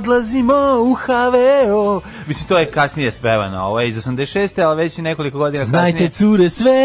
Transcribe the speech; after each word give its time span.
odlazimo 0.00 0.54
u 0.80 0.94
HVO. 0.94 2.00
Mislim, 2.26 2.48
to 2.48 2.58
je 2.58 2.66
kasnije 2.66 3.10
spevano, 3.10 3.60
ovo 3.60 3.80
je 3.80 3.88
iz 3.88 3.96
86. 3.96 4.26
ali 4.60 4.76
već 4.76 4.98
i 4.98 5.02
nekoliko 5.02 5.38
godina 5.38 5.64
Znajte 5.64 5.92
kasnije. 5.92 6.10
cure 6.10 6.48
sve 6.48 6.80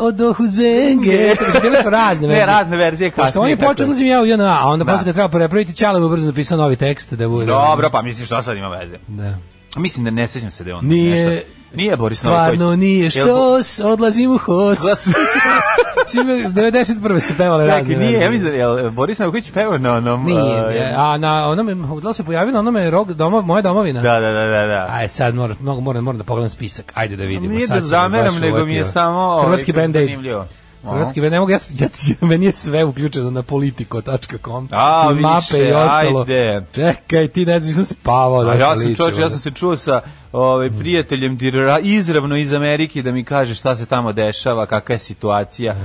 od 0.00 0.20
Ohuzenge. 0.20 1.34
Bile 1.62 1.82
su 1.82 1.90
razne 1.90 2.22
Ne, 2.22 2.28
verzije. 2.28 2.46
razne 2.46 2.76
verzije 2.76 3.10
kasnije. 3.10 3.26
Pošto 3.26 3.40
on 3.40 3.48
je 3.48 3.56
kako 3.56 3.68
počeo 3.68 3.84
je. 3.84 3.90
uzim 3.90 4.06
ja 4.06 4.20
u 4.20 4.26
JNA, 4.26 4.58
a 4.60 4.66
onda 4.66 4.84
Da. 4.84 4.92
posle 4.92 5.04
kad 5.04 5.14
treba 5.14 5.28
prepraviti 5.30 5.74
Ćale 5.74 6.00
mu 6.00 6.08
brzo 6.08 6.26
napisao 6.26 6.58
novi 6.58 6.76
tekst 6.76 7.12
da 7.12 7.28
bude. 7.28 7.46
Dobro, 7.46 7.90
pa 7.90 8.02
misliš 8.02 8.26
što 8.26 8.42
sad 8.42 8.56
ima 8.56 8.68
veze? 8.70 8.96
Da. 9.08 9.34
Mislim 9.76 10.04
da 10.04 10.10
ne 10.10 10.26
sećam 10.26 10.50
se 10.50 10.64
da 10.64 10.70
je 10.70 10.76
on 10.76 10.86
Nije- 10.86 11.26
nešto. 11.26 11.57
Nije 11.74 11.96
Boris 11.96 12.18
Stvarno 12.18 12.76
nije 12.76 13.02
Jel 13.02 13.10
što, 13.10 13.62
s, 13.62 13.80
odlazim 13.80 14.34
u 14.34 14.38
HOS. 14.38 14.78
Glas- 14.78 15.12
Čime, 16.12 16.32
91. 16.34 17.20
se 17.20 17.34
pevale 17.36 17.66
razne 17.66 17.82
Čekaj, 17.94 18.06
nije, 18.06 18.20
ja 18.20 18.30
mislim, 18.30 18.50
da 18.52 18.56
je 18.56 18.90
Boris 18.90 19.18
Novaković 19.18 19.50
pevao 19.50 19.78
na 19.78 19.94
onom... 19.94 20.24
Nije, 20.24 20.66
uh, 20.66 20.74
je, 20.74 20.94
a 20.96 21.18
na 21.18 21.48
onome, 21.48 21.76
da 22.02 22.12
se 22.12 22.24
pojavio 22.24 22.52
na 22.52 22.58
onome 22.58 22.90
rog, 22.90 23.12
doma, 23.12 23.40
moja 23.40 23.62
domovina? 23.62 24.00
Da, 24.02 24.20
da, 24.20 24.30
da, 24.32 24.44
da, 24.44 24.66
da. 24.66 24.86
Aj 24.90 25.08
sad 25.08 25.34
moram, 25.34 25.56
mnogo 25.60 25.80
moram, 25.80 26.04
moram 26.04 26.18
da 26.18 26.24
pogledam 26.24 26.50
spisak. 26.50 26.92
Ajde 26.94 27.16
da 27.16 27.24
vidimo. 27.24 27.54
Nije 27.54 27.66
Sad 27.66 27.76
da 27.76 27.86
zameram, 27.86 28.38
nego 28.38 28.64
mi 28.64 28.72
je 28.72 28.80
uvatio. 28.80 28.92
samo... 28.92 29.18
ovaj, 29.18 29.44
Hrvatski 29.46 29.72
Band-Aid. 29.72 30.04
zanimljivo. 30.06 30.46
Hrvatski 30.90 31.20
ne 31.20 31.40
mogu, 31.40 31.50
ja, 31.50 31.58
ja, 31.78 31.88
meni 32.20 32.46
je 32.46 32.52
sve 32.52 32.84
uključeno 32.84 33.30
na 33.30 33.42
politico.com 33.42 34.68
A, 34.72 35.08
i 35.12 35.14
mape 35.20 35.40
više, 35.40 35.68
i 35.68 35.72
ostalo. 35.72 36.20
ajde. 36.20 36.66
Čekaj, 36.72 37.28
ti 37.28 37.46
ne 37.46 37.60
znaš, 37.60 37.68
nisam 37.68 37.84
spavao. 37.84 38.40
A 38.40 38.54
ja 38.54 38.76
sam 38.76 38.94
čovječ, 38.94 39.18
ja 39.18 39.30
sam 39.30 39.38
se 39.38 39.50
čuo 39.50 39.76
sa 39.76 40.00
ovaj 40.32 40.70
prijateljem 40.70 41.38
dirra- 41.38 41.80
izravno 41.82 42.36
iz 42.36 42.52
Amerike 42.52 43.02
da 43.02 43.12
mi 43.12 43.24
kaže 43.24 43.54
šta 43.54 43.76
se 43.76 43.86
tamo 43.86 44.12
dešava, 44.12 44.66
kakva 44.66 44.92
je 44.92 44.98
situacija. 44.98 45.76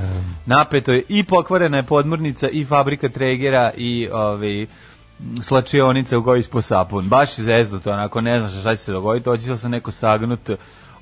Napeto 0.46 0.92
je 0.94 1.04
i 1.10 1.24
pokvarena 1.24 1.78
je 1.78 1.84
podmornica 1.84 2.50
i 2.50 2.66
fabrika 2.66 3.10
Tregera 3.10 3.72
i 3.78 4.10
ovaj 4.12 4.66
slačionica 5.42 6.18
u 6.18 6.24
kojoj 6.24 6.40
ispo 6.40 6.62
sapun. 6.62 7.10
Baš 7.10 7.38
je 7.38 7.44
zeznuto, 7.44 7.92
onako 7.92 8.22
ne 8.22 8.40
znaš 8.40 8.60
šta 8.60 8.76
će 8.76 8.82
se 8.82 8.92
dogoditi, 8.92 9.30
hoće 9.30 9.58
se 9.58 9.70
neko 9.70 9.92
sagnut, 9.92 10.50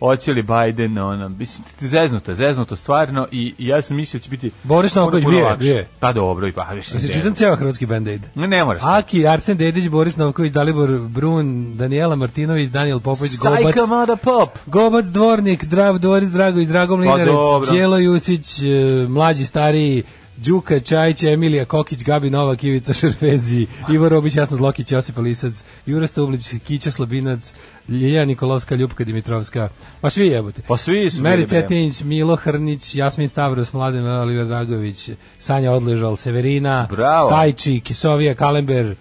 hoće 0.01 0.33
li 0.33 0.41
Biden, 0.43 0.97
ono, 0.97 1.29
mislim, 1.29 1.65
zeznuto, 1.79 2.33
zeznuto 2.33 2.75
stvarno 2.75 3.27
i, 3.31 3.53
i 3.57 3.67
ja 3.67 3.81
sam 3.81 3.97
mislio 3.97 4.19
da 4.19 4.23
će 4.23 4.29
biti 4.29 4.51
Boris 4.63 4.95
Novaković 4.95 5.23
puno 5.23 5.37
bio 5.37 5.43
je, 5.43 5.49
lakše. 5.49 5.63
bio 5.63 5.75
je. 5.75 5.87
Pa 5.99 6.13
dobro, 6.13 6.47
i 6.47 6.51
pa 6.51 6.67
se 6.81 7.13
čitam 7.13 7.33
ceo 7.33 7.55
hrvatski 7.55 7.85
band-aid. 7.85 8.21
Ne, 8.35 8.47
ne 8.47 8.65
moraš. 8.65 8.81
Aki, 8.85 9.27
Arsen 9.27 9.57
Dedić, 9.57 9.87
Boris 9.87 10.17
Novković, 10.17 10.51
Dalibor 10.51 10.99
Brun, 10.99 11.77
Daniela 11.77 12.15
Martinović, 12.15 12.69
Daniel 12.69 12.99
Popović, 12.99 13.37
Gobac, 13.37 13.61
Sajka 13.61 13.85
mada 13.85 14.15
pop. 14.15 14.49
Gobac, 14.65 15.05
Dvornik, 15.05 15.65
Drav, 15.65 15.97
Doris 15.97 16.29
Dragović, 16.29 16.67
Dragom 16.67 16.99
Pa 16.99 17.11
Linarec, 17.11 17.33
dobro. 17.33 17.71
Ćelo 17.71 17.97
Jusić, 17.97 18.59
e, 18.59 18.65
mlađi, 19.09 19.45
stariji, 19.45 20.03
Đuka, 20.45 20.79
Čajić, 20.79 21.23
Emilija 21.23 21.65
Kokić, 21.65 22.03
Gabi 22.03 22.29
Novak, 22.29 22.63
Ivica 22.63 22.93
Šerfezi, 22.93 23.67
Ivo 23.91 24.09
Robić, 24.09 24.35
Jasno 24.35 24.57
Zlokić, 24.57 24.91
Josip 24.91 25.17
Lisac, 25.17 25.63
Jura 25.85 26.07
Stublić, 26.07 26.49
Kića 26.67 26.91
Slabinac, 26.91 27.53
Ljiljana 27.89 28.25
Nikolovska, 28.25 28.75
Ljupka 28.75 29.03
Dimitrovska, 29.03 29.69
pa 30.01 30.09
svi 30.09 30.27
jebote. 30.27 30.61
Pa 30.67 30.77
svi 30.77 31.09
su 31.09 31.21
Meri. 31.21 31.47
Cetinić, 31.47 32.01
Milo 32.03 32.35
Hrnić, 32.35 32.95
Jasmin 32.95 33.29
Stavros, 33.29 33.73
Mladen 33.73 34.07
Oliver 34.07 34.47
Dragović, 34.47 35.09
Sanja 35.37 35.71
Odležal, 35.71 36.15
Severina, 36.15 36.87
Bravo. 36.91 37.29
Tajči, 37.29 37.79
Kisovija, 37.79 38.35
Kalember, 38.35 38.95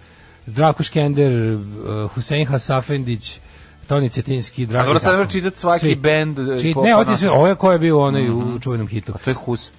Zdravko 0.45 0.83
Škender, 0.83 1.31
uh, 1.53 2.11
Husein 2.11 2.45
Hasafendić, 2.47 3.39
Toni 3.87 4.09
Cetinski, 4.09 4.63
A 4.63 4.65
Drago. 4.65 4.85
dobro, 4.85 4.99
sad 4.99 5.11
treba 5.11 5.27
čitati 5.29 5.59
svaki 5.59 5.79
Svi. 5.79 5.95
bend. 5.95 6.39
e, 6.39 6.59
Čit, 6.61 6.75
ne, 6.75 6.95
ovo 6.95 7.05
je 7.21 7.31
ovo 7.31 7.47
je 7.47 7.55
ko 7.55 7.71
je 7.71 7.79
bio 7.79 7.99
onaj 7.99 8.29
u 8.29 8.59
čuvenom 8.59 8.87
hitu. 8.87 9.11
Pa 9.13 9.19
to 9.19 9.29
je 9.29 9.33
Hus. 9.33 9.71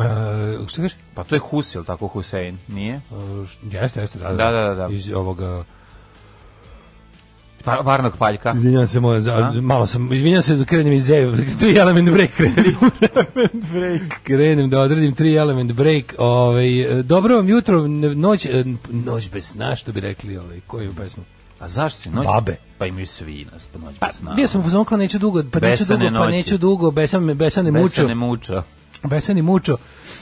Uh, 0.00 0.68
što 0.68 0.76
kažeš? 0.76 0.96
Pa 1.14 1.24
to 1.24 1.34
je 1.34 1.38
Hus, 1.38 1.74
je 1.74 1.78
li 1.78 1.86
tako 1.86 2.06
Husein? 2.06 2.58
Nije? 2.68 3.00
Uh, 3.10 3.48
jeste, 3.72 4.00
jeste, 4.00 4.18
da, 4.18 4.32
Da, 4.32 4.50
da, 4.50 4.60
da, 4.62 4.74
da. 4.74 4.94
Iz 4.94 5.10
ovoga... 5.14 5.64
Pa, 7.64 7.74
varnog 7.74 8.16
paljka. 8.18 8.52
Izvinjam 8.56 8.88
se, 8.88 9.00
moja, 9.00 9.20
za, 9.20 9.52
malo 9.62 9.86
sam, 9.86 10.12
izvinjam 10.12 10.42
se 10.42 10.54
da 10.56 10.64
krenem 10.64 10.92
iz 10.92 11.04
zeju, 11.04 11.36
tri 11.60 11.76
element 11.76 12.10
break 12.10 12.30
krenem. 12.30 12.74
break. 13.72 14.02
krenem 14.22 14.70
da 14.70 14.80
odredim 14.80 15.14
tri 15.14 15.34
element 15.34 15.72
break. 15.72 16.14
Ovaj, 16.18 16.68
dobro 17.02 17.36
vam 17.36 17.48
jutro, 17.48 17.86
noć, 18.14 18.46
noć 18.90 19.30
bez 19.30 19.44
sna, 19.44 19.76
što 19.76 19.92
bi 19.92 20.00
rekli, 20.00 20.36
ovaj, 20.36 20.60
koju 20.66 20.94
pesmu? 20.94 21.22
A 21.58 21.68
zašto 21.68 22.00
si 22.00 22.10
noć? 22.10 22.26
Babe. 22.26 22.56
Pa 22.78 22.86
imaju 22.86 23.06
svi 23.06 23.46
nas, 23.52 23.66
pa 23.72 23.78
noć 23.78 23.94
Pa, 23.98 24.06
bez 24.06 24.16
sna. 24.16 24.34
bio 24.34 24.48
sam 24.48 24.60
u 24.60 24.64
fazonu 24.64 24.84
kao 24.84 24.98
neću 24.98 25.18
dugo, 25.18 25.42
pa 25.52 25.60
neću 25.60 25.82
Besane 25.84 26.04
dugo, 26.04 26.18
pa 26.18 26.24
noći. 26.24 26.36
neću 26.36 26.58
dugo, 26.58 26.90
besan, 26.90 27.34
besane 27.34 27.70
mučo. 27.70 27.82
Besane 27.82 28.14
muča. 28.14 28.62
Besani 29.02 29.42
mučo. 29.42 29.76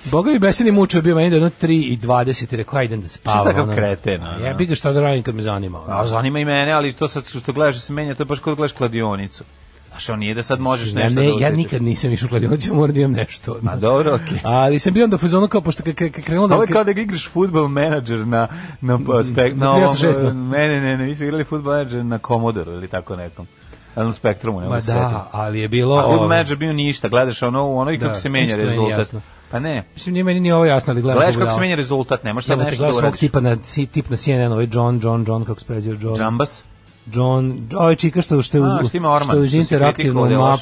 Boga 0.04 0.32
mi 0.32 0.38
besani 0.38 0.72
mučo 0.72 0.98
je 0.98 1.02
bio 1.02 1.14
meni 1.14 1.30
do 1.30 1.36
jedno 1.36 1.50
3 1.62 1.92
i 1.92 1.98
20 2.02 2.54
i 2.54 2.56
rekao, 2.56 2.78
ajde 2.78 2.96
da 2.96 3.08
spavam. 3.08 3.52
Šta 3.52 3.62
ono. 3.62 3.74
kreten, 3.74 4.22
ono? 4.22 4.46
Jebi 4.46 4.66
ga 4.66 4.74
šta 4.74 4.92
da 4.92 5.00
radim 5.00 5.22
kad 5.22 5.34
me 5.34 5.42
zanima. 5.42 5.80
ono. 5.82 5.98
A 6.00 6.06
zanima 6.06 6.38
i 6.38 6.44
mene, 6.44 6.72
ali 6.72 6.92
to 6.92 7.08
sad 7.08 7.26
što 7.28 7.52
gledaš 7.52 7.74
da 7.74 7.80
se 7.80 7.92
menja, 7.92 8.14
to 8.14 8.22
je 8.22 8.26
baš 8.26 8.38
kao 8.38 8.50
da 8.50 8.56
gledaš 8.56 8.72
kladionicu. 8.72 9.44
Znaš, 9.88 10.08
on 10.08 10.18
nije 10.18 10.34
da 10.34 10.42
sad 10.42 10.60
možeš 10.60 10.94
Ja, 10.94 10.94
nešto 10.94 11.20
ne, 11.20 11.26
da 11.26 11.44
ja 11.44 11.50
nikad 11.50 11.82
nisam 11.82 12.12
išao 12.12 12.26
u 12.26 12.28
kladionicu, 12.28 12.68
ja 12.70 12.74
moram 12.74 12.94
da 12.94 13.00
imam 13.00 13.12
nešto. 13.12 13.58
A 13.66 13.76
dobro, 13.76 14.14
okej. 14.14 14.38
Ali 14.42 14.78
sam 14.78 14.92
bio 14.92 15.04
onda 15.04 15.18
fazonu 15.18 15.48
kao, 15.48 15.60
pošto 15.60 15.82
kad 15.82 15.94
krenulo 16.10 16.48
da... 16.48 16.54
Ovo 16.54 16.62
je 16.62 16.68
kao 16.68 16.84
da 16.84 16.90
igraš 16.90 17.28
futbol 17.28 17.68
menadžer 17.68 18.18
na, 18.26 18.48
na, 18.80 18.98
pa, 19.06 19.24
spek, 19.24 19.56
na 19.56 19.66
Na 19.66 19.86
360. 19.86 20.32
ne, 20.50 20.80
ne, 20.80 20.96
ne, 20.96 21.04
vi 21.04 21.14
ste 21.14 21.24
igrali 21.24 21.44
futbol 21.44 21.72
menadžer 21.72 22.04
na 22.04 22.18
Commodore 22.18 22.72
ili 22.72 22.88
tako 22.88 23.16
nekom. 23.16 23.46
Na 23.96 24.12
spektrumu, 24.12 24.60
ne 24.60 24.68
Ma 24.68 24.80
setiti. 24.80 24.98
da, 24.98 25.28
ali 25.32 25.60
je 25.60 25.68
bilo... 25.68 25.96
A 25.96 26.04
ovaj, 26.04 26.28
menadžer 26.28 26.56
bio 26.56 26.72
ništa, 26.72 27.08
gledaš 27.08 27.42
ono, 27.42 27.72
ono 27.72 27.90
i 27.90 27.98
kako 27.98 28.12
Da, 28.12 28.20
se 28.20 28.28
menja 28.28 28.56
rezultat. 28.56 29.14
Pa 29.50 29.58
ne, 29.58 29.84
Mislim, 29.94 30.12
nije 30.12 30.24
meni 30.24 30.40
ni 30.40 30.52
ovo 30.52 30.64
jasno, 30.64 30.90
ali 30.92 31.02
gledam. 31.02 31.18
gledaš 31.18 31.34
kako 31.34 31.46
kako 31.46 31.54
se 31.54 31.60
menja 31.60 31.76
rezultat, 31.76 32.24
ne 32.24 32.32
možeš 32.32 32.46
sad 32.46 32.58
nešto 32.58 32.82
da 32.82 32.96
uradiš. 32.98 33.20
tipa 33.20 33.40
na, 33.40 33.56
tip 33.92 34.10
na 34.10 34.16
CNN, 34.16 34.52
ovaj 34.52 34.68
John, 34.72 35.00
John, 35.02 35.24
John, 35.28 35.44
kako 35.44 35.60
se 35.60 35.66
prezio 35.66 35.96
John. 36.00 36.16
Džambas? 36.16 36.64
John, 37.12 37.58
ovaj 37.76 37.96
čika 37.96 38.22
što, 38.22 38.42
što 38.42 38.56
je 38.56 38.62
uz, 38.62 38.72
A, 38.72 38.78
što 38.78 39.20
što 39.20 39.32
je 39.32 39.40
uz 39.40 39.54
interaktivnu 39.54 40.28
da 40.28 40.38
loš. 40.38 40.60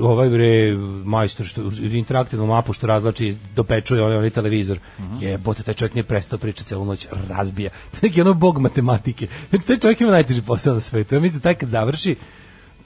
Ovaj 0.00 0.28
bre 0.28 0.76
majstor 1.04 1.46
što 1.46 1.70
interaktivnu 1.92 2.46
mapu 2.46 2.72
što 2.72 2.86
razlači 2.86 3.36
dopečuje 3.54 4.02
onaj, 4.02 4.16
onaj 4.16 4.30
televizor. 4.30 4.78
Mhm. 4.98 5.14
Jebote, 5.20 5.62
taj 5.62 5.74
čovjek 5.74 5.94
nije 5.94 6.04
prestao 6.04 6.38
pričati 6.38 6.68
celu 6.68 6.84
noć, 6.84 7.06
razbija. 7.28 7.70
To 7.90 7.96
je 7.96 8.08
neki 8.08 8.20
ono 8.20 8.34
bog 8.34 8.58
matematike. 8.58 9.26
Znači, 9.50 9.66
taj 9.66 9.78
čovjek 9.78 10.00
ima 10.00 10.10
najteži 10.10 10.42
posao 10.42 10.74
na 10.74 10.80
svetu. 10.80 11.14
Ja 11.14 11.20
mislim 11.20 11.38
da 11.38 11.42
taj 11.42 11.54
kad 11.54 11.68
završi, 11.68 12.16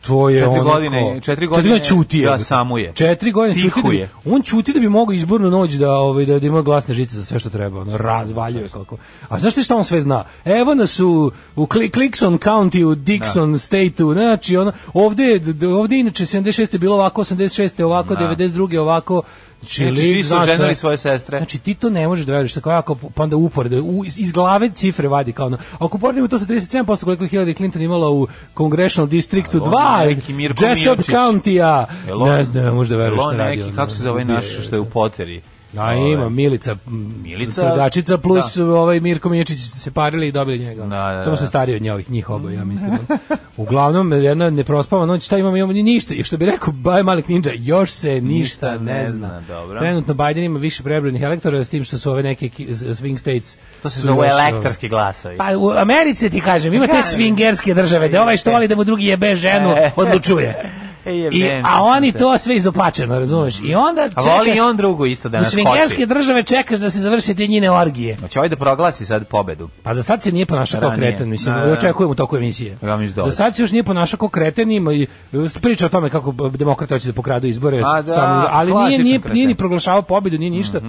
to 0.07 0.29
je 0.29 0.39
Četiri 0.41 0.61
godine- 0.63 1.21
četiri 1.21 1.47
godine 1.47 1.79
čuti 1.81 2.23
da 2.23 2.39
samuje. 2.39 2.93
Četiri 2.93 3.33
godine 3.33 3.61
čuti 3.61 3.71
da 3.99 4.09
on 4.27 4.43
čuti 4.43 4.73
da 4.73 4.81
bi 4.81 4.89
mogao 4.89 5.13
izbornu 5.13 5.51
noć 5.51 5.73
da 5.73 5.93
ovaj 5.93 6.25
da, 6.25 6.39
da 6.39 6.47
ima 6.47 6.63
glasne 6.63 6.95
žice 6.95 7.17
za 7.17 7.25
sve 7.25 7.39
što 7.39 7.51
treba, 7.51 7.81
ono 7.81 7.97
razvaljuje 7.97 8.69
kako. 8.69 8.97
A 9.29 9.39
znaš 9.39 9.55
ti 9.55 9.63
šta 9.63 9.77
on 9.77 9.85
sve 9.85 10.01
zna? 10.01 10.25
Evo 10.45 10.75
nas 10.75 11.01
u 11.01 11.33
u 11.57 11.67
Cli- 11.67 11.93
Clickson 11.93 12.39
County 12.39 12.85
u 12.85 12.95
Dixon 12.97 13.59
Stateu, 13.59 14.13
znači 14.13 14.57
ono 14.57 14.73
ovde 14.95 15.41
ovde 15.71 15.99
inače 15.99 16.25
76 16.25 16.73
je 16.73 16.79
bilo 16.79 16.95
ovako, 16.95 17.21
86 17.21 17.79
je 17.79 17.85
ovako, 17.85 18.15
Da. 18.15 18.21
92 18.27 18.79
ovako. 18.79 19.23
Znači, 19.67 19.85
Znači, 19.85 20.13
svi 20.13 20.25
su 20.25 20.35
oženili 20.35 20.75
svoje 20.75 20.97
sestre. 20.97 21.39
Znači 21.39 21.59
ti 21.59 21.75
to 21.75 21.91
ne 21.91 22.09
možeš 22.09 22.27
da 22.27 22.33
veruješ, 22.33 22.55
tako 22.55 22.71
jako 22.71 22.95
pa 22.95 23.23
onda 23.23 23.37
uporede, 23.37 23.81
u, 23.81 24.05
iz, 24.05 24.33
glave 24.33 24.71
cifre 24.71 25.09
vadi 25.09 25.33
kao 25.33 25.47
ono. 25.47 25.59
Ako 25.79 25.99
poredimo 25.99 26.29
to 26.29 26.39
sa 26.39 26.47
37% 26.47 27.05
koliko 27.05 27.25
je 27.25 27.31
Hillary 27.31 27.57
Clinton 27.57 27.83
imala 27.83 28.11
u 28.11 28.27
Congressional 28.57 29.09
Districtu 29.09 29.63
on 29.65 29.73
2, 29.73 30.17
neki 30.17 30.33
Mirko 30.33 30.65
Jessup? 30.65 30.99
County-a, 30.99 31.87
ne 32.27 32.45
znam, 32.45 32.65
ne 32.65 32.71
možeš 32.71 32.91
da 32.91 32.97
veruješ 32.97 33.21
jel 33.21 33.29
on 33.29 33.35
šta 33.35 33.45
radi. 33.45 33.57
neki, 33.57 33.75
kako 33.75 33.91
se 33.91 34.03
zove 34.03 34.25
naš 34.25 34.45
što 34.67 34.77
je 34.77 34.81
u 34.81 34.85
poteri? 34.85 35.43
A 35.77 35.95
ima 35.95 36.29
Milica, 36.29 36.77
Milica, 37.23 37.63
tragačica 37.63 38.19
plus 38.19 38.57
ovaj 38.57 39.01
Mirko 39.01 39.29
Miječić 39.29 39.59
se 39.61 39.91
parili 39.91 40.29
i 40.29 40.33
dobili 40.33 40.59
njega. 40.59 40.83
Da, 40.83 40.89
da, 40.89 41.23
Samo 41.23 41.31
da. 41.31 41.37
se 41.37 41.47
stariji 41.47 41.77
od 41.77 41.83
njih, 41.83 42.11
njih 42.11 42.31
oboje, 42.31 42.55
ja 42.55 42.65
mislim. 42.65 42.91
Uglavnom, 43.57 44.13
jedna 44.13 44.51
neprospava 44.51 45.07
noć, 45.07 45.25
šta 45.25 45.39
imamo, 45.39 45.57
imamo 45.57 45.73
ništa. 45.73 46.15
I 46.15 46.25
što 46.25 46.37
bi 46.37 46.47
rekao 46.47 46.73
Baj 46.73 47.03
Malik 47.03 47.29
Ninja, 47.29 47.53
još 47.55 47.91
se 47.91 48.21
ništa, 48.21 48.71
Ništa 48.71 48.85
ne 48.85 48.93
ne 48.95 49.07
zna. 49.07 49.19
zna, 49.19 49.43
dobro. 49.49 49.79
Trenutno 49.79 50.15
Biden 50.15 50.45
ima 50.45 50.59
više 50.59 50.83
prebrojenih 50.83 51.23
elektora, 51.23 51.65
s 51.65 51.71
tim 51.71 51.85
što 51.85 51.99
su 51.99 52.11
ove 52.11 52.23
neke 52.23 52.49
swing 52.49 53.19
states. 53.19 53.57
To 53.83 53.91
se 53.91 54.01
zove 54.01 54.29
još, 54.29 54.37
elektarski 54.41 54.89
glasovi. 54.89 55.37
Pa 55.37 55.57
u 55.59 55.71
Americi 55.71 56.31
ti 56.31 56.41
kažem, 56.41 56.73
ima 56.75 56.87
te 56.87 56.93
swingerske 56.93 57.75
države, 57.75 58.09
da 58.09 58.23
ovaj 58.23 58.37
što 58.37 58.51
voli 58.51 58.69
da 58.69 58.77
mu 58.77 58.85
drugi 58.85 59.05
jebe 59.07 59.35
ženu, 59.35 59.71
E. 59.71 59.91
odlučuje. 59.97 60.71
Je, 61.07 61.31
I, 61.33 61.63
a 61.65 61.83
oni 61.83 62.13
to 62.13 62.39
sve 62.39 62.57
izopačeno, 62.57 63.19
razumeš? 63.19 63.61
I 63.61 63.75
onda 63.75 64.03
A 64.03 64.09
čekaš... 64.09 64.25
voli 64.27 64.51
i 64.51 64.61
on 64.61 64.77
drugu 64.77 65.07
isto 65.07 65.29
da 65.29 65.39
nas 65.39 65.55
koči. 65.91 66.07
države 66.07 66.43
čekaš 66.43 66.79
da 66.79 66.91
se 66.91 66.99
završe 66.99 67.35
te 67.35 67.47
njine 67.47 67.71
orgije. 67.71 68.17
Hoće 68.17 68.39
ovaj 68.39 68.49
da 68.49 68.57
proglasi 68.57 69.07
sad 69.07 69.29
pobedu. 69.29 69.69
Pa 69.83 69.95
za 69.95 70.03
sad 70.03 70.23
se 70.23 70.33
nije 70.33 70.47
ponašao 70.47 70.81
kao 70.81 70.91
kreten, 70.91 71.29
mislim, 71.29 71.55
Da, 71.55 71.61
da. 71.61 71.73
očekujemo 71.73 72.13
u 72.13 72.15
toku 72.15 72.37
emisije. 72.37 72.77
Da 72.81 72.99
Za 73.23 73.31
sad 73.31 73.57
se 73.57 73.63
još 73.63 73.73
nije 73.73 73.83
ponašao 73.83 74.19
kao 74.19 74.29
kreten, 74.29 74.71
ima 74.71 74.93
i 74.93 75.07
priča 75.63 75.87
o 75.87 75.89
tome 75.89 76.11
kako 76.11 76.33
demokrate 76.49 76.95
hoće 76.95 77.07
da 77.07 77.13
pokradu 77.13 77.47
izbore, 77.47 77.83
A 77.85 78.03
da, 78.03 78.13
samo- 78.13 78.49
ali 78.51 78.75
nije, 78.75 78.99
nije, 78.99 79.21
nije 79.33 79.47
ni 79.47 79.55
proglašavao 79.55 80.03
pobedu, 80.03 80.39
nije 80.39 80.51
ništa. 80.51 80.81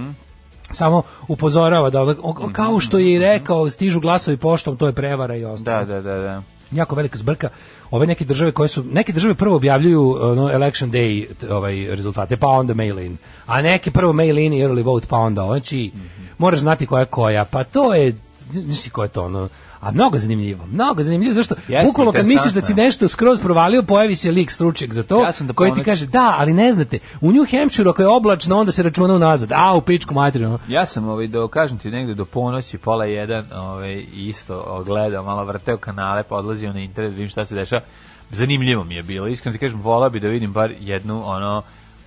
Samo 0.70 1.02
upozorava 1.28 1.90
da 1.90 2.02
o- 2.02 2.50
kao 2.52 2.80
što 2.80 2.98
je 2.98 3.14
i 3.14 3.18
rekao, 3.18 3.70
stižu 3.70 4.00
glasovi 4.00 4.36
poštom, 4.36 4.76
to 4.76 4.86
je 4.86 4.92
prevara 4.92 5.36
i 5.36 5.44
ostalo. 5.44 5.78
Da, 5.78 5.84
da, 5.84 6.00
da, 6.02 6.16
da. 6.16 6.42
jako 6.70 6.94
velika 6.94 7.18
zbrka. 7.18 7.48
Ove 7.90 8.06
neke 8.06 8.24
države 8.24 8.52
koje 8.52 8.68
su 8.68 8.84
neke 8.92 9.12
države 9.12 9.34
prvo 9.34 9.56
objavljuju 9.56 10.18
ono 10.20 10.50
election 10.50 10.92
day 10.92 11.26
ovaj 11.50 11.86
rezultate, 11.96 12.36
pa 12.36 12.46
onda 12.46 12.74
mail 12.74 12.98
in. 12.98 13.16
A 13.46 13.62
neke 13.62 13.90
prvo 13.90 14.12
mail 14.12 14.38
in 14.38 14.52
i 14.52 14.62
early 14.64 14.84
vote 14.84 15.06
pa 15.10 15.16
onda 15.16 15.46
znači 15.46 15.90
moraš 16.38 16.60
znati 16.60 16.86
koja 16.86 17.00
je 17.00 17.06
koja. 17.06 17.44
Pa 17.44 17.64
to 17.64 17.94
je 17.94 18.16
nisi 18.52 18.90
ko 18.90 19.02
je 19.02 19.08
to 19.08 19.24
ono 19.24 19.48
a 19.80 19.90
mnogo 19.90 20.18
zanimljivo, 20.18 20.66
mnogo 20.66 21.02
zanimljivo, 21.02 21.34
zašto 21.34 21.54
bukvalno 21.84 22.12
kad 22.12 22.26
misliš 22.26 22.52
da 22.52 22.62
si 22.62 22.74
nešto 22.74 23.08
skroz 23.08 23.40
provalio, 23.40 23.82
pojavi 23.82 24.16
se 24.16 24.30
lik 24.30 24.50
stručnjak 24.50 24.92
za 24.92 25.02
to, 25.02 25.22
Ja 25.22 25.32
da 25.40 25.52
koji 25.52 25.74
ti 25.74 25.82
kaže, 25.84 26.06
da, 26.06 26.34
ali 26.38 26.52
ne 26.52 26.72
znate, 26.72 26.98
u 27.20 27.32
New 27.32 27.44
Hampshire 27.50 27.90
ako 27.90 28.02
je 28.02 28.08
oblačno, 28.08 28.58
onda 28.58 28.72
se 28.72 28.82
računa 28.82 29.14
unazad, 29.14 29.52
a 29.52 29.74
u 29.74 29.80
pičku 29.80 30.14
materinu. 30.14 30.58
Ja 30.68 30.86
sam 30.86 31.08
ovaj 31.08 31.26
do 31.26 31.48
kažem 31.48 31.78
ti 31.78 31.90
negde 31.90 32.14
do 32.14 32.24
ponoći 32.24 32.78
pola 32.78 33.04
jedan, 33.04 33.44
ovaj 33.54 34.04
isto 34.14 34.82
gledao, 34.86 35.22
malo 35.24 35.44
vrteo 35.44 35.76
kanale, 35.76 36.22
pa 36.22 36.36
odlazio 36.36 36.72
na 36.72 36.80
internet, 36.80 37.10
da 37.10 37.16
vidim 37.16 37.30
šta 37.30 37.44
se 37.44 37.54
dešava. 37.54 37.82
Zanimljivo 38.30 38.84
mi 38.84 38.94
je 38.94 39.02
bilo. 39.02 39.28
Iskreno 39.28 39.52
ti 39.52 39.58
kažem, 39.58 39.80
vola 39.80 40.08
bi 40.08 40.20
da 40.20 40.28
vidim 40.28 40.52
bar 40.52 40.72
jednu 40.80 41.22
ono 41.28 41.62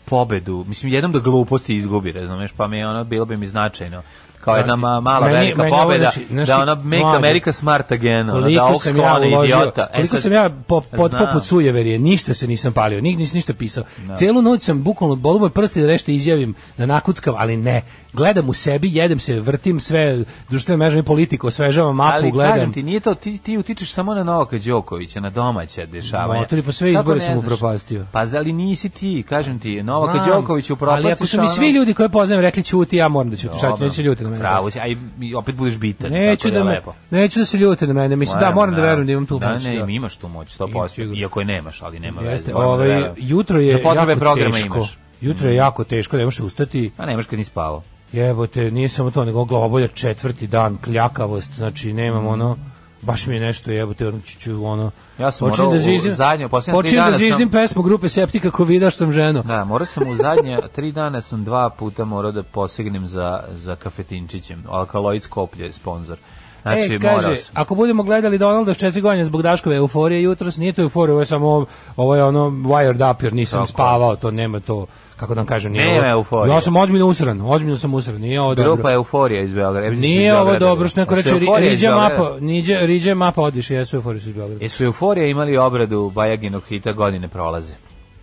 pobedu. 0.06 0.66
Mislim 0.68 0.94
jednom 0.94 1.12
da 1.12 1.20
gluposti 1.20 1.76
izgubi, 1.76 2.12
razumeš, 2.12 2.52
pa 2.52 2.68
mi 2.68 2.78
je 2.78 2.88
ono 2.88 3.04
bilo 3.04 3.26
bi 3.26 3.38
mi 3.38 3.48
značajno. 3.48 4.02
Kao 4.42 4.58
jedna 4.58 4.76
ma, 4.76 5.00
mala 5.00 5.28
Meni- 5.28 5.34
velika 5.34 5.64
meni 5.64 5.72
ovo, 5.74 5.84
pobeda, 5.84 6.12
znači, 6.12 6.28
znaš 6.30 6.48
da 6.48 6.60
ona 6.60 6.76
make 6.76 7.04
mlađe, 7.04 7.18
America 7.18 7.52
smart 7.52 7.92
again, 7.92 8.30
ono, 8.30 8.50
da 8.50 8.62
koliko 8.62 8.80
sam 8.80 8.98
ja 8.98 9.20
idiota. 9.44 9.88
E 9.92 9.96
koliko 9.96 10.08
sad- 10.08 10.22
sam 10.22 10.34
ja 10.34 10.50
po, 10.68 10.82
pod, 10.82 11.12
poput 11.12 11.44
sujeverije, 11.44 12.00
ništa 12.00 12.34
se 12.34 12.48
nisam 12.48 12.74
palio, 12.74 13.02
nig, 13.02 13.18
nisam 13.18 13.38
ništa 13.38 13.54
pisao. 13.54 13.84
Celu 14.18 14.42
noć 14.42 14.62
sam 14.62 14.84
bukvalno 14.84 15.16
bolu 15.16 15.40
moj 15.40 15.50
prsti 15.50 15.82
da 15.82 15.88
nešto 15.88 16.12
izjavim, 16.12 16.56
da 16.78 16.86
nakuckam, 16.86 17.36
ali 17.38 17.58
ne. 17.58 17.82
Gledam 18.14 18.50
u 18.50 18.54
sebi, 18.54 18.96
jedem 18.96 19.20
se, 19.20 19.40
vrtim 19.40 19.80
sve 19.80 20.24
društvene 20.50 20.78
mreže 20.78 21.00
i 21.00 21.04
politiku, 21.04 21.48
osvežavam 21.48 21.96
mapu, 21.96 22.14
Ali 22.16 22.32
gledam. 22.32 22.54
kažem 22.54 22.74
ti, 22.74 22.84
nije 22.84 23.00
to, 23.00 23.16
ti, 23.16 23.38
ti 23.38 23.58
utičeš 23.58 23.92
samo 23.92 24.14
na 24.14 24.24
Novaka 24.24 24.58
Đokovića, 24.58 25.20
na 25.20 25.30
domaća 25.30 25.86
dešavanja. 25.86 26.42
Motori, 26.42 26.62
pa 26.62 26.72
sve 26.72 26.92
izbore 26.92 27.20
sam 27.20 27.38
upropastio. 27.38 28.06
Pa 28.12 28.26
zali 28.26 28.54
nisi 28.54 28.90
ti, 28.90 29.24
kažem 29.30 29.60
ti, 29.60 29.84
Novaka 29.84 30.26
Đoković 30.28 30.70
upropastiš. 30.70 31.04
Ali 31.06 31.14
ako 31.14 31.26
su 31.28 31.42
mi 31.42 31.48
svi 31.48 31.72
ljudi 31.72 31.94
koje 31.94 32.10
poznajem 32.10 32.42
rekli 32.42 32.64
ćuti, 32.64 32.98
ja 32.98 33.08
moram 33.08 33.30
da 33.30 33.36
ćutim. 33.38 33.58
Šta 33.58 33.90
ću, 33.96 34.02
ljuti 34.02 34.24
na 34.24 34.30
mene. 34.32 34.42
Pravo 34.42 34.72
si, 34.72 34.80
a 34.80 34.88
i, 34.88 34.98
opet 35.36 35.56
budeš 35.56 35.78
bitan. 35.78 36.12
Neću 36.12 36.52
da, 36.52 36.58
je 36.58 36.64
me, 36.64 36.72
lepo. 36.72 36.94
neću 37.10 37.40
da 37.40 37.46
se 37.46 37.58
ljute 37.58 37.88
na 37.88 37.94
mene. 37.94 38.16
Mislim, 38.16 38.40
da, 38.40 38.52
moram 38.52 38.76
da 38.76 38.82
verujem 38.82 39.06
da 39.06 39.12
imam 39.12 39.26
tu 39.26 39.40
da, 39.40 39.54
moć. 39.54 39.64
Ne, 39.64 39.78
da. 39.80 39.86
imaš 39.86 40.18
tu 40.18 40.28
moć, 40.28 40.60
Imam 40.60 40.70
100%. 40.70 40.88
sigurno. 40.90 41.22
Iako 41.22 41.40
je 41.40 41.46
nemaš, 41.46 41.82
ali 41.82 42.00
nema 42.00 42.22
Jeste, 42.22 42.30
veze. 42.32 42.54
moram 42.54 42.68
da 42.68 42.74
ovaj, 42.74 42.88
verujem. 42.88 43.14
jutro 43.18 43.60
je 43.60 43.72
Za 43.72 43.80
potrebe 43.80 44.12
jako 44.12 44.20
programa 44.20 44.56
teško. 44.56 44.78
imaš. 44.78 44.98
Jutro 45.22 45.50
je 45.50 45.56
jako 45.56 45.84
teško, 45.84 46.18
ne 46.18 46.26
možeš 46.26 46.40
ustati. 46.40 46.92
A 46.98 47.06
nemaš 47.06 47.26
kad 47.26 47.40
ni 47.40 47.46
spavao. 47.46 47.84
Jebote, 48.14 48.72
nije 48.72 48.90
samo 48.90 49.12
to, 49.12 49.26
nego 49.26 49.46
glavobolja 49.46 49.88
četvrti 49.88 50.48
dan, 50.48 50.78
kljakavost, 50.78 51.54
znači 51.54 51.94
nemam 51.94 52.28
ono, 52.28 52.58
baš 53.02 53.28
mi 53.28 53.36
je 53.36 53.42
nešto 53.42 53.72
jebote, 53.72 54.08
ono, 54.08 54.20
ću- 54.20 54.40
ću, 54.40 54.66
ono, 54.66 54.92
Ja 55.20 55.32
sam 55.32 55.50
počinjem 55.50 55.66
morao 55.66 55.72
da 55.72 55.80
u 55.80 55.84
zviždim, 55.84 56.14
zadnje, 56.14 56.48
posljednje 56.48 56.82
tri 56.82 56.92
da 56.92 56.98
dana 56.98 57.12
sam- 57.12 57.18
zviždim 57.18 57.50
pesmu 57.50 57.82
grupe 57.84 58.10
Septika 58.10 58.52
ko 58.52 58.64
vidaš 58.64 58.96
sam 58.96 59.12
ženo. 59.12 59.42
Da, 59.44 59.64
morao 59.64 59.86
sam 59.86 60.10
u 60.10 60.16
zadnje 60.16 60.58
tri 60.76 60.92
dana 60.92 61.22
sam 61.22 61.44
dva 61.44 61.70
puta 61.70 62.06
morao 62.06 62.32
da 62.32 62.44
posegnem 62.44 63.08
za, 63.08 63.44
za 63.52 63.76
kafetinčićem. 63.76 64.64
Alkaloid 64.70 65.24
Skoplje 65.24 65.66
je 65.66 65.74
sponsor. 65.74 66.18
Znači, 66.62 66.96
e, 66.96 67.00
kaže, 67.00 67.36
sam. 67.36 67.54
ako 67.58 67.76
budemo 67.76 68.04
gledali 68.04 68.38
Donalda 68.38 68.74
s 68.74 68.78
četiri 68.78 69.02
godine 69.02 69.26
zbog 69.26 69.42
Daškove 69.42 69.76
euforije 69.76 70.24
jutros, 70.24 70.58
nije 70.58 70.74
to 70.74 70.82
euforija, 70.82 71.14
ovo 71.14 71.22
je 71.22 71.26
samo, 71.26 71.66
ovo 71.98 72.16
je 72.16 72.24
ono 72.24 72.40
wired 72.50 73.12
up, 73.12 73.24
jer 73.24 73.34
nisam 73.34 73.60
Tako 73.60 73.68
spavao, 73.68 74.16
to 74.16 74.32
nema 74.32 74.60
to, 74.60 74.86
kako 75.22 75.34
da 75.36 75.40
vam 75.40 75.46
kažem, 75.48 75.72
nije 75.72 75.86
Nema 75.86 76.08
euforije. 76.08 76.54
Ja 76.54 76.62
sam 76.62 76.76
ozbiljno 76.76 77.08
usran, 77.08 77.42
ozbiljno 77.42 77.78
sam 77.78 77.94
usran, 77.94 78.16
nije 78.16 78.42
ovo 78.42 78.56
dobro. 78.56 78.74
Grupa 78.74 78.92
Euforija 78.92 79.42
iz 79.42 79.54
Beograda. 79.54 79.90
Da 79.90 79.96
Nije 79.96 80.38
ovo 80.38 80.60
dobro, 80.60 80.88
što 80.88 81.00
neko 81.00 81.16
reče, 81.16 81.30
Euforija 81.30 81.70
Riđe 81.70 81.90
mapa, 81.90 82.38
Niđe, 82.40 82.76
Riđe 82.76 83.14
mapa 83.16 83.42
odiše, 83.42 83.76
jesu 83.76 83.96
euforije 83.96 84.22
su 84.22 84.30
iz 84.30 84.36
Beograda. 84.36 84.64
Jesu 84.64 84.84
Euforija 84.84 85.28
imali 85.28 85.58
obradu 85.58 86.12
Bajaginog 86.16 86.64
hita 86.70 86.92
godine 86.92 87.28
prolaze. 87.28 87.74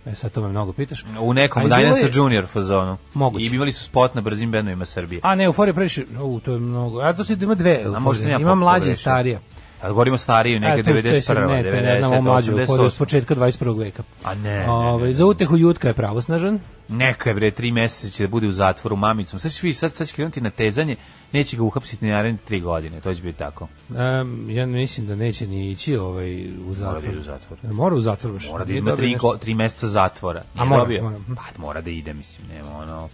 E, 0.05 0.15
sad 0.15 0.31
to 0.31 0.41
me 0.41 0.47
mnogo 0.47 0.73
pitaš. 0.73 1.05
U 1.19 1.33
nekom 1.33 1.61
A 1.61 1.65
i 1.65 1.67
bilo 1.67 1.79
Dinosaur 1.79 2.05
je- 2.05 2.11
Junior 2.15 2.45
fazonu. 2.45 2.97
Moguće. 3.13 3.45
I 3.45 3.55
imali 3.55 3.71
su 3.71 3.83
spot 3.83 4.15
na 4.15 4.21
brzim 4.21 4.51
bendovima 4.51 4.85
Srbije. 4.85 5.19
A 5.23 5.35
ne, 5.35 5.43
euforija 5.43 5.73
previše, 5.73 6.03
u, 6.21 6.39
to 6.39 6.51
je 6.53 6.59
mnogo. 6.59 6.99
A 6.99 7.13
to 7.13 7.23
se 7.23 7.37
ima 7.41 7.55
dve 7.55 7.81
euforije. 7.83 8.37
ima 8.39 8.55
mlađa 8.55 8.91
i 8.91 8.95
starija. 8.95 9.39
A 9.81 9.89
govorimo 9.89 10.17
stariju, 10.17 10.59
neke 10.59 10.79
A, 10.79 10.83
to- 10.83 10.91
to 10.91 10.97
je 10.97 11.03
91. 11.03 11.21
sad- 11.21 11.37
ne, 11.37 11.63
to 11.63 11.75
ne 11.75 11.97
znam, 11.97 12.11
ovo 12.11 12.21
90. 12.21 12.23
mlađu 12.23 12.51
88. 12.51 12.97
početka 12.97 13.35
21. 13.35 13.79
veka. 13.79 14.03
A 14.23 14.35
ne, 14.35 14.59
ne, 14.59 14.69
Ove, 14.71 15.07
ne. 15.07 15.13
Za 15.13 15.25
utehu 15.25 15.57
Jutka 15.57 15.87
je 15.87 15.93
pravosnažan. 15.93 16.59
Neka 16.89 17.29
je 17.29 17.33
bre, 17.33 17.51
tri 17.51 17.71
meseca 17.71 18.09
će 18.09 18.23
da 18.23 18.27
bude 18.27 18.47
u 18.47 18.51
zatvoru 18.51 18.95
mamicom. 18.95 19.39
Sad 19.39 19.51
će, 19.51 19.67
vi, 19.67 19.73
sad, 19.73 19.93
sad 19.93 20.07
će 20.07 20.13
krenuti 20.13 20.41
na 20.41 20.49
tezanje, 20.49 20.95
neće 21.31 21.57
ga 21.57 21.63
uhapsiti 21.63 22.05
ni 22.05 22.11
naredne 22.11 22.39
tri 22.45 22.59
godine, 22.59 22.99
to 23.01 23.15
će 23.15 23.21
biti 23.21 23.37
tako. 23.37 23.67
Um, 23.89 24.49
ja 24.49 24.65
mislim 24.65 25.07
da 25.07 25.15
neće 25.15 25.47
ni 25.47 25.71
ići 25.71 25.95
ovaj, 25.95 26.45
u 26.67 26.73
zatvor. 26.73 27.01
da 27.01 27.07
ide 27.07 27.17
u 27.17 27.21
zatvor. 27.21 27.57
Mora 27.63 27.95
u 27.95 27.99
zatvor 27.99 28.33
baš. 28.33 28.47
Mora 28.47 28.65
da 28.65 28.73
ima 28.73 28.95
tri, 28.95 29.15
go, 29.15 29.37
tri 29.37 29.53
meseca 29.53 29.87
zatvora. 29.87 30.41
Nije 30.55 30.65
mora, 30.65 30.81
dobio? 30.81 31.03
mora. 31.03 31.17
Pa 31.27 31.61
mora 31.61 31.81
da 31.81 31.89
ide, 31.89 32.13
mislim, 32.13 32.47
nema 32.47 32.77
ono... 32.77 33.09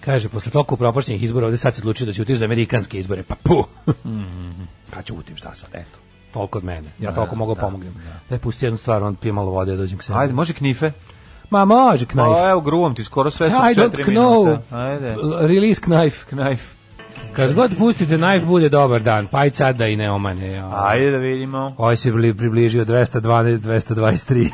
Kaže, 0.00 0.28
posle 0.28 0.52
toliko 0.52 0.76
propašćenih 0.76 1.22
izbora, 1.22 1.46
ovde 1.46 1.58
sad 1.58 1.74
se 1.74 1.80
odlučio 1.80 2.06
da 2.06 2.12
će 2.12 2.22
utiš 2.22 2.38
za 2.38 2.44
amerikanske 2.44 2.98
izbore, 2.98 3.22
pa 3.22 3.34
pu! 3.34 3.64
pa 4.90 5.02
ću 5.02 5.14
utim, 5.16 5.36
šta 5.36 5.54
sad, 5.54 5.70
eto. 5.72 6.03
Toliko 6.34 6.58
od 6.58 6.64
mene. 6.64 6.88
Ja 7.00 7.12
toliko 7.14 7.36
mogu 7.36 7.54
pomognem. 7.54 7.94
Daj, 8.30 8.38
pusti 8.38 8.66
jednu 8.66 8.76
stvar, 8.76 9.02
on 9.02 9.14
pije 9.14 9.32
malo 9.32 9.50
vode, 9.50 9.70
ja 9.70 9.76
dođem 9.76 9.98
k 9.98 10.02
sebi. 10.02 10.18
Ajde, 10.18 10.32
može 10.32 10.52
knife? 10.52 10.90
Ma, 11.50 11.64
može, 11.64 12.06
knajf. 12.06 12.32
Pa 12.34 12.48
evo, 12.50 12.60
gruvom 12.60 12.94
ti, 12.94 13.04
skoro 13.04 13.30
sve 13.30 13.50
su 13.50 13.56
I 13.56 13.74
don't 13.74 14.04
know. 14.04 14.44
minuta. 14.44 14.76
Ajde, 14.76 15.16
Release 15.40 15.80
knajf. 15.80 16.24
knife. 16.24 16.74
Kad 17.32 17.54
god 17.54 17.74
pustite 17.78 18.16
knife, 18.16 18.46
bude 18.46 18.68
dobar 18.68 19.02
dan. 19.02 19.26
Pa 19.26 19.44
i 19.44 19.50
sad 19.50 19.76
da 19.76 19.86
i 19.86 19.96
ne 19.96 20.10
omane. 20.10 20.62
Ajde 20.72 21.10
da 21.10 21.16
vidimo. 21.16 21.74
Ovaj 21.78 21.96
se 21.96 22.12
bili 22.12 22.34
približio 22.34 22.84
212, 22.84 23.58
223. 23.58 24.48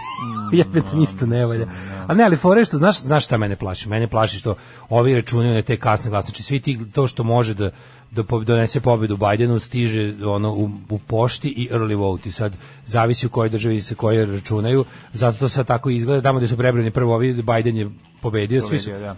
Jebete, 0.52 0.96
ništa 0.96 1.26
ne 1.26 1.46
valja. 1.46 1.66
A 2.06 2.14
ne, 2.14 2.24
ali 2.24 2.36
fore 2.36 2.64
što, 2.64 2.76
znaš, 2.76 3.00
znaš 3.00 3.24
šta 3.24 3.36
mene 3.36 3.56
plaši? 3.56 3.88
Mene 3.88 4.08
plaši 4.08 4.38
što 4.38 4.54
ovi 4.88 5.14
računaju 5.14 5.54
na 5.54 5.62
te 5.62 5.76
kasne 5.76 6.10
glasne. 6.10 6.26
Znači, 6.28 6.42
svi 6.42 6.60
ti, 6.60 6.78
to 6.94 7.06
što 7.06 7.24
može 7.24 7.54
da, 7.54 7.70
da 8.10 8.22
donese 8.22 8.80
pobedu 8.80 9.16
Bajdenu 9.16 9.58
stiže 9.58 10.14
ono 10.26 10.52
u, 10.52 10.70
u 10.88 10.98
pošti 10.98 11.48
i 11.48 11.68
early 11.72 11.96
vote. 11.98 12.28
I 12.28 12.32
sad 12.32 12.52
zavisi 12.86 13.26
u 13.26 13.30
kojoj 13.30 13.48
državi 13.48 13.82
se 13.82 13.94
koje 13.94 14.26
računaju. 14.26 14.84
Zato 15.12 15.38
to 15.38 15.48
sad 15.48 15.66
tako 15.66 15.90
izgleda. 15.90 16.22
Tamo 16.22 16.38
gde 16.38 16.48
su 16.48 16.56
prebrani 16.56 16.90
prvo 16.90 17.14
ovi, 17.14 17.42
Bajden 17.42 17.76
je 17.76 17.90
pobedio. 18.22 18.62
Svi 18.62 18.78
su, 18.78 18.90
Da. 18.90 19.16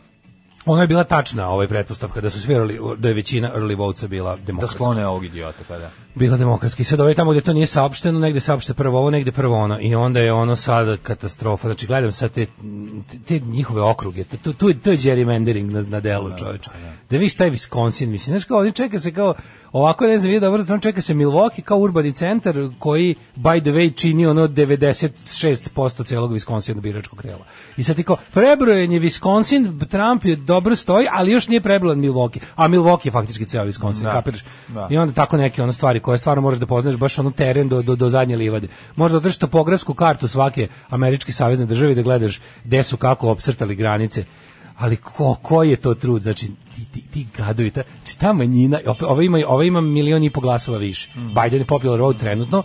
ono 0.66 0.82
je 0.82 0.86
bila 0.86 1.04
tačna 1.04 1.48
ovaj 1.48 1.68
pretpostavka 1.68 2.20
da 2.20 2.30
su 2.30 2.40
svi 2.40 2.54
early, 2.54 2.96
da 2.96 3.08
je 3.08 3.14
većina 3.14 3.50
early 3.56 3.76
votesa 3.76 4.08
bila 4.08 4.36
Da 4.36 4.42
demokratska 4.42 4.74
sklone 4.74 5.06
ovog 5.06 5.24
idiota, 5.24 5.58
pa 5.68 5.78
da. 5.78 5.90
Bila 6.14 6.36
demokratski. 6.36 6.84
Sad 6.84 7.00
ovaj 7.00 7.14
tamo 7.14 7.30
gdje 7.30 7.40
to 7.40 7.52
nije 7.52 7.66
saopšteno, 7.66 8.18
negde 8.18 8.40
saopšte 8.40 8.74
prvo 8.74 8.98
ovo, 8.98 9.10
negde 9.10 9.32
prvo 9.32 9.56
ono. 9.56 9.78
I 9.80 9.94
onda 9.94 10.20
je 10.20 10.32
ono 10.32 10.56
sad 10.56 10.98
katastrofa. 11.02 11.68
Znači, 11.68 11.86
gledam 11.86 12.12
sad 12.12 12.32
te, 12.32 12.46
te 13.28 13.38
njihove 13.38 13.82
okruge. 13.82 14.24
Tu, 14.24 14.52
tu, 14.52 14.74
to 14.74 14.90
je 14.90 14.96
gerrymandering 14.96 15.70
na, 15.70 15.82
na 15.82 16.00
delu, 16.00 16.30
čoveče. 16.38 16.70
Da 17.10 17.18
vidiš 17.18 17.34
taj 17.34 17.50
Wisconsin, 17.50 18.06
mislim, 18.06 18.32
znaš 18.32 18.44
kao, 18.44 18.58
oni 18.58 18.72
čeka 18.72 18.98
se 18.98 19.12
kao, 19.12 19.34
ovako 19.72 20.06
ne 20.06 20.18
znam, 20.18 20.32
vidio 20.32 20.40
dobro, 20.48 20.62
strano 20.62 20.82
čeka 20.82 21.02
se 21.02 21.14
Milwaukee 21.14 21.62
kao 21.62 21.78
urbani 21.78 22.12
centar 22.12 22.54
koji, 22.78 23.14
by 23.36 23.60
the 23.60 23.70
way, 23.70 23.96
čini 23.96 24.26
ono 24.26 24.48
96% 24.48 26.06
celog 26.06 26.32
Wisconsina 26.32 26.80
biračkog 26.80 27.18
krela. 27.18 27.44
I 27.76 27.82
sad 27.82 27.96
ti 27.96 28.02
kao, 28.02 28.16
prebrojen 28.32 28.92
je 28.92 29.00
Wisconsin, 29.00 29.86
Trump 29.88 30.24
je 30.24 30.36
dobro 30.36 30.76
stoji, 30.76 31.06
ali 31.10 31.32
još 31.32 31.48
nije 31.48 31.60
prebrojen 31.60 32.00
Milwaukee. 32.00 32.38
A 32.56 32.68
Milwaukee 32.68 33.06
je 33.06 33.12
faktički 33.12 33.44
ceo 33.44 33.64
Wisconsin, 33.64 34.02
Da. 34.02 34.10
kapiraš? 34.10 34.44
Da. 34.68 34.88
I 34.90 34.96
onda 34.96 35.14
tako 35.14 35.36
neke 35.36 35.62
ono 35.62 35.72
stvari 35.72 36.00
koje 36.02 36.18
stvarno 36.18 36.42
možeš 36.42 36.60
da 36.60 36.66
poznaš 36.66 36.96
baš 36.96 37.18
ono 37.18 37.30
teren 37.30 37.68
do, 37.68 37.82
do, 37.82 37.96
do 37.96 38.08
zadnje 38.08 38.36
livade. 38.36 38.68
Možda 38.96 39.18
održiš 39.18 39.38
topografsku 39.38 39.94
kartu 39.94 40.28
svake 40.28 40.68
američke 40.88 41.32
savezne 41.32 41.66
države 41.66 41.94
da 41.94 42.02
gledaš 42.02 42.40
gde 42.64 42.82
su 42.82 42.96
kako 42.96 43.30
opsrtali 43.30 43.74
granice. 43.74 44.24
Ali 44.78 44.96
ko, 44.96 45.34
koji 45.42 45.70
je 45.70 45.76
to 45.76 45.94
trud? 45.94 46.22
Znači, 46.22 46.46
ti, 46.46 46.84
ti, 46.92 47.02
ti 47.12 47.26
gadovi, 47.36 47.70
ta, 47.70 47.82
znači 47.96 48.18
ta 48.18 48.32
manjina, 48.32 48.78
ova 49.00 49.22
ima, 49.22 49.38
ova 49.46 49.64
ima 49.64 49.80
milion 49.80 50.24
i 50.24 50.30
po 50.30 50.40
glasova 50.40 50.78
više. 50.78 51.10
Biden 51.14 51.60
je 51.60 51.64
popular 51.64 52.00
vote 52.00 52.18
trenutno, 52.18 52.62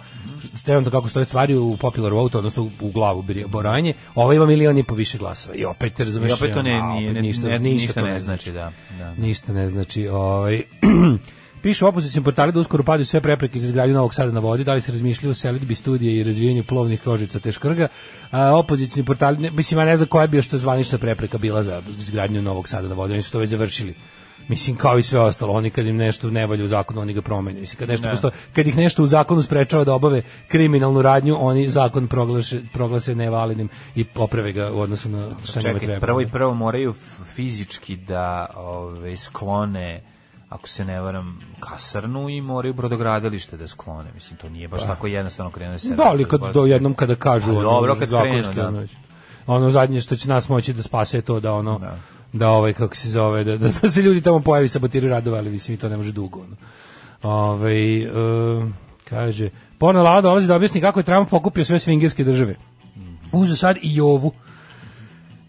trenutno 0.66 0.92
kako 0.92 1.10
stoje 1.10 1.26
stvari 1.26 1.56
u 1.56 1.78
popular 1.78 2.14
vote, 2.14 2.38
odnosno 2.38 2.64
u, 2.64 2.70
u 2.82 2.92
glavu 2.92 3.26
boranje, 3.48 3.94
ova 4.16 4.34
ima 4.34 4.46
milion 4.46 4.78
i 4.78 4.84
po 4.84 4.96
više 4.96 5.18
glasova. 5.18 5.56
I 5.56 5.66
opet, 5.66 6.00
razumeš, 6.00 6.30
I 6.30 6.34
opet 6.34 6.54
to 6.54 6.62
ne, 6.62 6.82
nije, 6.82 7.14
ne, 7.14 7.22
ništa, 7.22 7.48
ne, 7.48 7.60
ništa, 7.60 7.86
ništa 7.86 8.02
to 8.02 8.08
ne 8.08 8.20
znači, 8.20 8.52
da. 8.52 8.72
da. 9.00 9.14
Ništa 9.14 9.54
ne 9.54 9.70
znači. 9.70 10.08
Ovaj, 10.08 10.62
Piše 11.62 11.86
u 11.86 11.88
opozicijom 11.88 12.24
portali 12.24 12.52
da 12.52 12.60
uskoro 12.60 12.84
padaju 12.84 13.06
sve 13.06 13.22
prepreke 13.22 13.60
za 13.60 13.68
izgradnju 13.68 13.96
Novog 13.96 14.14
Sada 14.14 14.32
na 14.32 14.40
vodi, 14.40 14.64
da 14.64 14.74
li 14.74 14.82
se 14.82 14.92
razmišljaju 14.92 15.32
o 15.32 15.36
selitbi 15.36 15.76
studije 15.76 16.20
i 16.20 16.24
razvijanju 16.24 16.64
plovnih 16.64 17.02
kožica 17.02 17.40
te 17.40 17.52
škrga. 17.52 17.88
A, 18.32 18.56
opozicijni 18.56 19.06
portali, 19.06 19.38
ne, 19.38 19.52
mislim, 19.52 19.80
ja 19.80 19.86
ne 19.86 19.98
znam 19.98 20.08
koja 20.08 20.22
je 20.22 20.28
bio 20.28 20.42
što 20.42 20.58
zvanična 20.58 20.98
prepreka 20.98 21.38
bila 21.38 21.64
za 21.64 21.82
izgradnju 22.00 22.42
Novog 22.42 22.68
Sada 22.68 22.88
na 22.88 22.96
vodi, 22.96 23.14
oni 23.14 23.22
su 23.22 23.32
to 23.32 23.40
već 23.40 23.50
završili. 23.50 23.96
Mislim, 24.48 24.76
kao 24.76 24.98
i 24.98 25.04
sve 25.04 25.20
ostalo, 25.20 25.54
oni 25.54 25.70
kad 25.70 25.86
im 25.86 25.98
nešto 25.98 26.30
ne 26.30 26.46
valja 26.46 26.64
u 26.64 26.68
zakonu, 26.68 27.02
oni 27.02 27.14
ga 27.14 27.22
promene. 27.22 27.60
Mislim, 27.60 27.80
kad, 27.80 27.90
nešto 27.90 28.10
postoji, 28.10 28.34
kad 28.56 28.68
ih 28.68 28.78
nešto 28.78 29.04
u 29.04 29.08
zakonu 29.08 29.42
sprečava 29.42 29.84
da 29.84 29.94
obave 29.94 30.22
kriminalnu 30.48 31.02
radnju, 31.02 31.38
oni 31.40 31.68
zakon 31.68 32.08
proglase, 32.08 32.62
proglase 32.74 33.16
nevalidnim 33.16 33.70
i 33.96 34.04
poprave 34.04 34.52
ga 34.52 34.72
u 34.72 34.80
odnosu 34.80 35.10
na 35.10 35.30
šta 35.44 35.60
njima 35.60 35.74
Čekaj, 35.74 35.88
treba. 35.88 36.06
prvo 36.06 36.22
i 36.22 36.28
prvo 36.28 36.54
moraju 36.54 36.94
fizički 37.36 37.96
da 37.96 38.46
ove, 38.56 39.18
sklone 39.18 40.17
ako 40.50 40.68
se 40.68 40.86
ne 40.86 41.02
varam, 41.02 41.40
kasarnu 41.60 42.30
i 42.30 42.42
moraju 42.42 42.74
brodogradilište 42.74 43.58
da 43.58 43.68
sklone. 43.68 44.12
Mislim, 44.14 44.38
to 44.38 44.50
nije 44.50 44.68
baš 44.68 44.82
tako 44.84 45.08
jednostavno 45.08 45.52
krenuti 45.52 45.88
se. 45.88 45.96
Da, 45.96 46.04
ali 46.04 46.26
kad 46.26 46.42
do 46.54 46.66
jednom 46.66 46.94
kada 46.94 47.16
kažu 47.16 47.46
Pa 47.46 47.60
ono, 47.60 47.62
dobro, 47.62 47.96
kad 47.96 48.10
krenu, 48.10 48.54
da. 48.54 48.68
ono, 48.68 48.88
ono 49.48 49.70
zadnje 49.70 50.02
što 50.02 50.16
će 50.16 50.30
nas 50.30 50.50
moći 50.50 50.74
da 50.74 50.82
spase 50.82 51.18
je 51.18 51.22
to 51.22 51.40
da 51.40 51.54
ono 51.54 51.80
Da. 51.80 51.98
da, 52.34 52.50
ovaj 52.50 52.74
kako 52.74 52.96
se 52.96 53.10
zove 53.10 53.44
da, 53.44 53.58
da, 53.58 53.70
da 53.82 53.90
se 53.90 54.02
ljudi 54.02 54.22
tamo 54.22 54.40
pojavi 54.40 54.68
sabotiraju 54.68 55.12
radove, 55.12 55.38
ali 55.38 55.50
mislim 55.50 55.76
i 55.76 55.80
to 55.80 55.90
ne 55.90 55.98
može 55.98 56.12
dugo. 56.12 56.40
Ono. 56.40 56.56
Ovaj 57.24 58.02
e, 58.02 58.08
kaže 59.10 59.50
Porno 59.78 60.04
Lada 60.04 60.22
dolazi 60.22 60.48
da 60.48 60.56
objasni 60.56 60.82
kako 60.82 61.00
je 61.00 61.04
Trump 61.04 61.30
pokupio 61.30 61.66
sve 61.66 61.80
svingerske 61.80 62.24
države. 62.24 62.56
Uzu 63.32 63.56
sad 63.56 63.78
i 63.82 64.02
ovu. 64.02 64.32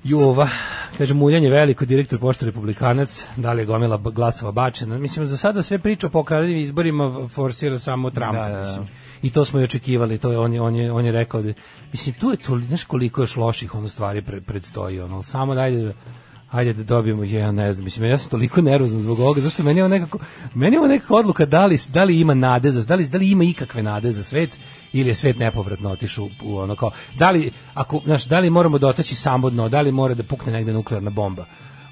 Jova, 0.08 0.48
kaže 0.98 1.14
muljanje 1.14 1.50
veliko, 1.50 1.84
direktor 1.84 2.18
pošte 2.18 2.46
republikanac, 2.46 3.24
da 3.36 3.52
li 3.52 3.62
je 3.62 3.66
gomila 3.66 3.96
glasova 3.96 4.52
bačena. 4.52 4.98
Mislim, 4.98 5.26
za 5.26 5.36
sada 5.36 5.62
sve 5.62 5.78
priča 5.78 6.06
o 6.06 6.10
pokradenim 6.10 6.56
izborima 6.56 7.28
forsira 7.28 7.78
samo 7.78 8.10
Trump, 8.10 8.34
Da, 8.34 8.48
da, 8.48 8.54
da. 8.54 8.60
mislim. 8.60 8.88
I 9.22 9.30
to 9.30 9.44
smo 9.44 9.60
i 9.60 9.64
očekivali, 9.64 10.18
to 10.18 10.32
je 10.32 10.38
on 10.38 10.52
je 10.52 10.60
on 10.60 10.76
je 10.76 10.92
on 10.92 11.04
je 11.04 11.12
rekao 11.12 11.42
da 11.42 11.52
mislim 11.92 12.14
tu 12.14 12.30
je 12.30 12.36
to 12.36 12.58
znaš 12.58 12.84
koliko 12.84 13.20
još 13.20 13.36
loših 13.36 13.74
ono 13.74 13.88
stvari 13.88 14.22
pre, 14.22 14.40
predstoji 14.40 15.00
ono, 15.00 15.22
samo 15.22 15.54
dajde 15.54 15.82
da 15.82 15.92
Hajde 16.48 16.72
da 16.72 16.82
dobijemo, 16.82 17.24
ja 17.24 17.52
ne 17.52 17.72
znam, 17.72 17.84
mislim, 17.84 18.10
ja 18.10 18.18
sam 18.18 18.30
toliko 18.30 18.60
nervozan 18.60 19.00
zbog 19.00 19.20
ovoga, 19.20 19.40
zašto 19.40 19.62
meni 19.62 19.78
je 19.78 19.84
ovo 19.84 19.88
nekako, 19.88 20.18
meni 20.54 20.76
je 20.76 20.78
ovo 20.78 20.88
nekako 20.88 21.14
odluka 21.14 21.46
da 21.46 21.66
li, 21.66 21.78
da 21.88 22.04
li 22.04 22.20
ima 22.20 22.34
nade 22.34 22.70
za, 22.70 22.84
da 22.84 22.94
li, 22.94 23.08
da 23.08 23.18
li 23.18 23.30
ima 23.30 23.44
ikakve 23.44 23.82
nade 23.82 24.12
za 24.12 24.22
svet, 24.22 24.58
ili 24.92 25.08
je 25.08 25.14
svet 25.14 25.38
nepovratno 25.38 25.90
otišao 25.90 26.28
u, 26.42 26.58
ono 26.58 26.76
kao, 26.76 26.90
da 27.14 27.30
li, 27.30 27.50
ako, 27.74 28.00
znaš, 28.04 28.24
da 28.24 28.38
li 28.38 28.50
moramo 28.50 28.78
dotaći 28.78 29.14
samo 29.14 29.50
dno, 29.50 29.68
da 29.68 29.80
li 29.80 29.92
mora 29.92 30.14
da 30.14 30.22
pukne 30.22 30.52
negde 30.52 30.72
nuklearna 30.72 31.10
bomba, 31.10 31.44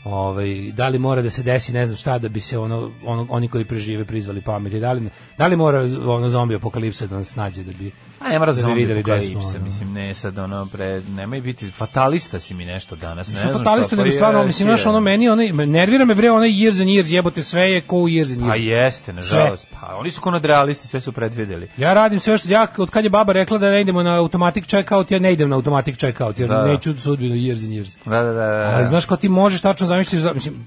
ovaj, 0.05 0.73
da 0.73 0.89
li 0.89 0.99
mora 0.99 1.23
da 1.23 1.31
se 1.31 1.43
desi 1.43 1.73
ne 1.73 1.87
znam 1.87 1.97
šta 1.97 2.19
da 2.19 2.29
bi 2.29 2.41
se 2.41 2.59
ono, 2.59 2.91
ono 3.05 3.27
oni 3.31 3.49
koji 3.49 3.65
prežive 3.65 4.05
prizvali 4.05 4.41
pameti, 4.41 4.81
da 4.81 4.93
li, 4.93 5.11
da 5.39 5.47
li 5.47 5.57
mora 5.57 5.81
ono 6.07 6.29
zombi 6.29 6.55
apokalipsa 6.55 7.07
da 7.07 7.17
nas 7.17 7.37
nađe 7.37 7.63
da 7.63 7.73
bi 7.73 7.93
A 8.27 8.29
ne 8.29 8.39
mora 8.39 8.53
da 8.53 8.57
bi 8.57 8.63
zombi 8.63 8.81
videli 8.81 9.01
apokalipsa, 9.01 9.35
desno, 9.35 9.51
ono. 9.51 9.65
mislim, 9.65 9.93
ne 9.93 10.15
sad 10.15 10.39
ono, 10.39 10.67
pre, 10.67 11.03
nemoj 11.09 11.41
biti, 11.41 11.71
fatalista 11.71 12.41
si 12.41 12.55
mi 12.55 12.65
nešto 12.65 12.97
danas, 12.97 13.29
ne 13.29 13.33
Nisam 13.33 13.51
znam 13.51 13.65
fatalista, 13.65 13.89
šta, 13.89 13.97
nego 13.97 14.09
pa 14.09 14.15
stvarno, 14.15 14.45
mislim, 14.45 14.69
znaš, 14.69 14.87
ono, 14.87 15.01
meni, 15.01 15.29
ono, 15.29 15.43
nervira 15.67 16.05
me, 16.05 16.15
bre, 16.15 16.31
onaj 16.31 16.49
years 16.49 16.81
and 16.81 16.91
years, 16.91 17.13
jebote, 17.13 17.43
sve 17.43 17.63
je 17.63 17.81
ko 17.81 17.97
u 17.97 18.09
years 18.09 18.33
and 18.33 18.41
years. 18.43 18.49
Pa 18.49 18.55
jeste, 18.57 19.13
nažalost, 19.13 19.67
pa 19.81 19.97
oni 19.97 20.11
su 20.11 20.21
ko 20.21 20.31
nadrealisti, 20.31 20.89
sve 20.89 21.01
su 21.01 21.13
predvideli. 21.13 21.69
Ja 21.77 21.93
radim 21.95 22.21
sve 22.21 22.39
što, 22.39 22.49
ja, 22.51 22.67
od 22.79 22.91
kad 22.91 23.05
je 23.05 23.11
baba 23.11 23.33
rekla 23.33 23.59
da 23.59 23.71
ne 23.71 23.81
idemo 23.81 24.03
na 24.03 24.17
automatic 24.17 24.67
checkout, 24.67 25.11
ja 25.11 25.19
ne 25.19 25.33
idem 25.33 25.49
na 25.49 25.57
automatic 25.57 25.97
checkout, 25.97 26.39
jer 26.41 26.49
Da, 26.49 26.55
da. 26.57 26.67
neću 26.67 27.01
sudbinu 27.01 27.35
years 27.35 27.65
and 27.65 27.73
years. 27.75 27.97
Da, 28.05 28.23
da, 28.23 28.33
da, 28.33 28.47
da, 28.47 28.73
Ali 28.77 28.87
znaš, 28.87 29.07
kao 29.07 29.17
ti 29.17 29.29
možeš 29.29 29.61
tačno 29.61 29.87
zamisliti, 29.87 30.19
za- 30.19 30.33
mislim, 30.33 30.67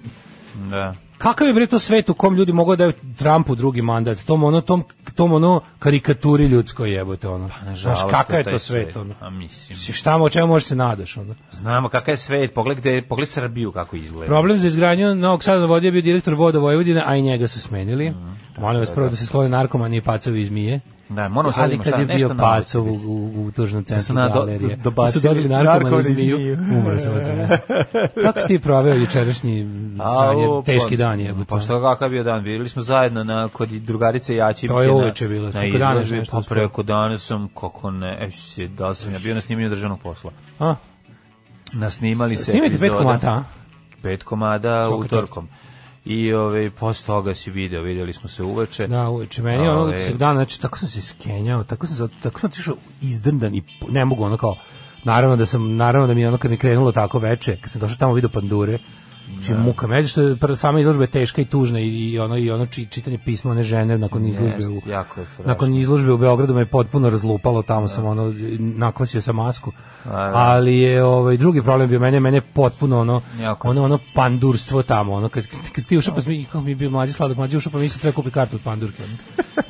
da. 0.55 0.95
Kakav 1.19 1.47
je 1.47 1.53
bre 1.53 1.67
to 1.67 1.79
svet 1.79 2.09
u 2.09 2.13
kom 2.13 2.35
ljudi 2.35 2.53
mogu 2.53 2.75
da 2.75 2.75
daju 2.75 2.93
Trumpu 3.17 3.55
drugi 3.55 3.81
mandat, 3.81 4.23
tom 4.25 4.43
ono, 4.43 4.61
tom, 4.61 4.83
tom 5.15 5.33
ono 5.33 5.61
karikaturi 5.79 6.45
ljudskoj 6.45 6.93
jebote, 6.93 7.27
ono. 7.27 7.47
Znaš, 7.47 7.59
Pa, 7.59 7.65
Nažalost, 7.65 8.05
kakav 8.11 8.37
je 8.37 8.43
to 8.43 8.59
svet, 8.59 8.97
ono. 8.97 9.13
A 9.19 9.29
mislim, 9.29 9.77
Si 9.77 9.93
šta 9.93 10.17
mo 10.17 10.29
čemu 10.29 10.47
možeš 10.47 10.67
se 10.67 10.75
nadaš, 10.75 11.17
ono. 11.17 11.35
znamo 11.51 11.89
kakav 11.89 12.13
je 12.13 12.17
svet, 12.17 12.53
pogledaj, 12.53 13.07
pogledaj 13.07 13.31
Srbiju 13.31 13.71
kako 13.71 13.95
izgleda. 13.95 14.25
Problem 14.25 14.59
za 14.59 14.67
izgradnju 14.67 15.15
Novog 15.15 15.43
Sada 15.43 15.65
vodi 15.65 15.87
je 15.87 15.91
bio 15.91 16.01
direktor 16.01 16.33
voda 16.33 16.59
Vojvodine, 16.59 17.03
a 17.05 17.15
i 17.15 17.21
njega 17.21 17.47
su 17.47 17.61
smenili. 17.61 18.13
Molim 18.57 18.79
vas 18.79 18.91
prvo 18.91 19.09
da 19.09 19.15
se 19.15 19.25
sklone 19.25 19.49
narkomani 19.49 19.97
i 19.97 20.01
pacovi 20.01 20.41
iz 20.41 20.49
Mije. 20.49 20.79
Da, 21.09 21.29
moramo 21.29 21.51
sad 21.51 21.71
kad 21.71 21.87
šta, 21.87 21.97
nešto 21.97 22.27
bio 22.27 22.37
Pacov 22.37 22.83
u, 22.83 22.95
u, 22.95 23.45
u 23.45 23.51
tužnom 23.51 23.83
su 23.83 23.87
centru 23.87 24.15
do- 24.15 24.29
galerije, 24.29 24.75
do- 24.75 24.81
dobacili 24.83 25.21
su 25.21 25.27
dobili 25.27 25.49
narkomani 25.49 25.83
narkomani 25.83 26.01
iz 26.01 26.09
iz 26.09 26.17
Miju, 26.17 26.37
Miju. 26.37 26.57
umro 26.71 26.99
sam 26.99 27.13
od 27.13 27.25
sebe. 27.25 27.47
Kako 28.23 28.39
si 28.39 28.47
ti 28.47 28.59
proveo 28.59 28.93
jučerašnji 28.95 29.67
sranje, 29.97 30.45
Au, 30.45 30.63
teški 30.63 30.89
pa- 30.89 30.97
dan 30.97 31.19
je? 31.19 31.35
Pa 31.49 31.59
što 31.59 31.81
kakav 31.81 32.05
je 32.05 32.11
bio 32.11 32.23
dan? 32.23 32.43
Bili 32.43 32.69
smo 32.69 32.81
zajedno 32.81 33.23
na 33.23 33.47
kod 33.47 33.69
drugarice 33.69 34.35
Jači. 34.35 34.67
To 34.67 34.81
je 34.81 34.91
uveče 34.91 35.27
bilo, 35.27 35.45
Na 35.45 35.51
preko 35.51 35.77
dana 35.77 35.91
izložbi, 35.93 36.17
nešto 36.17 36.31
pa 36.31 36.41
preko 36.49 36.83
dana 36.83 37.17
sam, 37.17 37.47
kako 37.49 37.91
ne, 37.91 38.17
e, 38.21 38.31
si, 38.31 38.67
da 38.67 38.93
sam 38.93 39.13
ja 39.13 39.19
bio 39.19 39.35
na 39.35 39.41
snimanju 39.41 39.69
državnog 39.69 39.99
posla. 39.99 40.31
A, 40.59 40.75
Nasnimali 41.73 42.35
se 42.35 42.43
snimite 42.43 42.77
pet 42.77 42.91
komata, 42.91 43.29
a? 43.29 43.43
Pet 44.01 44.23
komada 44.23 44.89
utorkom. 44.89 45.47
I 46.05 46.33
ove, 46.33 46.71
posle 46.71 47.05
toga 47.05 47.33
si 47.33 47.51
video, 47.51 47.81
vidjeli 47.81 48.13
smo 48.13 48.29
se 48.29 48.43
uveče. 48.43 48.87
Da, 48.87 49.09
uveče. 49.09 49.43
Meni 49.43 49.63
je 49.63 49.69
ono 49.69 49.81
Ove. 49.81 50.05
sveg 50.05 50.17
dana, 50.17 50.33
znači, 50.33 50.61
tako 50.61 50.77
sam 50.77 50.87
se 50.87 51.01
skenjao, 51.01 51.63
tako 51.63 51.87
sam, 51.87 51.95
se- 51.97 52.13
tako 52.23 52.39
sam 52.39 52.47
otišao 52.47 52.75
izdrndan 53.01 53.55
i 53.55 53.61
ne 53.89 54.05
mogu 54.05 54.23
ono 54.23 54.37
kao, 54.37 54.55
naravno 55.03 55.35
da 55.35 55.45
sam, 55.45 55.75
naravno 55.75 56.07
da 56.07 56.13
mi 56.13 56.25
ono 56.25 56.37
kad 56.37 56.51
mi 56.51 56.57
krenulo 56.57 56.91
tako 56.91 57.19
veče, 57.19 57.57
kad 57.57 57.71
sam 57.71 57.81
došao 57.81 57.97
tamo 57.97 58.13
vidio 58.13 58.29
pandure, 58.29 58.77
Znači 59.33 59.53
muka 59.53 59.87
među 59.87 60.07
što 60.07 60.21
je 60.21 60.35
sama 60.55 60.79
izložba 60.79 61.03
je 61.03 61.07
teška 61.07 61.41
i 61.41 61.45
tužna 61.45 61.79
i, 61.79 61.87
i 62.11 62.19
ono 62.19 62.37
i 62.37 62.51
ono 62.51 62.65
či, 62.65 62.85
čitanje 62.85 63.17
pisma 63.25 63.51
one 63.51 63.63
žene 63.63 63.97
nakon 63.97 64.25
izložbe 64.25 64.67
u 64.67 64.81
jako 64.89 65.19
je 65.19 65.25
nakon 65.45 65.73
izložbe 65.75 66.11
u 66.11 66.17
Beogradu 66.17 66.53
me 66.53 66.61
je 66.61 66.65
potpuno 66.65 67.09
razlupalo 67.09 67.61
tamo 67.61 67.87
sam 67.87 68.05
ono 68.05 68.33
nakvasio 68.59 69.21
sam 69.21 69.35
masku 69.35 69.71
da. 70.05 70.31
ali 70.33 70.77
je 70.77 71.03
ovaj 71.03 71.37
drugi 71.37 71.61
problem 71.61 71.89
bio 71.89 71.99
mene 71.99 72.19
mene 72.19 72.41
potpuno 72.41 72.99
ono 72.99 73.21
Jako. 73.39 73.67
ono 73.69 73.83
ono 73.83 73.99
pandurstvo 74.13 74.83
tamo 74.83 75.13
ono 75.13 75.29
kad 75.29 75.43
kad 75.75 75.85
ti 75.85 75.97
ušao 75.97 76.15
pa 76.15 76.21
mi 76.27 76.45
kako 76.45 76.61
mi 76.61 76.75
bio 76.75 76.89
mlađi 76.89 77.13
sladak 77.13 77.37
mlađi 77.37 77.57
ušao 77.57 77.71
pa 77.71 77.77
mi 77.77 77.89
se 77.89 77.99
treba 77.99 78.15
kupiti 78.15 78.33
kartu 78.33 78.55
od 78.55 78.61
pandurke 78.61 79.03
ono. 79.03 79.13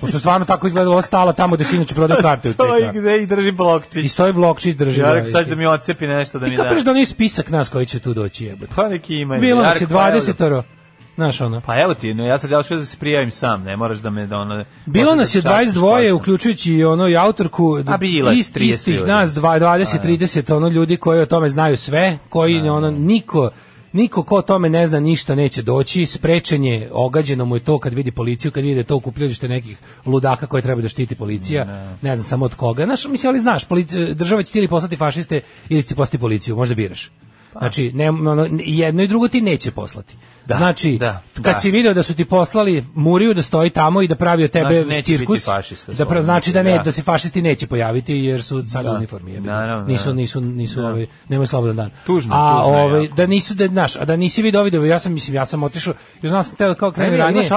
pošto 0.01 0.19
stvarno 0.19 0.45
tako 0.45 0.67
izgleda 0.67 0.89
ova 0.89 1.01
stala 1.01 1.33
tamo 1.33 1.55
gde 1.55 1.63
se 1.65 1.75
inače 1.75 1.95
prodaje 1.95 2.21
karte 2.29 2.49
u 2.49 2.53
Stoji 2.53 2.83
CK 2.83 2.95
gde 2.95 3.17
i 3.17 3.25
drži 3.25 3.51
blokčić. 3.51 4.05
i 4.05 4.09
stoji 4.09 4.33
blokčić 4.33 4.75
drži 4.75 5.01
Ja 5.01 5.07
da, 5.07 5.13
rekao 5.13 5.31
sad 5.31 5.47
da 5.47 5.55
mi 5.55 5.67
ocepi 5.67 6.07
nešto 6.07 6.39
da 6.39 6.45
ti 6.45 6.51
mi 6.51 6.57
da. 6.57 6.63
kapiš 6.63 6.83
da 6.83 6.93
nije 6.93 7.05
spisak 7.05 7.49
nas 7.49 7.69
koji 7.69 7.85
će 7.85 7.99
tu 7.99 8.13
doći 8.13 8.45
jebote 8.45 8.71
Pa 8.75 8.87
neki 8.87 9.15
ima. 9.15 9.37
Bilo 9.49 9.61
nas 9.61 9.75
je 9.75 9.79
rekao, 9.79 9.97
pa 9.97 10.07
evo 10.09 10.19
da- 10.19 10.25
20 10.25 10.63
Znaš 11.15 11.41
ono. 11.41 11.61
Pa 11.61 11.81
evo 11.81 11.93
ti, 11.93 12.13
no, 12.13 12.25
ja 12.25 12.37
sad 12.37 12.49
ja 12.51 12.61
da 12.69 12.85
se 12.85 12.97
prijavim 12.97 13.31
sam, 13.31 13.63
ne 13.63 13.75
moraš 13.77 13.97
da 13.97 14.09
me 14.09 14.27
da 14.27 14.37
ono... 14.37 14.65
Bilo 14.85 15.15
nas 15.15 15.35
je 15.35 15.41
da 15.41 15.49
častiš 15.49 15.81
22, 15.81 16.01
kocam. 16.01 16.15
uključujući 16.15 16.73
i 16.73 16.85
ono 16.85 17.07
i 17.07 17.17
autorku, 17.17 17.79
A 17.87 17.97
bilo 17.97 18.31
ist, 18.31 18.55
30 18.55 18.63
istih 18.63 19.05
nas 19.05 19.33
dva- 19.33 19.59
20, 19.59 20.03
30, 20.03 20.55
ono 20.55 20.67
ljudi 20.67 20.97
koji 20.97 21.21
o 21.21 21.25
tome 21.25 21.49
znaju 21.49 21.77
sve, 21.77 22.17
koji 22.29 22.69
ono 22.69 22.91
niko 22.91 23.49
Niko 23.93 24.23
ko 24.23 24.35
o 24.35 24.41
tome 24.41 24.69
ne 24.69 24.87
zna 24.87 24.99
ništa 24.99 25.35
neće 25.35 25.61
doći, 25.61 26.05
sprečenje, 26.05 26.89
ogađeno 26.91 27.45
mu 27.45 27.55
je 27.55 27.59
to 27.59 27.79
kad 27.79 27.93
vidi 27.93 28.11
policiju, 28.11 28.51
kad 28.51 28.63
vidi 28.63 28.75
da 28.75 28.79
je 28.79 28.83
to 28.83 28.95
okupljalište 28.95 29.47
nekih 29.47 29.77
ludaka 30.05 30.47
koje 30.47 30.61
treba 30.61 30.81
da 30.81 30.89
štiti 30.89 31.15
policija, 31.15 31.65
ne, 32.01 32.15
znam 32.15 32.23
samo 32.23 32.45
od 32.45 32.55
koga. 32.55 32.85
Znaš, 32.85 33.07
mislim, 33.07 33.29
ali 33.29 33.39
znaš, 33.39 33.65
policija, 33.65 34.13
država 34.13 34.43
će 34.43 34.51
ti 34.51 34.57
ili 34.57 34.67
poslati 34.67 34.95
fašiste 34.95 35.41
ili 35.69 35.83
će 35.83 35.87
ti 35.87 35.95
poslati 35.95 36.17
policiju, 36.17 36.55
možda 36.55 36.75
biraš. 36.75 37.11
Znači, 37.51 37.91
ne, 37.93 38.09
ono, 38.09 38.47
jedno 38.59 39.03
i 39.03 39.07
drugo 39.07 39.27
ti 39.27 39.41
neće 39.41 39.71
poslati. 39.71 40.15
Da, 40.45 40.57
znači, 40.57 40.97
da, 40.97 41.21
kad 41.35 41.43
da. 41.43 41.59
si 41.59 41.71
video 41.71 41.93
da 41.93 42.03
su 42.03 42.15
ti 42.15 42.25
poslali 42.25 42.85
Muriju 42.95 43.33
da 43.33 43.41
stoji 43.41 43.69
tamo 43.69 44.01
i 44.01 44.07
da 44.07 44.15
pravi 44.15 44.43
od 44.43 44.51
tebe 44.51 44.83
Znači, 44.83 45.03
cirkus, 45.03 45.45
fašista, 45.45 45.93
da 45.93 46.05
pra, 46.05 46.21
znači 46.21 46.53
da 46.53 46.63
ne 46.63 46.77
Da. 46.77 46.83
da 46.83 46.91
se 46.91 47.01
fašisti 47.01 47.41
neće 47.41 47.67
pojaviti 47.67 48.13
jer 48.15 48.43
su 48.43 48.63
sada 48.67 48.89
u 48.89 48.91
Da. 48.91 48.97
uniformi. 48.97 49.39
Naravno, 49.39 49.87
nisu 49.87 50.07
da. 50.07 50.13
nisu 50.13 50.41
nisu 50.41 50.81
Da. 50.81 50.87
ovaj 50.87 51.07
nemaju 51.29 51.47
slobodan 51.47 51.75
dan. 51.75 51.89
Tužno, 52.05 52.35
a 52.35 52.63
tužno 52.63 52.77
ovaj 52.77 53.07
da 53.07 53.25
nisu 53.25 53.53
da 53.53 53.67
znaš, 53.67 53.95
a 53.95 54.05
da 54.05 54.15
nisi 54.15 54.41
video 54.41 54.63
video, 54.63 54.83
ja 54.85 54.99
sam 54.99 55.13
mislim 55.13 55.35
ja 55.35 55.45
sam 55.45 55.63
otišao, 55.63 55.93
jer 56.21 56.29
znam 56.29 56.43
sam 56.43 56.55
teo 56.57 56.73
kao 56.73 56.93
ne, 56.97 57.17
ranije. 57.17 57.31
imaš 57.47 57.49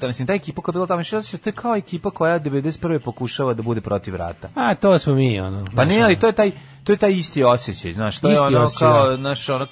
da, 0.00 0.06
mislim, 0.06 0.26
ta 0.26 0.34
ekipa 0.34 0.62
koja 0.62 0.72
je 0.72 0.74
bila 0.74 0.86
tamo, 0.86 0.98
imaš 0.98 1.12
osjećaj, 1.12 1.38
to 1.38 1.48
je 1.48 1.54
kao 1.54 1.76
ekipa 1.76 2.10
koja 2.10 2.40
91. 2.40 2.98
pokušava 2.98 3.54
da 3.54 3.62
bude 3.62 3.80
protiv 3.80 4.14
rata. 4.14 4.48
A 4.54 4.74
to 4.74 4.98
smo 4.98 5.14
mi 5.14 5.40
ono. 5.40 5.66
Pa 5.76 5.84
ne, 5.84 6.00
ali 6.02 6.18
to 6.18 6.26
je 6.26 6.32
taj 6.32 6.50
to 6.84 6.92
je 6.92 6.96
taj 6.96 7.12
isti 7.12 7.44
osjećaj, 7.44 7.92
znaš, 7.92 8.18
to 8.18 8.28
je 8.28 8.32
Isti 8.32 8.44
ono 8.46 8.60
osjećaj, 8.60 8.88
kao, 8.88 9.08
da. 9.08 9.16
znaš, 9.16 9.48
ono 9.48 9.66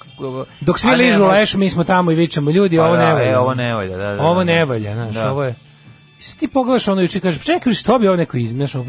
Dok 0.61 0.79
svi 0.79 0.91
ližu 0.91 1.19
može- 1.19 1.31
leš, 1.31 1.53
mi 1.53 1.69
smo 1.69 1.83
tamo 1.83 2.11
i 2.11 2.15
vičemo 2.15 2.51
ljudi, 2.51 2.77
Pa 2.77 2.85
ovo 2.85 2.95
da, 2.95 2.99
ne 2.99 3.13
valja. 3.13 3.31
e, 3.31 3.37
ovo 3.37 3.53
ne 3.53 3.75
valja, 3.75 3.97
da, 3.97 4.15
da, 4.15 4.21
Ovo 4.21 4.39
da. 4.39 4.43
ne 4.43 4.65
valja, 4.65 4.93
znaš, 4.93 5.15
Da. 5.15 5.31
ovo 5.31 5.43
je 5.43 5.55
I 6.19 6.37
ti 6.37 6.47
pogledaš 6.47 6.87
ono 6.87 7.01
juče 7.01 7.17
i 7.17 7.21
kažeš, 7.21 7.43
čekaj, 7.43 7.73
što 7.73 7.99
bi 7.99 8.07
ovo 8.07 8.17
neko 8.17 8.37
izmislio, 8.37 8.85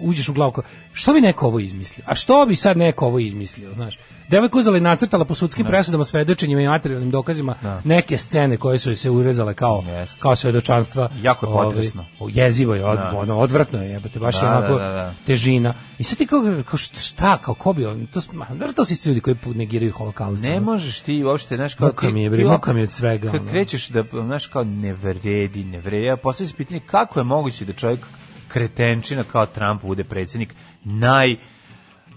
uđeš 0.00 0.28
u 0.28 0.32
glavu, 0.32 0.52
što 0.92 1.12
bi 1.12 1.20
neko 1.20 1.46
ovo 1.46 1.58
izmislio? 1.58 2.04
A 2.06 2.14
što 2.14 2.46
bi 2.46 2.56
sad 2.56 2.76
neko 2.76 3.06
ovo 3.06 3.18
izmislio, 3.18 3.72
znaš? 3.72 3.98
Devojka 4.28 4.58
uzela 4.58 4.76
i 4.76 4.80
nacrtala 4.80 5.24
po 5.24 5.34
sudskim 5.34 5.66
presudama, 5.66 6.04
svedočenjima 6.04 6.60
i 6.60 6.66
materijalnim 6.66 7.10
dokazima 7.10 7.54
neke 7.84 8.18
scene 8.18 8.56
koje 8.56 8.78
su 8.78 8.94
se 8.96 9.10
urezale 9.10 9.54
kao, 9.54 9.84
Jeste. 9.86 10.16
kao 10.20 10.36
svedočanstva. 10.36 11.08
Jako 11.22 11.46
je 11.46 11.50
Ovaj, 11.52 11.66
potresno. 11.66 12.04
jezivo 12.28 12.74
je, 12.74 12.84
od, 12.84 12.98
ono, 13.14 13.38
odvratno 13.38 13.82
je, 13.82 13.90
jebate, 13.90 14.18
baš 14.18 14.34
je 14.34 14.40
Da, 14.40 14.48
onako 14.48 14.72
da, 14.74 14.84
da, 14.84 14.90
da. 14.90 15.14
težina. 15.26 15.74
I 15.98 16.04
sad 16.04 16.18
ti 16.18 16.26
kao, 16.26 16.40
kao 16.64 16.78
šta- 16.78 17.38
kao 17.38 17.54
ko 17.54 17.72
bi 17.72 17.86
on, 17.86 18.06
to, 18.06 18.20
ma, 18.32 18.46
to 18.76 18.84
su 18.84 19.08
ljudi 19.08 19.20
koji 19.20 19.36
negiraju 19.44 19.92
holokaust. 19.92 20.42
Ne 20.42 20.56
ono. 20.56 20.60
možeš 20.60 21.00
ti 21.00 21.24
uopšte, 21.24 21.56
znaš, 21.56 21.74
kao 21.74 21.86
Muka 21.88 22.06
ti, 22.06 22.12
mi 22.12 22.22
je, 22.22 22.30
bre, 22.30 22.44
muka 22.44 22.72
mi 22.72 22.80
je 22.80 22.84
od 22.84 22.90
svega, 22.90 23.30
Kad 23.30 23.40
ono. 23.40 23.50
krećeš 23.50 23.88
da, 23.88 24.04
znaš, 24.12 24.46
kao 24.46 24.64
ne 24.64 24.92
vredi, 24.92 25.64
ne 25.64 25.78
vredi. 25.80 26.06
Ja 26.06 26.16
postavljam 26.16 26.50
se 26.50 26.56
pitanje 26.56 26.80
kako 26.80 27.20
je 27.20 27.24
moguće 27.24 27.64
da 27.64 27.72
čovjek 27.72 28.00
kretenčina 28.48 29.24
kao 29.24 29.46
Trump 29.46 29.82
bude 29.82 30.04
predsjednik 30.04 30.54
naj 30.84 31.36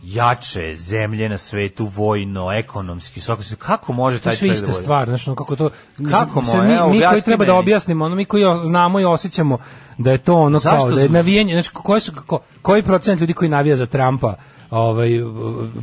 jače 0.04 0.76
zemlje 0.76 1.30
na 1.30 1.38
svetu 1.38 1.86
vojno, 1.86 2.52
ekonomski, 2.54 3.22
svako 3.22 3.44
se 3.44 3.56
kako 3.56 3.94
može 3.94 4.20
taj 4.20 4.34
je 4.34 4.38
čovjek 4.38 4.54
ista 4.54 4.66
da 4.66 4.72
bude? 4.72 4.84
stvar, 4.84 5.08
znači 5.08 5.26
kako 5.28 5.56
to 5.56 5.70
Kako 6.12 6.42
mo- 6.42 6.64
mi, 6.64 6.74
evo, 6.74 6.90
mi 6.90 7.02
koji 7.02 7.22
treba 7.22 7.46
da 7.46 7.52
meni. 7.52 7.60
objasnimo, 7.60 8.06
ono 8.06 8.16
mi 8.16 8.26
koji 8.26 8.44
znamo 8.64 9.00
i 9.00 9.06
osjećamo 9.06 9.58
da 9.98 10.12
je 10.12 10.18
to 10.18 10.36
ono 10.36 10.60
Zašto 10.60 10.78
kao 10.80 10.92
da 10.92 11.02
je 11.02 11.10
navijanje, 11.10 11.54
znači 11.54 11.70
koje 11.74 12.00
su 12.00 12.12
kako 12.12 12.40
koji 12.62 12.84
procent 12.84 13.22
ljudi 13.22 13.34
koji 13.34 13.50
navija 13.50 13.76
za 13.76 13.86
Trumpa 13.86 14.34
ovaj 14.72 15.10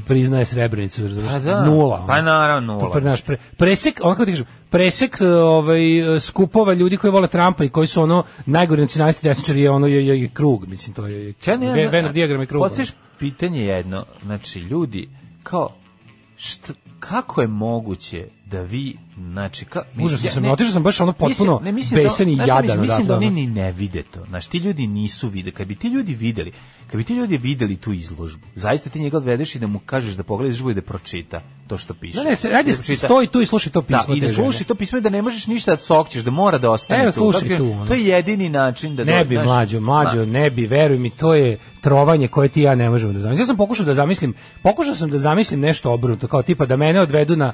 priznaje 0.06 0.44
Srebrenicu? 0.44 1.02
Pa 1.28 1.38
da. 1.38 1.64
Nula. 1.64 1.96
ono. 1.96 2.06
Pa 2.06 2.22
naravno 2.22 2.66
nula. 2.66 2.80
To 2.80 2.90
pre, 2.90 3.00
naš 3.02 3.22
pre, 3.22 3.36
presek, 3.56 4.00
on 4.02 4.12
kako 4.12 4.24
ti 4.24 4.30
kažem, 4.32 4.46
presek 4.70 5.16
ovaj 5.44 5.80
skupova 6.20 6.72
ljudi 6.72 6.96
koji 6.96 7.10
vole 7.10 7.28
Trumpa 7.28 7.64
i 7.64 7.68
koji 7.68 7.86
su 7.86 8.02
ono 8.02 8.22
najgori 8.46 8.80
nacionalisti 8.80 9.28
desničari 9.28 9.60
je 9.60 9.70
ono 9.70 9.86
je, 9.86 10.06
je, 10.06 10.22
je 10.22 10.28
krug, 10.28 10.66
mislim 10.66 10.94
to 10.94 11.06
je 11.06 11.34
Ja 11.46 11.56
ne, 11.56 11.72
Ve- 11.72 11.88
Venn 11.88 12.12
dijagram 12.12 12.40
je 12.40 12.46
krug. 12.46 12.62
Pitanje 13.18 13.64
jedno, 13.64 14.04
znači 14.22 14.58
ljudi 14.58 15.08
kao 15.42 15.74
šta, 16.36 16.72
kako 17.00 17.40
je 17.40 17.48
moguće 17.48 18.28
da 18.46 18.60
vi 18.60 18.96
znači 19.18 19.64
ka, 19.64 19.82
Užasno 20.02 20.26
ja 20.26 20.30
sam, 20.32 20.42
ne- 20.42 20.52
otišao 20.52 20.72
sam 20.72 20.82
baš 20.82 21.00
ono 21.00 21.12
potpuno 21.12 21.52
mislim- 21.52 21.64
ne, 21.64 21.72
mislim 21.72 21.96
da- 21.98 22.02
besan 22.04 22.28
i 22.28 22.36
jadan 22.36 22.62
Mislim, 22.62 22.80
mislim 22.80 23.06
da 23.06 23.14
odatle, 23.14 23.26
oni 23.28 23.40
ni 23.40 23.46
ne 23.46 23.72
vide 23.72 24.02
to. 24.02 24.24
Znači, 24.28 24.50
ti 24.50 24.58
ljudi 24.58 24.86
nisu 24.86 25.28
vide. 25.28 25.50
Kad 25.50 25.66
bi 25.66 25.74
ti 25.74 25.88
ljudi 25.88 26.14
videli, 26.14 26.52
kad 26.86 26.96
bi 26.98 27.04
ti 27.04 27.14
ljudi 27.14 27.36
videli 27.38 27.76
tu 27.76 27.92
izložbu, 27.92 28.46
zaista 28.54 28.90
ti 28.90 29.00
njega 29.00 29.16
odvedeš 29.16 29.54
i 29.54 29.58
da 29.58 29.66
mu 29.66 29.78
kažeš 29.78 30.14
da 30.14 30.22
pogleda 30.22 30.48
izložbu 30.48 30.70
i 30.70 30.74
da 30.74 30.82
pročita 30.82 31.42
to 31.66 31.78
što 31.78 31.94
piše. 31.94 32.18
Ne, 32.18 32.24
ne, 32.24 32.56
ajde, 32.56 32.72
Da 32.88 32.96
stoji 32.96 33.26
tu 33.26 33.40
i 33.40 33.46
slušaj 33.46 33.72
to 33.72 33.82
pismo. 33.82 34.02
Da, 34.08 34.14
i 34.14 34.20
da 34.20 34.28
sluši 34.28 34.64
to 34.64 34.74
pismo 34.74 34.98
i 34.98 35.02
da 35.02 35.10
ne 35.10 35.22
možeš 35.22 35.46
ništa 35.46 35.74
da 35.76 35.82
sokćeš, 35.82 36.22
da 36.22 36.30
mora 36.30 36.58
da 36.58 36.70
ostane 36.70 37.02
Evo, 37.02 37.12
tu. 37.12 37.32
slušaj 37.32 37.56
tu, 37.56 37.70
ono. 37.70 37.86
To 37.86 37.94
je 37.94 38.04
jedini 38.04 38.48
način 38.48 38.96
da... 38.96 39.04
Ne 39.04 39.24
bi 39.24 39.34
znaš, 39.34 39.46
mlađo, 39.46 39.80
mlađo, 39.80 40.24
ne 40.24 40.50
bi, 40.50 40.66
veruj 40.66 40.98
mi, 40.98 41.10
to 41.10 41.34
je 41.34 41.58
trovanje 41.80 42.28
koje 42.28 42.48
ti 42.48 42.62
ja 42.62 42.74
ne 42.74 42.90
možemo 42.90 43.12
da 43.12 43.18
zamislim. 43.20 43.42
Ja 43.42 43.46
sam 43.46 43.56
pokušao 43.56 43.86
da 43.86 43.94
zamislim, 43.94 44.34
pokušao 44.62 44.94
sam 44.94 45.10
da 45.10 45.18
zamislim 45.18 45.60
nešto 45.60 45.92
obrnuto, 45.92 46.26
kao 46.26 46.42
tipa 46.42 46.66
da 46.66 46.76
mene 46.76 47.00
odvedu 47.00 47.36
na 47.36 47.52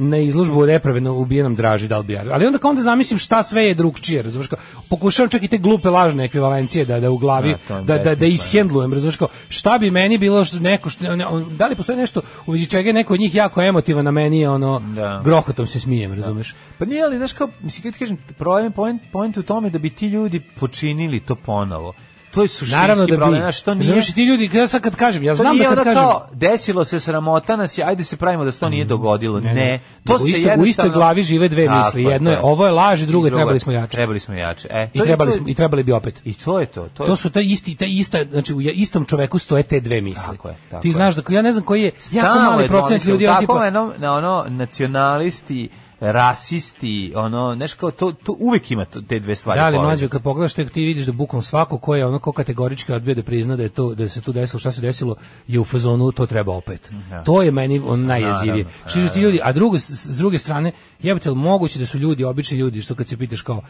na 0.00 0.16
izložbu 0.18 0.60
o 0.60 0.66
nepravedno 0.66 1.14
ubijenom 1.14 1.54
Draži 1.54 1.88
Dalbijar. 1.88 2.32
Ali 2.32 2.46
onda 2.46 2.58
kao 2.58 2.70
onda 2.70 2.82
zamislim 2.82 3.18
šta 3.18 3.42
sve 3.42 3.64
je 3.64 3.74
drugčije, 3.74 4.22
razumeš 4.22 4.46
kao, 4.46 4.58
pokušavam 4.88 5.30
čak 5.30 5.42
i 5.42 5.48
te 5.48 5.58
glupe 5.58 5.88
lažne 5.88 6.24
ekvivalencije 6.24 6.84
da 6.84 7.00
da 7.00 7.10
u 7.10 7.18
glavi 7.18 7.54
Da, 7.68 7.80
da 7.80 7.98
da 7.98 8.14
da 8.14 8.26
ishendlujem, 8.26 8.92
razumeš 8.92 9.16
kao, 9.16 9.28
šta 9.48 9.78
bi 9.78 9.90
meni 9.90 10.18
bilo 10.18 10.44
što 10.44 10.58
neko 10.58 10.90
što 10.90 11.16
ne, 11.16 11.26
on- 11.26 11.56
da 11.56 11.66
li 11.66 11.74
postoji 11.74 11.98
nešto 11.98 12.20
u 12.46 12.52
vezi 12.52 12.66
čega 12.66 12.88
je 12.88 12.92
neko 12.92 13.14
od 13.14 13.20
njih 13.20 13.34
jako 13.34 13.62
emotivan, 13.62 14.04
na 14.04 14.10
meni 14.10 14.40
je 14.40 14.50
ono 14.50 14.82
Da. 14.86 15.20
grohotom 15.24 15.66
se 15.66 15.80
smijem, 15.80 16.12
razumeš? 16.12 16.54
Pa 16.78 16.84
nije, 16.84 17.04
ali, 17.04 17.16
znaš 17.16 17.32
kao, 17.32 17.48
mislim, 17.60 17.92
kažem, 17.92 18.16
problem, 18.28 18.72
point, 18.72 19.02
point 19.12 19.36
u 19.36 19.42
tome 19.42 19.70
da 19.70 19.78
bi 19.78 19.90
ti 19.90 20.06
ljudi 20.06 20.40
počinili 20.40 21.20
to 21.20 21.34
ponovo. 21.34 21.92
To 22.34 22.42
je 22.42 22.48
suštinski 22.48 22.76
Naravno 22.76 23.06
da 23.06 23.16
problem, 23.16 23.32
bi. 23.32 23.38
znaš, 23.38 23.62
to 23.62 23.74
nije... 23.74 23.82
Razumeš, 23.82 24.08
i 24.08 24.14
ti 24.14 24.22
ljudi, 24.22 24.50
ja 24.54 24.68
sad 24.68 24.82
kad 24.82 24.96
kažem, 24.96 25.22
ja 25.22 25.32
To 25.32 25.36
znam 25.36 25.58
da 25.58 25.64
kad 25.66 25.76
kažem, 25.76 25.94
kao, 25.94 26.26
desilo 26.32 26.84
se 26.84 27.00
sramota 27.00 27.56
nas 27.56 27.78
je, 27.78 27.84
ajde 27.84 28.04
se 28.04 28.16
pravimo 28.16 28.44
da 28.44 28.52
se 28.52 28.60
to 28.60 28.68
nije 28.68 28.84
dogodilo. 28.84 29.40
Ne, 29.40 29.80
to 30.04 30.12
Nego 30.12 30.18
se 30.18 30.24
u 30.24 30.28
istoj- 30.28 30.58
u 30.58 30.64
istoj 30.64 30.88
glavi 30.90 31.22
žive 31.22 31.48
dve 31.48 31.66
Tako 31.66 31.78
misli. 31.78 32.02
Jedno 32.04 32.30
je, 32.30 32.36
to 32.36 32.42
ovo 32.42 32.66
je 32.66 32.72
laž 32.72 33.02
i 33.02 33.06
drugo 33.06 33.26
je, 33.26 33.32
trebali 33.32 33.60
smo 33.60 33.72
jače. 33.72 33.90
Trebali 33.90 34.20
smo 34.20 34.34
jače. 34.34 34.68
E, 34.70 34.84
I 34.84 34.98
to 34.98 35.04
je- 35.04 35.06
trebali 35.06 35.30
to 35.30 35.34
je- 35.34 35.38
smo 35.38 35.48
i 35.48 35.54
trebali 35.54 35.82
bi 35.82 35.92
opet. 35.92 36.20
I 36.24 36.34
to 36.34 36.60
je 36.60 36.66
to. 36.66 36.88
To, 36.88 37.04
To 37.04 37.16
su 37.16 37.30
taj 37.30 37.42
isti, 37.44 37.74
taj 37.74 37.88
ista, 37.90 38.24
znači 38.24 38.54
u 38.54 38.60
istom 38.60 39.04
čoveku 39.04 39.38
stoje 39.38 39.62
te 39.62 39.80
dve 39.80 40.00
misli. 40.00 40.24
Tako 40.26 40.48
je, 40.48 40.56
tako 40.70 40.82
Ti 40.82 40.88
je. 40.88 40.92
znaš 40.92 41.14
da 41.14 41.22
ja 41.28 41.42
ne 41.42 41.52
znam 41.52 41.64
koji 41.64 41.82
je 41.82 41.92
jako 42.12 42.38
mali 42.40 42.62
je 42.62 42.68
procent 42.68 42.88
domišljao, 42.90 43.12
ljudi 43.12 43.24
tako 43.26 43.40
tipa 43.40 43.52
ono, 43.54 43.92
na 43.98 44.14
ono 44.14 44.44
nacionalisti, 44.48 45.68
rasisti, 46.00 47.12
ono, 47.16 47.54
znaš 47.54 47.74
kao, 47.74 47.90
to, 47.90 48.12
to 48.12 48.36
uvek 48.38 48.70
ima 48.70 48.84
te 49.08 49.18
dve 49.18 49.34
stvari. 49.34 49.60
Da 49.60 49.68
li 49.68 49.78
mlađo 49.78 50.08
kad 50.08 50.22
pogledaš 50.22 50.54
tek 50.54 50.70
ti 50.70 50.84
vidiš 50.84 51.06
da 51.06 51.12
bukom 51.12 51.42
svako 51.42 51.78
ko 51.78 51.94
je 51.94 52.06
ono 52.06 52.18
ko 52.18 52.32
kategorički 52.32 52.92
odbio 52.92 53.14
da 53.14 53.22
prizna 53.22 53.56
da 53.56 53.62
je 53.62 53.68
to 53.68 53.94
da 53.94 54.08
se 54.08 54.20
tu 54.20 54.32
desilo 54.32 54.60
šta 54.60 54.72
se 54.72 54.80
desilo 54.80 55.16
je 55.48 55.60
u 55.60 55.64
fazonu 55.64 56.12
to 56.12 56.26
treba 56.26 56.52
opet. 56.52 56.90
To 57.24 57.42
je 57.42 57.50
meni 57.50 57.82
on 57.86 58.06
najjezivije. 58.06 58.64
Što 58.86 59.08
ti 59.08 59.20
ljudi, 59.20 59.40
a 59.42 59.52
drugo 59.52 59.78
s, 59.78 60.18
druge 60.18 60.38
strane 60.38 60.72
jebote 61.02 61.28
jel 61.28 61.34
moguće 61.34 61.78
da 61.78 61.86
su 61.86 61.98
ljudi 61.98 62.24
obični 62.24 62.58
ljudi 62.58 62.82
što 62.82 62.94
kad 62.94 63.08
se 63.08 63.16
pitaš 63.16 63.42
kao 63.42 63.62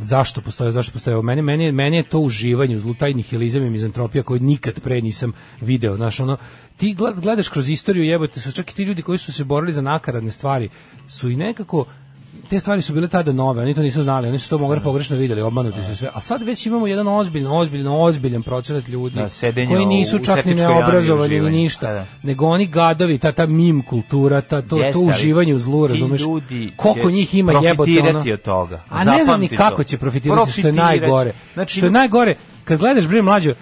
zašto 0.00 0.40
postoje, 0.40 0.72
zašto 0.72 0.92
postoje. 0.92 1.22
Meni, 1.22 1.42
meni, 1.42 1.72
meni 1.72 1.96
je 1.96 2.08
to 2.08 2.18
uživanje 2.18 2.76
u 2.76 2.94
taj 2.94 3.14
nihilizam 3.14 3.64
i 3.64 3.70
mizantropija 3.70 4.22
koju 4.22 4.40
nikad 4.40 4.80
pre 4.80 5.00
nisam 5.00 5.32
video. 5.60 5.96
Znaš, 5.96 6.20
ono, 6.20 6.36
ti 6.76 6.94
gled- 6.98 7.20
gledaš 7.20 7.48
kroz 7.48 7.68
istoriju, 7.68 8.04
jebote, 8.04 8.40
su 8.40 8.52
čak 8.52 8.70
i 8.70 8.74
ti 8.74 8.82
ljudi 8.82 9.02
koji 9.02 9.18
su 9.18 9.32
se 9.32 9.44
borili 9.44 9.72
za 9.72 9.82
nakaradne 9.82 10.30
stvari, 10.30 10.68
su 11.08 11.30
i 11.30 11.36
nekako 11.36 11.86
te 12.50 12.60
stvari 12.60 12.82
su 12.82 12.92
bile 12.92 13.08
tada 13.08 13.32
nove, 13.32 13.62
oni 13.62 13.74
to 13.74 13.82
nisu 13.82 14.02
znali, 14.02 14.28
oni 14.28 14.38
su 14.38 14.50
to 14.50 14.58
mogli 14.58 14.80
pogrešno 14.80 15.16
vidjeli, 15.16 15.42
obmanuti 15.42 15.82
su 15.82 15.96
sve. 15.96 16.10
A 16.14 16.20
sad 16.20 16.42
već 16.42 16.66
imamo 16.66 16.86
jedan 16.86 17.08
ozbiljan, 17.08 17.52
ozbiljan, 17.52 17.92
ozbiljan 17.92 18.42
procenat 18.42 18.88
ljudi 18.88 19.16
Da, 19.16 19.28
koji 19.68 19.86
nisu 19.86 20.18
čak 20.18 20.44
ni 20.44 20.54
neobrazovani 20.54 21.40
ni 21.40 21.50
ništa, 21.50 21.86
Da, 21.86 21.92
da. 21.92 22.06
nego 22.22 22.46
oni 22.46 22.66
gadovi, 22.66 23.18
ta 23.18 23.32
ta 23.32 23.46
mim 23.46 23.82
kultura, 23.82 24.40
ta 24.40 24.62
to 24.62 24.76
Jeste, 24.76 24.92
to 24.92 25.00
uživanje 25.00 25.54
u 25.54 25.58
zlu, 25.58 25.86
razumeš? 25.86 26.20
Koliko 26.76 27.10
njih 27.10 27.34
ima 27.34 27.52
jebote 27.52 27.74
profitirati 27.76 28.28
ono. 28.28 28.34
od 28.34 28.42
toga. 28.42 28.82
A 28.88 29.04
ne 29.04 29.24
znam 29.24 29.40
ni 29.40 29.48
kako 29.48 29.76
to. 29.76 29.84
će 29.84 29.98
profitirati, 29.98 30.52
što 30.52 30.66
je 30.66 30.72
najgore. 30.72 31.32
Znači, 31.54 31.76
što 31.76 31.86
je 31.86 31.90
najgore, 31.90 32.36
kad 32.64 32.78
gledaš 32.78 33.06
bre 33.06 33.22
mlađo, 33.22 33.54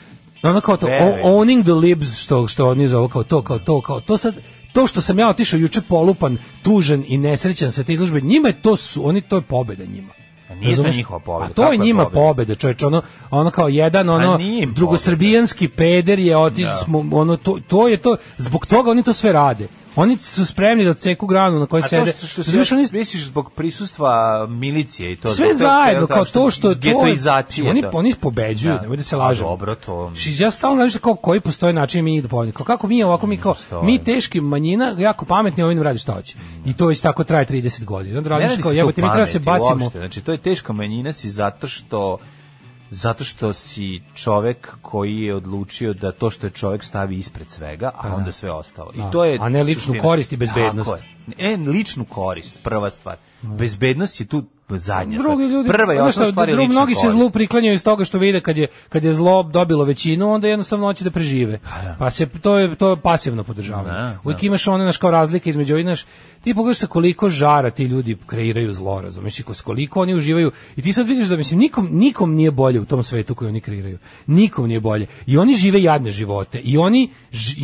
ono 0.43 0.61
kao 0.61 0.77
to 0.77 0.87
owning 1.25 1.63
the 1.63 1.73
libs 1.73 2.17
što 2.17 2.49
što 2.49 2.71
oni 2.71 2.89
zovu 2.89 3.09
kao 3.09 3.23
to, 3.23 3.43
kao 3.43 3.59
to, 3.59 3.81
kao 3.81 4.01
to 4.01 4.17
sad 4.17 4.35
to 4.73 4.87
što 4.87 5.01
sam 5.01 5.19
ja 5.19 5.29
otišao 5.29 5.59
juče 5.59 5.81
polupan, 5.81 6.39
tužan 6.63 7.05
i 7.07 7.19
nesrećan 7.19 7.73
sa 7.73 7.85
te 7.85 7.93
izložbe, 7.93 8.21
njima 8.21 8.49
je 8.49 8.63
to 8.63 8.77
su, 8.77 9.09
oni 9.09 9.21
to 9.21 9.37
je 9.37 9.43
pobeda 9.43 9.85
njima. 9.85 10.13
A 10.51 10.55
nije 10.55 10.65
to 10.65 10.71
Razumeš? 10.71 10.97
njihova 10.97 11.21
pobeda, 11.21 11.51
A 11.51 11.55
to 11.55 11.73
je 11.73 11.79
njima 11.79 12.05
pobeda? 12.05 12.21
pobeda, 12.21 12.55
čoveče, 12.55 12.87
ono, 12.87 13.03
ono 13.31 13.51
kao 13.51 13.69
jedan, 13.69 14.09
ono, 14.09 14.33
A 14.35 14.39
nije 14.39 14.63
im 14.63 14.75
drugosrbijanski 14.75 15.69
peder 15.69 16.19
je 16.19 16.37
oti, 16.37 16.63
Da. 16.63 16.85
ono, 17.13 17.37
to, 17.37 17.59
to 17.69 17.89
je 17.89 17.97
to, 17.97 18.17
zbog 18.39 18.67
toga 18.67 18.91
oni 18.91 19.03
to 19.03 19.13
sve 19.13 19.33
rade. 19.33 19.69
Oni 19.99 20.17
su 20.17 20.47
spremni 20.47 20.85
da 20.85 20.91
odseku 20.91 21.27
granu 21.27 21.59
na 21.59 21.67
kojoj 21.67 21.81
A 21.81 21.83
to 21.83 21.89
sede. 21.89 22.15
što, 22.19 22.27
što 22.27 22.43
se 22.65 22.75
oni- 22.75 22.89
misliš 22.93 23.25
zbog 23.25 23.53
prisustva 23.53 24.11
milicije 24.49 25.13
i 25.13 25.17
to 25.17 25.29
sve 25.29 25.55
zajedno 25.55 26.07
kao 26.07 26.25
to 26.25 26.51
što 26.51 26.75
to 26.75 26.81
getoizacije 26.81 27.71
oni 27.71 27.83
to. 27.83 27.91
oni 27.93 28.15
pobeđuju 28.15 28.75
Da. 28.75 28.81
nemoj 28.81 28.97
da 28.97 29.03
se 29.03 29.17
lažemo 29.17 29.49
dobro, 29.51 29.75
to- 29.77 30.13
Ši- 30.17 30.43
ja 30.43 30.51
stalno 30.51 30.85
nešto 30.85 30.99
kao 30.99 31.15
koji 31.15 31.41
postoje 31.41 31.73
način 31.73 32.05
mi 32.05 32.23
da 32.23 32.29
Kao 32.53 32.67
kako 32.67 32.87
mi 32.87 33.03
ovako 33.03 33.27
mi 33.27 33.37
kao 33.37 33.55
mi 33.83 33.99
teški 33.99 34.41
manjina 34.41 34.95
jako 34.99 35.25
pametni 35.25 35.63
ovim 35.63 35.83
radi 35.83 35.99
šta 35.99 36.13
hoće 36.13 36.37
i 36.67 36.73
to 36.73 36.87
već 36.87 37.01
tako 37.01 37.25
traje 37.25 37.47
30 37.47 37.85
godina 37.85 38.19
onda 38.19 38.31
Ne 38.31 38.37
radiš 38.37 38.51
radi 38.51 38.63
kao 38.63 38.71
se 38.71 38.77
jebote 38.77 39.03
mi 39.03 39.09
treba 39.11 39.27
se 39.27 39.41
pameti 39.41 39.63
bacimo 39.65 39.85
uopšte. 39.85 39.99
Znači, 39.99 40.21
to 40.21 40.33
je 40.33 40.39
teška 40.39 40.73
manjina 40.73 41.13
si 41.13 41.31
zato 41.31 41.69
što 41.69 42.19
zato 42.91 43.25
što 43.25 43.53
si 43.53 44.03
čovek 44.15 44.77
koji 44.83 45.19
je 45.19 45.35
odlučio 45.35 45.93
da 45.95 46.13
to 46.13 46.31
što 46.31 46.47
je 46.47 46.51
čovek 46.53 46.85
stavi 46.85 47.17
ispred 47.17 47.51
svega, 47.51 47.91
a 47.95 48.15
onda 48.15 48.33
sve 48.33 48.51
ostalo. 48.51 48.93
Da. 48.93 48.99
I 48.99 49.13
to 49.13 49.25
je 49.25 49.39
A 49.41 49.49
ne 49.49 49.63
ličnu 49.63 49.81
suština. 49.81 50.03
korist 50.03 50.33
i 50.33 50.37
bezbednost. 50.37 50.91
Tako 50.91 51.03
je. 51.39 51.53
E, 51.53 51.57
ličnu 51.59 52.05
korist, 52.05 52.59
prva 52.63 52.91
stvar. 52.91 53.17
Bezbednost 53.43 54.21
je 54.21 54.27
tu 54.27 54.45
zadnja 54.71 55.19
drugi 55.19 55.35
stvar. 55.37 55.51
ljudi 55.51 55.69
Prva 55.69 55.95
i 55.95 55.99
osnovna 55.99 56.13
šta, 56.13 56.33
stvar 56.33 56.49
je 56.49 56.55
dru- 56.55 56.59
lična 56.59 56.73
mnogi 56.73 56.95
se 56.95 57.01
korist. 57.01 57.13
zlu 57.13 57.31
priklanjaju 57.31 57.75
iz 57.75 57.85
toga 57.85 58.05
što 58.05 58.19
vide 58.19 58.41
kad 58.41 58.57
je 58.57 58.67
kad 58.89 59.05
je 59.05 59.13
zlo 59.13 59.43
dobilo 59.43 59.85
većinu 59.85 60.31
onda 60.31 60.49
jednostavno 60.49 60.87
hoće 60.87 61.05
da 61.05 61.11
prežive 61.11 61.59
pa 61.99 62.11
se 62.11 62.27
to 62.29 62.59
je 62.59 62.77
to 62.77 62.91
je 62.91 62.97
pasivno 62.97 63.45
podržavanje 63.45 63.89
Da, 63.89 64.19
uvijek 64.25 64.43
imaš 64.43 64.69
one 64.69 64.85
naš 64.85 64.97
kao 64.97 65.11
razlike 65.11 65.51
između 65.51 65.75
ovih 65.75 65.87
naš 65.87 66.05
ti 66.43 66.55
pogledaš 66.55 66.79
sa 66.79 66.87
koliko 66.87 67.29
žara 67.29 67.71
ti 67.71 67.85
ljudi 67.85 68.17
kreiraju 68.27 68.73
zlo 68.73 69.01
razumeš 69.01 69.41
i 69.41 69.43
koliko 69.65 70.03
oni 70.03 70.15
uživaju 70.15 70.53
i 70.77 70.83
ti 70.83 70.93
sad 70.93 71.07
vidiš 71.07 71.29
da 71.29 71.37
mislim 71.37 71.61
nikom 71.61 71.89
nikom 71.93 72.35
nije 72.35 72.51
bolje 72.51 72.81
u 72.81 72.85
tom 72.85 73.03
svetu 73.03 73.35
koji 73.35 73.49
oni 73.49 73.61
kreiraju. 73.61 73.99
Nikom 74.27 74.69
nije 74.69 74.81
bolje. 74.81 75.07
I 75.27 75.39
oni 75.39 75.55
žive 75.55 75.83
jadne 75.83 76.11
živote. 76.11 76.59
I 76.59 76.79
oni 76.79 77.11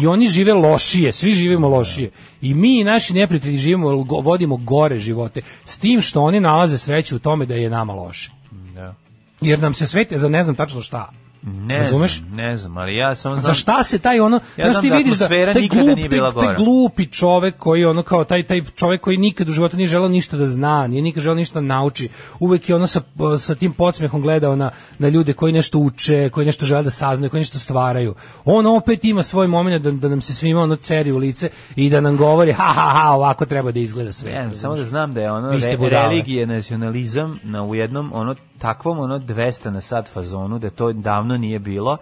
i 0.02 0.06
oni 0.06 0.28
žive 0.28 0.52
lošije. 0.52 1.12
Svi 1.12 1.32
živimo 1.32 1.68
lošije. 1.68 2.10
I 2.42 2.54
mi 2.54 2.80
i 2.80 2.84
naši 2.84 3.14
neprijatelji 3.14 3.56
živimo 3.56 4.04
vodimo 4.22 4.56
gore 4.56 4.98
živote 4.98 5.42
s 5.64 5.78
tim 5.78 6.00
što 6.00 6.22
oni 6.22 6.40
nalaze 6.40 6.78
sreću 6.78 7.16
u 7.16 7.18
tome 7.18 7.46
da 7.46 7.54
je 7.54 7.70
nama 7.70 7.92
loše. 7.92 8.30
Da. 8.74 8.94
jer 9.40 9.58
nam 9.58 9.74
se 9.74 9.86
svete 9.86 10.18
za 10.18 10.28
ne 10.28 10.42
znam 10.42 10.56
tačno 10.56 10.80
šta. 10.80 11.12
Ne 11.46 11.78
Razumeš? 11.78 12.18
znam, 12.18 12.36
ne 12.36 12.56
znam, 12.56 12.76
ali 12.76 12.96
ja 12.96 13.14
samo 13.14 13.36
znam... 13.36 13.46
Za 13.46 13.54
šta 13.54 13.82
se 13.82 13.98
taj 13.98 14.20
ono, 14.20 14.40
Ja 14.56 14.70
znaš 14.70 14.82
ti 14.82 14.90
da 14.90 14.96
vidiš 14.96 15.18
da 15.18 15.28
taj 15.28 15.68
glup, 15.68 15.96
nije 15.96 16.08
bila 16.08 16.32
taj, 16.32 16.46
taj 16.46 16.54
glupi 16.54 17.06
čovek 17.06 17.56
koji 17.58 17.84
ono 17.84 18.02
kao 18.02 18.24
taj 18.24 18.42
taj 18.42 18.62
čovek 18.76 19.00
koji 19.00 19.16
nikad 19.16 19.48
u 19.48 19.52
životu 19.52 19.76
nije 19.76 19.86
želeo 19.86 20.08
ništa 20.08 20.36
da 20.36 20.46
zna, 20.46 20.86
nije 20.86 21.02
nikad 21.02 21.22
želeo 21.22 21.34
ništa 21.34 21.60
da 21.60 21.66
nauči. 21.66 22.08
Uvek 22.40 22.68
je 22.68 22.74
ono 22.74 22.86
sa 22.86 23.00
sa 23.38 23.54
tim 23.54 23.72
podsmehom 23.72 24.22
gledao 24.22 24.56
na 24.56 24.70
na 24.98 25.08
ljude 25.08 25.32
koji 25.32 25.52
nešto 25.52 25.78
uče, 25.78 26.28
koji 26.28 26.46
nešto 26.46 26.66
žele 26.66 26.82
da 26.82 26.90
saznaju, 26.90 27.30
koji 27.30 27.40
nešto 27.40 27.58
stvaraju. 27.58 28.14
On 28.44 28.66
opet 28.66 29.04
ima 29.04 29.22
svoj 29.22 29.46
momenat 29.46 29.82
da, 29.82 29.90
da 29.90 30.08
nam 30.08 30.20
se 30.20 30.34
svima 30.34 30.60
ono 30.60 30.76
ceri 30.76 31.12
u 31.12 31.18
lice 31.18 31.50
i 31.76 31.90
da 31.90 32.00
nam 32.00 32.16
govori 32.16 32.52
ha 32.52 32.64
ha 32.64 33.00
ha 33.02 33.10
ovako 33.10 33.46
treba 33.46 33.72
da 33.72 33.80
izgleda 33.80 34.12
sve. 34.12 34.30
Ja, 34.30 34.52
samo 34.52 34.76
da 34.76 34.84
znam 34.84 35.14
da 35.14 35.20
je 35.20 35.32
ono 35.32 35.50
re, 35.50 35.76
budale. 35.76 36.08
religija, 36.08 36.46
nacionalizam 36.46 37.38
na 37.42 37.64
u 37.64 37.74
jednom 37.74 38.10
ono 38.14 38.34
takvom 38.58 38.98
ono 38.98 39.18
200 39.18 39.70
na 39.70 39.80
sat 39.80 40.08
fazonu 40.12 40.58
da 40.58 40.70
to 40.70 40.92
davno 40.92 41.33
nije 41.36 41.58
bilo. 41.58 41.96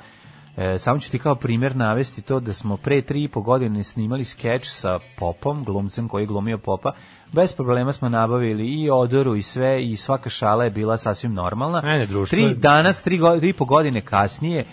E, 0.57 0.79
samo 0.79 1.01
ću 1.01 1.11
ti 1.11 1.19
kao 1.19 1.35
primjer 1.35 1.77
navesti 1.77 2.23
to 2.23 2.41
da 2.41 2.53
smo 2.53 2.77
pre 2.77 3.03
tri 3.03 3.25
i 3.25 3.29
po 3.29 3.41
godine 3.41 3.85
snimali 3.85 4.25
skeč 4.25 4.69
sa 4.69 4.99
Popom, 5.19 5.65
glumcem 5.65 6.09
koji 6.09 6.23
je 6.23 6.27
glumio 6.27 6.59
Popa. 6.59 6.93
Bez 7.33 7.55
problema 7.55 7.93
smo 7.93 8.09
nabavili 8.09 8.67
i 8.67 8.91
odoru 8.91 9.37
i 9.37 9.43
sve 9.43 9.85
i 9.85 9.97
svaka 9.97 10.31
šala 10.31 10.65
je 10.65 10.71
bila 10.71 10.99
sasvim 10.99 11.35
normalna. 11.35 11.81
Mene 11.85 12.07
društvo 12.07 12.37
Tri 12.37 12.55
danas, 12.55 13.03
tri, 13.03 13.19
go, 13.19 13.41
tri 13.41 13.49
i 13.49 13.53
po 13.53 13.65
godine 13.65 14.01
kasnije, 14.01 14.65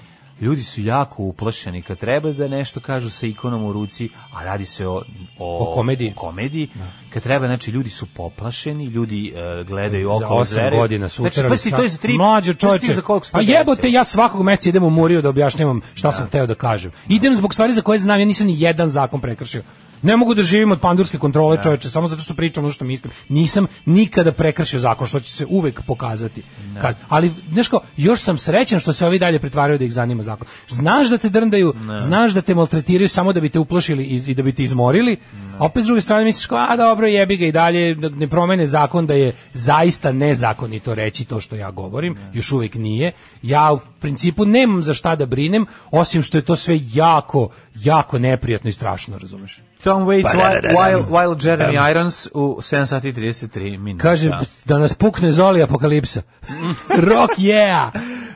ljudi 0.41 0.63
su 0.63 0.81
jako 0.81 1.23
uplašeni 1.23 1.81
kad 1.81 1.97
treba 1.97 2.31
da 2.31 2.47
nešto 2.47 2.79
kažu 2.79 3.09
sa 3.09 3.27
ikonom 3.27 3.63
u 3.65 3.73
ruci, 3.73 4.09
a 4.33 4.43
radi 4.43 4.65
se 4.65 4.87
o, 4.87 5.01
O 5.39 5.73
komediji. 5.75 6.13
o 6.17 6.19
komediji. 6.19 6.69
Kad 7.13 7.23
treba, 7.23 7.47
znači, 7.47 7.71
ljudi 7.71 7.89
su 7.89 8.05
poplašeni, 8.05 8.85
ljudi 8.85 9.33
e, 9.35 9.63
gledaju 9.63 10.09
za 10.19 10.25
oko 10.25 10.35
8 10.35 10.75
godina 10.75 11.09
su 11.09 11.21
Znači, 11.21 11.41
pa 11.49 11.57
si, 11.57 11.71
to 11.71 11.83
je 11.83 11.89
za 11.89 11.97
tri... 11.97 12.17
mlađe 12.17 12.53
si 12.53 12.59
čoveče. 12.59 12.93
za 12.93 13.01
koliko 13.01 13.27
Pa 13.31 13.41
jebote, 13.41 13.91
ja 13.91 14.03
svakog 14.03 14.43
meseca 14.43 14.69
idem 14.69 14.83
u 14.83 14.89
Muriju 14.89 15.21
da 15.21 15.29
objašnjavam 15.29 15.81
šta 15.93 16.11
sam 16.11 16.25
hteo 16.25 16.45
da 16.47 16.55
kažem. 16.55 16.91
Idem 17.09 17.35
zbog 17.35 17.53
stvari 17.53 17.73
za 17.73 17.81
koje 17.81 17.99
znam, 17.99 18.19
ja 18.19 18.25
nisam 18.25 18.47
ni 18.47 18.61
jedan 18.61 18.89
zakon 18.89 19.21
prekršio. 19.21 19.61
Ne 20.01 20.17
mogu 20.17 20.33
da 20.33 20.43
živim 20.43 20.71
od 20.71 20.79
pandurske 20.79 21.17
kontrole, 21.17 21.57
čoveče, 21.63 21.89
samo 21.89 22.07
zato 22.07 22.21
što 22.21 22.33
pričam 22.33 22.63
ono 22.63 22.73
što 22.73 22.85
mislim. 22.85 23.13
Nisam 23.29 23.67
nikada 23.85 24.31
prekršio 24.31 24.79
zakon, 24.79 25.07
što 25.07 25.19
će 25.19 25.31
se 25.31 25.45
uvek 25.49 25.81
pokazati. 25.81 26.43
Kad, 26.81 26.95
ali, 27.09 27.31
znaš 27.51 27.67
kao, 27.67 27.81
još 27.97 28.19
sam 28.19 28.37
srećan 28.37 28.79
što 28.79 28.93
se 28.93 29.05
ovi 29.05 29.19
dalje 29.19 29.39
pretvaraju 29.39 29.79
da 29.79 29.85
ih 29.85 29.93
zanima 29.93 30.23
zakon. 30.23 30.47
Znaš 30.69 31.07
da 31.07 31.17
te 31.17 31.29
drndaju, 31.29 31.73
znaš 32.05 32.31
da 32.31 32.41
te 32.41 32.55
maltretiraju 32.55 33.09
samo 33.09 33.33
da 33.33 33.41
bi 33.41 33.49
te 33.49 33.59
uplašili 33.59 34.03
i, 34.03 34.21
i 34.27 34.33
da 34.33 34.43
bi 34.43 34.53
te 34.53 34.63
izmorili, 34.63 35.17
a 35.59 35.65
opet 35.65 35.83
s 35.83 35.85
druge 35.85 36.01
strane 36.01 36.23
misliš 36.23 36.45
kao, 36.45 36.65
a 36.69 36.75
dobro, 36.75 37.07
jebi 37.07 37.37
ga 37.37 37.45
i 37.45 37.51
dalje, 37.51 37.95
da 37.95 38.09
ne 38.09 38.27
promene 38.27 38.65
zakon 38.65 39.07
da 39.07 39.13
je 39.13 39.33
zaista 39.53 40.11
nezakonito 40.11 40.95
reći 40.95 41.25
to 41.25 41.41
što 41.41 41.55
ja 41.55 41.71
govorim, 41.71 42.17
još 42.33 42.51
uvijek 42.51 42.75
nije. 42.75 43.11
Ja 43.41 43.73
u 43.73 43.79
principu 43.99 44.45
nemam 44.45 44.81
za 44.81 44.93
šta 44.93 45.15
da 45.15 45.25
brinem, 45.25 45.65
osim 45.91 46.23
što 46.23 46.37
je 46.37 46.41
to 46.41 46.55
sve 46.55 46.79
jako, 46.93 47.49
jako 47.75 48.19
neprijatno 48.19 48.69
i 48.69 48.73
strašno, 48.73 49.17
razumeš? 49.17 49.61
Tom 49.83 50.05
Waits, 50.05 50.23
Pa, 50.23 50.33
da, 50.33 50.39
while, 50.39 50.61
da, 50.61 50.61
da, 50.61 50.69
da. 50.69 51.09
while, 51.09 51.35
Jeremy 51.35 51.91
Irons 51.91 52.27
u 52.33 52.57
7 52.61 52.85
sati 52.85 53.09
i 53.09 53.13
33 53.13 53.77
minuta. 53.77 54.03
Kaže 54.03 54.31
da 54.65 54.77
nas 54.77 54.93
pukne 54.93 55.31
Zoli 55.31 55.63
apokalipsa. 55.63 56.21
Rock 57.09 57.37
yeah! 57.37 57.89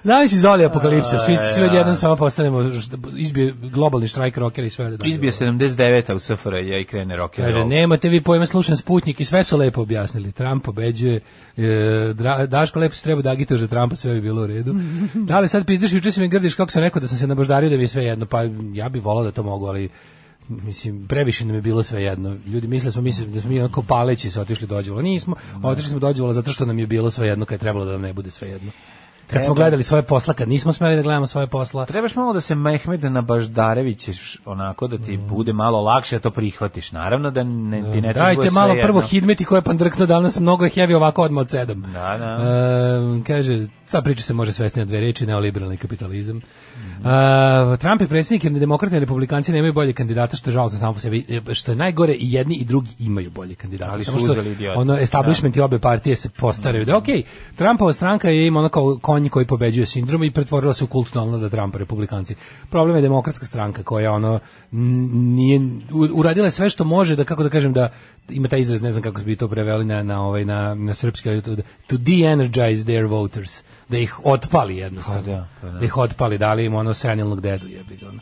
Znaš 0.03 0.29
si 0.29 0.37
Zoli 0.37 0.65
apokalipsa, 0.65 1.19
svi, 1.19 1.37
svi 1.55 1.63
odjednom 1.63 1.95
samo 1.95 2.15
postanemo, 2.15 2.79
što- 2.81 2.97
izbije 3.15 3.53
globalni 3.63 4.07
štrajk 4.07 4.37
rockera 4.37 4.67
i 4.67 4.69
sve 4.69 4.89
da 4.89 5.07
Izbije 5.07 5.31
79. 5.31 6.13
u 6.13 6.19
SFRJ 6.19 6.81
i 6.81 6.85
krene 6.85 7.15
rock 7.15 7.39
and 7.39 7.47
Kaže, 7.47 7.65
nemate 7.65 8.09
vi 8.09 8.21
pojma 8.21 8.45
slušan 8.45 8.77
Sputnik 8.77 9.19
i 9.19 9.25
sve 9.25 9.43
su 9.43 9.57
lepo 9.57 9.81
objasnili. 9.81 10.31
Trump 10.31 10.65
pobeđuje, 10.65 11.19
e, 11.57 12.13
Daško 12.47 12.79
lepo 12.79 12.95
se 12.95 13.03
treba 13.03 13.21
da 13.21 13.31
agituješ 13.31 13.61
za 13.61 13.67
Trumpa, 13.67 13.95
sve 13.95 14.13
bi 14.13 14.21
bilo 14.21 14.41
u 14.41 14.47
redu. 14.47 14.75
Da 15.29 15.39
li 15.39 15.47
sad 15.47 15.65
pizdiš, 15.65 15.93
juče 15.93 16.11
si 16.11 16.21
mi 16.21 16.27
grdiš 16.27 16.55
kako 16.55 16.71
sam 16.71 16.81
rekao 16.81 16.99
da 16.99 17.07
sam 17.07 17.17
se 17.17 17.27
nabaždario 17.27 17.69
da 17.69 17.77
mi 17.77 17.83
je 17.83 17.87
sve 17.87 18.03
jedno, 18.03 18.25
pa 18.25 18.41
ja 18.73 18.89
bih 18.89 19.03
volao 19.03 19.23
da 19.23 19.31
to 19.31 19.43
mogu, 19.43 19.65
ali 19.65 19.89
mislim, 20.49 21.07
previše 21.07 21.45
nam 21.45 21.55
je 21.55 21.61
bilo 21.61 21.83
sve 21.83 22.03
jedno. 22.03 22.37
Ljudi 22.45 22.67
misle 22.67 22.91
smo, 22.91 23.01
mislim, 23.01 23.31
da 23.31 23.41
smo 23.41 23.49
mi 23.49 23.59
onako 23.59 23.81
paleći 23.83 24.29
se 24.29 24.41
otišli 24.41 24.67
dođevola. 24.67 25.01
Nismo, 25.03 25.35
otišli 25.63 25.89
smo 25.89 25.99
dođevola 25.99 26.33
zato 26.33 26.51
što 26.51 26.65
nam 26.65 26.79
je 26.79 26.87
bilo 26.87 27.11
sve 27.11 27.27
jedno 27.27 27.45
kad 27.45 27.55
je 27.55 27.59
trebalo 27.59 27.85
da 27.85 27.91
nam 27.91 28.01
ne 28.01 28.13
bude 28.13 28.31
sve 28.31 28.49
jedno. 28.49 28.71
Kad 29.33 29.43
smo 29.43 29.53
gledali 29.53 29.83
svoje 29.83 30.03
posla, 30.03 30.33
kad 30.33 30.49
nismo 30.49 30.73
smeli 30.73 30.95
da 30.95 31.01
gledamo 31.01 31.27
svoje 31.27 31.47
posla, 31.47 31.85
Trebaš 31.85 32.15
malo 32.15 32.33
da 32.33 32.41
se 32.41 32.55
Mehmed 32.55 33.03
Nabaždarević 33.03 34.09
onako 34.45 34.87
da 34.87 34.97
ti 34.97 35.17
bude 35.17 35.53
malo 35.53 35.81
lakše 35.81 36.15
da 36.15 36.19
to 36.19 36.31
prihvatiš. 36.31 36.91
Naravno 36.91 37.31
da 37.31 37.43
ne, 37.43 37.91
ti 37.91 38.01
ne 38.01 38.13
Dajte 38.13 38.35
bude 38.35 38.51
malo 38.51 38.73
sve 38.73 38.81
prvo 38.81 38.97
jedno. 38.97 39.07
hidmeti 39.07 39.45
koje 39.45 39.57
je 39.57 39.63
pandrkno 39.63 40.05
danas 40.05 40.39
mnogo 40.39 40.65
je 40.65 40.71
heavy 40.71 40.95
ovako 40.95 41.23
odmah 41.23 41.41
od 41.41 41.49
sedam. 41.49 41.81
Da, 41.81 42.17
da. 42.17 42.37
Ehm, 42.97 43.21
kaže, 43.21 43.67
sva 43.85 44.01
priča 44.01 44.23
se 44.23 44.33
može 44.33 44.51
svesti 44.51 44.79
na 44.79 44.85
dve 44.85 45.01
reči, 45.01 45.25
neoliberalni 45.25 45.77
kapitalizam. 45.77 46.37
Ehm, 46.37 47.75
Trump 47.79 48.01
je 48.01 48.07
predsjednik 48.07 48.43
jer 48.43 48.53
ni 48.53 48.59
demokrati 48.59 48.93
ni 48.93 48.99
republikanci 48.99 49.51
nemaju 49.51 49.73
bolje 49.73 49.93
kandidata, 49.93 50.37
što 50.37 50.49
je 50.49 50.53
žalostno 50.53 50.79
samo 50.79 50.93
po 50.93 50.99
sebi. 50.99 51.25
E, 51.29 51.53
Što 51.53 51.71
je 51.71 51.75
najgore, 51.75 52.13
i 52.13 52.33
jedni 52.33 52.55
i 52.55 52.65
drugi 52.65 52.89
imaju 52.99 53.31
bolje 53.31 53.55
kandidata. 53.55 53.91
Ali 53.91 54.03
su 54.03 54.11
Samo 54.11 54.19
što 54.19 54.31
uzeli 54.31 54.51
idioti. 54.51 54.79
ono, 54.79 54.97
establishment 54.97 55.57
i 55.57 55.61
obe 55.61 55.79
partije 55.79 56.15
se 56.15 56.29
postaraju. 56.29 56.85
Da, 56.85 56.97
okej, 56.97 57.23
Trumpova 57.55 57.93
stranka 57.93 58.29
je 58.29 58.47
ima 58.47 58.59
ono 58.59 58.69
kao 58.69 58.99
konj 59.01 59.29
koji 59.29 59.47
pobeđuje 59.47 59.85
sindrom 59.85 60.23
i 60.23 60.31
pretvorila 60.31 60.73
se 60.73 60.83
u 60.83 60.87
kult 60.87 61.13
Donalda 61.13 61.49
Trumpa, 61.49 61.77
republikanci. 61.77 62.35
Problem 62.69 62.95
je 62.95 63.01
demokratska 63.01 63.45
stranka 63.45 63.83
koja 63.83 64.11
ono 64.11 64.39
nije 64.71 65.61
uradila 66.13 66.49
sve 66.49 66.69
što 66.69 66.83
može 66.83 67.15
da 67.15 67.23
kako 67.23 67.43
da 67.43 67.49
kažem 67.49 67.73
da 67.73 67.89
ima 68.29 68.47
taj 68.47 68.59
izraz 68.59 68.81
ne 68.81 68.91
znam 68.91 69.03
kako 69.03 69.21
bi 69.21 69.35
to 69.35 69.47
preveli 69.47 69.85
na 69.85 70.03
na 70.03 70.25
ovaj 70.25 70.45
na 70.45 70.75
na 70.75 70.93
srpski 70.93 71.41
to, 71.41 71.55
to 71.87 71.97
de-energize 71.97 72.83
their 72.83 73.05
voters 73.05 73.63
da 73.93 73.99
ih 73.99 74.19
otpali 74.23 74.77
jednostavno 74.77 75.21
Pa 75.21 75.31
da, 75.31 75.47
pa 75.61 75.69
da. 75.79 75.85
ih 75.85 75.97
otpali 75.97 76.37
dali 76.37 76.65
im 76.65 76.75
ono 76.75 76.93
senilnog 76.93 77.41
dedu 77.41 77.67
jebi 77.67 77.95
ga 77.95 78.07
ono. 78.07 78.19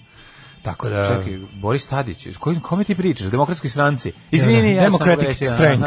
tako 0.62 0.90
da 0.90 1.08
Čekaj, 1.08 1.40
Boris 1.62 1.86
Tadić, 1.86 2.28
koji, 2.40 2.60
kome 2.60 2.84
ti 2.84 2.96
pričaš? 2.96 3.28
Demokratskoj 3.28 3.70
stranci? 3.70 4.12
Izvini, 4.32 4.74
ja 4.74 4.84
Democratic 4.84 5.38
sam... 5.38 5.48
strength. 5.48 5.86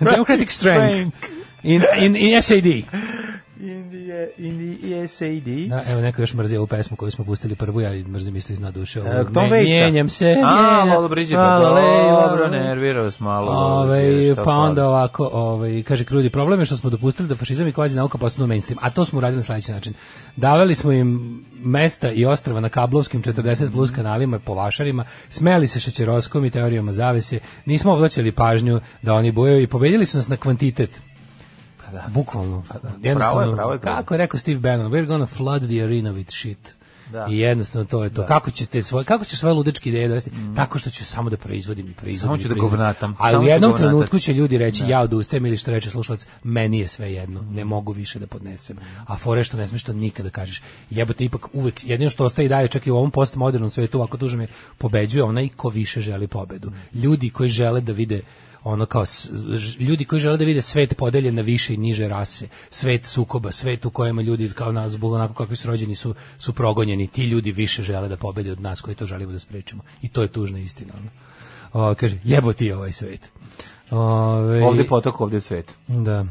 Democratic 0.14 0.50
strength. 0.50 1.16
In, 1.62 1.82
in, 1.98 2.16
in 2.16 2.42
SAD. 2.42 2.64
In 3.60 3.90
the, 3.90 4.28
in 4.38 4.78
the 4.80 5.08
SAD. 5.08 5.68
Da, 5.68 5.92
evo 5.92 6.00
neko 6.00 6.22
još 6.22 6.34
mrzi 6.34 6.56
ovu 6.56 6.66
pesmu 6.66 6.96
koju 6.96 7.10
smo 7.10 7.24
pustili 7.24 7.54
prvu, 7.54 7.80
ja 7.80 7.90
mrzim 8.08 8.36
isto 8.36 8.52
iz 8.52 8.58
duše. 8.58 9.00
E, 9.00 9.24
Tom 9.34 9.50
Waitsa. 9.50 9.64
Mijenjam 9.64 10.08
se, 10.08 10.36
A, 10.44 11.08
Brigitte, 11.10 11.36
Lalo, 11.36 11.74
lejla. 11.74 12.28
dobro, 12.28 12.48
nervirao 12.48 13.04
vas 13.04 13.20
malo. 13.20 13.52
Ove, 13.52 14.32
Šta 14.32 14.42
pa 14.42 14.50
onda 14.50 14.86
ovako, 14.86 15.30
ovaj 15.32 15.82
kaže 15.82 16.04
Krudi, 16.04 16.30
problem 16.30 16.60
je 16.60 16.66
što 16.66 16.76
smo 16.76 16.90
dopustili 16.90 17.28
da 17.28 17.36
fašizam 17.36 17.68
i 17.68 17.72
kvazi 17.72 17.96
nauka 17.96 18.18
postanu 18.18 18.46
mainstream, 18.46 18.78
a 18.82 18.90
to 18.90 19.04
smo 19.04 19.18
uradili 19.18 19.36
na 19.36 19.42
sledeći 19.42 19.72
način. 19.72 19.94
Davali 20.36 20.74
smo 20.74 20.92
im 20.92 21.40
mesta 21.54 22.10
i 22.10 22.26
ostrava 22.26 22.60
na 22.60 22.68
kablovskim 22.68 23.22
40 23.22 23.72
plus 23.72 23.90
kanalima 23.90 24.38
po 24.38 24.54
vašarima, 24.54 25.04
smeli 25.28 25.66
se 25.66 25.80
šećeroskom 25.80 26.44
i 26.44 26.50
teorijama 26.50 26.92
zavese, 26.92 27.38
nismo 27.66 27.92
oblačili 27.92 28.32
pažnju 28.32 28.80
da 29.02 29.14
oni 29.14 29.32
bujaju 29.32 29.62
i 29.62 29.66
pobedili 29.66 30.06
su 30.06 30.16
nas 30.18 30.28
na 30.28 30.36
kvantitet. 30.36 31.00
Pa 31.86 31.92
da. 31.92 32.04
Bukvalno. 32.08 32.62
Jednostavno, 33.02 33.16
pravo 33.34 33.40
je, 33.40 33.56
pravo 33.56 33.72
je. 33.72 33.78
kako 33.78 34.14
je 34.14 34.18
rekao 34.18 34.40
Steve 34.40 34.60
Bannon, 34.60 34.92
we're 34.92 35.06
gonna 35.06 35.26
flood 35.26 35.62
the 35.62 35.82
arena 35.82 36.12
with 36.12 36.30
shit. 36.30 36.76
Da. 37.12 37.26
I 37.30 37.38
jednostavno 37.38 37.86
to 37.86 38.04
je 38.04 38.10
to. 38.10 38.26
Kako 38.26 38.50
ćete 38.50 38.82
svoje 38.82 39.04
kako 39.04 39.24
će 39.24 39.36
svoje 39.36 39.54
ludačke 39.54 39.88
ideje 39.88 40.08
dovesti? 40.08 40.30
Tako 40.56 40.78
što 40.78 40.90
ću 40.90 41.04
samo 41.04 41.30
da 41.30 41.36
proizvodim 41.36 41.88
i 41.88 41.92
proizvodim. 41.94 42.36
Mm. 42.36 42.38
Samo 42.38 42.38
ću 42.38 42.48
da 42.48 42.54
govnatam, 42.54 43.16
Ali 43.18 43.38
u 43.38 43.42
ću 43.42 43.48
jednom 43.48 43.76
trenutku 43.76 44.18
će 44.18 44.34
ljudi 44.34 44.58
reći 44.58 44.84
ja 44.86 45.00
odustajem 45.00 45.46
ili 45.46 45.56
što 45.56 45.70
reče 45.70 45.90
slušalac, 45.90 46.26
meni 46.42 46.78
je 46.78 46.88
sve 46.88 47.12
jedno, 47.12 47.42
ne 47.42 47.64
mogu 47.64 47.92
više 47.92 48.18
da 48.18 48.26
podnesem. 48.26 48.76
A 49.06 49.16
fore 49.16 49.44
što 49.44 49.56
ne 49.56 49.68
smeš 49.68 49.82
to 49.82 49.92
nikada 49.92 50.30
kažeš. 50.30 50.62
Jebote 50.90 51.24
ipak 51.24 51.46
uvek 51.52 51.84
jedino 51.84 52.10
što 52.10 52.24
ostaje 52.24 52.46
i 52.46 52.48
dalje 52.48 52.68
čak 52.68 52.86
i 52.86 52.90
u 52.90 52.96
ovom 52.96 53.10
postmodernom 53.10 53.70
svetu 53.70 53.98
ovako 53.98 54.16
tužno 54.16 54.38
me 54.38 54.46
pobeđuje 54.78 55.22
onaj 55.22 55.48
ko 55.48 55.68
više 55.68 56.00
želi 56.00 56.26
pobedu. 56.26 56.72
Ljudi 56.94 57.30
koji 57.30 57.48
žele 57.48 57.80
da 57.80 57.92
vide 57.92 58.20
ono 58.68 58.86
kao 58.86 59.04
ljudi 59.78 60.04
koji 60.04 60.20
žele 60.20 60.36
da 60.36 60.44
vide 60.44 60.62
svet 60.62 60.96
podeljen 60.96 61.34
na 61.34 61.42
više 61.42 61.74
i 61.74 61.76
niže 61.76 62.08
rase, 62.08 62.48
svet 62.70 63.06
sukoba, 63.06 63.52
svet 63.52 63.84
u 63.84 63.90
kojem 63.90 64.20
ljudi 64.20 64.50
kao 64.54 64.72
nas 64.72 64.92
zbog 64.92 65.12
onako 65.12 65.34
kakvi 65.34 65.56
su 65.56 65.68
rođeni 65.68 65.94
su 65.94 66.14
su 66.38 66.52
progonjeni, 66.52 67.06
ti 67.06 67.26
ljudi 67.26 67.52
više 67.52 67.82
žele 67.82 68.08
da 68.08 68.16
pobede 68.16 68.52
od 68.52 68.60
nas 68.60 68.80
koji 68.80 68.96
to 68.96 69.06
želimo 69.06 69.32
da 69.32 69.38
sprečimo. 69.38 69.82
I 70.02 70.08
to 70.08 70.22
je 70.22 70.28
tužna 70.28 70.58
istina. 70.58 70.94
Ono. 70.98 71.10
O, 71.90 71.94
kaže, 71.94 72.18
jebo 72.24 72.52
ti 72.52 72.72
ovaj 72.72 72.92
svet. 72.92 73.20
Ove, 73.90 74.64
Ovde 74.64 74.84
potok, 74.84 75.20
ovde 75.20 75.40
cvet. 75.40 75.74
Da. 75.88 76.26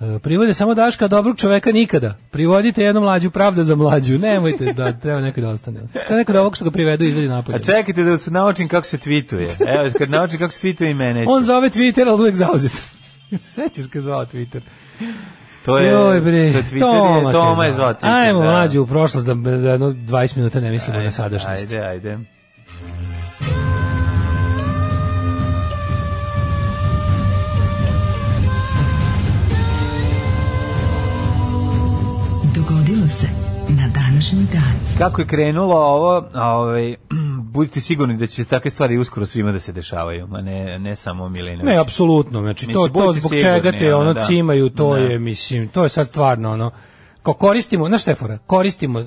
E, 0.00 0.18
Privode 0.18 0.54
samo 0.54 0.74
Daška 0.74 1.08
dobrog 1.08 1.36
čoveka 1.36 1.72
nikada. 1.72 2.14
Privodite 2.30 2.82
jednu 2.82 3.00
mlađu 3.00 3.30
pravda 3.30 3.64
za 3.64 3.76
mlađu. 3.76 4.18
Nemojte 4.18 4.72
da 4.72 4.92
treba 4.92 5.20
neko 5.20 5.40
da 5.40 5.48
ostane. 5.48 5.80
Treba 5.92 6.16
neko 6.18 6.32
da 6.32 6.40
ovog 6.40 6.56
što 6.56 6.64
ga 6.64 6.70
privedu 6.70 7.04
izvedi 7.04 7.28
napolje. 7.28 7.56
A 7.56 7.58
čekajte 7.58 8.02
da 8.02 8.18
se 8.18 8.30
naučim 8.30 8.68
kako 8.68 8.86
se 8.86 8.98
tweetuje. 8.98 9.78
Evo, 9.78 9.90
kad 9.98 10.10
naučim 10.10 10.38
kako 10.38 10.52
se 10.52 10.68
tweetuje 10.68 10.90
i 10.90 10.94
mene. 10.94 11.24
On 11.28 11.44
zove 11.44 11.70
Twitter, 11.70 12.08
ali 12.08 12.20
uvek 12.22 12.34
zauzet. 12.34 12.72
Sećaš 13.54 13.86
kad 13.92 14.02
zvao 14.02 14.26
Twitter? 14.26 14.60
To 15.64 15.78
je, 15.78 15.90
Joj 15.90 16.20
bre, 16.20 16.52
to 16.52 16.58
je 16.58 16.64
Twitter 16.64 16.80
Toma, 16.80 17.28
je, 17.28 17.32
Toma 17.32 17.64
je 17.64 17.72
zvao. 17.72 17.92
Twitter. 17.94 18.20
Ajmo 18.20 18.40
da. 18.40 18.50
mlađu 18.50 18.82
u 18.82 18.86
prošlost 18.86 19.26
da, 19.26 19.34
da 19.34 19.50
jedno 19.50 19.90
20 19.90 20.36
minuta 20.36 20.60
ne 20.60 20.70
mislimo 20.70 20.98
na 21.00 21.10
sadašnjost. 21.10 21.62
Ajde, 21.62 21.78
ajde. 21.78 22.18
Dogodilo 32.58 33.08
se 33.08 33.26
na 33.68 33.88
današnji 33.94 34.46
dan. 34.52 34.98
Kako 34.98 35.20
je 35.20 35.26
krenulo 35.26 35.76
ovo, 35.76 36.24
ovaj, 36.34 36.96
budite 37.54 37.80
sigurni 37.80 38.16
da 38.16 38.26
će 38.26 38.44
takve 38.44 38.70
stvari 38.70 38.98
uskoro 38.98 39.26
svima 39.26 39.52
da 39.52 39.60
se 39.60 39.72
dešavaju, 39.72 40.28
a 40.32 40.40
ne, 40.40 40.78
ne 40.78 40.96
samo 40.96 41.28
Milinović. 41.28 41.64
Ne, 41.64 41.78
apsolutno, 41.78 42.40
znači 42.40 42.66
to, 42.66 42.82
Mislim, 42.82 42.92
to 42.92 43.12
zbog 43.12 43.30
sigurni, 43.30 43.42
čega 43.42 43.72
te 43.72 43.94
ono, 43.94 44.02
ono 44.02 44.14
da. 44.14 44.20
cimaju, 44.20 44.70
to 44.70 44.94
Da. 44.94 44.98
je, 44.98 45.18
mislim, 45.18 45.68
to 45.68 45.82
je 45.82 45.88
sad 45.88 46.08
stvarno 46.08 46.52
ono, 46.52 46.70
ko 47.22 47.34
koristimo, 47.34 47.86
znaš 47.86 48.02
Štefora, 48.02 48.38
koristimo, 48.38 48.98
uh, 48.98 49.06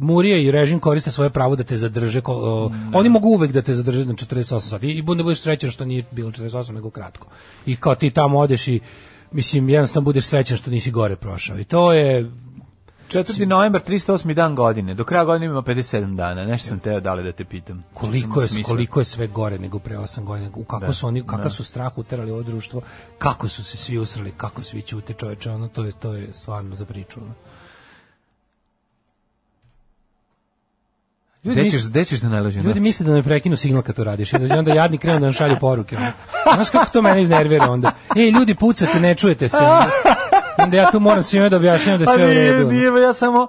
Murija 0.00 0.38
i 0.38 0.50
režim 0.50 0.80
koriste 0.80 1.10
svoje 1.10 1.30
pravo 1.30 1.56
da 1.56 1.64
te 1.64 1.76
zadrže, 1.76 2.20
ko, 2.20 2.34
uh, 2.66 2.72
oni 2.92 3.08
mogu 3.08 3.28
uvek 3.28 3.52
da 3.52 3.62
te 3.62 3.74
zadrže 3.74 4.04
na 4.04 4.12
48 4.12 4.58
sati 4.58 4.86
i 4.86 5.02
bude 5.02 5.22
budeš 5.22 5.40
srećan 5.40 5.70
što 5.70 5.84
nije 5.84 6.02
bilo 6.10 6.30
48 6.30 6.72
nego 6.72 6.90
kratko. 6.90 7.26
I 7.66 7.76
kao 7.76 7.94
ti 7.94 8.10
tamo 8.10 8.38
odeš 8.38 8.68
i 8.68 8.80
mislim, 9.32 9.68
jednostavno 9.68 10.04
budeš 10.04 10.24
srećan 10.24 10.56
što 10.56 10.70
nisi 10.70 10.90
gore 10.90 11.16
prošao. 11.16 11.58
I 11.58 11.64
to 11.64 11.92
je 11.92 12.30
4. 13.14 13.46
novembar, 13.46 13.82
308. 13.82 14.34
dan 14.34 14.54
godine. 14.54 14.94
Do 14.94 15.04
kraja 15.04 15.24
godine 15.24 15.46
ima 15.46 15.62
57 15.62 16.16
dana. 16.16 16.44
Nešto 16.44 16.68
sam 16.68 16.78
teo 16.78 17.00
dali 17.00 17.22
da 17.22 17.32
te 17.32 17.44
pitam. 17.44 17.84
koliko 17.94 18.40
je 18.40 18.46
Sam 18.46 18.54
smislio. 18.54 18.72
koliko 18.72 19.00
je 19.00 19.04
sve 19.04 19.26
gore 19.26 19.58
nego 19.58 19.78
pre 19.78 19.96
8 19.96 20.24
godina. 20.24 20.50
U 20.54 20.64
kako 20.64 20.86
Da, 20.86 20.92
su 20.92 21.06
oni 21.06 21.22
kakav 21.22 21.40
da. 21.40 21.50
su 21.50 21.64
strah 21.64 21.98
uterali 21.98 22.30
ovo 22.30 22.42
društvo, 22.42 22.80
kako 23.18 23.48
su 23.48 23.64
se 23.64 23.76
svi 23.76 23.98
usrali, 23.98 24.32
kako 24.32 24.62
svi 24.62 24.82
ćute 24.82 25.12
čoveče, 25.14 25.50
ono 25.50 25.68
to 25.68 25.84
je 25.84 25.92
to 25.92 26.12
je 26.12 26.28
stvarno 26.32 26.74
za 26.74 26.84
priču. 26.84 27.20
Ono. 27.20 27.34
Ljudi, 31.44 31.54
Gde 31.54 31.62
misle, 31.62 31.78
ćeš, 31.78 31.88
gde 31.88 32.04
ćeš 32.04 32.20
da 32.20 32.28
naloži 32.28 32.58
ljudi 32.58 32.80
misle 32.80 33.06
da 33.06 33.12
me 33.12 33.22
prekinu 33.22 33.56
signal 33.56 33.82
kad 33.82 33.96
to 33.96 34.04
radiš 34.04 34.32
i 34.32 34.36
onda- 34.36 34.74
jadni 34.74 34.98
krenu 34.98 35.18
da 35.20 35.26
nam 35.26 35.32
šalju 35.32 35.56
poruke. 35.60 35.96
Znaš 36.54 36.70
kako 36.70 36.86
to 36.86 37.02
mene 37.02 37.22
iznervira 37.22 37.70
onda? 37.70 37.92
Ej, 38.16 38.30
ljudi, 38.30 38.54
pucate, 38.54 39.00
ne 39.00 39.14
čujete 39.14 39.48
se. 39.48 39.56
Onda 40.64 40.76
ja 40.76 40.90
tu 40.90 41.00
moram 41.00 41.22
svima 41.22 41.48
da 41.48 41.56
objašnjam 41.56 41.98
da 41.98 42.04
Pa 42.04 42.12
sve 42.12 42.24
u 42.24 42.28
nije, 42.28 42.52
redu. 42.52 42.66
ono. 42.66 42.72
nije, 42.72 43.02
ja 43.02 43.12
samo 43.12 43.48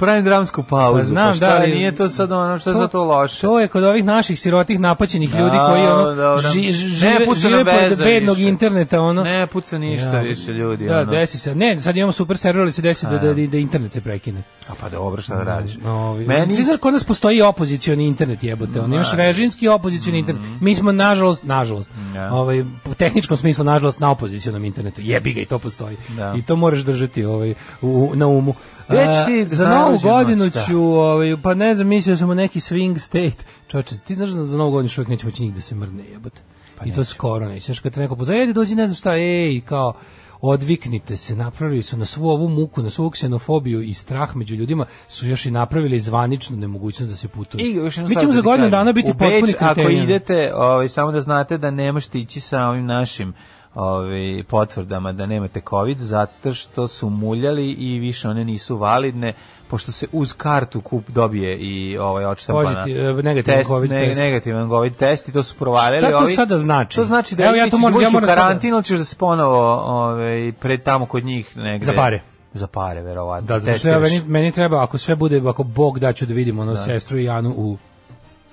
pravim 0.00 0.24
dramsku 0.24 0.62
pauzu. 0.62 0.98
Pa 0.98 1.04
znam, 1.04 1.28
pa 1.28 1.34
šta, 1.34 1.46
da, 1.48 1.56
ali- 1.56 1.70
nije 1.70 1.94
to 1.94 2.08
sad 2.08 2.32
ono, 2.32 2.58
što 2.58 2.70
je 2.70 2.76
za 2.76 2.88
to 2.88 3.04
loše? 3.04 3.40
To 3.40 3.60
je 3.60 3.68
kod 3.68 3.84
ovih 3.84 4.04
naših 4.04 4.40
sirotih 4.40 4.80
napaćenih 4.80 5.30
ljudi 5.30 5.56
Da, 5.56 5.68
koji 5.68 5.82
ono 5.82 6.04
dobro. 6.06 6.50
ži, 6.50 6.60
ži- 6.62 6.84
Ne 6.84 6.88
žive, 6.90 7.26
puca 7.26 7.40
žive 7.40 7.64
veze 7.64 8.04
bednog 8.04 8.36
više. 8.36 8.48
interneta 8.48 9.00
ono. 9.00 9.22
Ne 9.22 9.46
puca 9.46 9.78
ništa 9.78 10.08
Ja, 10.08 10.20
više 10.20 10.52
ljudi. 10.52 10.86
Da, 10.86 10.94
ono. 10.94 11.10
desi 11.10 11.38
se. 11.38 11.54
Ne, 11.54 11.80
sad 11.80 11.96
imamo 11.96 12.12
super 12.12 12.36
server, 12.36 12.62
ali 12.62 12.72
se 12.72 12.82
desi 12.82 13.06
da, 13.06 13.18
da, 13.18 13.34
da 13.34 13.56
internet 13.58 13.92
se 13.92 14.00
prekine. 14.00 14.42
A 14.68 14.72
pa 14.74 14.88
dobro, 14.88 15.22
šta 15.22 15.34
da 15.34 15.42
radiš? 15.44 15.72
Ovi, 15.86 16.26
Meni... 16.26 16.56
Ti 16.56 16.64
znaš, 16.64 16.76
kod 16.78 16.92
nas 16.92 17.04
postoji 17.04 17.42
opozicioni 17.42 18.06
internet 18.06 18.42
jebote. 18.42 18.80
On 18.80 18.92
imaš 18.94 19.12
režimski 19.12 19.68
opozicioni 19.68 20.18
internet. 20.18 20.44
Mi 20.60 20.74
smo 20.74 20.92
nažalost, 20.92 21.44
nažalost, 21.44 21.90
Mm. 21.92 22.16
Ja. 22.16 22.34
ovaj 22.34 22.60
u 22.60 22.66
tehničkom 22.96 23.36
smislu 23.36 23.64
nažalost 23.64 24.00
na 24.00 24.10
opozicionom 24.10 24.64
internetu. 24.64 25.00
Jebi 25.00 25.32
ga 25.32 25.40
i 25.40 25.46
to 25.46 25.58
postoji. 25.58 25.96
Da. 26.08 26.34
I 26.36 26.42
to 26.42 26.56
moraš 26.56 26.80
držati 26.80 27.24
ovaj 27.24 27.54
u, 27.82 28.12
na 28.14 28.26
umu. 28.26 28.54
A, 28.88 29.24
ti 29.26 29.46
za 29.46 29.68
novu 29.90 29.98
godinu 30.02 30.48
šta? 30.50 30.64
ću, 30.68 30.78
ovaj, 30.82 31.36
pa 31.42 31.54
ne 31.54 31.74
znam, 31.74 31.88
mislio 31.88 32.16
sam 32.16 32.30
u 32.30 32.34
neki 32.34 32.60
swing 32.60 32.98
state. 32.98 33.44
Čoče, 33.68 33.98
ti 33.98 34.14
znaš 34.14 34.30
da 34.30 34.46
za 34.46 34.56
novu 34.56 34.70
godinu 34.70 34.88
čovjek 34.88 35.08
neće 35.08 35.26
moći 35.26 35.42
nigde 35.42 35.56
da 35.56 35.62
se 35.62 35.74
mrne, 35.74 36.04
jebote. 36.12 36.40
I 36.84 36.92
to 36.92 37.04
skoro 37.04 37.48
neće. 37.48 37.64
Znaš, 37.64 37.80
kad 37.80 37.94
te 37.94 38.00
neko 38.00 38.16
pozove, 38.16 38.38
"Ej, 38.38 38.52
dođi, 38.52 38.74
ne 38.74 38.86
znam 38.86 38.96
šta, 38.96 39.16
ej, 39.16 39.60
kao, 39.60 39.94
odviknite 40.40 41.16
se, 41.16 41.36
napravili 41.36 41.82
su 41.82 41.96
na 41.96 42.04
svu 42.04 42.28
ovu 42.28 42.48
muku, 42.48 42.82
na 42.82 42.90
svu 42.90 43.10
ksenofobiju 43.10 43.82
i 43.82 43.94
strah 43.94 44.36
među 44.36 44.54
ljudima, 44.54 44.84
su 45.08 45.28
još 45.28 45.46
i 45.46 45.50
napravili 45.50 46.00
zvaničnu 46.00 46.56
nemogućnost 46.56 47.10
da 47.10 47.16
se 47.16 47.28
putuje. 47.28 47.64
I 47.64 47.74
još 47.74 47.96
Mi 47.96 48.14
ćemo 48.14 48.26
da 48.26 48.32
za 48.32 48.40
godinu 48.40 48.70
dana 48.70 48.92
biti 48.92 49.12
potpuni 49.12 49.54
Ako 49.60 49.80
idete, 49.80 50.52
ovaj, 50.54 50.88
samo 50.88 51.12
da 51.12 51.20
znate 51.20 51.58
da 51.58 51.70
ne 51.70 51.92
možete 51.92 52.18
ići 52.18 52.40
sa 52.40 52.66
ovim 52.66 52.86
našim 52.86 53.34
ovaj, 53.74 54.44
potvrdama 54.48 55.12
da 55.12 55.26
nemate 55.26 55.60
COVID, 55.70 55.98
zato 55.98 56.54
što 56.54 56.88
su 56.88 57.10
muljali 57.10 57.72
i 57.72 57.98
više 57.98 58.28
one 58.28 58.44
nisu 58.44 58.76
validne, 58.76 59.32
pošto 59.70 59.92
se 59.92 60.06
uz 60.12 60.32
kartu 60.32 60.80
kup 60.80 61.08
dobije 61.08 61.58
i 61.58 61.98
ovaj 61.98 62.24
odštampana 62.24 62.84
e, 62.88 63.22
negativan 63.22 63.58
test, 63.58 63.68
COVID 63.68 63.90
ne- 63.90 64.06
test. 64.06 64.20
negativan 64.20 64.68
COVID 64.68 64.96
test 64.96 65.28
i 65.28 65.32
to 65.32 65.42
su 65.42 65.54
provalili. 65.54 66.02
Šta 66.02 66.10
to 66.10 66.24
ovi- 66.24 66.34
sada 66.34 66.58
znači? 66.58 66.96
To 66.96 67.04
znači 67.04 67.34
da 67.34 67.44
Evo, 67.44 67.54
ja 67.54 67.70
to 67.70 67.78
moram- 67.78 68.02
ja 68.02 68.10
moram 68.10 68.28
karantin 68.28 68.70
ili 68.70 68.84
ćeš 68.84 68.98
da 68.98 69.04
se 69.04 69.16
ponovo 69.16 69.74
ovaj, 69.74 70.52
pred 70.60 70.82
tamo 70.82 71.06
kod 71.06 71.24
njih 71.24 71.56
negde. 71.56 71.86
Za 71.86 71.92
pare. 71.92 72.20
Za 72.54 72.66
pare, 72.66 73.02
verovatno. 73.02 73.46
Da, 73.46 73.60
zato 73.60 73.78
što 73.78 73.88
ja, 73.88 73.98
meni, 73.98 74.22
meni 74.26 74.52
treba, 74.52 74.82
ako 74.82 74.98
sve 74.98 75.16
bude, 75.16 75.42
ako 75.48 75.62
Bog 75.62 75.98
da 75.98 76.12
ću 76.12 76.26
da 76.26 76.34
vidimo 76.34 76.62
ono 76.62 76.76
sestru 76.76 77.18
i 77.18 77.24
Janu 77.24 77.54
u 77.56 77.76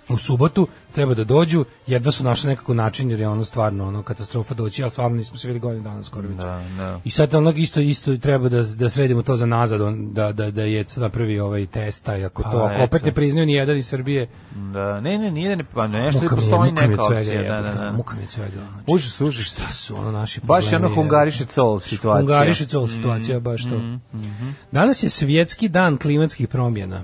u 0.10 0.18
subotu 0.18 0.68
treba 0.92 1.14
da 1.14 1.24
dođu, 1.24 1.66
jedva 1.88 2.12
su 2.12 2.24
našli 2.24 2.50
nekako 2.50 2.74
način 2.74 3.12
jer 3.12 3.20
je 3.20 3.28
ono 3.28 3.46
stvarno 3.46 3.88
ono 3.88 4.04
katastrofa 4.04 4.54
doći, 4.54 4.84
ali 4.84 4.92
stvarno 4.92 5.18
nismo 5.18 5.38
se 5.38 5.48
vidjeli 5.48 5.60
godinu 5.60 5.84
dana 5.84 6.04
skoro 6.04 6.28
već. 6.28 6.38
Da, 6.38 6.64
da. 6.78 7.00
I 7.04 7.12
sad 7.12 7.36
ono 7.36 7.52
isto 7.52 7.80
isto 7.80 8.18
treba 8.18 8.50
da 8.50 8.64
da 8.64 8.90
sredimo 8.90 9.22
to 9.22 9.36
za 9.36 9.46
nazad, 9.46 9.82
on, 9.82 10.14
da 10.14 10.32
da 10.32 10.52
da 10.52 10.64
je 10.64 10.86
napravi 10.98 11.40
ovaj 11.40 11.66
test, 11.66 12.06
taj 12.06 12.26
ako 12.26 12.44
Pa, 12.44 12.52
to 12.52 12.58
ako 12.58 12.84
opet 12.84 13.04
ne 13.04 13.12
priznaju 13.12 13.46
ni 13.46 13.54
jedan 13.54 13.78
iz 13.78 13.88
Srbije, 13.88 14.28
Da, 14.74 15.02
ne, 15.02 15.18
ne, 15.18 15.32
nije 15.32 15.50
da 15.50 15.56
ne, 15.56 15.64
pa 15.74 15.88
nešto 15.88 16.22
muka 16.22 16.36
je, 16.36 16.40
postoji 16.40 16.72
muka 16.72 16.88
neka 16.88 17.04
od 17.04 17.08
svega, 17.08 17.20
opcija. 17.20 17.62
Da, 17.62 17.62
da, 17.62 17.84
da. 17.84 17.92
muka 17.92 18.16
mi 18.16 18.22
je 18.22 18.28
svega. 18.28 18.56
Znači, 18.56 18.84
Užas, 18.88 19.22
užas. 19.22 19.46
šta 19.46 19.72
su 19.72 19.96
ono 19.98 20.12
naši 20.12 20.42
Baš 20.44 20.72
je 20.72 20.76
ono 20.76 20.88
problemi, 20.88 20.96
hungariše 20.96 21.46
col 21.46 21.80
situacija. 21.80 22.20
Hungariše 22.20 22.66
col 22.66 22.88
situacija, 22.88 23.40
baš 23.40 23.64
to. 23.64 23.82
Danas 24.72 25.04
je 25.04 25.10
svjetski 25.10 25.70
dan 25.70 25.98
klimatskih 25.98 26.48
promjena. 26.48 27.04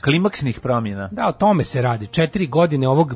Klimaksnih 0.00 0.60
promjena. 0.60 1.08
Da, 1.12 1.28
o 1.28 1.32
tome 1.32 1.64
se 1.64 1.82
radi. 1.82 2.06
Četiri 2.06 2.46
godine 2.46 2.88
ovog 2.88 3.14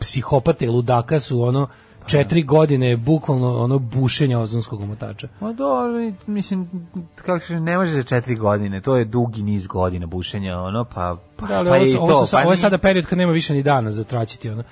psihopata 0.00 0.64
i 0.64 0.68
ludaka 0.68 1.20
su 1.20 1.42
ono 1.42 1.68
četiri 2.06 2.42
godine 2.42 2.96
bukvalno 2.96 3.58
ono 3.58 3.78
bušenja 3.78 4.38
ozonskog 4.38 4.80
omotača. 4.80 5.28
Ma 5.40 5.52
dobro, 5.52 5.92
mislim, 6.26 6.88
kako 7.16 7.40
ne 7.50 7.76
može 7.76 7.92
za 7.92 8.02
četiri 8.02 8.34
godine, 8.34 8.80
to 8.80 8.96
je 8.96 9.04
dugi 9.04 9.42
niz 9.42 9.66
godina 9.66 10.06
bušenja, 10.06 10.60
ono, 10.60 10.84
pa, 10.84 11.16
pa, 11.36 11.46
Da, 11.46 11.54
ali 11.54 11.68
pa 11.68 11.74
ovo, 11.74 11.84
i 11.84 11.88
su- 11.88 11.96
to. 11.96 12.02
ovo, 12.02 12.26
su- 12.26 12.32
pa 12.32 12.42
ovo 12.42 12.50
je 12.50 12.56
sada 12.56 12.78
period 12.78 13.06
kad 13.06 13.18
nema 13.18 13.32
više 13.32 13.54
ni 13.54 13.62
dana 13.62 13.90
za 13.90 14.04
traćiti 14.04 14.50
ono. 14.50 14.62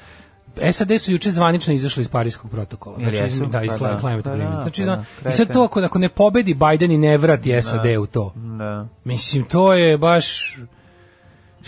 SAD 0.72 0.90
su 0.98 1.12
juče 1.12 1.30
zvanično 1.30 1.74
izašli 1.74 2.00
iz 2.00 2.08
Parijskog 2.08 2.50
protokola. 2.50 2.96
Znači, 2.98 3.16
jesu? 3.16 3.46
da, 3.46 3.62
iz 3.62 3.70
Pa 3.78 3.88
da, 3.88 3.98
climate 3.98 4.22
pa 4.22 4.30
agreement. 4.30 4.56
da, 4.56 4.62
Znači, 4.62 4.80
pa 4.80 4.84
zna- 4.84 5.04
da, 5.22 5.30
I 5.30 5.32
sad 5.32 5.52
to 5.52 5.62
ako, 5.62 5.80
ako 5.80 5.98
ne 5.98 6.08
pobedi 6.08 6.54
Biden 6.54 6.90
i 6.90 6.98
ne 6.98 7.18
vrati 7.18 7.62
SAD 7.62 7.86
u 7.98 8.06
to. 8.06 8.32
Da, 8.36 8.86
Mislim, 9.04 9.44
to 9.44 9.74
je 9.74 9.98
baš... 9.98 10.58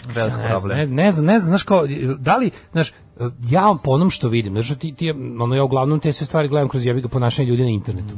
velik 0.07 0.33
Ja 0.33 0.37
ne, 0.37 0.49
problem. 0.49 0.79
ne, 0.79 0.87
ne 0.87 1.11
znam, 1.11 1.25
ne 1.27 1.41
znam, 1.41 1.49
znaš 1.49 1.63
kao, 1.63 1.87
da 2.19 2.37
li, 2.37 2.51
znaš, 2.73 2.93
ja 3.49 3.77
po 3.85 3.91
onom 3.91 4.11
što 4.11 4.29
vidim, 4.29 4.53
znaš, 4.53 4.79
ti, 4.79 4.95
ti, 4.95 5.11
ono, 5.41 5.55
ja 5.55 5.65
uglavnom 5.65 6.01
te 6.01 6.13
sve 6.13 6.27
stvari 6.27 6.49
gledam 6.49 6.69
kroz 6.69 6.87
jebiga 6.87 7.09
ponašanje 7.09 7.49
ljudi 7.49 7.63
na 7.63 7.69
internetu. 7.71 8.15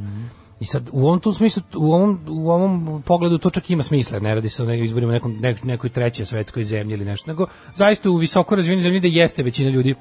I 0.59 0.65
sad, 0.65 0.89
u 0.91 1.07
ovom 1.07 1.21
smislu, 1.33 1.63
u 1.75 1.93
ovom, 1.93 2.19
u 2.27 2.51
ovom 2.51 3.03
pogledu 3.05 3.37
to 3.37 3.49
čak 3.49 3.69
ima 3.69 3.83
smisla, 3.83 4.19
ne 4.19 4.35
radi 4.35 4.49
se 4.49 4.63
o 4.63 4.65
ne- 4.65 4.83
izborima 4.83 5.11
nekom, 5.11 5.37
nek, 5.39 5.63
nekoj 5.63 5.89
trećoj 5.89 6.25
svetskoj 6.25 6.63
zemlji 6.63 6.93
ili 6.93 7.05
nešto, 7.05 7.31
nego 7.31 7.47
zaista 7.75 8.09
u 8.09 8.17
visoko 8.17 8.55
razvijenoj 8.55 8.83
zemlji 8.83 8.99
da 8.99 9.07
jeste 9.07 9.43
većina 9.43 9.69
ljudi 9.69 9.95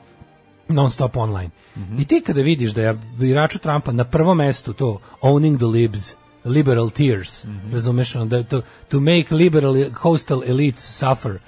non 0.68 0.90
stop 0.90 1.16
online. 1.16 1.50
I 1.98 2.04
ti 2.04 2.20
kada 2.20 2.42
vidiš 2.42 2.70
da 2.70 2.82
je 2.82 2.98
biraču 3.18 3.58
Trumpa 3.58 3.92
na 3.92 4.04
prvom 4.04 4.36
mestu 4.36 4.72
to 4.72 5.00
owning 5.22 5.56
the 5.56 5.66
libs, 5.66 6.14
liberal 6.44 6.90
tears, 6.90 7.44
razumeš, 7.72 8.16
ono, 8.16 8.24
da 8.24 8.42
to, 8.42 8.62
to 8.88 9.00
make 9.00 9.34
liberal 9.34 9.74
coastal 10.02 10.42
elites 10.46 10.98
suffer, 10.98 11.38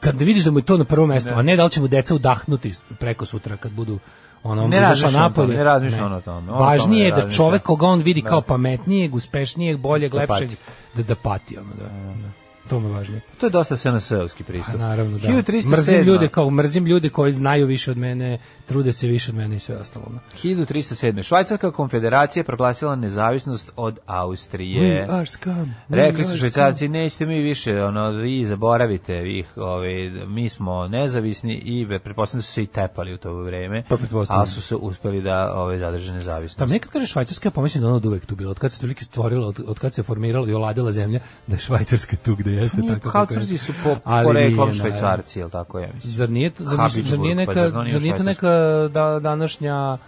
kad 0.00 0.20
vidiš 0.20 0.44
da 0.44 0.50
mu 0.50 0.58
je 0.58 0.62
to 0.62 0.76
na 0.76 0.84
prvom 0.84 1.08
mestu, 1.08 1.30
a 1.34 1.42
ne 1.42 1.56
da 1.56 1.64
li 1.64 1.70
će 1.70 1.80
mu 1.80 1.88
deca 1.88 2.14
udahnuti 2.14 2.74
preko 2.98 3.26
sutra 3.26 3.56
kad 3.56 3.72
budu 3.72 3.98
ono 4.42 4.68
Ne 4.68 4.80
o 5.06 5.10
napolje. 5.10 5.56
ne 5.56 5.64
razmišlja 5.64 6.06
on 6.06 6.12
o 6.12 6.20
tome, 6.20 6.52
Važnije 6.52 7.12
ne 7.12 7.18
je 7.18 7.24
da 7.24 7.30
čovek 7.30 7.62
koga 7.62 7.86
on 7.86 8.02
vidi 8.02 8.22
kao 8.22 8.40
pametnijeg, 8.40 9.14
uspešnijeg, 9.14 9.78
boljeg, 9.78 10.12
Da 10.12 10.18
lepšeg, 10.18 10.50
da, 10.94 11.02
da 11.02 11.14
pati. 11.14 11.58
Ono, 11.58 11.74
da, 11.74 11.84
da. 11.84 12.37
To 12.68 12.80
me 12.80 12.88
važnije. 12.88 13.20
To 13.40 13.46
je 13.46 13.50
dosta 13.50 13.76
SNS-ovski 13.76 14.42
pristup. 14.42 14.74
A 14.74 14.78
naravno, 14.78 15.18
da. 15.18 15.28
1307. 15.28 15.68
Mrzim 15.70 16.02
ljude 16.02 16.28
kao 16.28 16.50
mrzim 16.50 16.86
ljude 16.86 17.08
koji 17.08 17.32
znaju 17.32 17.66
više 17.66 17.90
od 17.90 17.96
mene, 17.96 18.38
trude 18.66 18.92
se 18.92 19.06
više 19.06 19.30
od 19.30 19.36
mene 19.36 19.56
i 19.56 19.58
sve 19.58 19.76
ostalo. 19.76 20.06
ono. 20.08 20.18
1307. 20.42 21.22
Švajcarska 21.22 21.70
konfederacija 21.70 22.44
proglasila 22.44 22.96
nezavisnost 22.96 23.72
od 23.76 23.98
Austrije. 24.06 25.06
We 25.06 25.12
are 25.12 25.26
scum. 25.26 25.74
Rekli 25.88 26.24
We 26.24 26.26
su 26.26 26.30
are 26.30 26.38
švajcarci, 26.38 26.88
nećete 26.88 27.26
mi 27.26 27.40
više, 27.40 27.82
ono, 27.84 28.10
vi 28.10 28.44
zaboravite, 28.44 29.14
vi, 29.14 29.44
ovaj, 29.56 30.10
mi 30.26 30.48
smo 30.48 30.88
nezavisni 30.88 31.54
i 31.64 31.86
pretpostavljam 32.04 32.40
da 32.40 32.46
su 32.46 32.52
se 32.52 32.62
i 32.62 32.66
tepali 32.66 33.14
u 33.14 33.18
to 33.18 33.34
vreme, 33.34 33.84
Pa 33.88 33.96
a 34.28 34.46
su 34.46 34.60
se 34.60 34.76
uspeli 34.76 35.22
da 35.22 35.54
ove, 35.54 35.78
zadrže 35.78 36.12
nezavisnost. 36.12 36.58
Da, 36.58 36.66
nekad 36.66 36.90
kaže 36.90 37.06
Švajcarska, 37.06 37.46
ja 37.46 37.50
pomislim 37.50 37.82
da 37.82 37.88
ona 37.88 37.96
od 37.96 38.06
uvek 38.06 38.26
tu 38.26 38.36
bila. 38.36 38.50
Od 38.50 38.58
kad 38.58 38.72
se 38.72 38.94
stvorila, 39.00 39.48
od, 39.48 39.60
od 39.66 39.78
kad 39.78 39.94
se 39.94 40.02
formirala 40.02 40.48
i 40.48 40.52
oladila 40.52 40.92
zemlja, 40.92 41.20
da 41.46 41.54
je 41.54 41.60
Švajcarska 41.60 42.16
tu 42.16 42.34
gde 42.34 42.50
jeste 42.60 42.82
tako. 42.88 43.00
kako 43.00 43.18
Habsburzi 43.18 43.58
su 43.58 43.72
po 43.84 43.96
poreklom 44.24 44.72
švajcarci, 44.72 45.38
jel 45.38 45.50
tako 45.50 45.78
je? 45.78 45.92
Mislim. 45.94 46.12
Zar 46.12 46.30
nije, 46.30 46.52
zar, 46.58 46.90
zar 47.04 47.18
nije 47.18 47.46
pa 47.46 47.54
neka, 47.54 47.82
nije 47.82 47.92
zar 47.92 48.02
nije 48.02 48.16
to 48.16 48.22
neka 48.22 48.48
da, 48.92 49.18
današnja 49.22 49.98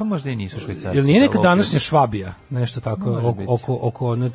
Pa 0.00 0.04
možda 0.04 0.30
i 0.30 0.36
nisu 0.36 0.60
švajcarci. 0.60 0.96
Jel 0.96 1.04
nije 1.04 1.20
neka 1.20 1.38
da, 1.38 1.42
današnja 1.42 1.78
Švabija, 1.78 2.34
nešto 2.50 2.80
tako, 2.80 3.20
oko, 3.22 3.44
oko, 3.48 3.78
oko 3.82 4.12
ono 4.12 4.30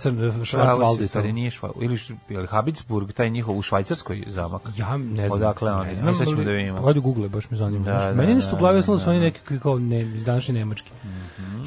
stvari 1.07 1.33
nije 1.33 1.51
šva, 1.51 1.71
ili 1.81 1.97
š- 1.97 2.13
je 2.29 2.39
li 2.39 2.47
Habsburg, 2.47 3.11
taj 3.11 3.29
njihov 3.29 3.57
u 3.57 3.61
Švajcarskoj 3.61 4.23
zamak? 4.27 4.61
Ja 4.77 4.97
ne 4.97 5.27
znam. 5.27 5.31
Odakle 5.31 5.71
oni? 5.71 5.89
Ne 5.89 5.95
znam, 5.95 6.15
sad 6.15 6.27
ćemo 6.27 6.43
da 6.43 6.51
vidimo. 6.51 6.87
Ajde 6.87 6.99
Google, 6.99 7.29
baš 7.29 7.49
me 7.49 7.57
zanima. 7.57 7.85
Da, 7.85 8.05
da, 8.05 8.13
Meni 8.13 8.35
nisu 8.35 8.49
da, 8.49 8.55
u 8.55 8.59
glavi 8.59 8.75
da, 8.75 8.79
ostalo 8.79 8.99
su 8.99 9.09
oni 9.09 9.19
da. 9.19 9.25
neki 9.25 9.59
kao 9.59 9.79
ne, 9.79 10.01
iz 10.01 10.25
današnje 10.25 10.53
Nemačke. 10.53 10.89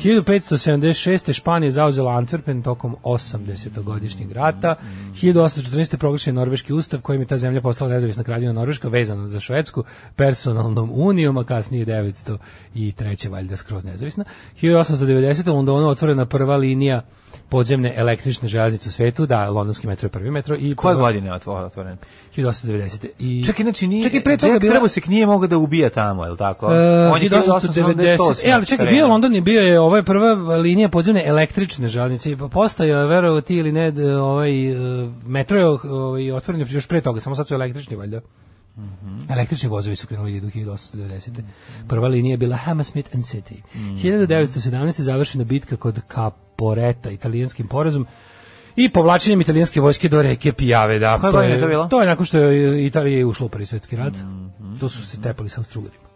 1576. 0.05 1.33
Španija 1.33 1.71
zauzela 1.71 2.13
Antwerpen 2.13 2.63
tokom 2.63 2.97
80-godišnjeg 3.03 4.33
rata. 4.33 4.75
1814. 5.23 5.97
proglašen 5.97 6.35
Norveški 6.35 6.73
ustav 6.73 7.01
kojim 7.01 7.23
je 7.23 7.27
ta 7.27 7.39
zemlja 7.39 7.61
postala 7.61 7.91
nezavisna 7.91 8.25
kraljevina 8.25 8.53
Norveška 8.53 8.89
vezana 8.89 9.27
za 9.27 9.41
Švedsku 9.41 9.85
personalnom 10.17 10.91
unijom, 10.95 11.37
a 11.37 11.45
kasnije 11.45 11.87
903. 11.87 13.31
valjda 13.31 13.57
skroz 13.57 13.85
nezavisna. 13.85 14.25
1890. 14.63 15.51
u 15.51 15.55
Londonu 15.55 15.89
otvorena 15.89 16.27
prva 16.27 16.57
linija 16.57 17.03
podzemne 17.49 17.93
električne 17.97 18.49
železnice 18.49 18.89
u 18.89 18.93
svetu, 18.93 19.27
da, 19.27 19.49
londonski 19.49 19.87
metro 19.87 20.07
je 20.07 20.11
prvi 20.11 20.31
metro 20.31 20.57
i 20.57 20.75
Koje 20.75 20.95
prva- 20.95 21.01
godine 21.01 21.27
je 21.27 21.35
otvo- 21.35 21.55
otvoren? 21.57 21.97
1890. 22.37 23.07
I 23.19 23.45
Čak 23.45 23.61
inače 23.61 23.87
nije, 23.89 24.03
Čak 24.03 24.15
i 24.15 24.21
pre 24.21 24.37
toga 24.37 24.59
bila- 24.59 24.73
Trebosek 24.73 25.07
nije 25.07 25.27
mogao 25.27 25.47
da 25.49 25.57
ubija 25.59 25.91
tamo, 25.91 26.25
je 26.25 26.31
li 26.31 26.37
tako? 26.39 26.67
Uh, 26.67 26.73
On 27.13 27.23
je 27.23 27.31
1890. 27.31 28.45
E, 28.45 28.53
ali 28.53 28.67
čekaj, 28.67 28.87
bio. 28.87 29.09
London 29.09 29.35
je 29.35 29.41
bio 29.41 29.61
je 29.61 29.81
ovo 29.81 29.97
je 29.97 30.03
prva 30.03 30.33
linija 30.57 30.89
podzemne 30.89 31.23
električne 31.27 31.89
železnice. 31.89 32.37
Pa 32.37 32.49
Postojao 32.49 33.01
je 33.01 33.07
verovao 33.07 33.41
ti 33.41 33.57
ili 33.57 33.73
ne, 33.73 33.93
ovaj 34.17 34.73
uh, 34.73 34.79
metro 35.27 35.59
je 35.59 35.67
ovaj 35.85 36.33
otvoren 36.33 36.67
još 36.69 36.87
pre 36.87 37.01
toga, 37.01 37.21
samo 37.21 37.35
sad 37.35 37.47
su 37.47 37.55
električni 37.55 37.97
valjda. 37.97 38.21
Električni 39.31 39.69
vozovi 39.69 39.97
su 39.97 40.07
krenuli 40.07 40.37
idu 40.37 40.47
1890. 40.47 41.43
Prva 41.89 42.09
linija 42.09 42.33
je 42.33 42.37
bila 42.37 42.57
Hammersmith 42.57 43.11
and 43.15 43.25
City. 43.25 43.55
1917. 43.75 45.01
završena 45.01 45.45
bitka 45.45 45.77
kod 45.77 46.01
Caporeta, 46.15 47.11
italijanskim 47.11 47.69
porazom 47.69 48.07
i 48.77 48.89
povlačenjem 48.89 49.41
italijanske 49.41 49.81
vojske 49.81 50.09
do 50.09 50.23
reke 50.23 50.53
Pijave. 50.53 50.99
Da, 50.99 51.19
Koje 51.21 51.33
to, 51.33 51.43
je, 51.43 51.51
je 51.51 51.61
to 51.61 51.67
bilo? 51.67 51.89
to 51.89 52.01
je 52.01 52.07
nakon 52.07 52.27
što 52.27 52.39
je 52.39 52.87
Italija 52.87 53.27
ušla 53.27 53.47
u 53.47 53.49
prvi 53.49 53.67
rat. 53.91 54.15
To 54.81 54.89
su 54.89 55.07
se 55.07 55.21
tepali 55.21 55.49
sa 55.49 55.61
Austrougarima. 55.61 56.09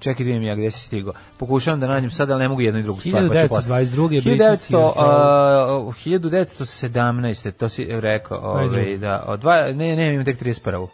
Čekaj, 0.00 0.26
vidim 0.26 0.42
ja 0.42 0.54
gde 0.54 0.70
si 0.70 0.86
stigao. 0.86 1.12
Pokušavam 1.38 1.80
da 1.80 1.86
nađem 1.86 2.10
sad, 2.10 2.30
ali 2.30 2.42
ne 2.42 2.48
mogu 2.48 2.60
jednu 2.60 2.80
i 2.80 2.82
drugu 2.82 3.00
stvar. 3.00 3.28
pa 3.28 3.42
ću 3.42 3.48
posle. 3.48 3.76
1922. 3.76 4.08
1900, 4.08 4.24
britanski 4.24 4.74
uh, 4.74 4.80
1917. 4.82 7.50
To 7.50 7.68
si 7.68 7.86
rekao, 7.88 8.38
ovaj, 8.38 8.66
22.. 8.66 8.98
da, 8.98 9.24
od 9.26 9.40
dva, 9.40 9.72
ne, 9.72 9.96
ne, 9.96 10.14
imam 10.14 10.24
tek 10.24 10.42
31. 10.42 10.86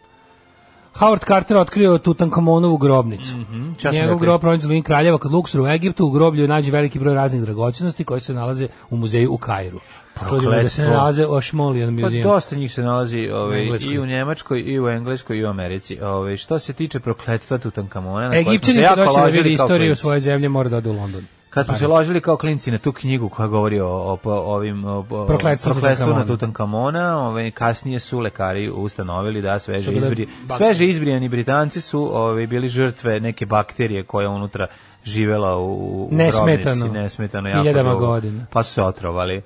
Howard 0.99 1.25
Carter 1.27 1.57
otkrio 1.57 1.99
Tutankamonovu 1.99 2.77
grobnicu. 2.77 3.35
Šta 3.79 3.93
smo 3.93 4.01
Njegov 4.01 4.19
grob 4.19 4.41
pronađen 4.41 4.79
u 4.79 4.83
kraljeva 4.83 5.19
kod 5.19 5.33
Luksora 5.33 5.65
u 5.65 5.69
Egiptu. 5.69 6.07
U 6.07 6.11
groblju 6.11 6.43
je 6.43 6.49
nađe 6.49 6.73
veliki 6.73 6.99
broj 6.99 7.15
raznih 7.15 7.43
dragocenosti 7.43 8.05
koje 8.05 8.21
se 8.21 8.35
nalaze 8.35 8.69
u 8.91 8.97
muzeju 8.97 9.33
u 9.33 9.39
Kairu. 9.39 9.81
Čudimo 10.29 10.53
da 10.53 10.69
se 10.69 10.85
nalaze 10.89 11.27
u 11.27 11.35
Ashmolean 11.35 11.97
Pa 11.97 12.03
Museum. 12.03 12.23
dosta 12.23 12.57
njih 12.57 12.73
se 12.73 12.83
nalazi 12.83 13.29
ovaj, 13.33 13.59
U 13.59 13.63
Engleskoj. 13.63 13.95
i 13.95 13.99
u 13.99 14.07
Njemačkoj, 14.07 14.61
i 14.61 14.81
u 14.81 14.89
Engleskoj, 14.89 15.39
i 15.39 15.45
u 15.45 15.49
Americi. 15.49 16.01
Ovaj, 16.01 16.37
što 16.37 16.59
se 16.59 16.73
tiče 16.73 17.01
prokletstva 17.01 17.59
Tutankamona, 17.59 18.25
na 18.25 18.31
koje 18.31 18.43
smo 18.43 18.51
se 18.51 18.55
Egipćani 18.55 18.81
jako 18.81 18.97
da 18.97 19.23
ložili 19.23 19.43
vidi 19.43 19.57
kao 19.57 19.67
istoriju 19.67 19.97
svoje 19.97 20.21
zemlje 20.21 20.49
mora 20.49 20.69
da 20.69 20.77
ode 20.77 20.91
u 20.91 20.93
London. 20.93 21.25
Kad 21.57 21.66
smo 21.66 21.77
se 21.77 21.87
ložili 21.87 22.21
kao 22.21 22.37
klinci 22.37 22.71
na 22.71 22.79
tu 22.79 22.92
knjigu 22.92 23.29
koja 23.29 23.49
govori 23.49 23.81
o, 23.81 23.88
o, 23.88 24.19
o 24.25 24.55
ovim 24.55 24.85
Prokletstvu 25.27 26.14
na 26.14 26.27
Tutankamona. 26.27 27.19
Ovaj 27.19 27.51
kasnije 27.51 27.99
su 27.99 28.21
lekari 28.21 28.71
ustanovili 28.71 29.42
da 29.42 29.59
sveže 29.59 29.92
izbri, 29.92 30.29
sveže 30.57 30.87
izbrijani 30.87 31.29
Britanci 31.29 31.81
su 31.81 32.16
ovaj 32.16 32.47
bili 32.47 32.69
žrtve 32.69 33.21
neke 33.21 33.47
bakterije 33.47 34.03
koja 34.03 34.29
unutra 34.29 34.66
živela 35.05 35.57
u, 35.57 36.05
u 36.05 36.09
Nesmetano. 36.11 36.77
grobnici, 36.77 36.88
nesmetano 36.88 37.49
jako 37.49 37.97
godina. 37.97 38.47
Pa 38.53 38.62
su 38.62 38.73
se 38.73 38.83
otrovali. 38.83 39.42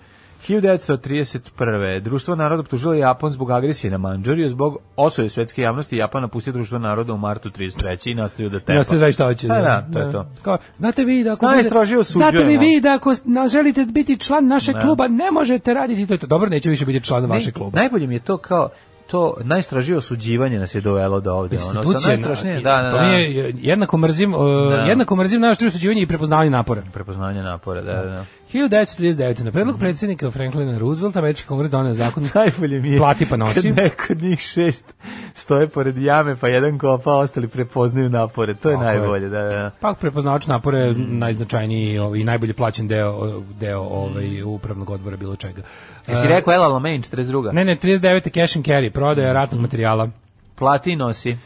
1931. 0.48 2.00
Društvo 2.00 2.34
naroda 2.34 2.60
optužilo 2.60 2.94
Japan 2.94 3.30
zbog 3.30 3.50
agresije 3.50 3.90
na 3.90 3.98
Mandžuriju, 3.98 4.48
zbog 4.48 4.78
osuje 4.96 5.28
svetske 5.28 5.62
javnosti 5.62 5.96
Japan 5.96 6.22
napustio 6.22 6.52
Društvo 6.52 6.78
naroda 6.78 7.12
u 7.12 7.18
martu 7.18 7.50
33. 7.50 8.10
i 8.10 8.14
nastavio 8.14 8.50
da 8.50 8.60
tepa. 8.60 8.72
Ja 8.72 8.84
se 8.84 8.98
da 8.98 9.12
šta 9.12 9.24
hoće. 9.24 9.48
Pa 9.48 9.54
da, 9.54 9.86
to 9.94 10.00
je 10.00 10.12
to. 10.12 10.26
Kao, 10.42 10.58
znate 10.76 11.04
vi 11.04 11.24
da 11.24 11.32
ako 11.32 11.46
Najstrožije 11.46 11.96
bude- 11.96 12.04
Znate 12.04 12.30
li 12.30 12.42
osuđujemo. 12.44 12.62
vi 12.64 12.80
da 12.80 12.94
ako 12.94 13.14
na- 13.24 13.48
želite 13.48 13.84
biti 13.84 14.18
član 14.18 14.46
našeg 14.46 14.76
kluba 14.76 15.08
ne 15.08 15.30
možete 15.30 15.74
raditi 15.74 16.18
to. 16.18 16.26
Dobro, 16.26 16.48
neću 16.48 16.70
više 16.70 16.86
biti 16.86 17.00
član 17.00 17.24
vašeg 17.26 17.54
kluba. 17.54 17.78
Najbolje 17.80 18.06
mi 18.06 18.14
je 18.14 18.20
to 18.20 18.36
kao 18.36 18.68
to 19.10 19.34
najstražije 19.42 19.96
osuđivanje 19.96 20.58
nas 20.58 20.74
je 20.74 20.80
dovelo 20.80 21.20
do 21.20 21.34
ovde. 21.34 21.58
Ono, 21.60 21.82
sa 21.92 22.08
najstrašnije, 22.08 22.54
na- 22.54 22.60
da, 22.62 22.82
da, 22.82 22.90
to 22.90 22.96
da. 22.96 23.02
mi 23.04 23.12
je 23.14 23.54
jednako 23.56 23.96
mrzim, 23.98 24.34
uh, 24.34 24.40
jednako 24.86 25.16
mrzim 25.16 25.40
naš 25.40 25.62
osuđivanje 25.62 26.02
i 26.02 26.06
prepoznavanje 26.06 26.50
napora. 26.50 26.82
Prepoznavanje 26.92 27.42
napora, 27.42 27.80
da, 27.82 27.92
da, 27.94 28.02
da. 28.02 28.24
1939. 28.48 29.16
na 29.38 29.44
Mhm. 29.44 29.50
predlog 29.50 29.78
predsjednika 29.78 30.30
Franklina 30.30 30.78
Roosevelta 30.78 31.18
američki 31.18 31.48
kongres 31.48 31.70
doneo 31.70 31.94
zakon 31.94 32.28
Najbolje 32.34 32.80
mi 32.80 32.90
je 32.90 32.98
Plati 32.98 33.26
pa 33.26 33.36
nosi. 33.36 33.62
kad 33.62 33.76
neko 33.76 34.04
od 34.10 34.18
njih 34.18 34.40
šest 34.40 34.94
stoje 35.34 35.68
pored 35.68 35.96
jame, 35.98 36.36
pa 36.36 36.48
jedan 36.48 36.78
kopa, 36.78 37.12
ostali 37.12 37.48
prepoznaju 37.48 38.08
napore. 38.10 38.54
To 38.54 38.70
je 38.70 38.76
Tako 38.76 38.84
je. 38.84 38.98
najbolje, 38.98 39.28
da, 39.28 39.42
da. 39.42 39.70
Pa 39.80 39.94
prepoznavač 39.94 40.46
napora 40.46 40.78
je 40.78 40.90
Mhm. 40.90 41.18
najznačajniji 41.18 41.98
ovaj, 41.98 42.18
i 42.18 42.24
najbolje 42.24 42.52
plaćen 42.52 42.88
deo, 42.88 43.14
deo 43.50 43.80
ovaj, 43.80 44.42
upravnog 44.44 44.90
odbora 44.90 45.16
bilo 45.16 45.36
čega. 45.36 45.62
Jesi 46.10 46.26
E, 46.26 46.28
rekao 46.28 46.54
Ela 46.54 46.68
Lamain, 46.68 47.02
42. 47.02 47.52
Ne, 47.52 47.64
ne, 47.64 47.76
39. 47.76 48.30
cash 48.30 48.56
and 48.56 48.66
carry, 48.66 48.90
prodaja 48.90 49.32
ratnog 49.32 49.60
materijala. 49.60 50.08
Plati 50.54 50.92
i 50.92 50.96
nosi. 50.96 51.36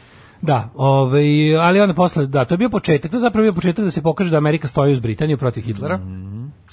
Da, 0.41 0.69
ovaj, 0.75 1.57
ali 1.57 1.79
onda 1.79 1.93
posle, 1.93 2.25
da, 2.27 2.45
to 2.45 2.53
je 2.53 2.57
bio 2.57 2.69
početak, 2.69 3.11
to 3.11 3.17
je 3.17 3.21
zapravo 3.21 3.43
bio 3.43 3.53
početak 3.53 3.85
da 3.85 3.91
se 3.91 4.01
pokaže 4.01 4.31
da 4.31 4.37
Amerika 4.37 4.67
stoji 4.67 4.91
uz 4.91 4.99
Britaniju 4.99 5.37
protiv 5.37 5.63
Hitlera, 5.63 5.99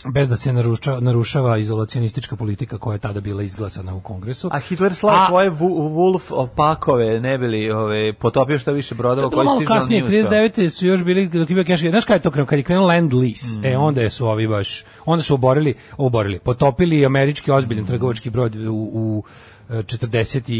bez 0.04 0.28
da 0.28 0.36
se 0.36 0.52
narušava, 0.52 1.00
narušava 1.00 1.58
izolacionistička 1.58 2.36
politika 2.36 2.78
koja 2.78 2.94
je 2.94 2.98
tada 2.98 3.20
bila 3.20 3.42
izglasana 3.42 3.94
u 3.94 4.00
kongresu. 4.00 4.48
A 4.52 4.58
Hitler 4.60 4.94
slao 4.94 5.14
A- 5.14 5.26
svoje 5.26 5.50
Wolf 5.50 6.20
opakove, 6.30 7.20
ne 7.20 7.38
bili 7.38 7.70
ove, 7.70 8.12
potopio 8.12 8.58
što 8.58 8.72
više 8.72 8.94
brodova 8.94 9.30
koji 9.30 9.44
malo 9.44 9.56
stižu, 9.56 9.72
ali 9.72 9.80
kasnije, 9.80 10.02
nije 10.02 10.22
uspeo. 10.22 10.32
39. 10.32 10.68
su 10.70 10.86
još 10.86 11.04
bili, 11.04 11.28
dok 11.28 11.50
je 11.50 11.54
bio 11.54 11.64
cash, 11.66 11.84
znaš 11.84 12.04
kada 12.04 12.14
je 12.14 12.20
to 12.20 12.30
krenuo, 12.30 12.46
kad 12.46 12.58
je 12.58 12.62
krenuo 12.62 12.86
land 12.86 13.14
lease, 13.14 13.58
Mm. 13.58 13.64
e 13.64 13.76
onda 13.78 14.10
su 14.10 14.26
ovi 14.26 14.48
baš, 14.48 14.84
onda 15.04 15.22
su 15.22 15.34
oborili, 15.34 15.74
oborili, 15.96 16.38
potopili 16.38 17.06
američki 17.06 17.50
ozbiljan 17.50 17.86
trgovački 17.86 18.30
brod 18.30 18.56
u, 18.56 18.90
u 18.92 19.22
e, 19.70 19.74
41. 19.74 20.50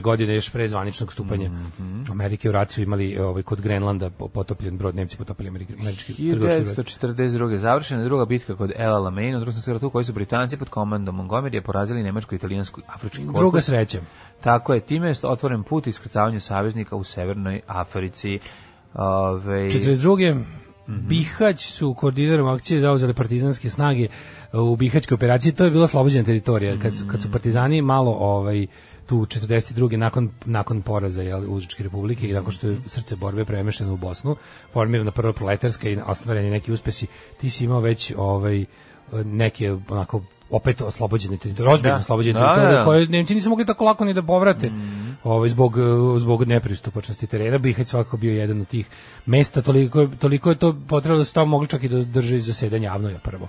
godine 0.00 0.34
još 0.34 0.50
pre 0.50 0.68
zvaničnog 0.68 1.12
stupanja 1.12 1.48
Mhm. 1.78 2.10
Amerike 2.10 2.48
u 2.48 2.52
raciju 2.52 2.82
imali 2.82 3.18
ovaj, 3.18 3.42
kod 3.42 3.60
Grenlanda 3.60 4.10
po- 4.10 4.28
potopljen 4.28 4.78
brod, 4.78 4.94
Nemci 4.94 5.16
potopili 5.16 5.48
američki, 5.48 5.72
trgovački 5.72 6.12
brod. 6.64 6.76
1942. 6.76 7.58
završena 7.58 8.04
druga 8.04 8.24
bitka 8.24 8.56
kod 8.56 8.72
El 8.88 8.94
Alamein 8.94 9.36
u 9.36 9.38
drugom 9.38 9.52
svjetskom 9.52 9.74
ratu 9.74 9.90
kojoj 9.90 10.04
su 10.04 10.12
Britanci 10.12 10.56
pod 10.56 10.68
komandom 10.68 11.16
Montgomery 11.16 11.60
porazili 11.60 12.02
nemačko, 12.02 12.34
italijansku 12.34 12.80
i 12.80 12.84
afrički 12.86 13.26
korpus. 13.26 13.38
Druga 13.38 13.60
sreća. 13.60 14.00
Tako 14.40 14.74
je, 14.74 14.80
time 14.80 15.08
je 15.08 15.14
otvoren 15.22 15.62
put 15.62 15.86
iskrcavanju 15.86 16.40
saveznika 16.40 16.96
u 16.96 17.04
Severnoj 17.04 17.60
Africi. 17.66 18.38
Ove, 18.94 19.70
42. 19.70 20.44
Mhm. 20.88 21.08
Bihać 21.08 21.66
su 21.66 21.94
koordinarom 21.94 22.48
akcije 22.48 22.80
zauzeli 22.80 23.14
partizanske 23.14 23.70
snage 23.70 24.08
u 24.52 24.76
Bihaćkoj 24.76 25.14
operaciji, 25.14 25.52
to 25.52 25.64
je 25.64 25.70
bila 25.70 25.86
slobođena 25.86 26.24
teritorija. 26.24 26.76
Kad 26.82 26.94
su, 26.94 27.04
kad 27.10 27.22
su 27.22 27.32
partizani 27.32 27.82
malo 27.82 28.10
ovaj, 28.10 28.66
tu 29.08 29.16
42. 29.16 29.96
nakon, 29.96 30.30
nakon 30.44 30.82
poraza 30.82 31.22
jel, 31.22 31.44
Užičke 31.54 31.82
republike 31.82 32.28
i 32.28 32.32
nakon 32.32 32.52
što 32.52 32.68
je 32.68 32.80
srce 32.86 33.16
borbe 33.16 33.44
premešteno 33.44 33.92
u 33.92 33.96
Bosnu, 33.96 34.36
formirana 34.72 35.10
prva 35.10 35.32
proletarska 35.32 35.88
i 35.88 35.98
ostvareni 36.06 36.50
neki 36.50 36.72
uspesi, 36.72 37.06
ti 37.40 37.50
si 37.50 37.64
imao 37.64 37.80
već 37.80 38.12
ovaj, 38.16 38.64
neke 39.24 39.76
onako 39.88 40.22
opet 40.50 40.80
oslobođene 40.80 41.36
teritorije, 41.36 41.74
ozbiljno 41.74 41.94
Da. 41.94 42.00
oslobođene 42.00 42.40
Da, 42.40 42.54
teritorije 42.54 42.78
da. 42.78 42.84
koje 42.84 43.06
Nemci 43.08 43.34
nisu 43.34 43.50
mogli 43.50 43.66
tako 43.66 43.84
lako 43.84 44.04
ni 44.04 44.14
da 44.14 44.22
povrate 44.22 44.70
ovaj, 45.24 45.48
zbog, 45.48 45.76
zbog 46.18 46.48
nepristupačnosti 46.48 47.26
terena. 47.26 47.58
Bihać 47.58 47.86
svakako 47.86 48.16
bio 48.16 48.32
jedan 48.32 48.60
od 48.60 48.68
tih 48.68 48.86
mesta, 49.26 49.62
toliko, 49.62 50.06
toliko 50.18 50.50
je 50.50 50.58
to 50.58 50.76
potrebno 50.88 51.18
da 51.18 51.24
su 51.24 51.34
tamo 51.34 51.46
mogli 51.46 51.68
čak 51.68 51.82
i 51.82 51.88
da 51.88 52.04
drže 52.04 52.38
zasedanje 52.38 52.84
javno 52.84 53.08
je 53.08 53.18
prvo. 53.18 53.48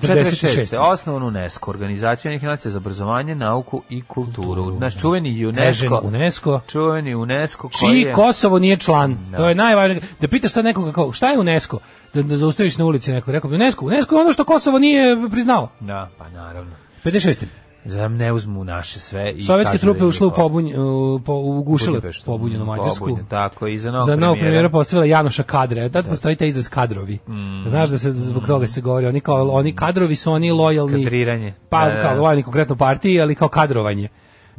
46. 0.00 0.46
46. 0.46 0.76
Osnovan 0.92 1.22
UNESCO, 1.22 1.70
organizacija 1.70 2.28
Ujedinjenih 2.28 2.48
nacija 2.48 2.72
za 2.72 2.78
obrazovanje, 2.78 3.34
nauku 3.34 3.82
i 3.90 4.02
kulturu. 4.02 4.78
Naš 4.80 5.00
čuveni 5.00 5.52
Nežen 5.52 5.92
UNESCO, 5.92 6.00
UNESCO. 6.04 6.60
čuveni 6.68 7.14
UNESCO 7.14 7.68
koji 7.68 7.90
Čiji 7.90 8.00
je... 8.00 8.12
Kosovo 8.12 8.58
nije 8.58 8.76
član. 8.76 9.16
To 9.36 9.48
je 9.48 9.54
najvažnije. 9.54 10.02
Da 10.20 10.28
pitaš 10.28 10.52
sad 10.52 10.64
nekoga 10.64 10.92
kao, 10.92 11.12
šta 11.12 11.26
je 11.26 11.38
UNESCO? 11.38 11.78
Da, 12.14 12.22
da 12.22 12.36
zaustaviš 12.36 12.78
na 12.78 12.84
ulici 12.84 13.12
neko. 13.12 13.32
Rekao 13.32 13.50
bi 13.50 13.56
UNESCO. 13.56 13.86
UNESCO 13.86 14.14
je 14.14 14.20
ono 14.20 14.32
što 14.32 14.44
Kosovo 14.44 14.78
nije 14.78 15.16
priznao. 15.30 15.68
Da, 15.80 16.08
pa 16.18 16.28
naravno. 16.28 16.72
56. 17.04 17.44
Da 17.84 18.08
ne 18.08 18.32
uzmu 18.32 18.64
naše 18.64 18.98
sve 18.98 19.32
i 19.32 19.42
Sovjetske 19.42 19.72
da 19.72 19.78
trupe 19.78 20.00
je 20.00 20.06
ušle 20.06 20.26
u 20.26 20.30
pobunj, 20.30 20.74
u, 20.76 21.20
po, 21.26 21.34
ugušile 21.34 22.00
pobunjenu 22.26 22.64
Mađarsku. 22.64 23.04
Pobunjen, 23.04 23.26
tako, 23.26 23.66
i 23.66 23.78
za 23.78 23.90
novog 23.90 24.06
za 24.06 24.16
novog 24.16 24.38
premijera. 24.38 24.68
postavila 24.68 25.06
Janoša 25.06 25.42
Kadre. 25.42 25.88
Tad 25.88 26.08
postoji 26.08 26.36
taj 26.36 26.48
izraz 26.48 26.68
kadrovi. 26.68 27.18
Mm. 27.28 27.68
Znaš 27.68 27.88
da 27.88 27.98
se 27.98 28.12
zbog 28.12 28.46
toga 28.46 28.66
se 28.66 28.80
govori, 28.80 29.06
oni 29.06 29.20
kao 29.20 29.48
oni 29.48 29.72
kadrovi 29.72 30.16
su 30.16 30.32
oni 30.32 30.52
lojalni. 30.52 31.04
Kadriranje. 31.04 31.54
Pa 31.68 31.88
Da, 31.88 31.94
da, 31.94 32.02
kao 32.02 32.14
da. 32.14 32.20
lojalni 32.20 32.42
konkretno 32.42 32.76
partiji, 32.76 33.20
ali 33.20 33.34
kao 33.34 33.48
kadrovanje. 33.48 34.08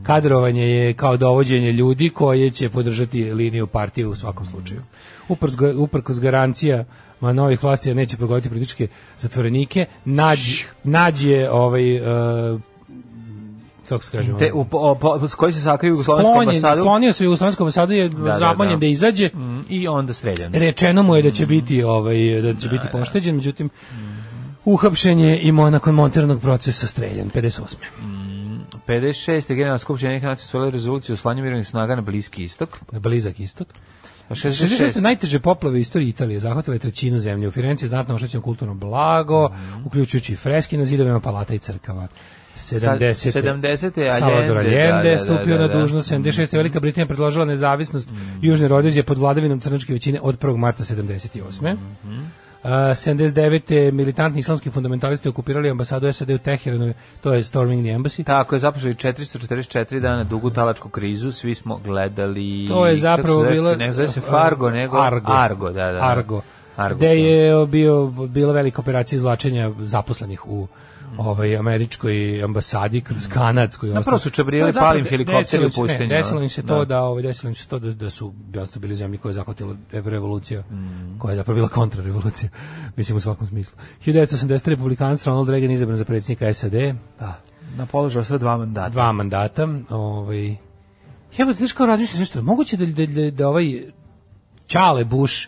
Kadrovanje 0.03 0.67
je 0.67 0.93
kao 0.93 1.17
dovođenje 1.17 1.71
ljudi 1.71 2.09
koje 2.09 2.49
će 2.49 2.69
podržati 2.69 3.34
liniju 3.34 3.67
partije 3.67 4.07
u 4.07 4.15
svakom 4.15 4.45
slučaju. 4.45 4.82
Uprkos, 5.78 6.19
garancija 6.19 6.86
ma 7.19 7.34
novih 7.34 7.63
vlasti 7.63 7.89
da 7.89 7.95
neće 7.95 8.17
progoniti 8.17 8.49
političke 8.49 8.88
zatvorenike, 9.17 9.86
nađ, 10.05 10.63
nađ 10.84 11.26
je 11.26 11.51
ovaj, 11.51 11.95
e, 11.95 12.01
kako 13.89 14.03
se 14.03 14.11
kaže, 14.11 14.38
Te, 14.38 14.53
u, 14.53 14.65
po, 14.65 14.95
po, 15.01 15.27
koji 15.38 15.53
se 15.53 15.61
sakriju 15.61 15.91
u 15.91 15.93
Jugoslovensku 15.93 16.31
sklonjen, 16.31 16.49
ambasadu 16.55 16.77
sklonio 16.77 17.13
se 17.13 17.23
u 17.23 17.25
Jugoslovensku 17.25 17.63
ambasadu 17.63 17.93
je 17.93 18.09
da, 18.09 18.38
zamanjen 18.39 18.79
da, 18.79 18.79
da. 18.79 18.86
izađe. 18.86 19.29
Mm, 19.33 19.59
i 19.69 19.88
onda 19.88 20.13
streljan. 20.13 20.53
Rečeno 20.53 21.03
mu 21.03 21.15
je 21.15 21.21
da 21.21 21.31
će 21.31 21.45
biti 21.45 21.83
ovaj 21.83 22.41
da 22.41 22.53
će 22.53 22.69
biti 22.69 22.88
pošteđen, 22.91 23.36
međutim 23.36 23.69
uhapšen 24.65 25.19
je 25.19 25.39
i 25.41 25.51
nakon 25.51 25.95
montiranog 25.95 26.41
procesa 26.41 26.88
streljan 26.88 27.29
58. 27.29 27.75
56. 28.88 29.47
generalna 29.47 29.79
skupština 29.79 30.11
nekih 30.11 30.27
nacija 30.27 30.47
svojila 30.47 30.71
rezoluciju 30.71 31.13
o 31.13 31.17
slanju 31.17 31.43
mirovnih 31.43 31.67
snaga 31.67 31.95
na 31.95 32.01
Bliski 32.01 32.43
istok. 32.43 32.69
Na 32.91 32.99
blizak 32.99 33.39
istok. 33.39 33.67
A 34.29 34.36
66. 34.36 34.95
66. 34.95 35.01
najteže 35.01 35.39
poplave 35.39 35.75
u 35.75 35.79
istoriji 35.79 36.09
Italije 36.09 36.39
zahvatile 36.39 36.79
trećinu 36.79 37.19
zemlje. 37.19 37.47
U 37.47 37.51
Firenci 37.51 37.86
je 37.86 37.89
znatno 37.89 38.15
oštećeno 38.15 38.43
kulturno 38.43 38.73
blago, 38.73 39.49
uključujući 39.86 40.33
i 40.33 40.36
freski 40.36 40.77
na 40.77 40.86
zidovima 40.86 41.19
palata 41.19 41.53
i 41.53 41.59
crkava. 41.59 42.07
70. 42.56 43.41
70. 43.41 43.99
je 44.01 44.12
Salvador 44.12 44.58
Allende, 44.58 44.82
Allende 44.82 45.10
da, 45.10 45.16
da, 45.16 45.18
stupio 45.18 45.56
da, 45.58 45.62
na 45.62 45.68
da. 45.68 45.80
dužnost 45.80 46.12
76. 46.12 46.58
Velika 46.58 46.80
Britanija 46.80 47.08
predložila 47.08 47.45
nezavisnost 47.45 48.10
Južne 48.41 48.68
Rodezije 48.68 49.03
pod 49.03 49.18
vladavinom 49.18 49.60
crnačke 49.60 49.93
većine 49.93 50.20
od 50.22 50.39
1. 50.39 50.58
marta 50.58 50.84
78. 50.84 51.76
Uh, 52.64 52.70
79. 52.70 53.91
militantni 53.91 54.39
islamski 54.39 54.72
fundamentalisti 54.72 55.30
okupirali 55.30 55.70
ambasadu 55.70 56.14
SAD 56.14 56.30
u 56.30 56.38
Teheranu, 56.38 56.93
to 57.22 57.34
je 57.34 57.43
Storming 57.43 57.86
the 57.86 57.93
Embassy. 57.93 58.24
Tako 58.24 58.56
je 58.56 58.60
započeli 58.60 58.93
444 58.93 59.99
dana 59.99 60.24
dugu 60.24 60.49
talačku 60.49 60.89
krizu, 60.89 61.32
svi 61.32 61.56
smo 61.56 61.78
gledali... 61.78 62.66
To 62.68 62.88
je 62.88 62.97
zapravo 62.97 63.39
zove, 63.39 63.51
bilo 63.51 63.76
Ne 63.76 63.91
zove 63.91 64.08
se 64.08 64.22
Fargo, 64.22 64.70
nego 64.70 64.97
Argo. 65.01 65.32
Argo, 65.34 65.72
da, 65.72 65.91
da. 65.91 65.99
Argo. 66.01 66.41
Argo, 66.76 66.97
Gde 66.97 67.08
to. 67.08 67.14
je 67.14 67.66
bio 67.66 68.06
bila 68.08 68.53
velika 68.53 68.82
operacija 68.82 69.18
izvlačenja 69.18 69.72
zaposlenih 69.80 70.47
u 70.47 70.68
ovaj 71.20 71.57
američkoj 71.57 72.13
ambasadi 72.43 73.01
kroz 73.01 73.28
kanadskoj 73.28 73.89
su 74.20 74.30
čabrijali 74.30 74.63
To 74.63 74.68
je 74.68 74.72
zapravo 74.74 74.91
palim 74.91 75.05
helikopteri 75.05 75.66
u 75.66 75.70
Desilo 76.09 76.41
im 76.41 76.49
se 76.49 76.61
to 76.61 76.80
Da. 76.80 76.86
da, 76.86 77.01
ovaj 77.01 77.24
desilo 77.24 77.49
im 77.49 77.55
se 77.55 77.68
to 77.68 77.80
da, 77.80 77.91
da 77.91 78.09
su 78.09 78.34
jasno 78.53 78.82
bili 78.82 78.95
zemlji 78.95 79.18
koje 79.18 79.30
je 79.30 79.34
zahvatila 79.34 79.76
ev- 79.93 80.07
revolucija, 80.07 80.61
Mm. 80.61 81.20
koja 81.20 81.32
je 81.32 81.38
zapravo 81.38 81.55
bila 81.55 81.68
kontrarevolucija, 81.68 82.49
mislim 82.97 83.18
u 83.18 83.22
svakom 83.22 83.47
smislu. 83.47 83.78
1980. 84.05 84.68
republikanac 84.68 85.28
Ronald 85.28 85.49
Reagan 85.49 85.72
izabran 85.72 85.97
za 85.97 86.05
predsjednika 86.05 86.53
SAD, 86.53 86.74
da, 87.20 87.41
Na 87.76 87.86
položaju 87.86 88.26
sve 88.26 88.38
dva 88.38 88.57
mandata. 88.57 88.89
dva 88.89 89.11
mandata, 89.11 89.68
ovaj 89.89 90.55
Jebote, 91.38 91.57
znaš 91.57 91.72
kao 91.72 91.86
razmišljaš 91.86 92.20
nešto, 92.20 92.41
moguće 92.41 92.78
da, 92.78 92.86
da, 92.86 93.05
da, 93.05 93.32
da 93.32 93.47
ovaj 93.47 93.84
Čale 94.68 95.03
Bush 95.05 95.47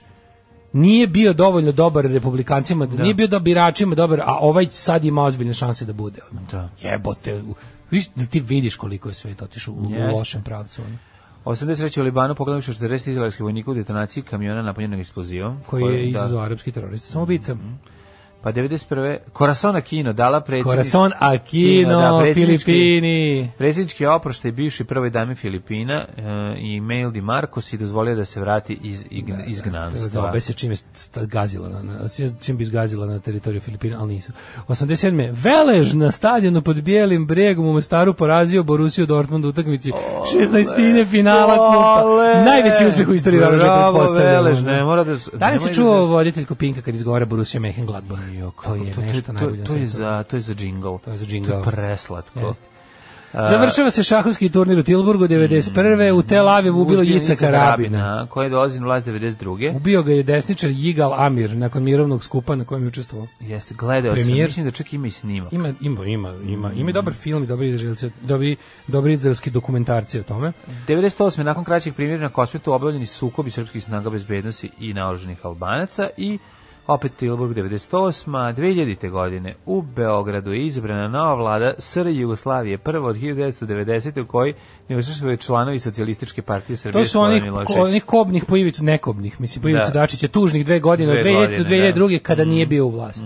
nije 0.74 1.08
bio 1.08 1.34
dovoljno 1.34 1.72
dobar 1.72 2.06
republikancima, 2.06 2.86
da, 2.86 3.04
nije 3.04 3.14
bio 3.14 3.28
da 3.28 3.40
biračima 3.40 3.96
dobar, 3.96 4.22
a 4.22 4.38
ovaj 4.40 4.68
sad 4.72 5.06
ima 5.06 5.24
ozbiljne 5.24 5.54
šanse 5.54 5.86
da 5.86 5.94
bude. 5.94 6.22
Da. 6.52 6.70
Jebote, 6.82 7.44
viš, 7.92 8.10
da 8.16 8.26
ti 8.26 8.40
vidiš 8.40 8.76
koliko 8.76 9.10
je 9.10 9.14
svet 9.14 9.42
otišao 9.42 9.74
u, 9.74 9.78
u 9.78 10.18
lošem 10.18 10.44
pravcu. 10.44 10.82
ono. 10.82 10.98
83. 11.46 12.00
u 12.00 12.04
Libanu 12.04 12.36
pogledali 12.36 12.62
što 12.62 12.72
40 12.72 13.10
izraelskih 13.10 13.42
vojnika 13.42 13.72
u 13.72 13.74
detonaciji 13.74 14.24
kamiona 14.24 14.62
napunjenog 14.62 15.00
eksplozivom. 15.00 15.58
Koji 15.66 15.84
je 15.84 16.02
da. 16.02 16.10
izazvao 16.10 16.44
arapski 16.44 16.72
terorista 16.72 17.12
samoubica. 17.12 17.56
Pa 18.48 18.52
91. 18.54 19.18
Corazon 19.34 19.76
Aquino 19.76 20.14
dala 20.14 20.42
predsjednik... 20.42 20.72
Corazon 20.72 21.12
Aquino, 21.14 22.02
da, 22.02 22.12
predsjednički- 22.12 22.64
Filipini. 22.66 23.52
Predsjednički 23.58 24.06
oproštaj 24.06 24.52
bivši 24.52 24.84
prvoj 24.84 25.10
dami 25.10 25.36
Filipina 25.36 26.06
e, 26.08 26.22
i 26.60 26.82
Mail 26.82 27.12
Di 27.12 27.22
Marcos 27.22 27.74
i 27.74 27.78
dozvolio 27.78 28.16
da 28.16 28.26
se 28.26 28.42
vrati 28.42 28.80
iz 28.84 29.06
ig- 29.06 29.44
izgnanstva. 29.48 30.32
Da, 30.32 30.40
se 30.40 30.54
čim 30.54 30.72
je 30.72 30.78
gazila 31.16 31.70
na, 31.70 31.82
na, 31.82 32.00
čim 32.40 32.58
bi 32.58 32.66
zgazila 32.66 33.06
na 33.06 33.20
teritoriju 33.20 33.62
Filipina, 33.62 33.98
ali 34.00 34.14
nisu. 34.14 34.32
87. 34.68 35.34
Velež 35.34 35.94
na 35.94 36.12
stadionu 36.12 36.62
pod 36.62 36.82
Bijelim 36.82 37.28
bregom 37.28 37.66
u 37.68 37.74
Mostaru 37.74 38.14
porazio 38.14 38.64
Borusiju 38.64 39.06
Dortmund 39.06 39.46
u 39.46 39.50
utakmici 39.50 39.92
16. 40.36 41.06
finala 41.08 41.54
kupa. 41.54 42.04
Najveći 42.46 42.88
uspjeh 42.88 43.08
u 43.10 43.14
istoriji 43.14 43.40
Veleža 43.42 43.64
Bravo, 43.64 43.98
pretpostavljam. 43.98 44.34
Velež, 44.36 44.62
ne 44.62 44.84
mora 44.84 45.04
da... 45.04 45.16
Da 45.34 45.50
li 45.50 45.60
se 45.60 45.68
da- 45.68 45.74
čuo 45.74 46.06
voditelj 46.06 46.46
Kopinka 46.46 46.82
kad 46.82 46.96
izgovara 46.96 47.26
Borussia 47.26 47.62
Mönchengladbach? 47.62 48.37
Jo, 48.38 48.52
To 48.64 48.76
je 48.76 48.94
to, 48.94 49.02
nešto 49.02 49.22
to, 49.22 49.34
najbolje 49.34 49.64
to, 49.64 49.74
to 49.74 49.80
je 49.80 49.88
za 49.88 50.24
to 50.24 50.36
je 50.36 50.42
za 50.42 50.54
džingl. 50.54 50.96
To 50.98 51.12
je 51.12 51.18
za 51.18 51.26
To 51.26 51.32
džingl. 51.32 51.52
je 51.52 51.64
preslatko. 51.64 52.40
Jeste. 52.40 52.66
Završava 53.34 53.92
se 53.92 54.04
šahovski 54.04 54.50
turnir 54.50 54.80
u 54.80 54.84
Tilburgu 54.84 55.28
91. 55.28 56.12
U 56.12 56.22
Tel 56.24 56.50
Avivu 56.50 56.82
ubilo 56.82 57.02
Jica 57.02 57.36
Karabina. 57.36 58.28
koji 58.30 58.46
je 58.46 58.50
dolazi 58.50 58.80
na 58.80 58.86
vlast 58.86 59.08
92. 59.08 59.76
Ubio 59.76 60.04
ga 60.04 60.12
je 60.12 60.24
desničar 60.24 60.70
Jigal 60.70 61.26
Amir 61.26 61.52
nakon 61.52 61.84
mirovnog 61.84 62.24
skupa 62.24 62.56
na 62.56 62.66
kojem 62.66 62.84
je 62.84 62.88
učestvovao. 62.88 63.28
Jeste, 63.40 63.76
gledao 63.76 64.16
sam, 64.16 64.26
mislim 64.28 64.66
da 64.66 64.72
čak 64.72 64.94
ima 64.94 65.08
i 65.08 65.12
snimak. 65.12 65.54
Ima, 65.54 65.74
ima, 65.82 66.06
ima, 66.06 66.34
ima, 66.48 66.72
ima 66.74 66.90
i 66.90 66.94
dobar 66.94 67.14
film 67.14 67.44
i 67.44 67.48
dobri 67.48 67.70
izraelci, 67.70 68.10
dobri, 68.22 68.56
dobri 68.88 69.14
izraelski 69.14 69.50
dokumentarci 69.50 70.20
o 70.20 70.24
tome. 70.24 70.52
98. 70.88 71.44
nakon 71.44 71.64
kraćih 71.64 71.94
primjera 71.94 72.24
na 72.24 72.30
kosmetu 72.30 72.74
obavljeni 72.74 73.06
su 73.06 73.16
sukobi 73.18 73.52
srpskih 73.52 73.84
snaga 73.84 74.10
bezbednosti 74.10 74.70
i 74.80 74.94
naoruženih 74.94 75.46
albanaca 75.46 76.10
i 76.18 76.38
opet 76.88 77.12
Tilburg 77.16 77.58
98. 77.58 78.54
2000. 78.56 79.10
godine 79.10 79.56
u 79.66 79.82
Beogradu 79.82 80.52
je 80.54 80.66
izabrana 80.66 81.08
nova 81.08 81.36
vlada 81.36 81.74
SR 81.78 82.08
Jugoslavije, 82.08 82.78
prva 82.78 83.10
od 83.10 83.16
1990. 83.16 84.22
u 84.22 84.26
kojoj 84.26 84.54
ne 84.90 84.98
učestvuju 84.98 85.38
članovi 85.38 85.80
socijalističke 85.80 86.42
partije 86.42 86.78
Srbije. 86.78 87.04
To 87.04 87.10
su 87.10 87.20
onih, 87.20 87.44
ko, 87.66 87.74
onih 87.74 88.04
kobnih 88.04 88.46
po 88.46 88.58
ivicu 88.58 88.84
nekobnih. 88.84 89.42
Mislim, 89.42 89.62
po 89.62 89.70
ivicu 89.70 89.92
Da. 89.94 90.00
Dačića, 90.00 90.28
tužnih 90.28 90.66
dve 90.66 90.80
godine, 90.80 91.12
od 91.12 91.20
Dve 91.20 91.32
2000 91.32 91.58
do 91.58 91.64
godine, 91.64 91.94
2002. 91.94 92.20
kada 92.20 92.46
Mm. 92.46 92.50
nije 92.50 92.66
bio 92.66 92.86
u 92.86 92.90
vlasti. 92.90 93.26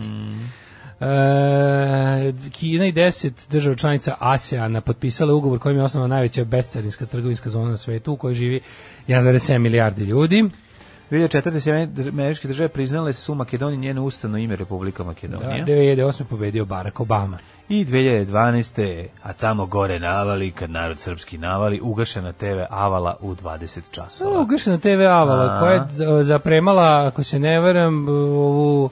E, 0.99 2.33
Kina 2.51 2.85
i 2.85 2.93
10 2.93 3.31
država 3.49 3.75
članica 3.75 4.15
ASEANA 4.19 4.81
potpisale 4.81 5.33
ugovor 5.33 5.59
kojim 5.59 5.77
je 5.77 5.83
osnovna 5.83 6.07
najveća 6.07 6.43
bescarinska 6.45 7.05
trgovinska 7.05 7.49
zona 7.49 7.69
na 7.69 7.77
svetu 7.77 8.13
u 8.13 8.17
kojoj 8.17 8.33
živi 8.33 8.59
1,7 9.07 9.57
milijardi 9.57 10.03
ljudi. 10.03 10.49
2004. 11.11 11.59
se 11.59 11.71
američke 12.09 12.47
države 12.47 12.69
priznale 12.69 13.13
su 13.13 13.35
Makedoniji 13.35 13.79
njeno 13.79 14.03
ustavno 14.03 14.37
ime 14.37 14.55
Republika 14.55 15.03
Da, 15.03 15.07
Makedonija. 15.07 15.65
2008. 15.65 16.23
pobedio 16.23 16.65
Barack 16.65 16.99
Obama. 16.99 17.37
I 17.69 17.85
2012. 17.85 19.07
a 19.23 19.33
tamo 19.33 19.65
gore 19.65 19.99
navali, 19.99 20.51
kad 20.51 20.69
narod 20.69 20.99
srpski 20.99 21.37
navali, 21.37 21.79
ugašena 21.81 22.33
TV 22.33 22.45
Avala 22.69 23.15
u 23.21 23.35
20 23.35 23.79
časova. 23.91 24.31
O, 24.31 24.41
Ugašena 24.41 24.77
TV 24.77 24.87
Avala, 25.01 25.45
A. 25.45 25.59
koja 25.59 25.73
je 25.73 25.81
za- 25.89 26.23
zapremala, 26.23 27.07
ako 27.07 27.23
se 27.23 27.39
ne 27.39 27.59
varam, 27.59 28.07
ovu 28.09 28.89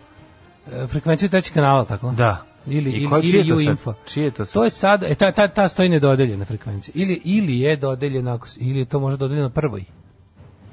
e, 0.74 0.88
frekvenciju 0.88 1.30
trećeg 1.30 1.53
kanala, 1.53 1.86
tako? 1.86 2.11
Da. 2.11 2.38
Ili, 2.67 2.89
I 2.89 2.93
ili, 2.93 3.05
ko- 3.05 3.22
čije 3.22 3.34
je 3.34 3.45
ili 3.47 3.65
to 3.65 3.72
info. 3.72 3.93
Čije 4.05 4.24
je 4.26 4.32
to 4.32 4.45
sad? 4.45 4.53
To 4.53 4.63
je 4.63 4.70
sad, 4.70 5.03
e, 5.03 5.15
ta, 5.15 5.32
ta, 5.32 5.47
ta 5.47 5.67
stoji 5.67 5.89
nedodeljena 5.89 6.45
frekvencija. 6.45 6.93
Ili, 6.97 7.22
ili 7.24 7.59
je 7.59 7.76
dodeljena, 7.76 8.39
ili 8.57 8.80
je 8.80 8.86
to 8.86 8.99
možda 8.99 9.17
dodeljeno 9.17 9.49
prvoj. 9.49 9.84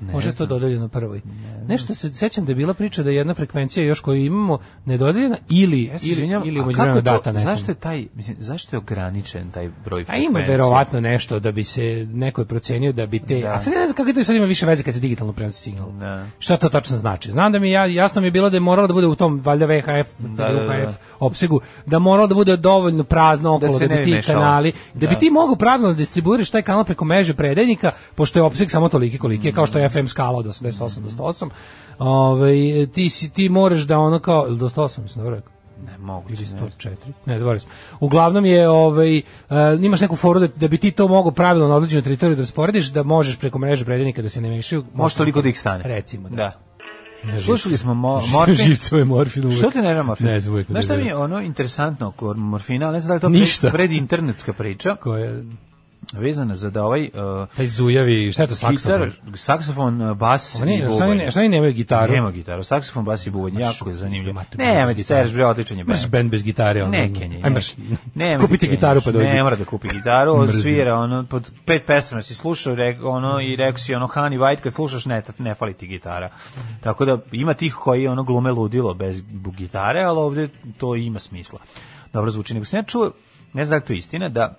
Može 0.02 0.34
to 0.34 0.46
dodeljeno 0.46 0.88
prvoj. 0.88 1.20
Nešto 1.64 1.94
se 1.94 2.10
sećam 2.10 2.44
da 2.44 2.50
je 2.50 2.56
bila 2.56 2.74
priča 2.74 3.02
da 3.02 3.10
je 3.10 3.16
jedna 3.16 3.34
frekvencija 3.34 3.84
još 3.84 4.00
koju 4.00 4.16
imamo 4.18 4.58
nedodeljena 4.84 5.36
ili 5.50 5.84
Ja 5.84 5.92
ili 6.04 6.20
ili 6.44 6.58
a 6.58 6.62
u 6.62 6.64
kako 6.64 6.66
međuvremenu 6.66 6.96
je 6.96 7.04
to- 7.04 7.10
data 7.10 7.32
nekom. 7.32 7.44
Zašto 7.46 7.70
je 7.70 7.74
taj, 7.74 8.06
mislim, 8.14 8.36
zašto 8.40 8.76
je 8.76 8.78
ograničen 8.78 9.50
taj 9.50 9.70
broj 9.84 10.02
A 10.02 10.04
frekvencija? 10.04 10.28
ima 10.30 10.48
verovatno 10.48 11.00
nešto 11.00 11.40
da 11.40 11.52
bi 11.52 11.64
se 11.64 11.82
neko 12.06 12.40
je 12.40 12.44
procenio 12.44 12.92
da 12.92 13.06
bi 13.06 13.18
te, 13.18 13.40
Da. 13.40 13.48
a 13.48 13.58
sad 13.58 13.72
ne 13.72 13.86
znam 13.86 13.96
kako 13.96 14.12
to 14.12 14.24
sad 14.24 14.36
ima 14.36 14.44
više 14.46 14.66
veze 14.66 14.82
kad 14.82 14.94
se 14.94 15.00
digitalno 15.00 15.32
prenosi 15.32 15.60
signal. 15.60 15.90
Da. 15.92 16.26
Šta 16.38 16.56
to 16.56 16.68
tačno 16.68 16.96
znači? 16.96 17.30
Znam 17.30 17.52
da 17.52 17.58
mi 17.58 17.70
ja 17.70 17.86
jasno 17.86 18.20
mi 18.20 18.26
je 18.26 18.30
bilo 18.30 18.50
da 18.50 18.56
je 18.56 18.60
moralo 18.60 18.88
da 18.88 18.94
bude 18.94 19.06
u 19.06 19.14
tom 19.14 19.40
valjda 19.40 19.66
VHF, 19.66 20.08
Da, 20.18 20.28
da, 20.44 20.52
da. 20.54 20.64
UHF 20.84 20.96
opsegu, 21.20 21.60
da 21.86 21.98
moralo 21.98 22.26
da 22.28 22.34
bude 22.34 22.56
dovoljno 22.56 23.04
prazno 23.04 23.54
okolo 23.54 23.78
da, 23.78 23.86
ne 23.86 23.96
bi 23.96 24.04
ti 24.04 24.10
mešalo. 24.10 24.40
kanali, 24.40 24.72
da, 24.94 25.00
bi 25.00 25.06
Da. 25.06 25.18
ti 25.18 25.30
mogu 25.30 25.56
pravilno 25.56 25.88
da 25.88 25.94
distribuiraš 25.94 26.50
taj 26.50 26.62
kanal 26.62 26.84
preko 26.84 27.04
mreže 27.04 27.34
predajnika, 27.34 27.92
pošto 28.14 28.38
je 28.38 28.42
opseg 28.42 28.70
samo 28.70 28.88
toliki 28.88 29.18
koliki 29.18 29.46
je, 29.46 29.52
kao 29.52 29.66
što 29.66 29.78
je 29.78 29.85
FM 29.88 30.06
skala 30.06 30.38
od 30.38 30.46
88 30.46 30.72
do 31.00 31.10
108. 31.10 31.50
Ovaj 31.98 32.56
ti 32.92 33.10
si 33.10 33.30
ti 33.30 33.48
moraš 33.48 33.80
da 33.80 33.98
ono 33.98 34.18
kao 34.18 34.48
do 34.50 34.68
108 34.68 35.02
mislim 35.02 35.24
dobro 35.24 35.36
rekao. 35.36 35.52
Ne 35.86 35.98
mogu. 35.98 36.28
ili 36.28 36.46
104. 36.46 36.90
Ne, 37.26 37.60
sam. 37.60 37.68
Uglavnom 38.00 38.44
je 38.44 38.68
ovaj 38.68 39.18
uh, 39.18 39.56
imaš 39.82 40.00
neku 40.00 40.16
foru 40.16 40.40
da, 40.40 40.46
da 40.46 40.68
bi 40.68 40.78
ti 40.78 40.90
to 40.90 41.08
mogao 41.08 41.30
pravilno 41.30 41.68
na 41.68 41.74
određenoj 41.74 42.02
teritoriji 42.02 42.36
da 42.36 42.42
rasporediš, 42.42 42.86
da 42.86 43.02
možeš 43.02 43.36
preko 43.36 43.58
mreže 43.58 43.84
predajnika 43.84 44.22
da 44.22 44.28
se 44.28 44.40
ne 44.40 44.48
mešaju. 44.48 44.84
Može 44.94 45.16
toliko 45.16 45.42
da 45.42 45.48
ih 45.48 45.60
stane. 45.60 45.84
Recimo, 45.84 46.28
da. 46.28 46.36
Da. 46.36 46.52
Ne, 47.24 47.40
Slušali 47.40 47.76
smo 47.76 47.94
mo, 47.94 48.22
morfin. 48.32 48.54
živcove 48.54 49.04
morfin 49.04 49.44
uvek. 49.44 49.58
Što 49.58 49.70
ti 49.70 49.78
ne 49.78 49.84
nema 49.84 50.02
morfin? 50.02 50.26
Ne 50.26 50.40
znam, 50.40 50.54
uvek 50.54 50.70
Znaš 50.70 50.84
šta 50.84 50.96
mi 50.96 51.06
je 51.06 51.16
ono 51.16 51.40
interesantno 51.40 52.10
kod 52.10 52.38
morfina, 52.38 52.90
ne 52.90 53.00
znam 53.00 53.08
da 53.08 53.14
li 53.14 53.20
to 53.20 53.38
Ništa. 53.38 53.60
pred, 53.60 53.72
pred 53.72 53.92
internetska 53.92 54.52
priča, 54.52 54.96
Ko 54.96 55.16
je 55.16 55.44
vezana 56.12 56.54
za 56.54 56.70
da 56.70 56.84
ovaj 56.84 57.02
uh, 57.02 57.48
taj 57.56 57.66
zujavi, 57.66 58.32
šta 58.32 58.42
je 58.42 58.46
to 58.48 58.54
saksofon? 58.54 59.00
gitar, 59.00 59.36
saksofon, 59.36 60.02
uh, 60.02 60.16
bas 60.16 60.60
Oni, 60.62 60.78
i 60.78 60.82
bubanj. 60.86 61.10
oni, 61.10 61.30
šta 61.30 61.40
oni 61.40 61.48
nemaju 61.48 61.72
gitaru? 61.72 62.12
Nema 62.12 62.30
gitaru, 62.30 62.62
saksofon, 62.62 63.04
bas 63.04 63.26
i 63.26 63.30
bubanj, 63.30 63.60
jako 63.60 63.88
je 63.88 63.94
zanimljivo. 63.94 64.40
Ne, 64.58 64.94
gitare. 64.94 65.02
sereš, 65.02 65.32
bre, 65.32 65.46
odličan 65.46 65.78
je 65.78 65.84
band. 65.84 65.98
Imaš 65.98 66.10
band 66.10 66.30
bez 66.30 66.42
gitare. 66.42 66.82
ono. 66.82 66.90
Ne. 66.92 67.10
Aj, 67.42 67.50
imaš, 67.50 67.74
ne, 68.14 68.38
kupiti 68.38 68.68
gitaru 68.68 69.00
pa 69.04 69.12
dođi. 69.12 69.26
Ne 69.26 69.42
mora 69.42 69.56
da 69.56 69.64
kupi 69.64 69.88
gitaru, 69.88 70.32
on 70.32 70.52
svira 70.52 70.94
ono 70.94 71.24
pod 71.24 71.50
pet 71.64 71.86
pesama 71.86 72.22
si 72.22 72.34
slušao 72.34 72.74
rek, 72.74 72.98
ono 73.04 73.40
i 73.40 73.56
rekao 73.56 73.78
si 73.78 73.94
ono 73.94 74.06
Honey 74.06 74.38
White 74.38 74.60
kad 74.60 74.74
slušaš 74.74 75.06
ne 75.06 75.22
ne 75.38 75.54
fali 75.54 75.74
ti 75.74 75.86
gitara. 75.86 76.28
Tako 76.80 77.04
da 77.04 77.18
ima 77.32 77.54
tih 77.54 77.74
koji 77.74 78.08
ono 78.08 78.22
glume 78.22 78.50
ludilo 78.50 78.94
bez 78.94 79.22
gitare, 79.56 80.02
ali 80.02 80.18
ovde 80.18 80.48
to 80.78 80.96
ima 80.96 81.18
smisla. 81.18 81.58
Dobro 82.12 82.30
zvuči, 82.30 82.54
nego 82.54 82.64
sam 82.64 82.78
ja 82.78 82.82
čuo, 82.82 83.12
ne 83.52 83.64
znam 83.64 83.70
da 83.70 83.76
li 83.76 83.82
je 83.82 83.86
to 83.86 83.92
istina, 83.92 84.28
da 84.28 84.56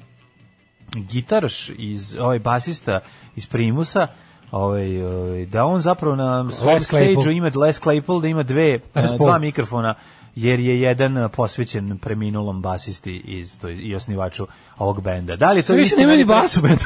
gitaroš 0.93 1.69
iz 1.69 2.15
ovaj 2.15 2.39
basista 2.39 2.99
iz 3.35 3.47
Primusa 3.47 4.07
ovaj, 4.51 5.03
ovaj, 5.03 5.45
da 5.45 5.65
on 5.65 5.81
zapravo 5.81 6.15
na 6.15 6.51
svom 6.51 6.73
Les 6.73 6.83
Claypool. 6.85 7.21
stage 7.21 7.33
ima 7.33 7.51
Les 7.55 7.81
Claypool 7.81 8.21
da 8.21 8.27
ima 8.27 8.43
dve 8.43 8.73
eh, 8.95 9.03
dva 9.17 9.39
mikrofona 9.39 9.93
jer 10.35 10.59
je 10.59 10.81
jedan 10.81 11.17
eh, 11.17 11.29
posvećen 11.29 11.97
preminulom 11.97 12.61
basisti 12.61 13.15
iz 13.17 13.59
to, 13.59 13.69
i 13.69 13.95
osnivaču 13.95 14.47
ovog 14.77 15.01
benda. 15.01 15.35
Da 15.35 15.51
li 15.51 15.63
to 15.63 15.73
više 15.73 15.95
nema 15.97 16.13
ni 16.13 16.25
basu, 16.25 16.61
beto. 16.61 16.85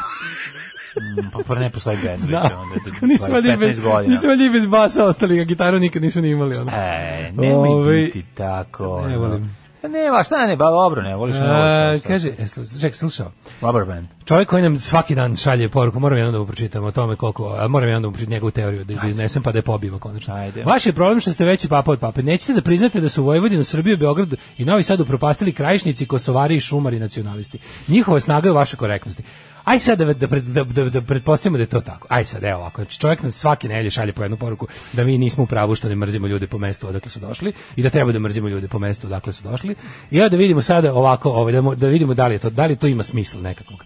Pa, 1.33 1.39
pa 1.47 1.55
ne 1.55 1.69
postoji 1.69 1.97
bend 1.97 2.11
već 2.11 2.21
Znam. 2.21 2.43
onda, 2.55 2.75
d- 2.75 3.07
Nismo 3.07 3.27
15 3.27 3.31
valjda 3.33 3.53
i 3.53 3.57
bez, 3.57 3.79
godina. 3.79 4.17
valjda 4.23 4.49
bez 4.49 4.65
basa 4.65 5.05
ostali, 5.05 5.39
a 5.39 5.43
gitaru 5.43 5.79
nikad 5.79 6.01
nismo 6.01 6.21
ni 6.21 6.29
imali. 6.29 6.57
Ono. 6.57 6.71
E, 6.71 7.31
nemoj 7.31 7.69
Ovaj, 7.69 7.95
biti 7.95 8.23
tako. 8.33 9.07
ne 9.07 9.17
volim. 9.17 9.55
Pa 9.82 9.88
nema, 9.88 10.23
šta 10.23 10.45
ne, 10.45 10.55
ba 10.55 10.69
dobro, 10.69 11.01
ne 11.01 11.15
voliš, 11.15 11.36
ne 11.36 11.99
kaže, 12.07 12.29
e, 12.29 12.45
ček, 12.82 12.95
slušao. 12.95 13.32
Rubber 13.61 13.86
band. 13.86 14.07
Čovjek 14.25 14.49
koji 14.49 14.63
nam 14.63 14.79
svaki 14.79 15.15
dan 15.15 15.36
šalje 15.36 15.69
poruku, 15.69 15.99
moram 15.99 16.17
jednom 16.17 16.34
da 16.34 16.39
mu 16.39 16.45
pročitam 16.45 16.84
o 16.84 16.91
tome 16.91 17.15
koliko, 17.15 17.55
a 17.59 17.67
moram 17.67 17.89
jednom 17.89 18.01
da 18.01 18.07
mu 18.07 18.13
pročitam 18.13 18.32
njegovu 18.32 18.51
teoriju, 18.51 18.84
da, 18.84 18.93
da 18.93 19.07
iznesem 19.07 19.43
pa 19.43 19.51
da 19.51 19.57
je 19.57 19.61
pobijemo 19.61 19.99
konačno. 19.99 20.34
Ajde. 20.34 20.63
Vaš 20.63 20.86
je 20.86 20.93
problem 20.93 21.19
što 21.19 21.34
ste 21.34 21.45
veći 21.45 21.67
papa 21.67 21.91
od 21.91 21.99
pape. 21.99 22.23
Nećete 22.23 22.53
da 22.53 22.61
priznate 22.61 23.01
da 23.01 23.09
su 23.09 23.23
Vojvodinu, 23.23 23.63
Srbiju, 23.63 23.97
Beograd 23.97 24.36
i 24.57 24.65
Novi 24.65 24.84
Sad 24.84 25.01
upropastili 25.01 25.53
krajišnici, 25.53 26.05
kosovari 26.05 26.55
i 26.55 26.59
šumari 26.59 26.99
nacionalisti. 26.99 27.59
Njihova 27.88 28.19
snaga 28.19 28.47
je 28.47 28.51
u 28.51 28.55
vašoj 28.55 28.77
korektnosti. 28.77 29.23
Aj 29.64 29.80
sad 29.80 29.99
da, 29.99 30.05
da, 30.05 30.28
da, 30.28 30.64
da, 30.64 30.89
da 30.89 31.01
pretpostavimo 31.01 31.57
da 31.57 31.64
je 31.64 31.68
to 31.68 31.82
tako. 31.82 32.07
Aj 32.09 32.26
sad, 32.26 32.43
evo 32.43 32.59
ovako. 32.59 32.82
Znači, 32.82 32.99
čovjek 32.99 33.22
nam 33.22 33.32
svake 33.32 33.68
nedelje 33.68 33.91
šalje 33.91 34.14
po 34.14 34.24
jednu 34.24 34.38
poruku 34.38 34.68
da 34.93 35.03
mi 35.03 35.18
nismo 35.18 35.43
u 35.43 35.47
pravu 35.47 35.76
što 35.76 35.89
ne 35.89 35.95
mrzimo 35.95 36.28
ljude 36.28 36.47
po 36.47 36.57
mestu 36.57 36.88
odakle 36.88 37.12
su 37.12 37.20
došli 37.20 37.53
i 37.76 37.84
da 37.84 37.89
treba 37.89 38.12
da 38.12 38.20
mrzimo 38.20 38.49
ljude 38.49 38.68
po 38.68 38.80
mestu 38.80 39.07
odakle 39.07 39.34
su 39.34 39.43
došli. 39.43 39.76
I 40.12 40.18
evo 40.18 40.30
da 40.30 40.38
vidimo 40.38 40.62
sada 40.62 40.93
ovako, 40.93 41.32
ovaj, 41.32 41.53
da, 41.53 41.62
da 41.62 41.88
vidimo 41.88 42.14
da 42.14 42.28
li, 42.28 42.36
je 42.36 42.39
to, 42.39 42.49
da 42.49 42.66
li 42.66 42.76
to 42.76 42.88
ima 42.88 43.03
smisla 43.03 43.41
nekakvog. 43.41 43.86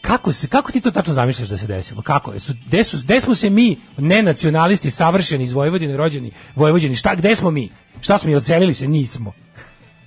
Kako 0.00 0.32
se 0.32 0.48
kako 0.48 0.72
ti 0.72 0.80
to 0.80 0.90
tačno 0.90 1.14
zamišljaš 1.14 1.48
da 1.48 1.56
se 1.56 1.66
desilo? 1.66 2.02
Kako? 2.02 2.40
Su 2.40 2.52
gde 2.66 2.84
su 2.84 2.98
gde 3.04 3.20
smo 3.20 3.34
se 3.34 3.50
mi 3.50 3.76
nenacionalisti 3.98 4.90
savršeni 4.90 5.44
iz 5.44 5.52
Vojvodine 5.52 5.96
rođeni 5.96 6.30
Vojvođani? 6.54 6.94
Šta 6.94 7.14
gde 7.14 7.36
smo 7.36 7.50
mi? 7.50 7.70
Šta 8.00 8.18
smo 8.18 8.30
mi 8.30 8.36
odselili 8.36 8.74
se? 8.74 8.88
Nismo. 8.88 9.32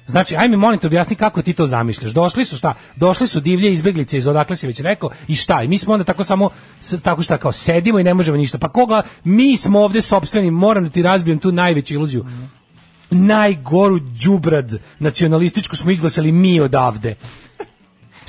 Znači, 0.10 0.36
ajme 0.36 0.58
molim 0.58 0.80
te 0.80 0.88
objasni 0.88 1.16
kako 1.16 1.42
ti 1.42 1.54
to 1.54 1.68
zamišljaš. 1.68 2.12
Došli 2.12 2.46
su 2.46 2.58
šta? 2.58 2.74
Došli 2.96 3.28
su 3.28 3.40
divlje 3.40 3.74
izbeglice 3.74 4.18
iz 4.18 4.28
odakle 4.28 4.56
si 4.56 4.68
već 4.68 4.80
rekao 4.80 5.10
i 5.28 5.36
šta? 5.36 5.64
I 5.64 5.68
mi 5.68 5.78
smo 5.78 5.94
onda 5.94 6.04
tako 6.04 6.24
samo 6.24 6.50
tako 7.02 7.22
šta 7.22 7.38
kao 7.38 7.52
sedimo 7.52 8.00
i 8.00 8.04
ne 8.04 8.14
možemo 8.14 8.38
ništa. 8.38 8.58
Pa 8.58 8.70
koga 8.70 9.02
mi 9.24 9.58
smo 9.58 9.80
ovde 9.80 10.02
sopstveni, 10.02 10.52
moram 10.52 10.84
da 10.84 10.90
ti 10.90 11.02
razbijem 11.02 11.40
tu 11.40 11.52
najveću 11.52 11.94
iluziju. 11.94 12.26
Najgoru 13.12 14.00
đubrad 14.00 14.78
nacionalističku 15.00 15.76
smo 15.76 15.92
izglasali 15.92 16.32
mi 16.32 16.60
odavde. 16.60 17.16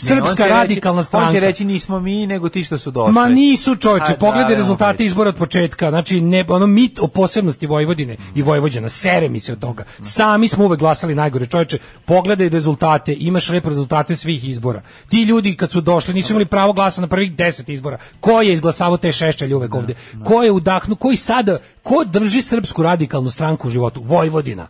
Ne, 0.03 0.09
Srpska 0.09 0.43
će 0.43 0.49
radikalna 0.49 1.01
reći, 1.01 1.09
stranka. 1.09 1.27
On 1.27 1.35
će 1.35 1.41
reći 1.41 1.65
nismo 1.65 2.01
mi, 2.01 2.27
nego 2.27 2.49
ti 2.49 2.65
što 2.65 2.79
su 2.79 2.91
došli. 2.91 3.13
Ma 3.13 3.29
nisu 3.29 3.77
čovječe, 3.77 4.13
A, 4.13 4.17
pogledaj 4.21 4.55
da, 4.55 4.57
rezultate 4.57 4.99
da, 4.99 5.05
izbora 5.05 5.29
od 5.29 5.37
početka. 5.37 5.89
Znači 5.89 6.21
ne 6.21 6.45
ono 6.49 6.67
mit 6.67 6.99
o 6.99 7.09
posebnosti 7.09 7.67
Vojvodine 7.67 8.17
i 8.35 8.43
Vojvođana, 8.43 8.89
sere 8.89 9.29
mi 9.29 9.41
se 9.41 9.53
od 9.53 9.61
toga. 9.61 9.85
Sami 10.01 10.49
smo 10.49 10.65
uvek 10.65 10.81
glasali 10.81 11.15
najgore 11.15 11.47
čovječe. 11.47 11.79
Pogledaj 12.05 12.49
rezultate, 12.49 13.15
imaš 13.15 13.49
lepo 13.49 13.69
rezultate 13.69 14.17
svih 14.17 14.49
izbora. 14.49 14.83
Ti 15.09 15.23
ljudi 15.23 15.57
kad 15.57 15.71
su 15.71 15.81
došli 15.81 16.15
nisu 16.15 16.33
imali 16.33 16.47
pravo 16.47 16.73
glasa 16.73 17.01
na 17.01 17.07
prvih 17.07 17.33
10 17.33 17.73
izbora. 17.73 17.99
Ko 18.21 18.43
je 18.43 18.53
izglasavao 18.53 18.97
te 18.97 19.13
šešćelje 19.13 19.57
uvek 19.57 19.75
ovde? 19.75 19.95
Ko 20.25 20.43
je 20.43 20.51
udahnu, 20.51 20.97
koji 20.97 21.17
sada, 21.17 21.59
ko 21.83 22.05
drži 22.05 22.43
srpsku 22.43 22.83
radikalnu 22.83 23.31
stranku 23.31 23.69
u 23.69 23.71
životu? 23.71 24.03
Vojvodina. 24.03 24.69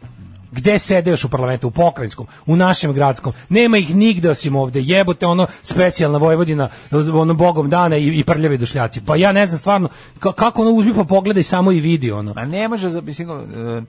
Gde 0.53 0.79
sede 0.79 1.11
još 1.11 1.25
u 1.25 1.29
parlamentu? 1.29 1.69
U 1.69 1.71
pokrajinskom, 1.71 2.27
u 2.47 2.57
našem 2.57 2.93
gradskom. 2.93 3.33
Nema 3.49 3.79
ih 3.79 3.95
nigde 3.97 4.31
osim 4.31 4.57
ovde. 4.57 4.81
Jebote 4.81 5.27
ono 5.27 5.47
specijalna 5.63 6.19
Vojvodina, 6.19 6.69
ono 7.13 7.35
bogom 7.35 7.71
dana 7.71 7.97
i, 7.97 8.07
i 8.09 8.25
prljavi 8.25 8.59
dušljaci. 8.59 9.01
Pa 9.01 9.17
ja 9.17 9.33
ne 9.33 9.47
znam 9.47 9.59
stvarno 9.59 9.89
ka- 10.21 10.33
kako 10.33 10.63
ono 10.63 10.71
uzmi 10.71 10.95
pa 10.95 11.05
pogledaj 11.05 11.43
samo 11.43 11.73
i 11.73 11.81
vidi 11.81 12.13
ono. 12.13 12.35
Ma 12.35 12.45
ne 12.45 12.69
može, 12.69 12.91
za- 12.91 13.01
mislim, 13.01 13.31
e, 13.31 13.83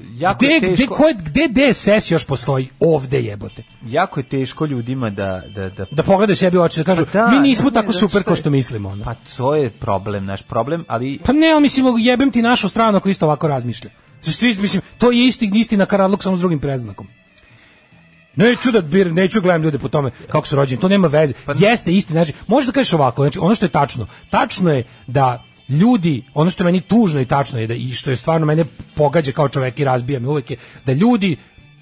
jako 0.00 0.38
Gde, 0.38 0.46
je 0.46 0.60
gde, 0.60 0.68
teško, 0.68 0.94
ko 0.94 1.08
je- 1.08 1.14
gde 1.16 1.48
DSS 1.48 2.10
još 2.10 2.24
postoji? 2.24 2.68
Ovde 2.80 3.20
jebote. 3.20 3.62
jako 3.86 4.20
je 4.20 4.24
teško 4.24 4.64
ljudima 4.64 5.10
da, 5.10 5.42
da, 5.48 5.68
da 5.68 5.84
Da 5.90 6.02
pogledaju 6.02 6.36
sebi 6.36 6.58
u 6.58 6.62
oči 6.62 6.80
da 6.80 6.84
kažu, 6.84 7.04
Pa 7.06 7.12
da, 7.14 7.28
mi 7.28 7.38
nismo 7.38 7.64
ne, 7.64 7.74
tako 7.74 7.92
zato 7.92 7.98
super 8.00 8.22
kao 8.22 8.36
što 8.36 8.50
mislimo. 8.50 8.88
Ono. 8.88 9.04
Pa 9.04 9.14
to 9.36 9.54
je 9.54 9.70
problem, 9.70 10.24
naš 10.24 10.42
problem, 10.42 10.84
ali 10.88 11.18
Pa 11.24 11.32
ne, 11.32 11.50
ali 11.50 11.62
mislim, 11.62 11.86
jebem 11.98 12.30
ti 12.30 12.42
našu 12.42 12.68
stranu 12.68 12.96
ako 12.96 13.08
isto 13.08 13.26
ovako 13.26 13.48
razmišlja. 13.48 13.90
Mislim, 14.26 14.82
to 14.98 15.10
je 15.10 15.26
isti, 15.26 15.50
isti 15.54 15.76
na 15.76 15.86
karadluk 15.86 16.22
samo 16.22 16.36
s 16.36 16.40
drugim 16.40 16.58
predznakom. 16.58 17.08
Neću 18.36 18.70
da 18.70 18.80
bir, 18.80 19.12
neću 19.12 19.40
gledam 19.40 19.62
ljude 19.62 19.78
po 19.78 19.88
tome 19.88 20.10
kako 20.28 20.46
su 20.46 20.56
rođeni, 20.56 20.80
to 20.80 20.88
nema 20.88 21.08
veze. 21.08 21.32
Jeste 21.58 21.92
isti, 21.92 22.12
znači, 22.12 22.32
možeš 22.46 22.66
da 22.66 22.72
kažeš 22.72 22.92
ovako, 22.92 23.22
znači, 23.22 23.38
ono 23.38 23.54
što 23.54 23.66
je 23.66 23.70
tačno, 23.70 24.06
tačno 24.30 24.70
je 24.70 24.84
da 25.06 25.44
ljudi, 25.68 26.22
ono 26.34 26.50
što 26.50 26.62
je 26.62 26.64
meni 26.64 26.80
tužno 26.80 27.20
i 27.20 27.24
tačno 27.24 27.58
je 27.58 27.66
da 27.66 27.74
i 27.74 27.92
što 27.92 28.10
je 28.10 28.16
stvarno 28.16 28.46
mene 28.46 28.64
pogađa 28.94 29.32
kao 29.32 29.48
čovek 29.48 29.78
i 29.78 29.84
razbija 29.84 30.20
me 30.20 30.28
uvek 30.28 30.50
je 30.50 30.56
da 30.86 30.92
ljudi 30.92 31.36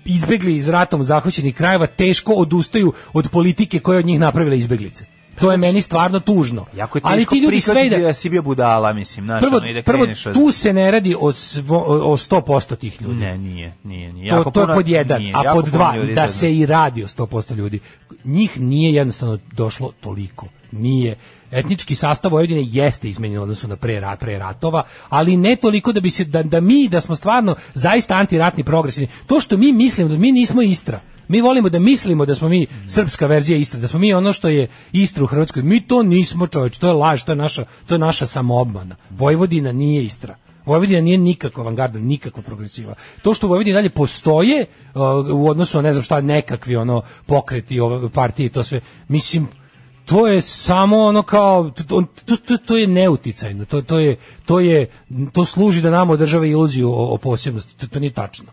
izbegli 0.04 0.56
iz 0.56 0.68
ratom 0.68 1.04
zahvaćenih 1.04 1.54
krajeva 1.54 1.86
teško 1.86 2.32
odustaju 2.32 2.92
od 3.12 3.28
politike 3.30 3.78
koje 3.78 3.94
je 3.94 3.98
od 3.98 4.06
njih 4.06 4.20
napravila 4.20 4.54
izbeglice. 4.54 5.04
To 5.40 5.50
je 5.50 5.56
meni 5.58 5.82
stvarno 5.82 6.20
tužno. 6.20 6.66
jako 6.74 6.98
je 6.98 7.02
Ali 7.04 7.18
teško 7.18 7.30
ti 7.30 7.38
ljudi 7.38 7.60
sve 7.60 7.88
da, 7.88 7.98
da 7.98 8.14
si 8.14 8.28
bio 8.28 8.42
budala, 8.42 8.92
mislim, 8.92 9.26
znaš, 9.26 9.40
prvo, 9.40 9.56
ono, 9.56 9.66
i 9.66 9.74
da 9.74 9.82
prvo 9.82 10.02
od... 10.02 10.32
tu 10.34 10.50
se 10.50 10.72
ne 10.72 10.90
radi 10.90 11.16
o, 11.20 11.32
svo, 11.32 11.78
o 11.78 12.16
100% 12.16 12.76
tih 12.76 13.02
ljudi. 13.02 13.14
Ne, 13.16 13.38
nije, 13.38 13.74
nije, 13.84 14.12
nije. 14.12 14.30
To, 14.30 14.36
Jako 14.36 14.50
to 14.50 14.60
je 14.60 14.64
puno- 14.64 14.74
pod 14.74 14.88
jedan, 14.88 15.22
nije, 15.22 15.34
a 15.36 15.54
pod 15.54 15.64
dva, 15.64 15.94
da 16.14 16.28
se 16.28 16.56
i 16.56 16.66
radi 16.66 17.04
o 17.04 17.08
100% 17.08 17.54
ljudi. 17.54 17.80
Njih 18.24 18.60
nije 18.60 18.94
jednostavno 18.94 19.38
došlo 19.52 19.92
toliko. 20.00 20.46
Nije. 20.72 21.16
Etnički 21.50 21.94
sastav 21.94 22.30
Vojvodine 22.30 22.62
jeste 22.64 23.08
izmenjen 23.08 23.38
u 23.38 23.42
odnosu 23.42 23.68
na 23.68 23.76
pre, 23.76 24.00
ra- 24.00 24.16
pre 24.16 24.38
ratova, 24.38 24.82
ali 25.08 25.36
ne 25.36 25.56
toliko 25.56 25.92
da 25.92 26.00
bi 26.00 26.10
se 26.10 26.24
da, 26.24 26.42
da 26.42 26.60
mi 26.60 26.88
da 26.88 27.00
smo 27.00 27.16
stvarno 27.16 27.54
zaista 27.74 28.14
antiratni 28.14 28.64
progresivni. 28.64 29.08
To 29.26 29.40
što 29.40 29.56
mi 29.56 29.72
mislimo 29.72 30.10
da 30.10 30.18
mi 30.18 30.32
nismo 30.32 30.62
Istra. 30.62 31.00
Mi 31.28 31.40
volimo 31.40 31.68
da 31.68 31.78
mislimo 31.78 32.26
da 32.26 32.34
smo 32.34 32.48
mi 32.48 32.66
srpska 32.88 33.26
verzija 33.26 33.58
Istre, 33.58 33.80
da 33.80 33.88
smo 33.88 33.98
mi 33.98 34.14
ono 34.14 34.32
što 34.32 34.48
je 34.48 34.68
Istra 34.92 35.24
u 35.24 35.26
Hrvatskoj. 35.26 35.62
Mi 35.62 35.80
to 35.80 36.02
nismo, 36.02 36.46
čoveč, 36.46 36.78
to 36.78 36.86
je 36.86 36.92
laž, 36.92 37.22
to 37.22 37.32
je 37.32 37.36
naša, 37.36 37.64
to 37.86 37.94
je 37.94 37.98
naša 37.98 38.26
samoobmana. 38.26 38.96
Vojvodina 39.10 39.72
nije 39.72 40.04
Istra. 40.04 40.36
Vojvodina 40.66 41.00
nije 41.00 41.18
nikakva 41.18 41.62
avangarda, 41.62 41.98
nikakva 41.98 42.42
progresiva. 42.42 42.94
To 43.22 43.34
što 43.34 43.46
u 43.46 43.50
Vojvodini 43.50 43.74
dalje 43.74 43.90
postoje 43.90 44.66
u 45.32 45.48
odnosu 45.48 45.78
na 45.78 45.82
ne 45.82 45.92
znam 45.92 46.02
šta 46.02 46.20
nekakvi 46.20 46.76
ono 46.76 47.02
pokreti, 47.26 47.80
ove 47.80 48.10
partije 48.10 48.46
i 48.46 48.50
to 48.50 48.62
sve, 48.62 48.80
mislim 49.08 49.48
to 50.04 50.26
je 50.26 50.40
samo 50.40 50.98
ono 50.98 51.22
kao 51.22 51.70
to, 51.70 52.04
to, 52.46 52.56
to 52.56 52.76
je 52.76 52.86
neuticajno. 52.86 53.64
To, 53.64 53.82
to 53.82 53.98
je 53.98 54.16
to 54.44 54.60
je 54.60 54.86
to 55.32 55.44
služi 55.44 55.82
da 55.82 55.90
nam 55.90 56.10
održava 56.10 56.46
iluziju 56.46 56.90
o, 56.90 57.14
o 57.14 57.18
posebnosti. 57.18 57.76
To, 57.76 57.86
to 57.86 58.00
nije 58.00 58.12
tačno. 58.12 58.46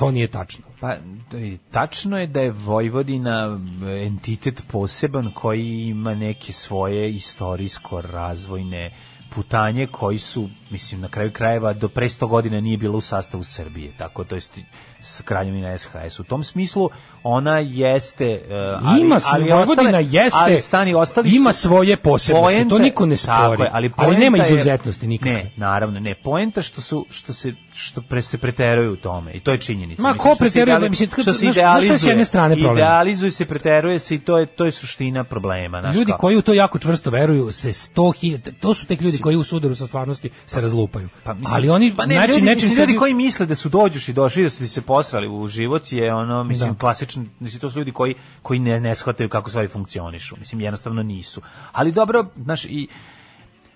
To 0.00 0.10
nije 0.10 0.28
tačno. 0.28 0.64
Pa, 0.80 0.94
i 1.34 1.58
tačno 1.70 2.18
je 2.18 2.26
da 2.26 2.40
je 2.40 2.50
Vojvodina 2.50 3.58
entitet 4.02 4.62
poseban 4.68 5.30
koji 5.34 5.80
ima 5.80 6.14
neke 6.14 6.52
svoje 6.52 7.10
istorijsko-razvojne 7.10 8.90
putanje 9.30 9.86
koji 9.86 10.18
su, 10.18 10.48
mislim, 10.70 11.00
na 11.00 11.08
kraju 11.08 11.30
krajeva 11.32 11.72
do 11.72 11.88
pre 11.88 12.08
100 12.08 12.26
godina 12.28 12.60
nije 12.60 12.76
bila 12.76 12.96
u 12.96 13.00
sastavu 13.00 13.44
Srbije, 13.44 13.92
tako 13.98 14.24
to 14.24 14.34
jest 14.34 14.58
s 15.00 15.20
kraljevina 15.20 15.78
SHS. 15.78 16.20
U 16.20 16.24
tom 16.24 16.44
smislu 16.44 16.90
ona 17.22 17.58
jeste... 17.58 18.24
e, 18.24 18.78
ali, 18.82 19.00
ima 19.00 19.18
ali 19.32 19.44
Vojvodina 19.44 19.90
ostale- 19.90 20.14
jeste, 20.14 20.38
ali 20.40 20.58
stani, 20.58 20.94
ostali 20.94 21.30
ima 21.30 21.52
su- 21.52 21.60
svoje 21.60 21.96
posebnosti, 21.96 22.32
to 22.60 22.68
Poenta- 22.68 22.82
niko 22.82 23.06
ne 23.06 23.16
tako 23.16 23.44
spori, 23.54 23.62
je, 23.62 23.70
ali, 23.72 23.90
ali 23.96 24.16
nema 24.16 24.38
izuzetnosti 24.38 25.06
nikakve. 25.06 25.32
Ne, 25.32 25.52
naravno, 25.56 26.00
ne. 26.00 26.14
Poenta 26.14 26.62
što 26.62 26.80
su 26.80 27.06
što 27.10 27.32
se 27.32 27.52
što 27.74 28.02
pre 28.02 28.22
se 28.22 28.38
preteruju 28.38 28.92
u 28.92 28.96
tome 28.96 29.32
i 29.32 29.40
to 29.40 29.52
je 29.52 29.58
činjenica. 29.58 30.02
Ma, 30.02 30.14
ko 30.14 30.34
preteruje? 30.38 30.88
Mislim, 30.90 31.10
što 31.12 31.22
se 31.24 31.32
znaš- 31.32 31.54
znaš 31.54 31.84
šta 31.84 31.92
je 31.92 31.98
s 31.98 32.02
jedne 32.02 32.04
idealizuje, 32.04 32.24
strane 32.24 32.54
problem? 32.56 32.76
Idealizuje 32.76 33.30
se, 33.30 33.44
preteruje 33.44 33.98
se 33.98 34.14
i 34.14 34.18
to 34.18 34.38
je 34.38 34.46
to 34.46 34.64
je 34.64 34.70
suština 34.70 35.24
problema, 35.24 35.80
znaš 35.80 35.94
Ljudi 35.94 36.12
koji 36.18 36.36
u 36.36 36.42
to 36.42 36.52
jako 36.52 36.78
čvrsto 36.78 37.10
veruju 37.10 37.50
se 37.50 37.68
100.000 37.68 38.52
to 38.60 38.74
su 38.74 38.86
tek 38.86 39.00
ljudi 39.00 39.18
koji 39.18 39.36
u 39.36 39.44
sudaru 39.44 39.74
sa 39.74 39.86
stvarnosti 39.86 40.30
se 40.46 40.60
razlupaju. 40.60 41.08
Pa, 41.24 41.34
mislim, 41.34 41.54
ali 41.54 41.68
oni 41.68 41.96
pa 41.96 42.06
ne, 42.06 42.14
znači 42.14 42.32
ljudi, 42.32 42.54
mislim, 42.54 42.74
ljudi 42.74 42.96
koji 42.96 43.14
misle 43.14 43.46
da 43.46 43.54
su 43.54 43.68
dođuš 43.68 44.08
i 44.08 44.12
došli 44.12 44.42
da 44.42 44.50
su 44.50 44.58
ti 44.58 44.68
se 44.68 44.80
posrali 44.82 45.28
u 45.28 45.46
život 45.46 45.92
je 45.92 46.14
ono 46.14 46.44
mislim 46.44 46.70
Da. 46.70 46.78
klasičan 46.78 47.28
mislim 47.40 47.60
to 47.60 47.70
su 47.70 47.78
ljudi 47.78 47.92
koji 47.92 48.14
koji 48.42 48.58
ne 48.58 48.80
ne 48.80 48.94
shvataju 48.94 49.28
kako 49.28 49.50
stvari 49.50 49.68
funkcionišu 49.68 50.36
mislim 50.38 50.60
jednostavno 50.60 51.02
nisu 51.02 51.40
ali 51.72 51.92
dobro 51.92 52.24
znaš 52.36 52.64
i 52.64 52.88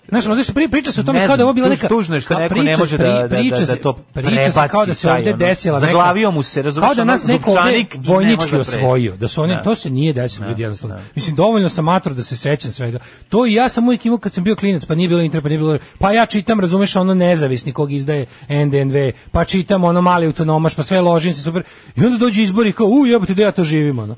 Znaš, 0.08 0.26
ovdje 0.26 0.44
se 0.44 0.54
pri, 0.54 0.68
priča 0.68 0.92
se 0.92 1.00
o 1.00 1.04
tome 1.04 1.20
Ne 1.20 1.26
kao 1.26 1.36
da 1.36 1.40
je 1.40 1.44
ovo 1.44 1.52
bila 1.52 1.68
neka... 1.68 1.88
tužno 1.88 2.14
je 2.14 2.20
što 2.20 2.38
neko 2.38 2.54
priča- 2.54 2.64
ne 2.64 2.76
može 2.76 2.98
da- 2.98 3.04
da- 3.04 3.12
da- 3.12 3.18
da 3.18 3.76
to 3.76 3.92
Priča 4.14 4.52
se 4.52 4.68
kao 4.70 4.86
da 4.86 4.94
se 4.94 5.10
ovdje 5.10 5.32
desila 5.32 5.80
neka... 5.80 5.86
zaglavio 5.86 6.30
mu 6.30 6.42
se, 6.42 6.62
razumeš, 6.62 6.86
Kao 6.86 6.94
da 6.94 7.04
nas 7.04 7.26
neko 7.26 7.50
ovdje 7.50 7.78
ne 7.78 7.86
vojnički 7.96 8.50
da 8.50 8.60
osvojio. 8.60 9.16
Da 9.16 9.28
su 9.28 9.42
oni, 9.42 9.54
Da. 9.54 9.62
to 9.62 9.74
se 9.74 9.90
nije 9.90 10.12
desilo, 10.12 10.44
Da, 10.44 10.50
ljudi 10.50 10.62
jednostavno. 10.62 10.96
da. 10.96 11.02
Mislim, 11.14 11.36
dovoljno 11.36 11.68
sam 11.68 11.84
mator 11.84 12.14
da 12.14 12.22
se 12.22 12.36
sećam 12.36 12.70
svega. 12.70 12.98
To 13.28 13.46
i 13.46 13.52
ja 13.52 13.68
sam 13.68 13.84
uvijek 13.86 14.06
imao 14.06 14.18
kad 14.18 14.32
sam 14.32 14.44
bio 14.44 14.56
klinac, 14.56 14.84
pa 14.84 14.94
nije 14.94 15.08
bilo 15.08 15.20
internet, 15.20 15.42
pa 15.42 15.48
nije 15.48 15.58
bilo... 15.58 15.78
Pa 15.98 16.12
ja 16.12 16.26
čitam, 16.26 16.60
razumeš, 16.60 16.96
ono 16.96 17.14
nezavisni 17.14 17.72
kog 17.72 17.92
izdaje 17.92 18.26
NDNV, 18.48 18.94
pa 19.32 19.44
čitam 19.44 19.84
ono 19.84 20.00
mali 20.00 20.26
autonomaš, 20.26 20.74
pa 20.74 20.82
sve 20.82 21.00
ložim 21.00 21.34
se 21.34 21.42
super. 21.42 21.62
I 21.96 22.04
onda 22.04 22.18
dođu 22.18 22.42
izbori 22.42 22.72
kao, 22.72 22.86
u 22.86 23.06
jebote, 23.06 23.34
da 23.34 23.42
ja 23.42 23.52
to 23.52 23.64
živim, 23.64 23.98
ono. 23.98 24.16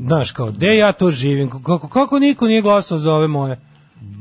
Znaš, 0.00 0.30
kao, 0.30 0.46
gde 0.46 0.76
ja 0.76 0.92
to 0.92 1.10
živim? 1.10 1.50
Kako, 1.50 1.88
kako 1.88 2.18
niko 2.18 2.46
nije 2.46 2.60
glasao 2.62 2.98
za 2.98 3.14
ove 3.14 3.28
moje? 3.28 3.65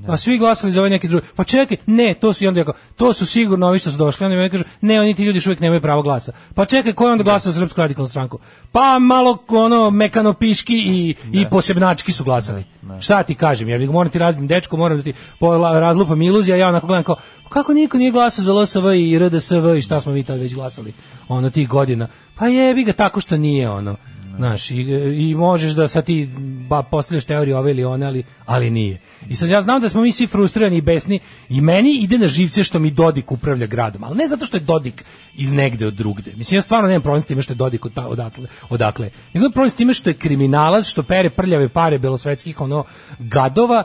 A 0.08 0.18
svi 0.18 0.38
glasali 0.38 0.72
za 0.74 0.80
ove 0.82 0.90
neke 0.90 1.08
druge. 1.08 1.26
Pa 1.36 1.44
čekaj, 1.44 1.78
ne, 1.86 2.14
to 2.22 2.34
su 2.34 2.44
i 2.44 2.48
onda 2.48 2.60
jako, 2.60 2.74
to 2.96 3.14
su 3.14 3.26
sigurno 3.26 3.68
ovi 3.68 3.80
što 3.80 3.92
su 3.92 3.98
došli. 3.98 4.26
Onda 4.26 4.38
mi 4.38 4.50
kažu, 4.50 4.64
ne, 4.82 5.02
oni 5.02 5.14
ti 5.14 5.24
ljudi 5.24 5.38
još 5.38 5.46
uvijek 5.48 5.60
nemaju 5.60 5.82
pravo 5.82 6.02
glasa. 6.02 6.32
Pa 6.56 6.66
čekaj, 6.66 6.94
ko 6.94 7.06
je 7.06 7.12
onda 7.12 7.24
glasao 7.24 7.52
za 7.52 7.60
Srpsku 7.60 7.82
radikalnu 7.82 8.08
stranku? 8.08 8.40
Pa 8.72 9.00
malo 9.00 9.38
ono 9.48 9.90
mekano 9.90 10.34
piški 10.34 10.74
i, 10.76 11.16
i 11.32 11.46
posebnački 11.50 12.12
su 12.12 12.24
glasali. 12.24 12.64
Šta 13.00 13.24
ti 13.24 13.36
kažem? 13.36 13.70
Ja 13.70 13.78
bih 13.78 13.90
moram 13.90 14.12
ti 14.12 14.20
razbim 14.20 14.48
dečko, 14.48 14.78
moram 14.78 14.98
da 14.98 15.04
ti 15.04 15.14
po- 15.40 15.58
razlupam 15.58 16.22
iluzija, 16.22 16.58
ja 16.58 16.68
onako 16.70 16.88
gledam 16.88 17.04
kao, 17.04 17.16
"Pa 17.44 17.50
kako 17.50 17.74
niko 17.74 17.98
nije 17.98 18.12
glasao 18.12 18.44
za 18.46 18.54
LSV 18.54 18.86
i 18.88 19.20
RDSV 19.20 19.76
i 19.78 19.82
šta 19.82 20.02
smo 20.02 20.12
mi 20.12 20.24
tad 20.24 20.40
već 20.40 20.54
glasali? 20.54 20.94
Ono 21.28 21.50
tih 21.50 21.68
godina. 21.70 22.08
Pa 22.36 22.48
jebi 22.48 22.84
ga 22.84 22.94
tako 22.94 23.22
što 23.22 23.38
nije 23.38 23.70
ono. 23.70 23.96
Znaš, 24.38 24.72
i, 24.72 24.76
i 25.18 25.36
možeš 25.36 25.72
da 25.72 25.88
sad 25.88 26.06
ti 26.06 26.30
ba, 26.70 26.84
postavljaš 26.84 27.26
teoriju 27.26 27.58
ove 27.58 27.72
ili 27.72 27.84
one, 27.84 28.06
ali, 28.06 28.24
ali 28.46 28.70
nije. 28.70 29.02
I 29.30 29.36
sad 29.36 29.50
ja 29.50 29.62
znam 29.62 29.82
da 29.82 29.90
smo 29.90 30.02
mi 30.02 30.12
svi 30.12 30.28
frustrirani 30.28 30.78
i 30.78 30.82
besni 30.82 31.20
i 31.50 31.62
meni 31.62 31.98
ide 32.02 32.18
na 32.18 32.28
živce 32.28 32.64
što 32.64 32.80
mi 32.80 32.92
Dodik 32.92 33.32
upravlja 33.32 33.68
gradom, 33.68 34.04
ali 34.04 34.18
ne 34.18 34.28
zato 34.28 34.46
što 34.46 34.58
je 34.58 34.62
Dodik 34.62 35.06
iz 35.36 35.52
negde 35.52 35.88
od 35.88 35.94
drugde. 35.94 36.34
Mislim, 36.36 36.58
ja 36.58 36.62
stvarno 36.62 36.88
nemam 36.88 37.02
problem 37.02 37.22
s 37.22 37.26
time 37.26 37.42
što 37.42 37.54
je 37.54 37.58
Dodik 37.58 37.86
od 37.86 37.94
ta- 37.94 38.08
odatle, 38.08 38.48
odakle. 38.70 39.10
Nego 39.34 39.50
problem 39.50 39.70
s 39.70 39.76
time 39.76 39.94
što 39.94 40.10
je 40.10 40.14
kriminalac, 40.14 40.86
što 40.86 41.04
pere 41.04 41.30
prljave 41.30 41.70
pare 41.70 42.00
belosvetskih 42.00 42.62
ono 42.62 42.84
gadova 43.20 43.84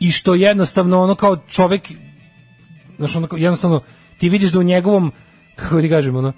i 0.00 0.10
što 0.10 0.34
jednostavno 0.34 1.02
ono 1.02 1.14
kao 1.14 1.36
čovek 1.36 1.90
znaš, 2.96 3.16
ono, 3.16 3.28
jednostavno 3.36 3.80
ti 4.18 4.28
vidiš 4.28 4.52
da 4.52 4.58
u 4.58 4.62
njegovom 4.62 5.12
kako 5.56 5.80
ti 5.80 5.88
kažem, 5.88 6.16
ono, 6.16 6.32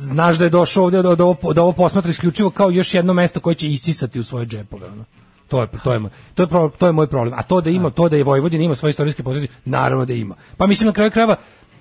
znaš 0.00 0.38
da 0.38 0.44
je 0.44 0.50
došao 0.50 0.84
ovdje 0.84 1.02
da, 1.02 1.14
da, 1.14 1.24
ovo, 1.24 1.52
da 1.52 1.62
ovo 1.62 1.72
posmatra 1.72 2.10
isključivo 2.10 2.50
kao 2.50 2.70
još 2.70 2.94
jedno 2.94 3.12
mesto 3.12 3.40
koje 3.40 3.54
će 3.54 3.68
isisati 3.68 4.20
u 4.20 4.24
svoje 4.24 4.46
džepove. 4.46 4.86
Ono. 4.86 5.04
To 5.48 5.60
je 5.60 5.68
to 5.84 5.92
je 5.92 6.00
to 6.34 6.42
je 6.42 6.70
to 6.78 6.86
je 6.86 6.92
moj 6.92 7.06
problem. 7.06 7.34
A 7.38 7.42
to 7.42 7.60
da 7.60 7.70
ima 7.70 7.90
to 7.90 8.08
da 8.08 8.16
je 8.16 8.24
Vojvodina 8.24 8.64
ima 8.64 8.74
svoje 8.74 8.90
istorijske 8.90 9.22
pozicije, 9.22 9.48
naravno 9.64 10.04
da 10.04 10.12
ima. 10.12 10.34
Pa 10.56 10.66
mislim 10.66 10.86
na 10.86 10.92
kraju 10.92 11.10
krajeva 11.10 11.36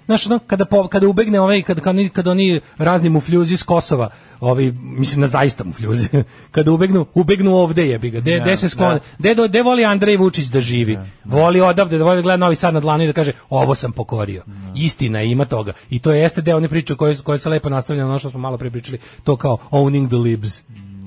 Znaš, 0.08 0.26
ono, 0.28 0.40
kada, 0.40 0.66
po, 0.66 0.88
kada 0.88 1.08
ubegne 1.08 1.40
ovaj, 1.40 1.62
kada, 1.62 1.82
kada, 1.82 1.90
oni, 1.90 2.10
kada 2.10 2.32
oni 2.32 2.46
razni 2.78 3.10
mufljuzi 3.10 3.58
s 3.58 3.64
Kosova, 3.64 4.10
ovi, 4.40 4.72
mislim 4.72 5.22
na 5.22 5.28
zaista 5.28 5.64
mufljuzi, 5.64 6.08
kada 6.52 6.72
ubegnu, 6.72 7.06
ubegnu 7.14 7.56
ovde 7.56 7.88
jebi 7.88 8.10
ga, 8.10 8.20
de, 8.22 8.40
de 8.40 8.56
se 8.56 8.70
sklone, 8.70 9.00
de, 9.20 9.36
do- 9.36 9.48
de 9.48 9.62
voli 9.62 9.86
Andrej 9.86 10.18
Vučić 10.18 10.46
da 10.46 10.62
živi, 10.62 10.98
voli 11.26 11.62
odavde, 11.62 11.98
da 11.98 12.04
voli 12.04 12.16
da 12.16 12.22
gleda 12.22 12.38
Novi 12.38 12.56
Sad 12.56 12.74
na 12.74 12.80
dlanu 12.80 13.04
i 13.04 13.08
da 13.08 13.14
kaže, 13.14 13.32
ovo 13.50 13.76
sam 13.76 13.92
pokorio. 13.92 14.44
Istina, 14.76 15.22
ima 15.24 15.46
toga. 15.46 15.74
I 15.90 16.00
to 16.00 16.12
jeste 16.12 16.42
deo 16.42 16.58
one 16.58 16.70
priče 16.70 16.96
koje, 16.96 17.18
koje 17.18 17.40
se 17.40 17.50
lepo 17.50 17.70
nastavlja 17.70 18.04
na 18.04 18.10
ono 18.10 18.20
što 18.20 18.30
smo 18.30 18.40
malo 18.40 18.58
pre 18.58 18.72
pričali, 18.72 19.00
to 19.24 19.36
kao 19.36 19.58
owning 19.72 20.08
the 20.08 20.16
libs. 20.18 20.64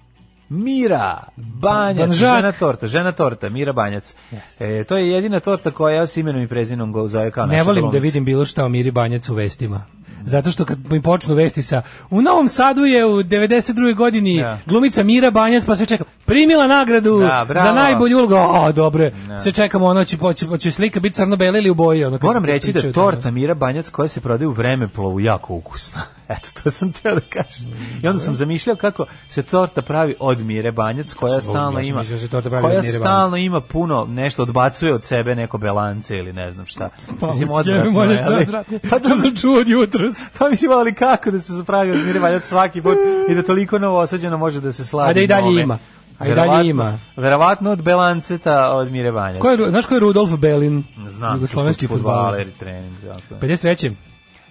Mira 0.49 1.19
Banjac, 1.37 1.99
Banžak. 1.99 2.37
žena 2.37 2.53
torta, 2.53 2.87
žena 2.87 3.13
torta, 3.13 3.49
Mira 3.49 3.73
Banjac. 3.73 4.15
E, 4.61 4.85
to 4.85 4.97
je 4.97 5.09
jedina 5.09 5.41
torta 5.41 5.71
koja 5.71 6.07
s 6.07 6.17
imenom 6.17 6.43
i 6.43 6.49
prezinom 6.49 6.93
go 6.93 7.09
zove 7.09 7.31
kao 7.31 7.47
Ne 7.47 7.63
volim 7.63 7.75
da 7.77 7.81
glumica. 7.83 8.03
vidim 8.03 8.25
bilo 8.25 8.45
šta 8.47 8.65
o 8.65 8.69
Miri 8.69 8.91
Banjac 8.91 9.29
u 9.29 9.35
vestima. 9.35 9.85
Zato 10.25 10.51
što 10.51 10.65
kad 10.65 10.93
mi 10.93 11.03
počnu 11.03 11.35
vesti 11.35 11.63
sa 11.63 11.83
u 12.11 12.23
Novom 12.23 12.49
Sadu 12.49 12.85
je 12.85 13.07
u 13.07 13.11
92. 13.13 13.95
godini 13.95 14.41
Da. 14.41 14.59
glumica 14.67 15.03
Mira 15.03 15.31
Banjac 15.31 15.65
pa 15.65 15.77
sve 15.77 15.87
čekam 15.87 16.07
primila 16.25 16.67
nagradu 16.67 17.19
Da, 17.19 17.47
za 17.55 17.73
najbolju 17.73 18.19
ulogu. 18.19 18.35
O, 18.35 18.73
dobro. 18.73 19.11
Sve 19.39 19.53
čekamo 19.53 19.87
ono 19.87 20.05
će 20.05 20.19
poći 20.19 20.47
poći 20.47 20.71
slika 20.71 21.01
biti 21.01 21.15
crno-bela 21.15 21.59
ili 21.59 21.71
u 21.71 21.75
boji 21.75 22.05
ono. 22.05 22.19
Moram 22.23 22.45
reći 22.45 22.73
da 22.73 22.93
torta 22.93 23.31
Mira 23.31 23.55
Banjac 23.55 23.89
koja 23.89 24.09
se 24.09 24.21
prodaje 24.21 24.49
u 24.49 24.53
vremeplovu 24.53 25.21
jako 25.21 25.55
ukusna. 25.55 26.01
Eto, 26.29 26.49
to 26.63 26.71
sam 26.71 26.93
teo 26.93 27.15
da 27.15 27.21
kažem. 27.21 27.69
I 28.03 28.09
onda 28.09 28.21
sam 28.21 28.35
zamišljao 28.35 28.77
kako 28.77 29.07
se 29.29 29.43
torta 29.43 29.83
pravi 29.83 30.15
od 30.19 30.41
Mire 30.41 30.73
Banjac, 30.73 31.15
koja 31.15 31.41
stalno 31.41 31.79
ja 31.79 31.85
ima, 31.85 32.03
da 32.03 32.19
se 32.19 32.29
torta 32.29 32.49
pravi 32.49 32.63
koja 32.65 32.79
od 32.79 32.85
Mire 32.85 32.99
stalno 32.99 33.37
ima 33.37 33.61
puno, 33.61 34.05
nešto 34.05 34.43
odbacuje 34.43 34.95
od 34.95 35.05
sebe 35.05 35.35
neko 35.35 35.59
belance 35.59 36.19
ili 36.19 36.33
ne 36.33 36.51
znam 36.51 36.67
šta. 36.67 36.89
Pa, 37.21 37.27
Mislim, 37.27 37.51
odvratno. 37.51 38.79
Pa 38.91 38.99
To 38.99 39.09
sam 39.09 39.37
čuo 39.37 39.61
od 39.61 39.69
jutros. 39.69 40.17
Pa 40.39 40.49
mislim, 40.49 40.71
ali 40.71 40.95
kako 40.95 41.31
da 41.31 41.41
se 41.41 41.53
zapravi 41.53 41.91
od 41.91 42.07
Mire 42.07 42.21
Banjac 42.21 42.45
svaki 42.45 42.83
put 42.83 42.97
i 43.29 43.35
da 43.35 43.43
toliko 43.43 43.79
novosađeno 43.79 44.39
može 44.39 44.61
da 44.61 44.73
se 44.73 44.85
slavi 44.85 45.11
A 45.11 45.13
da 45.13 45.21
i 45.21 45.27
dalje 45.27 45.47
njome. 45.47 45.63
ima. 45.63 45.79
A 46.19 46.29
i 46.29 46.35
dalje 46.35 46.69
ima. 46.69 46.99
Verovatno 47.17 47.71
od 47.71 47.83
belanceta 47.83 48.73
od 48.73 48.93
Mire 48.93 49.13
Banjac. 49.13 49.41
Ko 49.41 49.51
je, 49.51 49.71
znaš 49.71 49.87
ko 49.87 49.95
je 49.95 50.01
Rudolf 50.01 50.31
Belin? 50.31 50.85
Znam, 51.09 51.35
Jugoslovenski 51.35 51.87
fudbaler 51.87 52.49
i 52.49 52.51
trening. 52.51 52.93
Dakle. 53.03 53.49
53. 53.49 53.95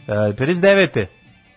E, 0.08 0.12
59. 0.12 1.06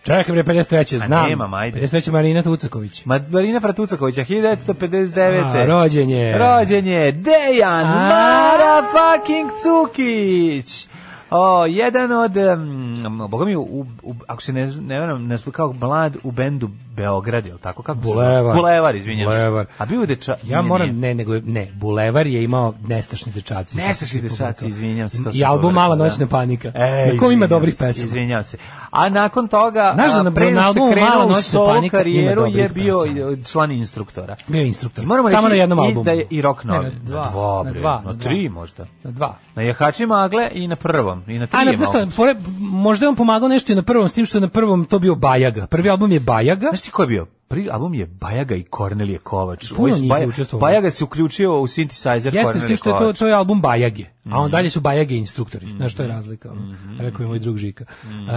Čekaj 0.07 0.33
bre 0.33 0.43
53. 0.43 0.95
A 1.03 1.07
Znam. 1.07 1.29
nemam, 1.29 1.53
ajde. 1.53 1.79
53. 1.81 2.11
Marina 2.11 2.43
Tucaković. 2.43 3.05
Ma- 3.05 3.31
Marina 3.31 3.59
Fratucakovića, 3.59 4.21
1959. 4.21 5.43
A, 5.43 5.65
rođen 5.65 6.09
je. 6.09 6.37
Rođen 6.37 6.87
je 6.87 7.11
Dejan 7.11 7.85
A. 7.85 8.09
Mara 8.09 8.83
fucking 8.91 9.49
Cukić. 9.63 10.87
O, 11.29 11.65
jedan 11.65 12.11
od, 12.11 12.37
um, 12.37 13.27
boga 13.29 13.45
mi, 13.45 13.55
u, 13.55 13.85
u, 14.03 14.15
ako 14.27 14.41
se 14.41 14.53
ne, 14.53 14.67
ne 14.67 14.99
varam, 14.99 15.27
ne 15.27 15.37
kao 15.51 15.73
mlad 15.73 16.17
u 16.23 16.31
bendu 16.31 16.69
Beograd, 16.97 17.45
je 17.45 17.53
li 17.53 17.59
tako? 17.59 17.83
Kako 17.83 18.01
se 18.01 18.03
zove? 18.03 18.15
Bulevar. 18.15 18.55
Bulevar, 18.55 18.95
izvinjam 18.95 19.25
Bulevar. 19.25 19.65
se. 19.65 19.71
A 19.77 19.85
bio 19.85 20.01
je 20.01 20.07
deča... 20.07 20.35
Ja 20.43 20.57
nije, 20.57 20.67
moram, 20.69 20.89
ne, 20.91 21.13
nego, 21.13 21.33
ne, 21.35 21.71
Bulevar 21.73 22.27
je 22.27 22.43
imao 22.43 22.73
nestašni 22.81 23.31
dečaci. 23.31 23.77
Nestašni 23.77 24.21
dečaci, 24.21 24.67
izvinjam 24.67 25.09
se, 25.09 25.23
to 25.23 25.29
I 25.33 25.43
album 25.45 25.73
Mala 25.73 25.95
da. 25.95 26.03
noćna 26.03 26.27
panika. 26.27 26.71
E, 26.75 27.11
na 27.13 27.19
kom 27.19 27.31
ima 27.31 27.47
dobrih 27.47 27.75
se, 27.75 27.79
pesama. 27.79 28.05
Izvinjam 28.05 28.43
se. 28.43 28.57
A 28.91 29.09
nakon 29.09 29.47
toga, 29.47 29.91
Znaš 29.95 30.13
da 30.13 30.23
na- 30.23 30.31
pre 30.31 30.51
na 30.51 30.67
albumu 30.67 30.95
Mala 30.99 31.25
noćna 31.27 31.59
panika 31.65 31.97
karijeru 31.97 32.45
je 32.45 32.69
bio 32.69 32.95
pesama. 33.05 33.31
i 33.31 33.43
član 33.43 33.71
instruktora. 33.71 34.35
Bio 34.47 34.59
je 34.59 34.67
instruktor. 34.67 35.03
I 35.03 35.07
moramo 35.07 35.29
Samo 35.29 35.47
reći 35.47 35.49
na 35.49 35.61
jednom 35.63 35.79
i 35.79 35.81
albumu. 35.81 36.03
da 36.03 36.11
je 36.11 36.27
i 36.29 36.41
rock 36.41 36.63
Ne, 36.63 36.73
novi. 36.73 36.85
na 36.85 36.91
dva, 36.99 37.23
na 37.23 37.31
dva, 37.31 37.63
na 37.63 37.71
dva, 37.71 38.01
na 38.01 38.13
na 38.13 38.19
tri 38.19 38.47
dva. 38.47 38.53
možda. 38.53 38.85
Na 39.03 39.11
dva. 39.11 39.35
Na 39.55 39.61
Jahači 39.61 40.05
magle 40.05 40.49
i 40.53 40.67
na 40.67 40.75
prvom. 40.75 41.23
I 41.27 41.39
na 41.39 41.47
tri 41.47 41.57
A 41.57 41.63
na 41.63 41.71
možda 42.59 43.05
je 43.05 43.09
on 43.09 43.15
pomagao 43.15 43.49
nešto 43.49 43.71
i 43.71 43.75
na 43.75 43.81
prvom, 43.81 44.09
s 44.09 44.13
tim 44.13 44.25
što 44.25 44.37
je 44.37 44.41
na 44.41 44.47
prvom 44.49 44.85
to 44.85 44.99
bio 44.99 45.15
Bajaga. 45.15 45.67
Prvi 45.67 45.89
album 45.89 46.11
je 46.11 46.19
Bajaga. 46.19 46.67
Znaš 46.69 46.81
ti 46.87 46.91
ko 46.91 47.03
je 47.03 47.09
bio? 47.09 47.25
Prvi 47.47 47.69
album 47.69 47.93
je 47.93 48.07
Bajaga 48.07 48.55
i 48.55 48.65
Kornelije 48.65 49.19
Kovač. 49.19 49.69
Puno 49.69 49.79
Ovo 49.79 49.87
je 49.87 49.93
njih 49.93 50.03
je 50.03 50.09
Baja- 50.09 50.27
učestvovalo. 50.27 50.61
Bajaga 50.63 50.89
se 50.89 51.03
uključio 51.03 51.53
u 51.53 51.65
synthesizer 51.65 52.25
Jeste, 52.27 52.43
Kornelije 52.43 52.77
što 52.77 52.89
je 52.89 52.93
to, 52.93 52.97
Kovač. 52.97 53.17
to 53.17 53.27
je 53.27 53.33
album 53.33 53.61
Bajage, 53.61 54.03
a 54.03 54.07
Mhm. 54.25 54.35
on 54.35 54.51
dalje 54.51 54.69
su 54.69 54.81
Bajage 54.81 55.15
instruktori. 55.15 55.71
Znaš 55.71 55.91
što 55.91 56.03
je 56.03 56.09
razlika? 56.09 56.51
ono? 56.51 56.75
Rekao 56.99 57.21
je 57.21 57.27
moj 57.27 57.39
drug 57.39 57.57
Žika. 57.57 57.85
Mhm. 58.05 58.19
Um, 58.19 58.27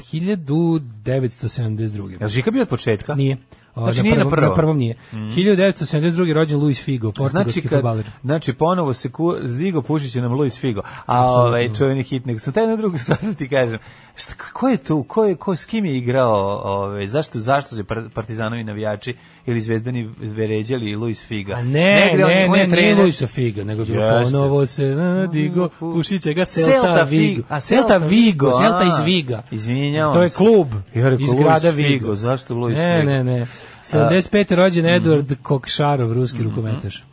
1972. 0.00 2.16
Jel 2.20 2.28
Žika 2.28 2.50
bio 2.50 2.62
od 2.62 2.68
početka? 2.68 3.14
Nije. 3.14 3.36
Znači, 3.76 4.02
nije 4.02 4.14
na 4.14 4.20
prvom, 4.20 4.32
prvom. 4.32 4.54
prvom 4.56 4.78
nije. 4.78 4.94
1972. 5.12 6.32
rođen 6.32 6.60
Luis 6.60 6.82
Figo, 6.82 7.06
Znači, 7.06 7.18
portugalski 7.18 7.62
kad, 7.62 7.70
fudbaler. 7.70 8.10
znači 8.22 8.52
ponovo 8.52 8.92
se 8.92 9.12
ku, 9.12 9.34
zdigo 9.42 9.82
pušić 9.82 10.14
nam 10.14 10.32
Luis 10.32 10.58
Figo. 10.58 10.82
A 11.06 11.24
ovaj 11.26 11.74
čuveni 11.74 12.02
hit, 12.02 12.26
nego 12.26 12.38
sam 12.38 12.52
taj 12.52 12.66
na 12.66 12.76
drugu 12.76 12.98
stvar 13.02 13.18
da 13.22 13.34
ti 13.34 13.48
kažem. 13.48 13.78
Šta, 14.14 14.34
ko 14.52 14.68
je 14.68 14.76
tu? 14.76 15.02
Ko 15.02 15.24
je, 15.24 15.34
ko, 15.36 15.56
s 15.56 15.64
kim 15.64 15.84
je 15.84 15.96
igrao? 15.96 16.34
Ovaj, 16.64 17.06
zašto, 17.08 17.40
zašto 17.40 17.76
su 17.76 17.84
par- 17.84 18.08
partizanovi 18.14 18.64
navijači 18.64 19.16
ili 19.46 19.60
zvezdani 19.60 20.10
veređali 20.18 20.94
Luis 20.94 21.24
Figa? 21.24 21.54
A 21.54 21.62
ne, 21.62 21.70
Negde 22.06 22.24
on- 22.24 22.30
ne, 22.30 22.44
on 22.44 22.52
ne, 22.52 22.58
je 22.58 22.66
nije 22.66 22.68
trener- 22.68 22.98
Luisa 22.98 23.26
Figa, 23.26 23.64
nego 23.64 23.82
je 23.82 23.86
bilo 23.86 24.22
ponovo 24.22 24.66
se 24.66 24.84
nadigo, 24.84 25.68
pušit 25.70 26.22
će 26.22 26.32
ga 26.32 26.44
Celta, 26.44 26.70
Celta 26.72 27.02
Vigo. 27.02 27.22
Vigo. 27.24 27.42
A, 27.48 27.60
Celta 27.60 27.96
Vigo, 27.96 28.06
Vigo, 28.08 28.50
Celta 28.52 28.78
a. 28.78 28.86
iz 28.88 29.04
Viga. 29.04 29.42
Izvinjavam 29.50 30.14
To 30.14 30.22
je 30.22 30.28
klub 30.30 30.68
Ja 30.94 31.08
iz 31.12 31.34
grada 31.34 31.60
Figo, 31.62 31.76
Vigo. 31.78 32.14
zašto 32.16 32.54
Luis 32.54 32.76
ne, 32.76 32.98
Figo? 33.00 33.10
Ne, 33.12 33.24
ne, 33.24 33.46
75. 33.82 34.52
rođen 34.52 34.84
Mhm. 34.86 34.94
Edward 34.96 35.34
Kokšarov, 35.42 36.12
ruski 36.12 36.42
rukometaš. 36.42 37.04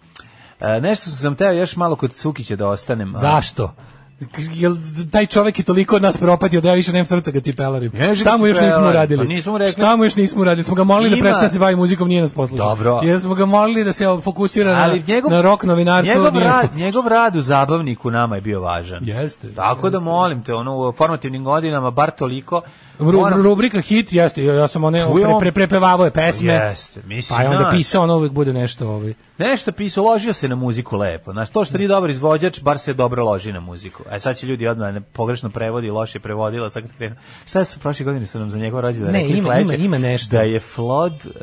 E, 0.62 0.82
nešto 0.82 1.10
sam 1.10 1.36
teo 1.36 1.52
još 1.52 1.76
malo 1.76 1.96
kod 1.96 2.14
Cukića 2.14 2.56
da 2.56 2.68
ostanem. 2.68 3.10
a- 3.10 3.20
Zašto? 3.20 3.74
Jel 4.51 4.76
taj 5.11 5.26
čovjek 5.26 5.59
je 5.59 5.66
toliko 5.66 5.95
od 5.95 6.01
nas 6.01 6.18
propatio 6.18 6.61
da 6.61 6.70
ja 6.70 6.74
više 6.74 6.91
nemam 6.91 7.05
srca 7.05 7.32
kad 7.32 7.43
cipelarim. 7.43 7.91
Ja 7.95 8.16
Šta 8.16 8.38
mu 8.38 8.47
još 8.47 8.59
nismo 8.61 8.88
uradili? 8.89 9.18
pa 9.20 9.24
nismo 9.26 9.57
rekli- 9.57 9.72
Šta 9.74 9.95
mu 9.95 10.03
još 10.03 10.16
nismo 10.16 10.41
uradili? 10.41 10.64
Smo 10.64 10.76
ga 10.76 10.84
molili 10.84 11.09
da 11.09 11.16
Ima- 11.16 11.24
prestane 11.24 11.45
da 11.45 11.49
se 11.49 11.59
bavi 11.59 11.76
muzikom, 11.76 12.07
nije 12.07 12.22
nas 12.22 12.32
poslušao. 12.34 12.68
Dobro. 12.70 12.99
Jer 13.03 13.20
smo 13.20 13.36
ga 13.36 13.45
molili 13.45 13.84
da 13.84 13.93
se 13.93 14.05
fokusira 14.24 14.72
Ali 14.74 14.99
na, 14.99 15.05
njegov, 15.07 15.32
na 15.32 15.41
rock 15.41 15.64
novinarstvo. 15.64 16.14
njegov, 16.16 16.38
rad, 16.39 16.76
njegov 16.76 17.07
rad 17.07 17.36
u 17.36 17.41
zabavniku 17.41 18.11
nama 18.11 18.36
je 18.36 18.41
bio 18.41 18.61
važan. 18.61 18.99
Jeste. 19.03 19.47
Tako 19.47 19.89
da 19.89 19.97
jeste. 19.97 20.05
molim 20.05 20.43
te, 20.43 20.53
ono, 20.53 20.78
u 20.80 20.93
formativnim 20.93 21.43
godinama, 21.43 21.91
bar 21.91 22.11
toliko. 22.11 22.61
Ru, 23.00 23.12
moram- 23.14 23.41
rubrika 23.41 23.82
hit 23.82 24.14
jeste, 24.14 24.44
ja, 24.44 24.68
sam 24.68 24.84
one 24.84 25.06
pre, 25.14 25.39
pre, 25.39 25.52
prepevavao 25.52 26.06
je 26.06 26.12
pesme. 26.12 26.54
Jeste, 26.54 27.02
mislim, 27.06 27.38
Pa 27.38 27.44
je 27.44 27.50
onda 27.50 27.70
pisao, 27.72 28.04
ono 28.04 28.16
uvijek 28.16 28.34
bude 28.34 28.54
nešto 28.54 28.89
ovaj. 28.89 29.14
Nešto 29.38 29.72
pisao, 29.72 30.04
ložio 30.04 30.34
se 30.34 30.48
na 30.48 30.56
muziku 30.56 30.98
lepo. 30.98 31.32
Znaš, 31.32 31.50
to 31.50 31.66
što 31.66 31.78
nije 31.78 31.88
dobar 31.88 32.10
izvođač, 32.10 32.62
bar 32.62 32.78
se 32.78 32.94
dobro 32.94 33.26
loži 33.26 33.52
na 33.52 33.60
muziku. 33.60 34.04
A 34.10 34.20
sad 34.20 34.38
će 34.38 34.48
ljudi 34.48 34.68
odmah 34.68 34.94
ne, 34.94 35.02
pogrešno 35.04 35.50
prevodi, 35.50 35.89
loše 35.89 36.20
prevodila, 36.20 36.70
sad 36.70 36.84
kad 36.84 36.91
krenu. 36.94 37.16
Šta 37.46 37.66
su 37.66 37.80
prošle 37.80 38.06
godine 38.06 38.26
su 38.26 38.39
nam 38.39 38.50
za 38.50 38.60
njegov 38.60 38.80
rođendan 38.80 39.12
Ne, 39.12 39.20
rekli 39.20 39.34
ima- 39.34 39.44
sledeće? 39.46 39.76
ima- 39.76 39.86
ima 39.86 39.98
nešto. 40.00 40.32
Da 40.32 40.41
je 40.41 40.60
Flod, 40.60 41.14
e, 41.14 41.39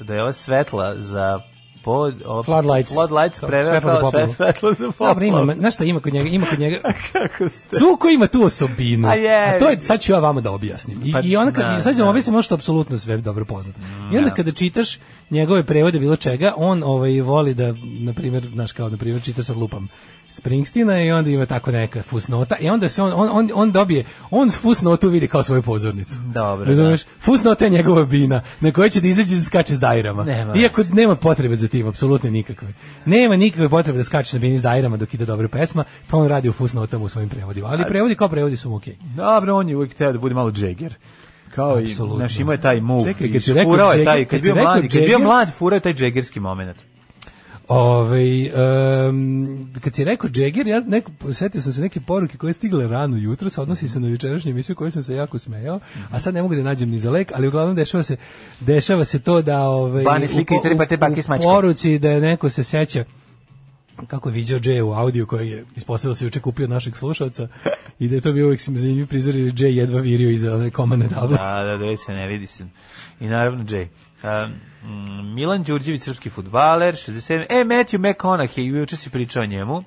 da 0.00 0.14
je 0.14 0.22
ova 0.22 0.32
svetla 0.32 0.94
za 0.94 1.40
pod, 1.86 2.22
ova, 2.26 2.42
Floodlights. 2.42 2.92
Floodlights 2.92 3.40
preveo 3.40 3.64
za 3.74 3.80
kao 3.80 3.90
sve, 3.90 4.00
poplavu. 4.00 4.32
svetlo 4.32 4.72
za 4.72 4.90
poplavu. 4.90 5.14
Dobro, 5.14 5.24
ima, 5.24 5.54
znaš 5.58 5.74
šta 5.74 5.84
ima 5.84 6.00
kod 6.00 6.12
njega? 6.12 6.28
Ima 6.28 6.46
kod 6.46 6.58
njega... 6.58 6.80
Kako 7.12 7.48
ste? 7.48 7.76
Cuko 7.78 8.08
ima 8.08 8.26
tu 8.26 8.42
osobinu. 8.42 9.08
A 9.08 9.14
je. 9.14 9.56
A 9.56 9.58
to 9.58 9.68
je, 9.68 9.80
sad 9.80 10.00
ću 10.00 10.12
ja 10.12 10.18
vama 10.18 10.40
da 10.40 10.50
objasnim. 10.50 11.00
I, 11.04 11.12
Pa, 11.12 11.20
i 11.20 11.36
onda 11.36 11.52
kad, 11.52 11.64
da, 11.64 11.82
sad 11.82 11.92
ću 11.92 11.98
da. 11.98 12.02
vam 12.02 12.10
objasnim 12.10 12.34
ono 12.34 12.42
što 12.42 12.54
apsolutno 12.54 12.98
sve 12.98 13.16
dobro 13.16 13.44
poznato. 13.44 13.80
I 14.12 14.16
onda 14.16 14.28
da. 14.28 14.34
kada 14.34 14.52
čitaš 14.52 14.98
njegove 15.30 15.62
prevode 15.62 15.98
bilo 15.98 16.16
čega, 16.16 16.52
on 16.56 16.82
ovaj, 16.82 17.20
voli 17.20 17.54
da, 17.54 17.74
na 18.00 18.12
primjer, 18.12 18.48
znaš 18.52 18.72
kao, 18.72 18.88
na 18.88 18.96
primjer, 18.96 19.22
čita 19.22 19.42
sad 19.42 19.56
lupam 19.56 19.88
Springsteena 20.28 21.02
i 21.02 21.10
onda 21.10 21.30
ima 21.30 21.46
tako 21.46 21.70
neka 21.70 22.02
fusnota 22.02 22.56
i 22.60 22.68
onda 22.68 22.88
se 22.88 23.02
on, 23.02 23.12
on, 23.14 23.28
on, 23.32 23.50
on 23.54 23.72
dobije, 23.72 24.04
on 24.30 24.50
fusnotu 24.50 25.08
vidi 25.08 25.28
kao 25.28 25.42
svoju 25.42 25.62
pozornicu. 25.62 26.14
Dobro, 26.34 26.64
Razumeš? 26.64 27.00
Fusnota 27.20 27.64
je 27.64 27.70
njegova 27.70 28.04
bina 28.04 28.42
na 28.60 28.72
kojoj 28.72 28.90
će 28.90 29.00
da 29.00 29.08
izađe 29.08 29.36
da 29.36 29.42
skače 29.42 29.74
s 29.74 29.80
dajrama. 29.80 30.24
Nema 30.24 30.56
Iako 30.56 30.80
veze. 30.80 30.94
nema 30.94 31.16
potrebe 31.16 31.56
za 31.56 31.68
tim, 31.68 31.88
apsolutno 31.88 32.30
nikakve. 32.30 32.68
Nema 33.04 33.36
nikakve 33.36 33.68
potrebe 33.68 33.96
da 33.96 34.04
skače 34.04 34.36
na 34.36 34.40
bini 34.40 34.58
s 34.58 34.62
dajrama 34.62 34.96
dok 34.96 35.14
ide 35.14 35.26
dobra 35.26 35.48
pesma, 35.48 35.84
to 36.10 36.18
on 36.18 36.28
radi 36.28 36.48
u 36.48 36.52
fusnotama 36.52 37.04
u 37.04 37.08
svojim 37.08 37.28
prevodima. 37.28 37.68
Ali 37.68 37.84
prevodi 37.88 38.14
kao 38.14 38.28
prevodi 38.28 38.56
su 38.56 38.70
mu 38.70 38.76
okej. 38.76 38.96
Dobro, 39.16 39.56
on 39.56 39.68
je 39.68 39.76
uvijek 39.76 39.94
teo 39.94 40.12
da 40.12 40.18
bude 40.18 40.34
malo 40.34 40.52
Jagger. 40.56 40.94
Kao 41.56 41.80
i, 41.80 41.94
znaš, 42.16 42.38
imao 42.38 42.52
je 42.52 42.60
taj 42.60 42.80
move. 42.80 43.12
Čekaj, 43.12 43.32
kad 43.32 43.42
si 43.42 43.52
rekao 43.52 43.72
furao 43.72 43.92
je 43.92 44.04
taj, 44.04 44.24
kad 44.24 44.42
bio 44.42 44.54
mlad, 44.54 44.80
kad 44.92 45.02
bio 45.06 45.18
mlad, 45.18 45.52
furao 45.58 45.76
je 45.76 45.80
taj 45.80 45.94
džegerski 45.94 46.40
moment. 46.40 46.76
Ove, 47.68 48.50
um, 49.08 49.70
kad 49.80 49.94
si 49.94 50.04
rekao 50.04 50.30
Jagger, 50.34 50.66
ja 50.66 50.80
neko, 50.80 51.12
setio 51.32 51.62
sam 51.62 51.72
se 51.72 51.80
neke 51.80 52.00
poruke 52.00 52.38
koje 52.38 52.52
stigle 52.52 52.88
rano 52.88 53.16
jutro, 53.16 53.50
sa 53.50 53.62
odnosi 53.62 53.88
se 53.88 54.00
na 54.00 54.08
jučerašnju 54.08 54.50
emisiju 54.50 54.76
koju 54.76 54.90
sam 54.90 55.02
se 55.02 55.14
jako 55.14 55.38
smejao, 55.38 55.80
a 56.10 56.18
sad 56.18 56.34
ne 56.34 56.42
mogu 56.42 56.54
da 56.54 56.62
nađem 56.62 56.90
ni 56.90 56.98
za 56.98 57.10
lek, 57.10 57.32
ali 57.34 57.48
uglavnom 57.48 57.76
dešava 57.76 58.02
se, 58.02 58.16
dešava 58.60 59.04
se 59.04 59.18
to 59.18 59.42
da 59.42 59.62
ove, 59.62 60.02
Bani 60.04 60.28
slika 60.28 60.54
i 60.54 61.22
s 61.22 61.28
u 61.28 61.30
mačkom. 61.30 61.50
poruci 61.50 61.98
da 61.98 62.10
je 62.10 62.20
neko 62.20 62.48
se 62.48 62.64
seća 62.64 63.04
kako 64.06 64.28
je 64.28 64.32
viđao 64.32 64.58
Jay 64.58 64.82
u 64.82 64.92
audio 64.92 65.26
koji 65.26 65.50
je 65.50 65.64
ispostavilo 65.76 66.14
se 66.14 66.24
juče 66.24 66.40
kupio 66.40 66.68
našeg 66.68 66.96
slušalca 66.96 67.48
i 67.98 68.08
da 68.08 68.14
je 68.14 68.20
to 68.20 68.32
bio 68.32 68.46
uvijek 68.46 68.60
zanimljiv 68.60 69.06
prizor 69.06 69.36
jer 69.36 69.46
je 69.46 69.52
Jay 69.52 69.76
jedva 69.76 70.00
virio 70.00 70.30
iza 70.30 70.54
one 70.54 70.70
komane 70.70 71.08
table. 71.08 71.36
Da, 71.36 71.64
da, 71.64 71.76
da, 71.76 71.96
se 71.96 72.12
ne 72.12 72.26
vidi 72.26 72.46
se. 72.46 72.66
I 73.20 73.26
naravno 73.26 73.64
Jay. 73.64 73.86
Um, 74.22 75.34
Milan 75.34 75.62
Đurđević, 75.62 76.02
srpski 76.02 76.30
futbaler, 76.30 76.94
67. 76.94 77.46
E, 77.48 77.64
Matthew 77.64 77.98
McConaughey, 77.98 78.60
juče 78.60 78.96
si 78.96 79.10
pričao 79.10 79.42
o 79.42 79.46
njemu, 79.46 79.84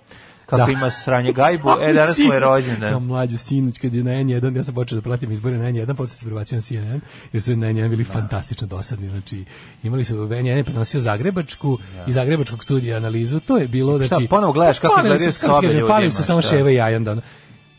kako 0.50 0.66
Da. 0.66 0.72
ima 0.72 0.92
sranje 0.92 1.32
gajbu, 1.32 1.70
e, 1.82 1.94
danas 1.94 2.18
mu 2.18 2.34
je 2.34 2.40
rođendan. 2.40 2.92
Ja 2.92 3.00
mlađu 3.00 3.38
sinoć 3.38 3.78
kad 3.78 3.96
je 3.96 4.04
na 4.04 4.12
N1, 4.12 4.58
ja 4.58 4.64
sam 4.64 4.76
počeo 4.76 4.96
da 4.96 5.02
pratim 5.02 5.32
izbore 5.32 5.58
na 5.58 5.66
N1, 5.66 5.94
posle 5.96 6.16
se 6.16 6.26
prebacio 6.26 6.56
na 6.56 6.62
CNN, 6.62 7.02
jer 7.34 7.42
su 7.44 7.56
na 7.56 7.68
N1 7.68 7.90
bili 7.90 8.04
fantastično 8.04 8.68
dosadni, 8.68 9.10
znači 9.10 9.46
imali 9.84 10.04
su 10.04 10.16
N1 10.16 10.46
je 10.46 10.64
prenosio 10.64 11.00
Zagrebačku 11.02 11.78
i 12.08 12.12
Zagrebačkog 12.12 12.64
studija 12.64 12.98
analizu, 12.98 13.40
to 13.40 13.58
je 13.58 13.68
bilo 13.68 13.98
znači 13.98 14.28
ponovo 14.28 14.54
gledaš 14.54 14.80
kako 14.80 15.00
izgledaju 15.00 15.34
sobe 15.34 15.68
ljudima, 15.68 15.88
Falili 15.88 16.12
su 16.12 16.24
samo 16.24 16.42
šta? 16.42 16.50
Ševa 16.50 16.72
i 16.72 16.76
Jajan 16.76 17.04
da 17.04 17.16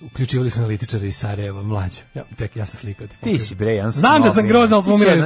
uključivali 0.07 0.51
su 0.51 0.59
analitičare 0.59 1.07
iz 1.07 1.17
Sarajeva, 1.17 1.63
mlađe. 1.63 2.01
Ja, 2.15 2.25
tek, 2.37 2.57
ja 2.57 2.67
sam 2.67 2.77
slikao. 2.77 3.07
Ti, 3.07 3.13
Ti 3.13 3.19
pokažem. 3.21 3.39
si 3.47 3.55
bre, 3.55 3.73
jedan 3.73 3.91
Znam 3.91 4.23
da 4.23 4.31
sam 4.31 4.47
grozan, 4.47 4.75
ali 4.75 4.83
smo 4.83 4.93
Ti 4.93 5.03
umirali, 5.03 5.23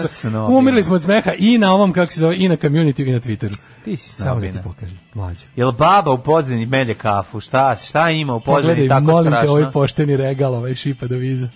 umirali 0.58 0.82
smo 0.82 0.94
od 0.94 1.02
smeha 1.02 1.32
i 1.38 1.58
na 1.58 1.74
ovom, 1.74 1.92
kako 1.92 2.12
se 2.12 2.20
zove, 2.20 2.36
i 2.38 2.48
na 2.48 2.56
community 2.56 3.08
i 3.08 3.12
na 3.12 3.20
Twitteru. 3.20 3.56
Ti 3.84 3.96
si 3.96 4.10
Samo 4.10 4.40
da 4.40 4.52
ti 4.52 4.58
pokažem, 4.64 4.98
mlađe. 5.14 5.44
Jel 5.56 5.72
baba 5.72 6.10
u 6.10 6.22
pozadini 6.22 6.66
melje 6.66 6.94
kafu? 6.94 7.40
Šta, 7.40 7.76
šta 7.76 8.10
ima 8.10 8.34
u 8.34 8.40
pozadini 8.40 8.88
tako 8.88 9.04
molim 9.04 9.32
strašno? 9.32 9.46
te, 9.46 9.50
ovaj 9.50 9.72
pošteni 9.72 10.16
regal, 10.16 10.54
ovaj 10.54 10.74
šipa 10.74 11.06
do 11.06 11.16
viza. 11.16 11.48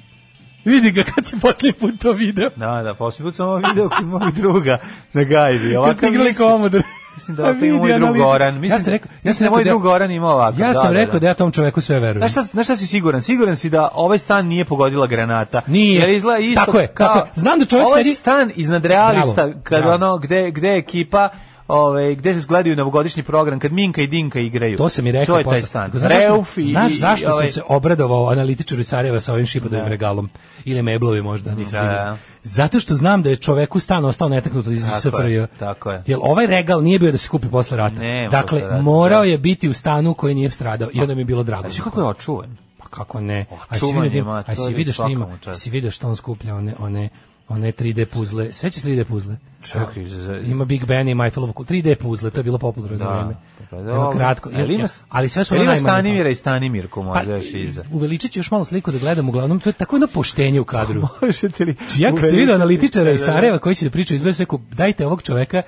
Vidi 0.65 0.91
ga 0.91 1.03
kad 1.03 1.27
si 1.27 1.41
posljednji 1.41 1.73
put 1.73 2.01
to 2.01 2.13
video. 2.13 2.51
Da, 2.57 2.83
da, 2.83 2.95
posljednji 2.95 3.31
put 3.31 3.37
sam 3.37 3.49
ovo 3.49 3.57
video 3.57 3.89
kod 3.89 4.07
mojeg 4.07 4.35
druga 4.35 4.79
na 5.13 5.25
gajbi. 5.25 5.77
Ovakav 5.77 5.97
ste 5.97 6.09
igrali 6.09 6.35
komodor. 6.35 6.83
Mislim 7.29 7.37
da 7.37 7.43
ovako 7.45 7.65
ima 7.65 7.79
moj 7.79 7.99
drug 7.99 8.17
Goran. 8.17 8.55
Mislim, 8.55 8.79
ja 8.79 8.83
sam 8.83 8.93
rekao, 8.93 9.11
ja 9.23 9.35
sam 9.35 9.45
da 9.45 9.51
moj 9.51 9.59
rekao 9.59 9.71
drug 9.73 9.83
Goran 9.83 10.11
ima 10.11 10.29
ovako. 10.29 10.61
Ja 10.61 10.69
da, 10.69 10.75
sam 10.75 10.87
da, 10.87 10.93
rekao 10.93 11.13
da. 11.13 11.19
da 11.19 11.27
ja 11.27 11.35
tom 11.35 11.53
čoveku 11.53 11.81
sve 11.81 12.01
verujem. 12.01 12.19
Znaš 12.19 12.31
šta, 12.33 12.43
znaš 12.43 12.67
šta 12.67 12.77
si 12.77 12.87
siguran? 12.87 13.23
Siguran 13.23 13.57
si 13.57 13.71
da 13.71 13.89
ovaj 13.95 14.19
stan 14.19 14.47
nije 14.47 14.65
pogodila 14.65 15.07
granata. 15.07 15.61
Nije. 15.67 16.01
Jer 16.01 16.09
izgleda 16.09 16.39
isto 16.39 16.65
Tako 16.65 16.79
je, 16.79 16.87
kao- 16.87 17.07
tako 17.07 17.19
je. 17.19 17.31
Znam 17.35 17.59
da 17.59 17.65
čovjek 17.65 17.89
ovaj 17.89 18.03
sedi- 18.03 18.15
stan 18.15 18.51
iznad 18.57 18.85
realista, 18.85 19.53
kad 19.63 19.87
ono, 19.87 20.19
gde, 20.19 20.51
gde 20.51 20.69
ekipa, 20.69 21.29
ovaj, 21.69 22.15
gde 22.15 22.35
se 22.35 22.47
gledaju 22.49 22.77
novogodišnji 22.77 23.23
program, 23.23 23.59
kad 23.59 23.73
Minka 23.73 24.03
i 24.03 24.07
Dinka 24.07 24.41
igraju. 24.41 24.77
To 24.77 24.89
sam 24.89 25.07
i 25.07 25.13
rekao 25.13 25.35
To 25.35 25.39
je 25.39 25.45
taj 25.45 25.63
stan. 25.63 25.91
Znaš 25.95 26.13
Reuf 26.13 26.59
i... 26.59 26.63
Znaš 26.63 26.99
zašto 26.99 27.31
ovaj, 27.31 27.47
sam 27.47 27.53
se 27.53 27.63
obradovao 27.69 28.29
analitičaru 28.31 28.81
iz 28.81 28.89
Sarajeva 28.89 29.21
sa 29.21 29.33
ovim 29.33 29.47
šipadovim 29.47 29.87
regalom? 29.87 30.31
Ili 30.65 30.83
meblovi 30.83 31.23
možda, 31.23 31.55
nisam 31.55 31.73
Da. 31.73 31.79
siguran. 31.79 32.19
Zato 32.43 32.81
što 32.81 32.95
znam 32.95 33.23
da 33.23 33.31
je 33.31 33.37
čoveku 33.37 33.79
stan 33.81 34.05
ostao 34.05 34.29
netaknut 34.29 34.67
iz 34.67 34.87
Tako 34.87 35.01
SFRJ. 35.01 35.33
je, 35.33 35.47
tako 35.59 35.91
je. 35.91 36.03
Jer 36.07 36.19
ovaj 36.23 36.47
regal 36.47 36.83
nije 36.83 36.99
bio 36.99 37.13
da 37.13 37.19
se 37.19 37.29
kupi 37.29 37.49
posle 37.49 37.77
rata. 37.77 38.01
Ne, 38.01 38.29
dakle, 38.31 38.61
posle 38.61 38.71
rata, 38.71 38.83
morao 38.83 39.21
da. 39.21 39.27
je 39.27 39.39
biti 39.39 39.69
u 39.69 39.75
stanu 39.75 40.15
koji 40.15 40.35
nije 40.35 40.51
stradao 40.51 40.89
i 40.93 41.01
onda 41.01 41.15
mi 41.15 41.21
je 41.21 41.25
bilo 41.25 41.43
drago. 41.43 41.69
Znaš 41.69 41.81
kako 41.81 42.01
je 42.01 42.07
očuvan? 42.07 42.57
Pa 42.79 42.87
kako 42.89 43.21
ne? 43.21 43.47
A 43.69 43.75
si 43.75 43.81
čuvan 43.81 44.15
je, 44.15 44.23
ma, 44.23 44.45
a 44.47 44.55
to 44.55 44.69
je 44.69 44.75
vidio 44.75 44.93
što 44.93 45.09
ima? 45.09 45.39
Si 45.55 45.71
vidio 45.71 45.91
što 45.91 46.09
on 46.09 46.17
skuplja 46.17 46.55
one 46.55 46.75
one 46.79 47.09
one 47.49 47.73
3D 47.73 48.05
puzle. 48.05 48.53
Sećaš 48.53 48.83
3D 48.83 49.05
puzle? 49.05 49.37
Čekaj, 49.63 50.07
za- 50.07 50.37
Ima 50.39 50.65
Big 50.65 50.87
Ben 50.87 51.09
i 51.09 51.15
Majfelovo 51.15 51.53
3D 51.55 51.95
puzle, 51.95 52.31
to 52.31 52.41
je 52.41 52.45
bilo 52.45 52.59
popularno 52.59 52.99
Da. 52.99 53.15
vreme. 53.15 53.35
Pa 53.71 53.77
Jedno 53.77 53.93
dobro. 53.95 54.11
kratko. 54.11 54.51
Ali 54.55 54.75
ima, 54.75 54.89
ali 55.09 55.29
sve 55.29 55.45
su 55.45 55.55
ima. 55.57 55.77
Stanimira 55.77 56.31
i 56.31 56.35
Stanimirku 56.35 57.01
Pa, 57.03 57.07
možda 57.09 57.35
još 57.35 57.55
iza. 57.55 57.85
uveličat 57.93 58.31
ću 58.31 58.39
još 58.39 58.51
malo 58.51 58.65
sliku 58.65 58.93
da 58.93 58.99
gledam, 58.99 59.29
uglavnom 59.29 59.61
to 59.61 59.69
je 59.69 59.75
tako 59.75 59.97
jedno 59.97 60.07
poštenje 60.07 60.61
u 60.61 60.65
kadru. 60.65 61.03
Možete 61.23 61.65
li? 61.65 61.73
Znači, 61.75 62.03
ja 62.03 62.11
kad 62.13 62.31
sam 62.31 62.39
vidio 62.39 62.55
analitičara 62.55 63.11
iz 63.11 63.21
Sarajeva 63.21 63.59
koji 63.59 63.75
će 63.75 63.85
da 63.85 63.91
priča 63.91 64.15
izbred, 64.15 64.35
rekao, 64.39 64.61
dajte 64.71 65.07
ovog 65.07 65.23
čoveka, 65.23 65.63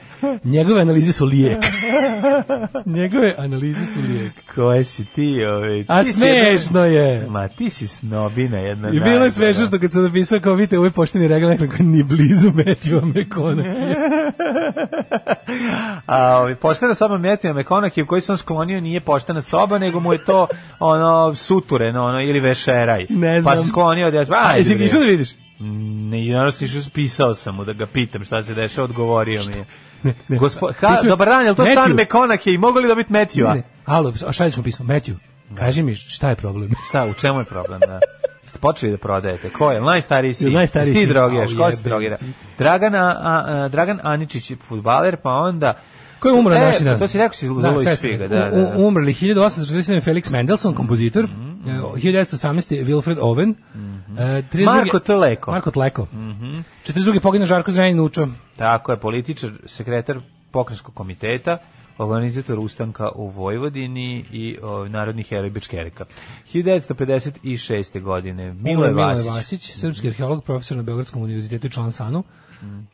njegove 0.44 0.80
analize 0.80 1.12
su 1.12 1.26
lijek. 1.26 1.58
njegove 2.86 3.34
analize 3.38 3.86
su 3.86 4.00
lijek. 4.02 4.32
Koje 4.54 4.84
si 4.84 5.04
ti, 5.04 5.44
ovaj? 5.46 5.84
A 5.88 6.04
ti 6.04 6.12
smešno 6.12 6.84
je. 6.84 7.26
Ma 7.28 7.48
ti 7.48 7.70
si 7.70 7.86
snobina 7.88 8.58
jedna. 8.58 8.88
I 8.88 9.00
bilo 9.00 9.24
je 9.24 9.30
smešno 9.30 9.66
što 9.66 9.78
kad 9.78 9.92
sam 9.92 10.02
napisao 10.02 10.40
kao 10.40 10.54
vidite, 10.54 10.78
ovo 10.78 10.86
je 10.86 10.90
pošteni 10.90 11.28
regal, 11.28 11.50
nekako 11.50 11.76
ni 11.78 12.02
blizu 12.02 12.52
Metjeva 12.52 13.02
Mekonakija. 13.06 13.79
A 16.06 16.36
ovaj 16.38 16.54
poštena 16.54 16.94
soba 16.94 17.18
Metija 17.18 17.52
Mekonakiv 17.52 18.06
koji 18.06 18.20
sam 18.20 18.36
sklonio 18.36 18.80
nije 18.80 19.00
poštena 19.00 19.42
soba, 19.42 19.78
nego 19.78 20.00
mu 20.00 20.12
je 20.12 20.24
to 20.24 20.46
ono 20.78 21.34
sutureno, 21.34 22.04
ono 22.04 22.20
ili 22.20 22.40
vešeraj. 22.40 23.06
Ne 23.08 23.42
Pa 23.44 23.50
znam. 23.50 23.64
se 23.64 23.68
sklonio 23.70 24.06
od 24.06 24.14
ja. 24.14 24.24
A, 24.30 24.56
jesi 24.56 24.74
išao 24.74 25.00
da 25.00 25.06
vidiš? 25.06 25.28
Ne, 26.10 26.28
naravno 26.28 26.50
si 26.52 26.64
išao, 26.64 26.82
pisao 26.94 27.34
sam 27.34 27.54
mu 27.54 27.64
da 27.64 27.72
ga 27.72 27.86
pitam 27.86 28.24
šta 28.24 28.42
se 28.42 28.54
dešava, 28.54 28.84
odgovorio 28.84 29.40
mi 29.48 29.56
je. 29.56 29.64
Ne, 30.02 30.14
ne. 30.28 30.36
Gospo, 30.38 30.70
ha, 30.80 30.96
dobar 31.08 31.28
dan, 31.28 31.44
je 31.44 31.50
li 31.50 31.56
to 31.56 31.64
Matthew. 31.64 32.06
stan 32.06 32.38
i 32.54 32.58
mogu 32.58 32.78
li 32.78 32.88
dobiti 32.88 33.12
Metjua? 33.12 33.50
Ne, 33.50 33.56
ne. 33.56 33.62
Alo, 33.84 34.12
a 34.26 34.32
šalje 34.32 34.50
ćemo 34.50 34.64
pismo, 34.64 34.84
Metju, 34.84 35.16
kaži 35.54 35.82
mi 35.82 35.94
šta 35.94 36.28
je 36.28 36.36
problem? 36.36 36.70
Šta, 36.88 37.06
u 37.06 37.14
čemu 37.14 37.38
je 37.38 37.44
problem, 37.44 37.80
da? 37.80 38.00
Ste 38.46 38.58
počeli 38.58 38.92
da 38.92 38.98
prodajete. 38.98 39.50
Ko 39.50 39.70
je? 39.70 39.80
Najstariji 39.80 40.34
sin. 40.34 40.52
Najstariji 40.52 40.94
Ti 40.94 41.00
sin. 41.00 41.08
drogiraš, 41.08 41.50
ko 41.56 41.70
se 41.70 41.82
drogira? 41.82 42.16
Dragan, 42.58 42.94
a, 42.94 43.16
a, 43.24 43.68
Dragan 43.68 44.00
Aničić 44.02 44.50
je 44.50 44.56
futbaler, 44.58 45.16
pa 45.16 45.30
onda... 45.30 45.74
Ko 46.18 46.28
je 46.28 46.34
umro 46.34 46.54
e, 46.54 46.58
današnji 46.60 46.84
dan? 46.84 46.98
To 46.98 47.08
si 47.08 47.18
rekao 47.18 47.34
si 47.34 47.46
Da, 47.46 47.54
Zulo 47.54 47.80
sve 47.80 47.92
iz 47.92 47.98
sam- 47.98 48.10
Figa, 48.10 48.28
da, 48.28 48.36
da, 48.36 48.50
da. 48.50 48.78
Umrli 48.78 49.12
1847. 49.12 50.00
Felix 50.02 50.30
Mendelssohn, 50.30 50.74
kompozitor. 50.74 51.24
Mhm. 51.24 51.68
e, 51.68 51.72
1918. 51.94 52.84
Wilfred 52.84 53.18
Owen. 53.18 53.54
e, 54.18 54.42
32. 54.42 54.64
Marko 54.66 54.98
Tleko. 54.98 55.50
Marko 55.50 55.70
Tleko. 55.70 56.06
Mhm. 56.12 56.58
42. 56.84 57.20
pogine 57.20 57.46
Žarko 57.46 57.72
Zrenjanin 57.72 58.00
Učo. 58.00 58.28
Tako 58.56 58.92
je, 58.92 58.98
političar, 58.98 59.50
sekretar 59.66 60.16
pokrenjskog 60.50 60.94
komiteta, 60.94 61.58
organizator 62.02 62.58
ustanka 62.58 63.08
u 63.14 63.28
Vojvodini 63.28 64.24
i 64.32 64.58
o, 64.62 64.88
narodni 64.88 65.22
heroj 65.22 65.50
Bečkerika. 65.50 66.04
1956. 66.54 68.00
godine, 68.00 68.54
Miloje 68.54 68.90
Umro 68.90 69.02
Vasić. 69.02 69.26
Vasić, 69.26 69.72
srpski 69.72 70.08
arheolog, 70.08 70.44
profesor 70.44 70.76
na 70.76 70.82
Beogradskom 70.82 71.22
univerzitetu 71.22 71.66
i 71.66 71.70
član 71.70 71.92
SANU. 71.92 72.24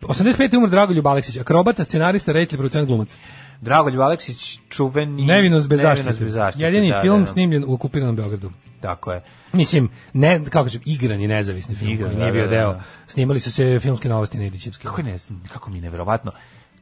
85. 0.03 0.57
umro 0.57 0.71
Dragoljub 0.71 1.07
Aleksić, 1.07 1.37
akrobata, 1.37 1.85
scenarista, 1.85 2.33
reditelj, 2.33 2.59
producent, 2.59 2.87
glumac. 2.87 3.17
Dragoljub 3.61 4.01
Aleksić, 4.01 4.61
čuveni... 4.69 5.27
Nevinost 5.27 5.69
bez 5.69 5.81
zaštite. 5.81 6.25
bez 6.25 6.33
zaštite, 6.33 6.65
Jedini 6.65 6.91
da, 6.91 7.01
film 7.01 7.19
da, 7.19 7.25
da. 7.25 7.33
snimljen 7.33 7.65
u 7.67 7.75
okupiranom 7.75 8.17
Beogradu. 8.17 8.51
Tako 8.81 9.13
je. 9.13 9.23
Mislim, 9.53 9.89
ne, 10.13 10.45
kako 10.45 10.65
kažem, 10.65 10.81
igran 10.85 11.21
i 11.21 11.27
nezavisni 11.27 11.75
film, 11.75 11.91
Igran, 11.91 12.11
koji 12.11 12.17
da, 12.17 12.23
nije 12.23 12.33
bio 12.33 12.45
da, 12.45 12.51
da, 12.51 12.57
deo. 12.57 12.73
da. 12.73 12.83
Snimali 13.07 13.41
su 13.41 13.53
se 13.53 13.79
filmske 13.79 14.09
novosti 14.09 14.39
Nedićevske. 14.39 14.83
Kako, 14.89 15.01
je 15.01 15.05
ne, 15.05 15.17
kako 15.53 15.71
mi 15.71 15.79
je 15.79 15.83
neverovatno. 15.83 16.33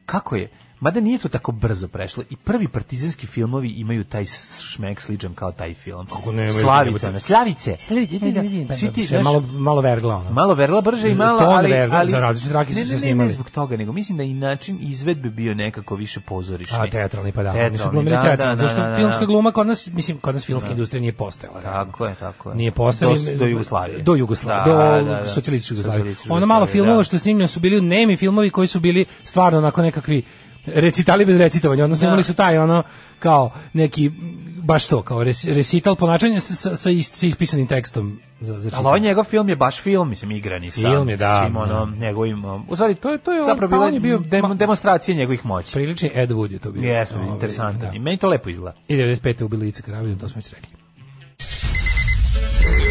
Kako 0.05 0.35
je, 0.35 0.49
mada 0.79 0.99
nije 0.99 1.17
to 1.17 1.29
tako 1.29 1.51
brzo 1.51 1.87
prešlo, 1.87 2.23
i 2.29 2.35
prvi 2.35 2.67
partizanski 2.67 3.27
filmovi 3.27 3.69
imaju 3.69 4.03
taj 4.03 4.25
šmek 4.61 5.01
sličan 5.01 5.33
kao 5.33 5.51
taj 5.51 5.73
film. 5.73 6.05
Kako 6.05 6.31
ne, 6.31 6.51
Slavica, 6.51 6.85
jebote. 6.85 7.11
ne, 7.11 7.19
Slavice. 7.19 7.75
Slavice, 7.79 8.19
da, 8.19 8.41
da, 8.41 8.75
Svi 8.75 8.93
ti, 8.93 9.07
sve 9.07 9.21
znaš, 9.21 9.23
malo, 9.23 9.41
malo 9.41 9.81
vergla, 9.81 10.15
ono. 10.15 10.31
Malo 10.31 10.53
verla 10.53 10.81
brže 10.81 11.11
i 11.11 11.15
malo, 11.15 11.39
ali, 11.39 11.69
vergla, 11.71 11.97
ali 11.97 12.11
za 12.11 12.19
različite 12.19 12.53
rake 12.53 12.73
su 12.73 12.79
ne, 12.79 12.85
se 12.85 12.89
ne, 12.89 12.95
ne, 12.95 12.99
snimali. 12.99 13.27
Ne, 13.27 13.33
zbog 13.33 13.49
toga, 13.49 13.77
nego 13.77 13.91
mislim 13.91 14.17
da 14.17 14.23
i 14.23 14.33
način 14.33 14.77
izvedbe 14.81 15.29
bio 15.29 15.53
nekako 15.53 15.95
više 15.95 16.19
pozorišni. 16.19 16.77
A 16.77 16.87
teatralni 16.87 17.31
pa 17.31 17.43
da, 17.43 17.51
Teatralni, 17.51 17.91
glumili 17.91 18.15
da, 18.15 18.35
da, 18.35 18.35
da, 18.35 18.55
zašto 18.55 18.81
da, 18.81 18.87
da. 18.87 18.95
filmska 18.95 19.25
gluma 19.25 19.51
kod 19.51 19.67
nas, 19.67 19.89
mislim, 19.93 20.17
kod 20.17 20.33
nas 20.33 20.45
filmska 20.45 20.69
industrija 20.69 21.01
nije 21.01 21.13
postojala. 21.13 21.61
Tako 21.61 22.05
je, 22.05 22.15
tako 22.15 22.49
je. 22.49 22.55
Nije 22.55 22.71
postojala. 22.71 23.17
Do, 23.17 23.37
do 23.37 23.45
Jugoslavije. 23.45 24.01
Do 24.01 24.15
Jugoslavije, 24.15 24.75
Da, 24.75 25.01
do 25.01 25.09
da, 25.09 25.19
da. 25.19 25.25
socijalističke 25.25 25.75
Jugoslavije. 25.75 26.15
Ono 26.29 26.45
malo 26.45 26.65
filmova 26.65 26.97
da. 26.97 27.03
što 27.03 27.15
je 27.15 27.19
snimljeno 27.19 27.47
su 27.47 27.59
bili 27.59 27.81
nemi 27.81 28.17
filmovi 28.17 28.49
koji 28.49 28.67
su 28.67 28.79
bili 28.79 29.05
stvarno 29.23 29.57
onako 29.57 29.81
nekakvi 29.81 30.23
recitali 30.67 31.25
bez 31.25 31.37
recitovanja, 31.37 31.83
odnosno 31.83 32.01
Da. 32.01 32.07
imali 32.07 32.23
su 32.23 32.33
taj 32.33 32.57
ono 32.57 32.83
kao 33.19 33.51
neki 33.73 34.11
baš 34.57 34.87
to, 34.87 35.01
kao 35.01 35.23
res, 35.23 35.45
recital 35.45 35.95
ponašanja 35.95 36.39
sa, 36.39 36.55
sa, 36.55 36.75
sa, 36.75 36.89
is- 36.91 37.09
sa 37.09 37.25
ispisanim 37.27 37.67
tekstom 37.67 38.19
za, 38.41 38.53
za 38.55 38.69
Ali 38.73 38.85
ovaj 38.85 38.99
njegov 38.99 39.23
film 39.23 39.49
je 39.49 39.55
baš 39.55 39.81
film, 39.81 40.09
mislim, 40.09 40.31
igrani 40.31 40.71
sam. 40.71 40.83
Film 40.83 41.09
je, 41.09 41.17
da, 41.17 41.41
Svim 41.41 41.57
ono, 41.57 41.91
njegovim, 41.97 42.45
um, 42.45 42.65
u 42.69 42.75
stvari, 42.75 42.95
to 42.95 43.11
je, 43.11 43.17
to 43.17 43.31
je 43.31 43.39
pa 43.39 43.45
zapravo 43.45 43.69
bila 43.69 43.85
on 43.85 43.93
je 43.93 43.99
bio- 43.99 44.17
dem, 44.19 44.45
demonstracija 44.53 45.17
njegovih 45.17 45.45
moći. 45.45 45.73
Prilični 45.73 46.11
Ed 46.13 46.29
Wood 46.31 46.51
je 46.51 46.59
to 46.59 46.71
bio. 46.71 46.91
Jeste, 46.91 47.15
Ovaj, 47.15 47.27
interesantan. 47.27 47.79
da. 47.81 47.95
I 47.95 47.99
meni 47.99 48.17
to 48.17 48.29
lepo 48.29 48.49
izgleda. 48.49 48.77
I 48.87 48.95
95. 48.95 49.43
ubili 49.43 49.67
Ica 49.67 49.81
Karavidin, 49.81 50.19
to 50.19 50.29
smo 50.29 50.37
već 50.37 50.49
rekli. 50.49 50.69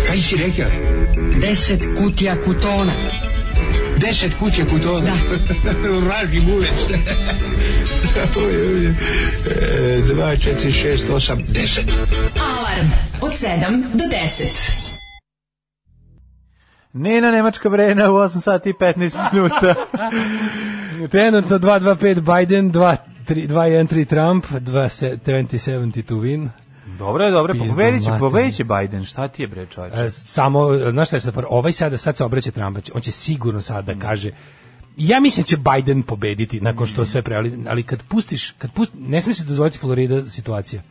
Kaj 0.07 0.17
si 0.19 0.37
rekao? 0.37 0.71
Deset 1.41 1.81
kutija 1.99 2.35
kutona. 2.37 2.93
Deset 3.99 4.35
kuće 4.35 4.65
putona. 4.65 5.11
Vraži 6.01 6.41
bulec. 6.43 6.85
Oj, 8.37 8.45
oj, 8.45 8.87
oj. 8.87 8.87
E, 8.87 10.03
Dva, 10.07 10.37
četiri, 10.37 10.73
šest, 10.73 11.11
osam, 11.11 11.39
deset. 11.49 11.89
Alarm 12.37 12.89
od 13.21 13.31
7 13.31 13.83
do 13.93 14.05
10. 14.05 14.95
Nena 16.93 17.31
Nemačka 17.31 17.69
vrena 17.69 18.11
u 18.11 18.15
8 18.15 18.41
sati 18.41 18.71
i 18.71 18.73
15 18.73 19.33
minuta. 19.33 19.75
Trenutno 21.13 21.59
225 21.59 22.39
Biden, 22.39 22.73
2-1-3 22.73 24.05
Trump, 24.07 24.45
2070 24.51 26.03
to 26.03 26.15
win. 26.15 26.49
dobro 26.99 27.25
je, 27.25 27.31
dobro 27.31 27.55
je. 27.55 27.59
Pobedit 27.59 28.05
će, 28.05 28.11
materinu. 28.11 28.19
pobedit 28.19 28.57
će 28.57 28.65
Biden. 28.65 29.05
Šta 29.05 29.29
ti 29.29 29.43
je, 29.43 29.49
bre, 29.49 29.67
čovječe? 29.67 29.97
E, 29.97 30.11
samo, 30.11 30.77
znaš 30.91 31.09
šta 31.09 31.17
je 31.17 31.21
sad, 31.21 31.35
ovaj 31.49 31.73
sada, 31.73 31.97
sad 31.97 32.17
se 32.17 32.25
obraća 32.25 32.51
Trumpa, 32.51 32.81
on 32.95 33.01
će 33.01 33.11
sigurno 33.13 33.61
sad 33.61 33.85
da 33.85 33.95
kaže, 33.95 34.31
ja 34.97 35.21
mislim 35.21 35.43
da 35.43 35.47
će 35.47 35.57
Biden 35.57 36.03
pobediti 36.03 36.61
nakon 36.61 36.87
što 36.87 37.07
sve 37.07 37.23
pre, 37.23 37.37
ali, 37.67 37.83
kad 37.83 38.03
pustiš, 38.03 38.51
kad 38.51 38.73
pusti, 38.73 38.99
ne 38.99 39.21
smije 39.21 39.35
se 39.35 39.45
dozvoliti 39.45 39.79
Florida 39.79 40.27
situacija. 40.27 40.83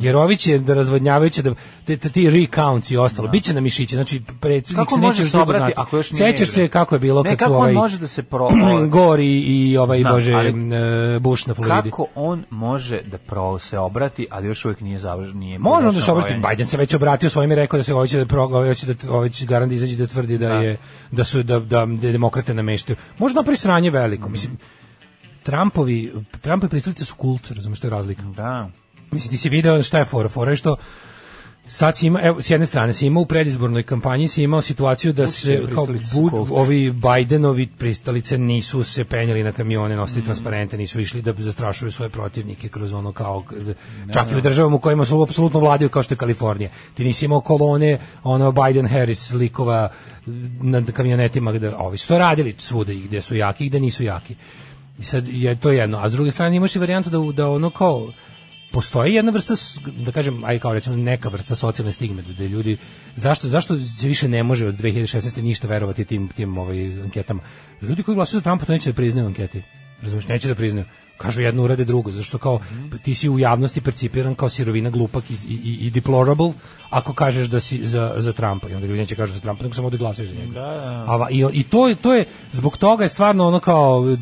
Jer 0.00 0.16
ovi 0.16 0.36
će 0.36 0.58
da 0.58 0.74
razvodnjavaju 0.74 1.30
će 1.30 1.42
da 1.42 1.54
te, 1.84 1.96
te, 1.96 2.08
ti 2.10 2.30
recounts 2.30 2.90
i 2.90 2.96
ostalo. 2.96 3.28
Biće 3.28 3.54
na 3.54 3.60
mišiće, 3.60 3.94
znači 3.96 4.22
predsjednik 4.40 4.88
Kako 4.88 4.94
se 4.94 5.00
neće 5.00 5.28
se 5.28 5.38
obrati 5.38 5.72
ako 5.76 5.96
još 5.96 6.10
nije 6.10 6.32
Sećaš 6.32 6.48
se 6.48 6.68
kako 6.68 6.94
je 6.94 6.98
bilo 6.98 7.22
Ne, 7.22 7.30
kad 7.30 7.38
kako 7.38 7.50
su 7.50 7.54
on 7.54 7.60
ovaj 7.60 7.72
može 7.72 7.98
da 7.98 8.06
se 8.06 8.22
pro- 8.22 8.50
Gore 8.88 9.24
i, 9.24 9.76
ovaj 9.76 9.98
Znam, 9.98 10.12
bože 10.12 10.32
ali- 10.32 10.48
e, 11.16 11.18
Bush 11.18 11.48
na 11.48 11.54
Floridi. 11.54 11.90
Kako 11.90 12.06
on 12.14 12.44
može 12.50 13.02
da 13.02 13.18
pro 13.18 13.58
se 13.58 13.78
obrati, 13.78 14.26
ali 14.30 14.46
još 14.46 14.64
uvijek 14.64 14.80
nije 14.80 14.98
završen, 14.98 15.38
nije 15.38 15.58
Može 15.58 15.86
da 15.86 16.00
se 16.00 16.12
obrati. 16.12 16.28
brojanje? 16.28 16.48
Biden 16.50 16.66
se 16.66 16.76
već 16.76 16.94
obratio 16.94 17.30
svojim 17.30 17.52
i 17.52 17.54
rekao 17.54 17.76
da 17.76 17.82
se 17.82 17.92
hoće 17.92 18.18
da 18.18 18.24
pro, 18.26 18.42
ovaj 18.42 18.68
hoće 18.68 18.86
da 18.86 19.12
ovaj 19.12 19.28
će 19.28 19.46
garant 19.46 19.72
izaći 19.72 19.96
da 19.96 20.06
tvrdi 20.06 20.38
da, 20.38 20.52
je 20.52 20.76
da 21.10 21.24
su 21.24 21.42
da 21.42 21.58
da, 21.58 21.86
da 21.86 22.12
demokrate 22.12 22.54
nameštaju. 22.54 22.96
Možda 23.18 23.40
napravi 23.40 23.56
sranje 23.56 23.90
veliko, 23.90 24.28
mislim. 24.28 24.58
Trumpovi, 25.42 26.12
Trumpovi 26.40 26.70
pristalice 26.70 27.04
su 27.04 27.14
kult, 27.14 27.50
razumeš 27.50 27.78
što 27.78 27.86
je 27.86 27.90
razlika. 27.90 28.22
Da. 28.22 28.70
Mislim, 29.10 29.30
ti 29.30 29.36
si 29.36 29.48
video 29.48 29.82
šta 29.82 29.98
je 29.98 30.04
fora, 30.04 30.28
fora 30.28 30.50
je 30.50 30.56
što 30.56 30.76
sad 31.66 31.96
si 31.96 32.06
ima, 32.06 32.20
evo, 32.22 32.42
s 32.42 32.50
jedne 32.50 32.66
strane 32.66 32.92
si 32.92 33.06
imao 33.06 33.22
u 33.22 33.26
predizbornoj 33.26 33.82
kampanji 33.82 34.28
si 34.28 34.42
imao 34.42 34.62
situaciju 34.62 35.12
da 35.12 35.26
se 35.26 35.62
kao 35.74 35.86
bud, 36.14 36.32
ovi 36.50 36.90
Bidenovi 36.90 37.66
pristalice 37.66 38.38
nisu 38.38 38.84
se 38.84 39.04
penjali 39.04 39.42
na 39.42 39.52
kamione, 39.52 39.96
nosili 39.96 40.22
Mm. 40.22 40.24
transparente, 40.24 40.76
nisu 40.76 41.00
išli 41.00 41.22
da 41.22 41.34
zastrašuju 41.38 41.92
svoje 41.92 42.08
protivnike 42.08 42.68
kroz 42.68 42.92
ono 42.92 43.12
kao 43.12 43.44
čak 44.12 44.32
i 44.32 44.36
u 44.36 44.40
državama 44.40 44.76
u 44.76 44.78
kojima 44.78 45.04
su 45.04 45.22
apsolutno 45.22 45.60
vladaju 45.60 45.88
kao 45.88 46.02
što 46.02 46.14
je 46.14 46.18
Kalifornija. 46.18 46.70
Ti 46.94 47.04
nisi 47.04 47.24
imao 47.24 47.40
kolone 47.40 47.98
ono 48.22 48.52
Biden 48.52 48.86
Harris 48.86 49.32
likova 49.32 49.88
na 50.60 50.82
kamionetima 50.92 51.52
gde 51.52 51.74
ovi 51.76 51.98
su 51.98 52.08
to 52.08 52.18
radili 52.18 52.54
svuda 52.58 52.92
i 52.92 53.00
gde 53.00 53.20
su 53.20 53.36
jaki 53.36 53.66
i 53.66 53.68
gde 53.68 53.80
nisu 53.80 54.04
jaki. 54.04 54.34
I 54.98 55.04
sad 55.04 55.28
je 55.28 55.60
to 55.60 55.70
jedno, 55.70 55.98
a 55.98 56.08
s 56.08 56.12
druge 56.12 56.30
strane 56.30 56.56
imaš 56.56 56.76
i 56.76 56.78
varijantu 56.78 57.10
da 57.10 57.32
da 57.32 57.50
ono 57.50 57.70
kao 57.70 58.12
postoji 58.72 59.14
jedna 59.14 59.32
vrsta 59.32 59.54
da 60.04 60.12
kažem 60.12 60.44
aj 60.44 60.58
kao 60.58 60.74
recimo 60.74 60.96
neka 60.96 61.28
vrsta 61.28 61.54
socijalne 61.54 61.92
stigme 61.92 62.22
da, 62.22 62.32
da 62.32 62.44
ljudi 62.44 62.76
zašto 63.16 63.48
zašto 63.48 63.80
se 63.80 64.08
više 64.08 64.28
ne 64.28 64.42
može 64.42 64.66
od 64.66 64.74
2016 64.74 65.42
ništa 65.42 65.68
verovati 65.68 66.04
tim 66.04 66.28
tim 66.28 66.58
ovaj 66.58 67.02
anketama? 67.02 67.42
Ljudi 67.82 68.02
koji 68.02 68.14
glasaju 68.14 68.40
za 68.40 68.44
Trumpa 68.44 68.64
to 68.64 68.72
neće 68.72 68.90
da 68.90 68.96
priznaju 68.96 69.26
u 69.26 69.28
anketi. 69.28 69.62
Razumeš 70.02 70.28
neće 70.28 70.48
da 70.48 70.54
priznaju. 70.54 70.86
Kažu 71.16 71.42
jedno 71.42 71.64
urade 71.64 71.84
drugo 71.84 72.10
zašto 72.10 72.38
kao 72.38 72.60
ti 73.02 73.14
si 73.14 73.28
u 73.28 73.38
javnosti 73.38 73.80
percipiran 73.80 74.34
kao 74.34 74.48
sirovina 74.48 74.90
glupak 74.90 75.30
i, 75.30 75.34
i, 75.48 75.86
i 75.86 75.90
deplorable 75.90 76.52
ako 76.90 77.12
kažeš 77.14 77.46
da 77.46 77.60
si 77.60 77.84
za, 77.84 78.14
za 78.16 78.32
Trumpa. 78.32 78.68
I 78.68 78.74
onda 78.74 78.86
ljudi 78.86 78.98
neće 78.98 79.14
kažu 79.14 79.34
za 79.34 79.40
Trumpa 79.40 79.62
nego 79.62 79.74
samo 79.74 79.90
da 79.90 79.96
glasaju 79.96 80.28
za 80.28 80.34
njega. 80.34 80.60
A 81.06 81.16
va- 81.16 81.30
i, 81.30 81.44
i 81.52 81.62
to, 81.62 81.94
to 82.02 82.14
je 82.14 82.24
zbog 82.52 82.76
toga 82.76 83.02
je 83.04 83.08
stvarno 83.08 83.48
ono 83.48 83.58
kao 83.60 84.16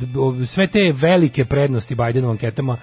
sve 0.46 0.70
te 0.70 0.92
velike 0.92 1.44
prednosti 1.44 1.94
Bidenu 1.94 2.30
anketama 2.30 2.78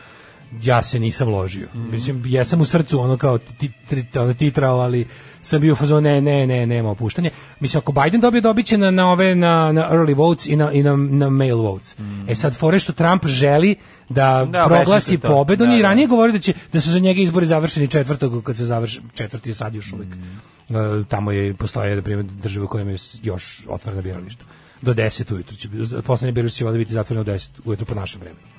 ja 0.62 0.84
se 0.84 1.00
nisam 1.00 1.30
ložio. 1.30 1.68
Mislim, 1.74 2.24
ja 2.26 2.44
sam 2.46 2.62
u 2.62 2.66
srcu 2.66 3.00
ono 3.00 3.18
kao 3.18 3.38
ti, 3.38 3.72
ono, 4.16 4.34
titrao, 4.34 4.80
ali 4.80 5.06
sam 5.42 5.62
bio 5.62 5.74
u 5.74 5.76
fazonu 5.76 6.02
ne, 6.02 6.22
ne, 6.22 6.48
ne, 6.48 6.66
nema 6.68 6.90
opuštanja. 6.90 7.30
Mislim, 7.60 7.80
ako 7.80 7.92
Biden 7.92 8.22
dobije, 8.22 8.42
dobit 8.42 8.66
će 8.66 8.78
na, 8.78 8.92
na 8.92 9.12
ove, 9.12 9.36
na, 9.36 9.72
na 9.72 9.90
early 9.92 10.16
votes 10.16 10.46
i 10.46 10.56
na, 10.56 10.72
i 10.72 10.84
na, 10.84 10.96
na 10.96 11.30
mail 11.30 11.58
votes. 11.58 11.96
E 12.28 12.36
sad, 12.36 12.56
fore 12.56 12.80
što 12.80 12.94
Trump 12.94 13.26
želi 13.26 13.76
da, 14.10 14.48
Da, 14.52 14.66
proglasi 14.68 15.18
pobedu, 15.18 15.64
on 15.64 15.70
Da, 15.70 15.76
i 15.76 15.82
da. 15.82 15.88
ranije 15.88 16.08
govorio 16.08 16.34
da, 16.34 16.40
će, 16.40 16.54
da 16.74 16.82
su 16.82 16.90
za 16.90 17.00
njega 17.00 17.22
izbori 17.22 17.46
završeni 17.46 17.88
četvrtog, 17.88 18.44
kad 18.44 18.58
se 18.58 18.66
završi, 18.66 19.02
četvrti 19.14 19.50
je 19.50 19.54
sad 19.54 19.76
još 19.76 19.94
uvijek. 19.94 20.10
E, 20.70 21.04
tamo 21.08 21.32
je, 21.32 21.54
postoje, 21.54 21.96
na 21.96 22.02
primjer, 22.02 22.26
države 22.26 22.66
u 22.66 22.68
kojima 22.68 22.92
je 22.92 22.98
još 23.24 23.66
otvorena 23.70 24.02
birališta. 24.02 24.46
Do 24.82 24.94
10 24.94 25.34
ujutru 25.34 25.56
će, 25.56 25.70
poslednje 26.06 26.32
biralište 26.32 26.58
će 26.58 26.66
biti 26.72 26.94
zatvoreno 26.94 27.22
u 27.22 27.36
10 27.36 27.50
ujutru 27.66 27.86
po 27.86 27.96
našem 27.96 28.22
vremenu. 28.22 28.51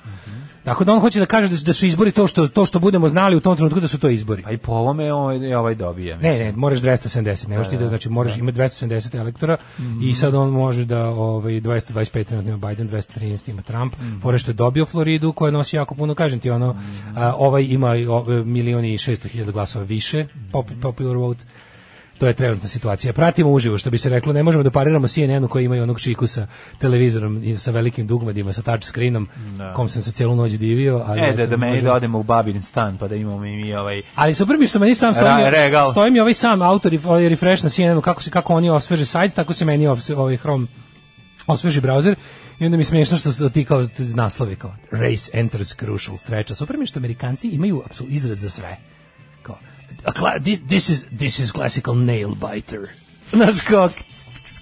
Tako 0.63 0.83
da 0.83 0.93
on 0.93 0.99
hoće 0.99 1.19
da 1.19 1.25
kaže 1.25 1.47
da 1.47 1.57
su, 1.57 1.65
da 1.65 1.73
su 1.73 1.85
izbori 1.85 2.11
to 2.11 2.27
što 2.27 2.47
to 2.47 2.65
što 2.65 2.79
budemo 2.79 3.09
znali 3.09 3.35
u 3.35 3.39
tom 3.39 3.55
trenutku 3.55 3.79
da 3.79 3.87
su 3.87 3.99
to 3.99 4.09
izbori. 4.09 4.43
Pa 4.43 4.51
i 4.51 4.57
po 4.57 4.71
ovome 4.71 5.13
ovaj, 5.13 5.53
ovaj 5.53 5.75
dobije. 5.75 6.17
Ne, 6.17 6.29
mislim. 6.29 6.47
ne, 6.47 6.53
moraš 6.55 6.79
270, 6.79 7.47
ne 7.47 7.57
možeš 7.57 7.69
ti 7.69 7.77
da, 7.77 7.87
znači 7.87 8.09
moraš 8.09 8.37
imati 8.37 8.57
270 8.57 9.19
elektora 9.19 9.57
i 10.01 10.13
sad 10.13 10.35
on 10.35 10.49
može 10.49 10.85
da 10.85 11.03
ovaj 11.05 11.53
225 11.53 12.23
trenutno 12.23 12.53
ima 12.53 12.67
Biden, 12.69 12.89
213 12.89 13.49
ima 13.49 13.61
Trump. 13.61 13.93
Fore 14.21 14.37
što 14.39 14.51
je 14.51 14.55
dobio 14.55 14.85
Floridu 14.85 15.33
koja 15.33 15.51
nosi 15.51 15.75
jako 15.75 15.95
puno, 15.95 16.15
kažem 16.15 16.39
ti 16.39 16.49
ono, 16.49 16.75
a, 17.15 17.33
ovaj 17.37 17.63
ima 17.69 17.95
i, 17.95 18.07
o, 18.07 18.25
milion 18.45 18.85
i 18.85 18.97
600 18.97 19.27
hiljada 19.27 19.51
glasova 19.51 19.85
više, 19.85 20.27
pop, 20.51 20.65
popular 20.81 21.17
vote. 21.17 21.43
To 22.13 22.27
je 22.27 22.33
trenutna 22.33 22.67
situacija. 22.67 23.13
Pratimo 23.13 23.51
uživo, 23.51 23.77
što 23.77 23.89
bi 23.89 23.97
se 23.97 24.09
reklo, 24.09 24.33
ne 24.33 24.43
možemo 24.43 24.63
da 24.63 24.71
pariramo 24.71 25.07
CNN-u 25.07 25.47
koji 25.47 25.65
imaju 25.65 25.83
onog 25.83 25.99
šiku 25.99 26.27
sa 26.27 26.47
televizorom 26.77 27.43
i 27.43 27.57
sa 27.57 27.71
velikim 27.71 28.07
dugmadima, 28.07 28.53
sa 28.53 28.61
touch 28.61 28.83
screenom, 28.83 29.27
kom 29.75 29.87
sam 29.89 30.01
se 30.01 30.11
cijelu 30.11 30.35
noć 30.35 30.51
divio. 30.51 31.03
Ali 31.07 31.21
E, 31.21 31.33
da, 31.33 31.45
da 31.45 31.57
meni 31.57 31.71
možemo- 31.71 31.83
da 31.83 31.95
odemo 31.95 32.19
u 32.19 32.23
babin 32.23 32.61
stan, 32.63 32.97
pa 32.97 33.07
da 33.07 33.15
imamo 33.15 33.45
i 33.45 33.55
mi 33.55 33.73
ovaj... 33.73 34.01
Ali 34.15 34.33
super 34.33 34.57
mi 34.57 34.67
što 34.67 34.79
meni 34.79 34.95
sam 34.95 35.13
stoji, 35.13 35.27
Ra- 35.27 35.91
stoji 35.91 36.11
mi 36.11 36.19
ovaj 36.19 36.33
sam 36.33 36.61
autor 36.61 36.93
i 36.93 36.99
ovaj 37.05 37.29
refresh 37.29 37.63
na 37.63 37.69
CNN-u, 37.69 38.01
kako, 38.01 38.23
se, 38.23 38.29
kako 38.29 38.53
oni 38.53 38.69
osveže 38.69 39.05
sajt, 39.05 39.33
tako 39.33 39.53
se 39.53 39.65
meni 39.65 39.87
ovaj 40.15 40.37
Chrome 40.37 40.67
osveži 41.47 41.81
browser 41.81 42.15
i 42.59 42.65
onda 42.65 42.77
mi 42.77 42.81
je 42.81 42.85
smiješno 42.85 43.17
što 43.17 43.31
su 43.31 43.49
ti 43.49 43.65
kao 43.65 43.83
naslovi 44.15 44.55
kao 44.55 44.75
race 44.91 45.31
enters 45.33 45.75
crucial 45.75 46.17
stretch. 46.17 46.53
Super 46.53 46.77
mi 46.77 46.85
što 46.85 46.99
Amerikanci 46.99 47.47
imaju 47.49 47.81
apsolutno 47.85 48.15
izraz 48.15 48.39
za 48.39 48.49
sve. 48.49 48.77
A 50.05 50.11
cla- 50.11 50.39
thi- 50.39 50.67
this, 50.67 50.89
is, 50.89 51.05
this 51.17 51.39
is 51.39 51.51
classical 51.51 51.95
nail 51.95 52.29
biter. 52.29 52.79
Znaš 53.31 53.61
kao, 53.61 53.89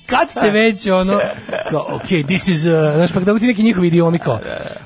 kad 0.05 0.31
ste 0.31 0.51
već 0.51 0.87
ono 0.87 1.19
kao 1.69 1.87
ok 1.95 2.07
this 2.27 2.47
is 2.47 2.65
uh, 2.65 2.71
znaš 2.95 3.11
pa 3.11 3.19
kada 3.19 3.39
ti 3.39 3.47
neki 3.47 3.63
njihovi 3.63 3.87
idiomi 3.87 4.19
kao 4.19 4.39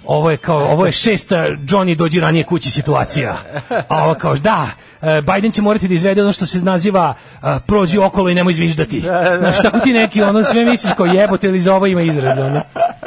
ovo 0.06 0.32
je 0.32 0.38
kao 0.38 0.58
ovo 0.58 0.86
je 0.86 0.92
šesta 0.92 1.36
Johnny 1.46 1.96
dođi 1.96 2.20
ranije 2.20 2.44
kući 2.44 2.72
situacija. 2.72 3.38
A 3.90 4.04
ovo 4.04 4.14
kao 4.14 4.36
da 4.36 4.68
uh, 5.02 5.08
Biden 5.34 5.52
će 5.52 5.62
morati 5.62 5.88
da 5.88 5.94
izvede 5.94 6.24
ono 6.24 6.34
što 6.34 6.46
se 6.46 6.60
naziva 6.60 7.14
uh, 7.42 7.50
prođi 7.68 7.98
okolo 7.98 8.30
i 8.30 8.36
nemoj 8.36 8.54
zviždati. 8.54 9.02
Znaš 9.40 9.58
tako 9.62 9.80
ti 9.80 9.94
neki 9.94 10.22
ono 10.22 10.44
sve 10.44 10.66
misliš 10.66 10.94
kao 10.98 11.06
jebote 11.06 11.48
ili 11.48 11.60
za 11.60 11.76
ovo 11.76 11.86
ima 11.86 12.02
izraz 12.02 12.38
ono 12.40 12.62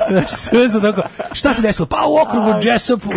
Znaš, 0.11 0.31
sve 0.31 0.69
su 0.69 0.81
tako. 0.81 1.03
Šta 1.33 1.55
se 1.55 1.63
desilo? 1.63 1.87
Pa 1.87 2.05
u 2.07 2.17
okrugu 2.19 2.55
Jessup, 2.63 3.07
u, 3.07 3.11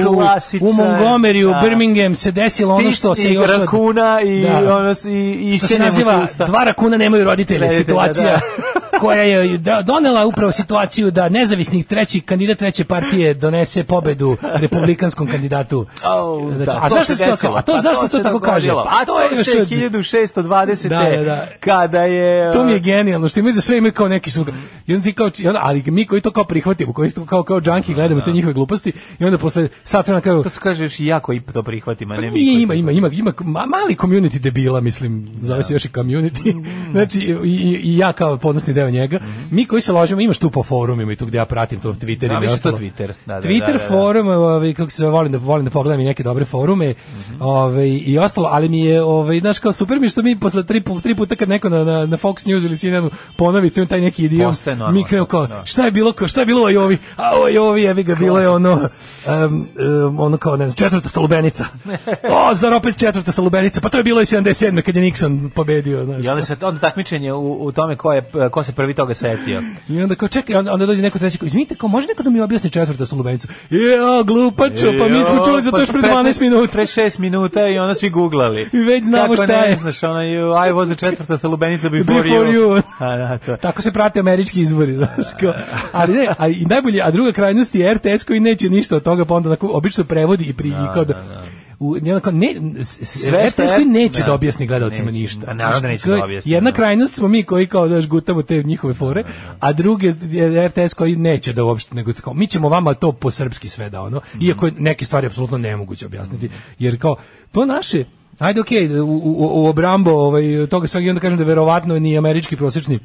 u 0.62 0.72
Montgomeryu, 0.72 1.54
da. 1.54 1.60
Birmingham 1.60 2.16
se 2.16 2.32
desilo 2.32 2.76
ono 2.76 2.92
što 2.92 3.16
se 3.16 3.34
još... 3.34 3.50
od- 3.50 3.60
rakuna 3.60 4.22
i 4.22 4.42
Da. 4.42 4.76
ono 4.76 4.96
i, 5.06 5.50
i 5.50 5.58
što 5.58 5.68
se 5.68 5.80
naziva 5.80 6.28
dva 6.38 6.64
rakuna 6.64 6.98
nemaju 6.98 7.24
roditelje 7.26 7.72
situacija 7.72 8.30
da. 8.30 8.40
koja 9.02 9.24
je 9.24 9.58
da- 9.58 9.82
donela 9.82 10.26
upravo 10.26 10.52
situaciju 10.52 11.12
da 11.12 11.30
nezavisni 11.30 11.84
treći 11.84 12.22
kandidat 12.22 12.58
treće 12.58 12.84
partije 12.86 13.34
donese 13.34 13.84
pobedu 13.84 14.38
republikanskom 14.56 15.28
kandidatu. 15.28 15.86
Au, 16.04 16.52
da, 16.52 16.72
a 16.74 16.90
to 16.90 16.96
zašto 16.96 17.16
se 17.16 17.26
to 17.26 17.36
kao? 17.38 17.56
A 17.56 17.62
to 17.62 17.74
Pa 17.74 17.82
zašto 17.82 18.04
se 18.04 18.18
to 18.18 18.24
tako 18.24 18.40
kaže? 18.40 18.70
Pa 18.70 19.06
to 19.06 19.22
je 19.22 19.28
još 19.32 19.46
se 19.46 19.62
od- 19.62 19.68
1620. 19.68 20.88
Da, 20.90 21.04
da, 21.12 21.24
da. 21.24 21.48
Kada 21.60 22.02
je... 22.02 22.54
To 22.54 22.64
mi 22.64 22.72
je 22.72 22.80
genijalno 22.80 23.30
što 23.30 23.40
imaju 23.40 23.54
za 23.54 23.62
sve 23.62 23.78
imaju 23.78 23.92
kao 23.94 24.08
neki 24.08 24.32
su 24.32 24.46
i 24.88 24.94
onda 24.94 25.04
ti 25.04 25.14
kao 25.14 25.28
i 25.30 25.48
ali 25.56 25.84
mi 25.84 26.06
koji 26.06 26.22
to 26.22 26.32
kao 26.32 26.44
prihvatimo 26.44 26.94
koji 26.94 27.12
to 27.12 27.26
kao 27.26 27.44
kao 27.44 27.62
junkie 27.66 27.96
gledamo 27.96 28.22
te 28.22 28.32
njihove 28.32 28.54
gluposti 28.54 28.92
i 29.20 29.26
onda 29.26 29.38
posle 29.38 29.68
sat 29.84 30.08
vremena 30.08 30.22
kažu 30.22 30.44
To 30.44 30.50
se 30.50 30.60
kaže 30.60 30.84
još 30.84 31.00
i 31.00 31.06
ja 31.06 31.20
koji 31.20 31.42
to 31.44 31.64
prihvatim, 31.64 32.12
a 32.12 32.16
ne 32.16 32.22
mi. 32.22 32.28
Pa 32.28 32.34
koji 32.34 32.44
ima, 32.44 32.68
to- 32.68 32.74
ima, 32.74 32.92
ima, 32.92 33.10
ima 33.10 33.32
ma- 33.32 33.66
mali 33.68 33.96
community 33.96 34.40
debila, 34.40 34.82
mislim, 34.82 35.30
zove 35.42 35.64
se 35.64 35.74
još 35.74 35.86
i 35.86 35.90
community. 35.90 36.66
znači, 36.92 37.20
i, 37.20 37.32
i- 37.44 37.82
i 37.84 37.98
ja 37.98 38.14
kao 38.14 38.38
podnosni 38.38 38.74
deo 38.74 38.90
njega. 38.92 39.20
Mi 39.52 39.66
koji 39.66 39.82
se 39.82 39.92
ložimo, 39.92 40.22
imaš 40.22 40.38
tu 40.38 40.50
po 40.50 40.64
forumima 40.64 41.12
i 41.12 41.16
tu 41.16 41.26
gdje 41.26 41.38
ja 41.38 41.46
pratim 41.46 41.80
to 41.80 41.94
Twitter 41.94 42.40
Da, 42.40 42.46
i 42.46 42.54
ostalo. 42.54 42.78
Twitter, 42.78 43.08
da, 43.26 43.34
da, 43.34 43.42
Twitter 43.42 43.66
da, 43.66 43.74
da, 43.74 43.80
da. 43.80 43.88
forum, 43.88 44.28
ovaj, 44.28 44.74
kako 44.74 44.92
se 44.92 45.06
volim 45.06 45.32
da, 45.32 45.38
volim 45.38 45.66
da 45.66 45.72
pogledam 45.72 46.02
i 46.02 46.04
neke 46.04 46.24
dobre 46.24 46.46
forume 46.46 46.94
ovaj, 47.40 47.88
i 47.88 48.18
ostalo, 48.20 48.50
ali 48.52 48.70
mi 48.70 48.80
je, 48.80 49.04
ovaj, 49.04 49.40
znaš, 49.40 49.60
kao 49.60 49.72
super 49.72 50.00
mi 50.00 50.10
što 50.10 50.22
mi 50.22 50.40
posle 50.40 50.64
tri, 50.64 50.84
tri 51.04 51.16
puta 51.16 51.36
kad 51.36 51.50
neko 51.50 51.70
na, 51.70 51.84
na, 51.84 52.06
na 52.06 52.18
Fox 52.18 52.48
News 52.48 52.64
ili 52.64 52.78
CNN 52.78 53.10
ponovi 53.36 53.70
tu 53.70 53.86
taj 53.86 54.02
neki 54.02 54.26
idiom, 54.26 54.56
mi 54.94 55.04
krenu 55.04 55.26
kao, 55.26 55.48
da. 55.48 55.66
šta 55.66 55.86
je 55.86 55.92
bilo, 55.92 56.12
kao, 56.12 56.28
šta 56.28 56.40
je 56.40 56.46
bilo 56.46 56.66
o 56.66 56.70
Jovi, 56.70 56.98
a 57.16 57.32
o 57.44 57.48
Jovi, 57.48 57.84
jebi 57.84 58.04
ga, 58.04 58.16
bilo 58.16 58.40
je 58.40 58.50
ono, 58.50 58.74
um, 58.74 59.68
um, 60.06 60.20
ono 60.20 60.38
kao, 60.38 60.58
ne 60.58 60.66
znam, 60.66 60.76
četvrta 60.76 61.10
stalubenica. 61.10 61.66
O, 62.32 62.56
zar 62.56 62.74
opet 62.74 62.98
četvrta 62.98 63.32
stalubenica? 63.32 63.82
Pa 63.82 63.90
to 63.90 63.98
je 63.98 64.04
bilo 64.04 64.22
i 64.22 64.26
77. 64.26 64.82
kad 64.82 64.96
je 64.96 65.02
Nixon 65.02 65.50
pobedio, 65.50 66.06
znaš. 66.06 66.26
I 66.26 66.30
onda 66.30 66.42
se 66.42 66.58
onda 66.62 66.80
takmičenje 66.80 67.34
u, 67.34 67.66
u 67.66 67.72
tome 67.72 67.96
ko 67.96 68.14
je 68.14 68.32
ko 68.52 68.64
se 68.64 68.74
prvi 68.82 68.94
toga 68.94 69.14
setio. 69.14 69.64
I 69.90 70.02
onda 70.02 70.16
kao 70.16 70.28
čekaj, 70.28 70.56
onda, 70.56 70.74
onda 70.74 70.86
dođe 70.86 71.02
neko 71.02 71.20
treći 71.20 71.38
kao, 71.38 71.46
izvinite, 71.46 71.76
kao 71.76 71.90
može 71.90 72.08
neko 72.08 72.24
da 72.24 72.30
mi 72.30 72.42
objasni 72.42 72.70
četvrta 72.70 73.06
salubenicu? 73.06 73.48
Ja, 73.70 74.24
glupačo, 74.24 74.94
pa 75.00 75.08
mi 75.08 75.24
smo 75.24 75.46
čuli 75.46 75.62
za 75.62 75.72
to 75.72 75.80
još 75.80 75.90
pre 75.90 76.02
12 76.02 76.42
minuta. 76.42 76.72
Pre 76.72 76.84
6 76.84 77.20
minuta 77.20 77.68
i 77.68 77.78
onda 77.78 77.96
svi 77.96 78.10
guglali. 78.10 78.70
I 78.74 78.78
već 78.78 79.04
znamo 79.04 79.24
Kako 79.24 79.36
šta 79.36 79.62
ne 79.62 79.70
je. 79.70 79.76
znaš, 79.78 80.04
ona 80.04 80.20
you, 80.20 80.70
I 80.70 80.74
was 80.74 80.92
a 80.92 80.96
četvrta 80.96 81.38
stalubenica 81.38 81.90
before, 81.90 82.22
Before 82.22 82.52
you. 82.52 82.76
you. 82.76 82.82
A, 83.00 83.18
da, 83.18 83.38
to. 83.38 83.58
Tako 83.58 83.82
se 83.82 83.92
prate 83.92 84.20
američki 84.20 84.62
izbori, 84.62 84.94
znaš, 84.94 85.26
kao. 85.40 85.54
Ali 85.92 86.14
ne, 86.14 86.28
a 86.38 86.48
i 86.48 86.66
najbolje, 86.66 87.02
a 87.04 87.12
druga 87.12 87.32
krajnost 87.32 87.76
je 87.76 87.94
RTS 87.94 88.24
koji 88.24 88.40
neće 88.40 88.70
ništa 88.70 88.96
od 88.96 89.04
toga, 89.04 89.26
pa 89.26 89.34
onda 89.34 89.50
onako 89.50 89.68
obično 89.74 90.04
prevodi 90.04 90.44
i 90.44 90.54
pri 90.54 90.70
i 90.70 90.94
kao 90.94 91.06
da, 91.06 91.14
u, 91.14 91.18
i 91.18 91.71
onako, 91.82 92.32
ne, 92.32 92.56
Sve 92.84 93.50
što 93.50 93.64
RTS 93.64 93.72
koji 93.72 93.86
neće 93.86 94.20
da. 94.20 94.26
da 94.26 94.34
objasni 94.34 94.68
gledalcima 94.68 95.06
Neće. 95.06 95.20
ništa. 95.20 95.46
Pa 95.46 95.54
naravno 95.54 95.82
da 95.82 95.88
neće 95.88 96.10
da 96.10 96.24
objasni, 96.24 96.52
Jedna 96.52 96.72
da. 96.72 96.76
krajnost 96.76 97.16
smo 97.16 97.28
mi 97.28 97.44
koji 97.44 97.68
kao 97.68 97.88
daš 97.88 98.08
gutamo 98.08 98.42
te 98.42 98.64
njihove 98.64 98.94
fore, 98.94 99.24
a 99.60 99.74
druge 99.74 100.14
je 100.32 100.68
RTS 100.68 100.94
koji 100.94 101.16
neće 101.16 101.54
da 101.54 101.64
uopšte, 101.64 101.96
nego 101.96 102.14
kao, 102.14 102.34
mi 102.34 102.48
ćemo 102.48 102.70
vama 102.70 102.94
to 102.94 103.12
po 103.12 103.32
srpski 103.32 103.70
sve 103.70 103.90
da 103.90 104.02
ono, 104.02 104.22
iako 104.42 104.66
je 104.66 104.74
neke 104.78 105.06
stvari 105.06 105.28
apsolutno 105.28 105.58
nemoguće 105.58 106.06
objasniti, 106.06 106.50
jer 106.80 107.00
kao, 107.00 107.16
to 107.52 107.66
naše, 107.66 108.06
Ajde, 108.42 108.62
okej, 108.62 109.00
u, 109.00 109.06
u, 109.06 109.64
u 109.64 109.66
obrambo 109.68 110.12
ovaj, 110.12 110.68
toga 110.70 110.88
svega 110.88 111.08
i 111.08 111.10
onda 111.10 111.20
kažem 111.20 111.38
da 111.38 111.44
verovatno 111.44 112.00
ni 112.00 112.18
američki 112.18 112.56
prosječni 112.56 113.00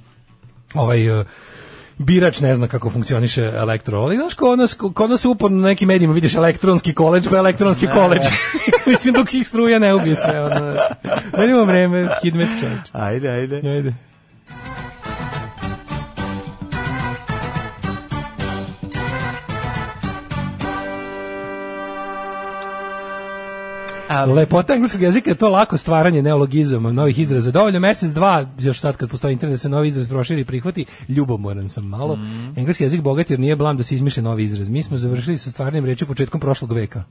ovaj 0.75 0.99
birač 1.99 2.41
ne 2.41 2.55
zna 2.55 2.69
kako 2.69 2.91
funkcioniše 2.91 3.53
elektro, 3.57 3.99
ali 3.99 4.17
znaš, 4.17 4.35
kod 4.35 4.59
nas, 4.59 4.75
kod 4.75 5.11
nas 5.11 5.25
uporno 5.25 5.59
na 5.59 5.69
nekim 5.69 5.89
medijima 5.89 6.15
vidiš 6.15 6.35
elektronski 6.35 6.95
koleđ, 6.95 7.29
pa 7.31 7.37
elektronski 7.37 7.87
koleđ. 7.87 8.23
Mislim, 8.87 9.15
dok 9.15 9.35
ih 9.35 9.49
struja 9.49 9.79
ne 9.79 9.95
ubije 9.95 10.17
sve. 10.17 10.45
Ono. 10.45 10.77
Imamo 11.45 11.65
vreme, 11.65 12.09
hidmet 12.23 12.49
čovječ. 12.61 12.89
Ajde, 12.93 13.29
ajde. 13.29 13.57
Ajde. 13.57 13.95
Lepota 24.09 24.75
engleskog 24.75 25.03
jezika 25.03 25.31
je 25.31 25.37
to 25.37 25.49
lako 25.49 25.77
stvaranje 25.77 26.23
neologizama, 26.23 26.93
novih 26.93 27.19
izraza. 27.19 27.51
Dovoljno 27.51 27.81
mesec, 27.81 28.11
dva, 28.11 28.47
još 28.59 28.81
sad 28.81 28.97
kad 28.97 29.11
postoji 29.11 29.33
internet 29.33 29.55
da 29.55 29.59
se 29.59 29.69
novi 29.69 29.89
izraz 29.89 30.09
proširi 30.09 30.41
i 30.41 30.45
prihvati, 30.45 30.87
ljubomoran 31.09 31.69
sam 31.69 31.85
malo. 31.85 32.19
Engleski 32.57 32.85
jezik 32.85 33.01
bogat 33.01 33.31
jer 33.31 33.41
nije 33.41 33.57
blam 33.57 33.77
da 33.77 33.83
se 33.83 33.95
izmišlja 33.95 34.23
novi 34.23 34.43
izraz. 34.43 34.69
Mi 34.69 34.83
smo 34.83 34.99
završili 34.99 35.39
sa 35.39 35.51
stvarnim 35.51 35.85
reči 35.85 36.07
početkom 36.07 36.41
prošlog 36.41 36.73
veka. 36.73 37.05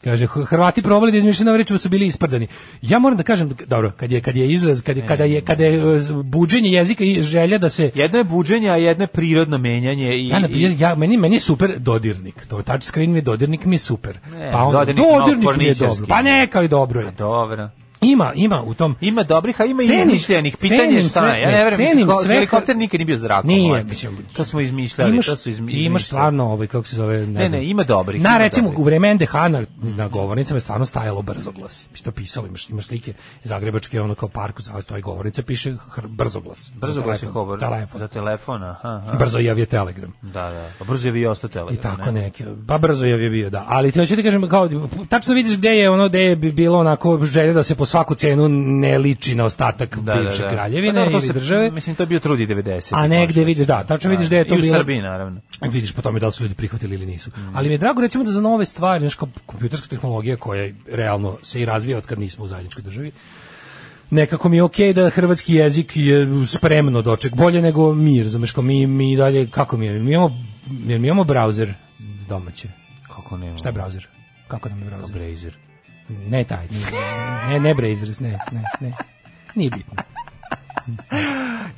Kaže 0.00 0.26
Hrvati 0.26 0.82
probali 0.82 1.12
da 1.12 1.18
izmišljaju 1.18 1.46
nove 1.46 1.58
reči, 1.58 1.72
pa 1.72 1.78
su 1.78 1.88
bili 1.88 2.06
isprdani. 2.06 2.46
Ja 2.82 2.98
moram 2.98 3.16
da 3.16 3.22
kažem 3.22 3.50
dobro, 3.66 3.90
kad 3.90 4.12
je 4.12 4.20
kad 4.20 4.36
je 4.36 4.50
izraz, 4.50 4.82
kad 4.82 4.96
je, 4.96 5.06
kada 5.06 5.24
je 5.24 5.40
kada 5.40 5.64
je 5.64 5.74
e, 5.96 6.00
buđenje 6.24 6.70
jezika 6.70 7.04
i 7.04 7.22
želja 7.22 7.58
da 7.58 7.68
se 7.68 7.90
Jedno 7.94 8.18
je 8.18 8.24
buđenje, 8.24 8.70
a 8.70 8.76
jedno 8.76 9.02
je 9.02 9.08
prirodno 9.08 9.58
menjanje. 9.58 10.16
I, 10.16 10.28
ja, 10.28 10.38
na 10.38 10.48
primjer, 10.48 10.70
i- 10.70 10.78
ja, 10.78 10.94
meni, 10.94 11.16
meni 11.16 11.36
je 11.36 11.40
super 11.40 11.78
dodirnik. 11.78 12.46
To 12.46 12.62
touch 12.62 12.82
screen 12.82 13.12
mi 13.12 13.22
dodirnik 13.22 13.64
mi 13.64 13.74
je 13.74 13.78
super. 13.78 14.18
Ne, 14.30 14.50
pa 14.52 14.58
onda, 14.58 14.78
dodirnik 14.78 15.04
dodirnik, 15.18 15.56
mi 15.58 15.64
je 15.64 15.74
dobro. 15.76 16.06
Pa 16.08 16.22
neka 16.22 16.58
ali 16.58 16.68
dobro 16.68 17.00
je. 17.00 17.10
Dobro. 17.10 17.68
Ima, 18.02 18.32
ima 18.34 18.62
u 18.62 18.74
tom. 18.74 18.96
Ima 19.00 19.22
dobrih, 19.24 19.60
a 19.60 19.64
ima 19.64 19.82
i 19.82 19.86
izmišljenih. 19.86 20.56
Pitanje 20.56 20.94
je 20.94 21.02
šta 21.02 21.28
je. 21.28 21.42
Ja 21.42 21.48
ne, 21.48 21.64
verujem, 21.64 21.88
cenim 21.88 22.08
ko- 22.08 22.22
sve- 22.24 22.34
helikopter 22.34 22.76
nikad 22.76 22.98
nije 22.98 23.06
bio 23.06 23.16
zrakom. 23.16 23.48
Nije, 23.48 23.84
mislim, 23.84 24.18
to 24.36 24.44
smo 24.44 24.60
izmišljali, 24.60 25.12
imaš, 25.12 25.26
to 25.26 25.36
su 25.36 25.50
izmi- 25.50 25.60
imaš 25.62 25.74
izmišljali. 25.74 26.00
stvarno 26.02 26.44
ovaj 26.44 26.66
kako 26.66 26.86
se 26.86 26.96
zove, 26.96 27.16
ne, 27.18 27.26
Ne, 27.28 27.48
znam. 27.48 27.60
ne, 27.60 27.66
ima 27.66 27.82
dobrih, 27.84 28.22
Na 28.22 28.28
ima 28.28 28.38
recimo 28.38 28.64
dobrih. 28.64 28.78
u 28.78 28.84
vreme 28.84 29.10
NDH 29.10 29.34
na, 29.34 29.64
na 29.76 30.08
govornicama 30.08 30.56
je 30.56 30.60
stvarno 30.60 30.86
stajalo 30.86 31.22
brzoglas. 31.22 31.86
Što 31.92 32.12
pisalo, 32.12 32.46
imaš 32.46 32.68
imaš 32.68 32.86
slike 32.86 33.12
zagrebačke 33.44 34.00
ono 34.00 34.14
kao 34.14 34.28
parku, 34.28 34.62
za 34.62 34.80
stoji 34.80 35.02
govornica 35.02 35.42
piše 35.42 35.72
hr, 35.88 36.06
brzoglas. 36.08 36.70
Brzo 36.72 36.92
Za 36.92 37.00
glasi 37.00 37.26
telefon. 37.60 37.98
Za 37.98 38.08
telefon, 38.08 38.62
aha. 38.64 39.02
aha. 39.04 39.16
Brzo 39.16 39.38
javi 39.38 39.60
je 39.60 39.66
telegram. 39.66 40.12
Da, 40.22 40.30
da. 40.42 40.68
A 40.80 40.84
brzo 40.84 41.08
je 41.08 41.12
vi 41.12 41.26
ostao 41.26 41.50
telegram. 41.50 41.74
I 41.74 41.78
tako 41.78 42.06
ne? 42.06 42.12
neke. 42.12 42.44
Pa 42.68 42.78
brzo 42.78 43.04
je 43.04 43.30
bio, 43.30 43.50
da. 43.50 43.64
Ali 43.68 43.92
ti 43.92 43.98
hoću 43.98 44.16
ti 44.16 44.22
kažem 44.22 44.48
kao 44.48 44.68
tačno 45.08 45.34
vidiš 45.34 45.56
gde 45.56 45.70
je 45.70 45.90
ono 45.90 46.08
gde 46.08 46.20
je 46.20 46.36
bi 46.36 46.52
bilo 46.52 46.78
onako 46.78 47.20
želja 47.22 47.52
da 47.52 47.62
se 47.62 47.74
svaku 47.90 48.14
cenu 48.14 48.48
ne 48.48 48.98
liči 48.98 49.34
na 49.34 49.44
ostatak 49.44 49.96
Da, 49.96 50.14
da, 50.14 50.20
bivše 50.20 50.42
da. 50.42 50.48
kraljevine 50.48 51.04
Pa 51.04 51.10
da, 51.10 51.16
ili 51.16 51.32
države. 51.32 51.70
Mislim, 51.70 51.96
to 51.96 52.02
je 52.02 52.06
bio 52.06 52.20
trudi 52.20 52.46
90. 52.46 52.90
A 52.92 53.06
negde 53.08 53.44
vidiš, 53.44 53.66
da, 53.66 53.84
tačno 53.84 54.10
vidiš 54.10 54.26
da 54.26 54.36
je 54.36 54.44
to 54.44 54.54
I 54.54 54.58
u 54.58 54.62
bilo- 54.62 54.76
Srbiji, 54.76 55.00
naravno. 55.00 55.40
Vidiš 55.62 55.92
po 55.92 56.02
tome 56.02 56.20
da 56.20 56.26
li 56.26 56.32
su 56.32 56.42
ljudi 56.42 56.54
prihvatili 56.54 56.94
ili 56.94 57.06
nisu. 57.06 57.30
Mm. 57.30 57.56
Ali 57.56 57.68
mi 57.68 57.74
je 57.74 57.78
drago 57.78 58.00
recimo 58.00 58.24
da 58.24 58.30
za 58.30 58.40
nove 58.40 58.64
stvari, 58.66 59.08
kao 59.10 59.28
kompjuterska 59.46 59.88
tehnologija 59.88 60.36
koja 60.36 60.70
realno 60.88 61.36
se 61.42 61.60
i 61.60 61.64
razvija 61.64 61.98
od 61.98 62.06
kad 62.06 62.18
nismo 62.18 62.44
u 62.44 62.48
zajedničkoj 62.48 62.82
državi, 62.82 63.12
nekako 64.10 64.48
mi 64.48 64.56
je 64.56 64.62
okej 64.62 64.92
da 64.92 65.10
hrvatski 65.10 65.54
jezik 65.54 65.92
je 65.96 66.26
spremno 66.46 67.02
doček, 67.02 67.34
bolje 67.34 67.62
nego 67.62 67.94
mi, 67.94 68.22
razumeš, 68.22 68.56
mi, 68.56 68.86
mi 68.86 69.16
dalje, 69.16 69.46
kako 69.46 69.76
mi 69.76 69.86
je, 69.86 69.98
mi 69.98 70.12
imamo, 70.12 70.36
mi 70.68 70.94
imamo 70.94 71.24
brauzer 71.24 71.72
domaće. 72.28 72.68
Kako 73.08 73.36
nema? 73.36 73.56
Šta 73.56 73.68
je 73.68 73.72
brauzer? 73.72 74.06
Kako 74.48 74.68
nam 74.68 74.78
je 74.78 74.84
brauzer? 74.84 75.16
Brazer. 75.18 75.69
Ne 76.28 76.44
taj, 76.44 76.66
ne, 77.48 77.60
ne 77.60 77.74
Brazers, 77.74 78.20
ne, 78.20 78.38
ne, 78.52 78.62
ne. 78.80 78.92
Nije 79.54 79.70
bitno. 79.70 80.02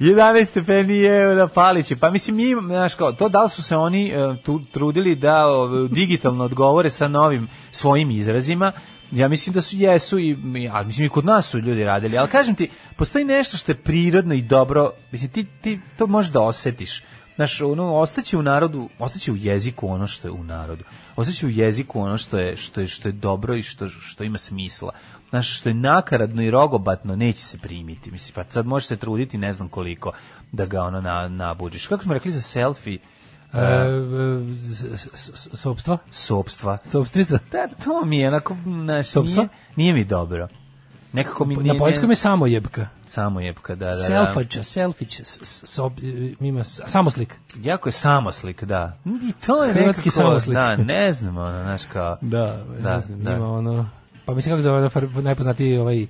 11 0.00 0.44
stepeni 0.44 0.98
je 0.98 1.36
na 1.36 1.48
Palići. 1.48 1.96
Pa 1.96 2.10
mislim, 2.10 2.36
mi, 2.36 2.66
znaš 2.66 2.94
kao, 2.94 3.12
to 3.12 3.28
da 3.28 3.42
li 3.42 3.50
su 3.50 3.62
se 3.62 3.76
oni 3.76 4.08
e, 4.08 4.42
tu, 4.42 4.60
trudili 4.72 5.14
da 5.14 5.44
digitalno 5.90 6.44
odgovore 6.44 6.90
sa 6.90 7.08
novim 7.08 7.48
svojim 7.70 8.10
izrazima, 8.10 8.72
Ja 9.12 9.28
mislim 9.28 9.54
da 9.54 9.60
su 9.60 9.76
jesu 9.76 10.18
i 10.18 10.36
ja 10.54 10.82
mislim 10.82 11.06
i 11.06 11.10
kod 11.10 11.24
nas 11.24 11.46
su 11.46 11.58
ljudi 11.58 11.84
radili, 11.84 12.18
ali 12.18 12.28
kažem 12.28 12.54
ti, 12.54 12.70
postoji 12.96 13.24
nešto 13.24 13.56
što 13.56 13.72
je 13.72 13.76
prirodno 13.76 14.34
i 14.34 14.42
dobro, 14.42 14.90
mislim 15.10 15.30
ti 15.30 15.46
ti 15.60 15.80
to 15.98 16.06
možeš 16.06 16.32
da 16.32 16.40
osetiš. 16.40 17.02
Znaš, 17.36 17.60
ono, 17.60 17.94
ostaće 17.94 18.36
u 18.36 18.42
narodu, 18.42 18.88
ostaće 18.98 19.32
u 19.32 19.36
jeziku 19.36 19.88
ono 19.88 20.06
što 20.06 20.28
je 20.28 20.32
u 20.32 20.44
narodu. 20.44 20.84
Ostaće 21.16 21.46
u 21.46 21.50
jeziku 21.50 22.00
ono 22.00 22.18
što 22.18 22.38
je, 22.38 22.56
što 22.56 22.80
je, 22.80 22.88
što 22.88 23.08
je 23.08 23.12
dobro 23.12 23.54
i 23.56 23.62
što, 23.62 23.88
što 23.88 24.24
ima 24.24 24.38
smisla. 24.38 24.92
Znaš, 25.30 25.58
što 25.58 25.68
je 25.68 25.74
nakaradno 25.74 26.42
i 26.42 26.50
rogobatno, 26.50 27.16
neće 27.16 27.40
se 27.40 27.58
primiti. 27.58 28.10
Mislim, 28.10 28.34
pa 28.34 28.44
sad 28.50 28.66
možeš 28.66 28.86
se 28.86 28.96
truditi 28.96 29.38
ne 29.38 29.52
znam 29.52 29.68
koliko 29.68 30.12
da 30.52 30.66
ga 30.66 30.82
ono 30.82 31.00
na, 31.00 31.28
nabuđiš. 31.28 31.86
Kako 31.86 32.02
smo 32.02 32.14
rekli 32.14 32.30
za 32.30 32.40
selfie, 32.40 32.98
E, 33.54 33.58
e, 33.58 34.54
s- 34.54 35.10
s- 35.14 35.30
s- 35.34 35.60
Sopstva? 35.60 35.98
sopstva. 36.10 36.78
Sopstrica? 36.90 37.38
Da, 37.52 37.68
to 37.84 38.04
mi 38.04 38.18
je 38.18 38.28
onako, 38.28 38.56
znaš, 38.64 39.14
nije, 39.14 39.48
nije 39.76 39.92
mi 39.92 40.04
dobro. 40.04 40.48
Nekako 41.12 41.44
mi 41.44 41.56
Na 41.56 41.62
nije... 41.62 41.78
poljskom 41.78 42.10
je 42.10 42.16
samo 42.16 42.46
jebka. 42.46 42.86
Samo 43.06 43.40
jebka, 43.40 43.74
da, 43.74 43.84
da, 43.86 43.90
da. 43.90 43.96
Selfača, 43.96 44.62
selfić, 44.62 45.20
sob, 45.64 45.92
ima 46.40 46.64
s- 46.64 46.80
samoslik. 46.86 47.34
Jako 47.56 47.88
je 47.88 47.92
samoslik, 47.92 48.64
da. 48.64 48.98
I 49.04 49.32
to 49.36 49.64
je 49.64 49.72
Hrvatski 49.72 50.08
nekako, 50.08 50.22
samoslik. 50.22 50.54
Da, 50.54 50.76
ne 50.76 51.12
znam, 51.12 51.36
ono, 51.36 51.62
znaš 51.62 51.82
kao... 51.84 52.18
Da, 52.20 52.56
Da, 52.78 52.94
ne 52.94 53.00
znam, 53.00 53.20
da. 53.20 53.32
ima 53.32 53.48
ono... 53.48 53.88
Pa 54.24 54.34
mislim 54.34 54.52
kako 54.52 54.62
zove 54.62 54.90
najpoznatiji 55.14 55.78
ovaj... 55.78 56.02
eh, 56.02 56.06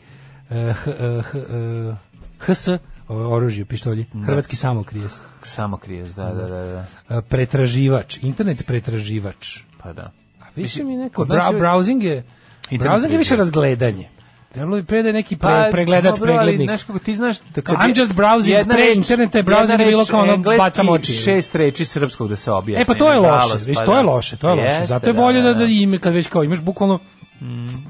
h- 0.74 0.90
eh, 0.90 1.22
h- 1.22 1.38
eh, 1.38 1.94
HS, 2.40 2.68
o- 2.68 2.78
oružje, 3.08 3.64
pištolji. 3.64 4.06
Hrvatski 4.24 4.56
samokrijes. 4.56 5.20
Samokrijes, 5.42 6.10
da, 6.10 6.24
da, 6.24 6.46
da, 6.46 6.62
da. 6.62 6.84
Eh, 7.10 7.22
Pretraživač, 7.22 8.18
internet 8.22 8.66
pretraživač. 8.66 9.58
Pa 9.78 9.92
da. 9.92 10.10
A 10.40 10.44
više 10.56 10.84
mi 10.84 10.96
neko... 10.96 11.24
Bra, 11.24 11.50
browsing 11.52 12.02
je... 12.02 12.24
Browsing 12.70 13.10
je 13.10 13.18
više 13.18 13.36
razgledanje. 13.36 14.08
Trebalo 14.52 14.76
bi 14.76 14.84
pre 14.84 15.02
da 15.02 15.08
je 15.08 15.12
neki 15.12 15.36
pre, 15.36 15.48
Pa, 15.48 15.68
pregledač, 15.70 16.18
dobro, 16.18 16.32
ali, 16.32 16.38
preglednik. 16.38 16.68
Znaš 16.68 16.82
kako 16.82 16.98
ti 16.98 17.14
znaš 17.14 17.36
da 17.54 17.60
Kao, 17.60 17.76
I'm 17.76 17.98
just 17.98 18.12
browsing, 18.12 18.68
pre 18.68 18.92
interneta 18.94 19.38
je 19.38 19.44
browsing 19.44 19.70
jedna 19.70 19.84
bilo 19.84 20.02
reč 20.02 20.10
kao 20.10 20.20
ono, 20.20 20.36
bacam 20.36 20.88
oči. 20.88 21.12
šest 21.12 21.54
reči 21.54 21.84
srpskog 21.84 22.28
da 22.28 22.36
se 22.36 22.50
objasni. 22.50 22.82
E 22.82 22.84
pa 22.84 22.94
to 22.94 23.12
je 23.12 23.18
loše, 23.18 23.58
viš, 23.66 23.76
pa 23.76 23.84
to 23.84 23.96
je 23.96 24.02
da. 24.02 24.10
loše, 24.10 24.36
to 24.36 24.48
je 24.48 24.54
loše. 24.54 24.86
Zato 24.86 25.06
je 25.06 25.12
bolje 25.12 25.40
da, 25.40 25.52
da 25.52 25.58
da. 25.58 25.64
ime, 25.64 25.98
kad 25.98 26.14
već 26.14 26.28
kao 26.28 26.44
imaš 26.44 26.60
bukvalno 26.60 26.98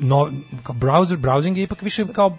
no, 0.00 0.32
kao 0.62 0.74
browser, 0.74 1.16
browsing 1.16 1.56
je 1.56 1.62
ipak 1.62 1.82
više 1.82 2.06
kao 2.12 2.38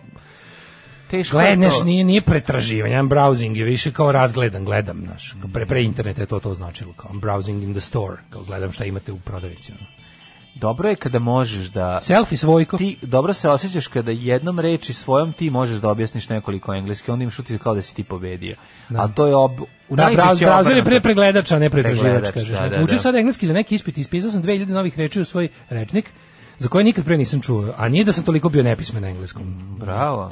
Teško 1.14 1.40
je 1.40 1.56
gledaš, 1.56 1.84
nije, 1.84 2.04
nije 2.04 2.22
pretraživanje, 2.22 2.96
browsing 2.96 3.56
je 3.56 3.64
više 3.64 3.92
kao 3.92 4.12
razgledam, 4.12 4.66
gledam, 4.66 5.02
znaš, 5.06 5.36
pre, 5.54 5.66
pre 5.66 5.84
interneta 5.84 6.22
je 6.22 6.26
to 6.26 6.40
to 6.40 6.54
značilo, 6.54 6.94
kao 6.94 7.12
browsing 7.12 7.64
in 7.64 7.72
the 7.72 7.82
store, 7.82 8.18
kao 8.30 8.44
gledam 8.44 8.72
šta 8.72 8.86
imate 8.86 9.12
u 9.12 9.20
prodavnici. 9.20 9.74
Dobro 10.56 10.90
je 10.90 10.96
kada 10.96 11.20
možeš 11.20 11.68
da... 11.68 12.00
Selfie 12.02 12.38
svojko. 12.38 12.78
Ti 12.78 12.98
dobro 13.02 13.34
se 13.34 13.50
osjećaš 13.50 13.88
kada 13.88 14.12
jednom 14.12 14.60
reči 14.60 14.94
svojom 14.94 15.34
ti 15.34 15.50
možeš 15.50 15.78
da 15.78 15.90
objasniš 15.90 16.30
nekoliko 16.30 16.74
engleski, 16.74 17.12
onda 17.12 17.24
imaš 17.24 17.40
utisak 17.40 17.62
kao 17.62 17.76
da 17.76 17.82
si 17.82 17.96
ti 17.96 18.04
pobedio. 18.04 18.56
Ali 18.98 19.14
to 19.14 19.28
je 19.28 19.36
ob... 19.36 19.52
U 19.90 19.96
Da, 19.96 20.04
najčešće 20.04 20.46
browser 20.46 20.76
je 20.76 20.84
pre 20.84 21.00
pregledača, 21.02 21.56
a 21.56 21.60
ne 21.60 21.70
pretraživač, 21.70 22.12
Pregledač, 22.12 22.34
kažeš. 22.34 22.60
da, 22.60 22.70
da, 22.70 22.84
Učim 22.84 22.98
da. 22.98 23.02
sad 23.02 23.16
engleski 23.16 23.48
za 23.48 23.54
neki 23.54 23.76
ispit, 23.76 23.98
ispisao 23.98 24.32
sam 24.32 24.44
2000 24.44 24.68
novih 24.68 25.00
reči 25.00 25.22
u 25.22 25.26
svoj 25.26 25.48
rečnik, 25.70 26.10
za 26.60 26.70
koje 26.70 26.84
nikad 26.84 27.06
pre 27.06 27.18
nisam 27.18 27.42
čuo, 27.42 27.74
a 27.78 27.90
nije 27.90 28.04
da 28.04 28.12
sam 28.12 28.24
toliko 28.24 28.50
bio 28.50 28.64
nepismen 28.64 29.04
na 29.04 29.10
engleskom. 29.10 29.44
Bravo. 29.80 30.32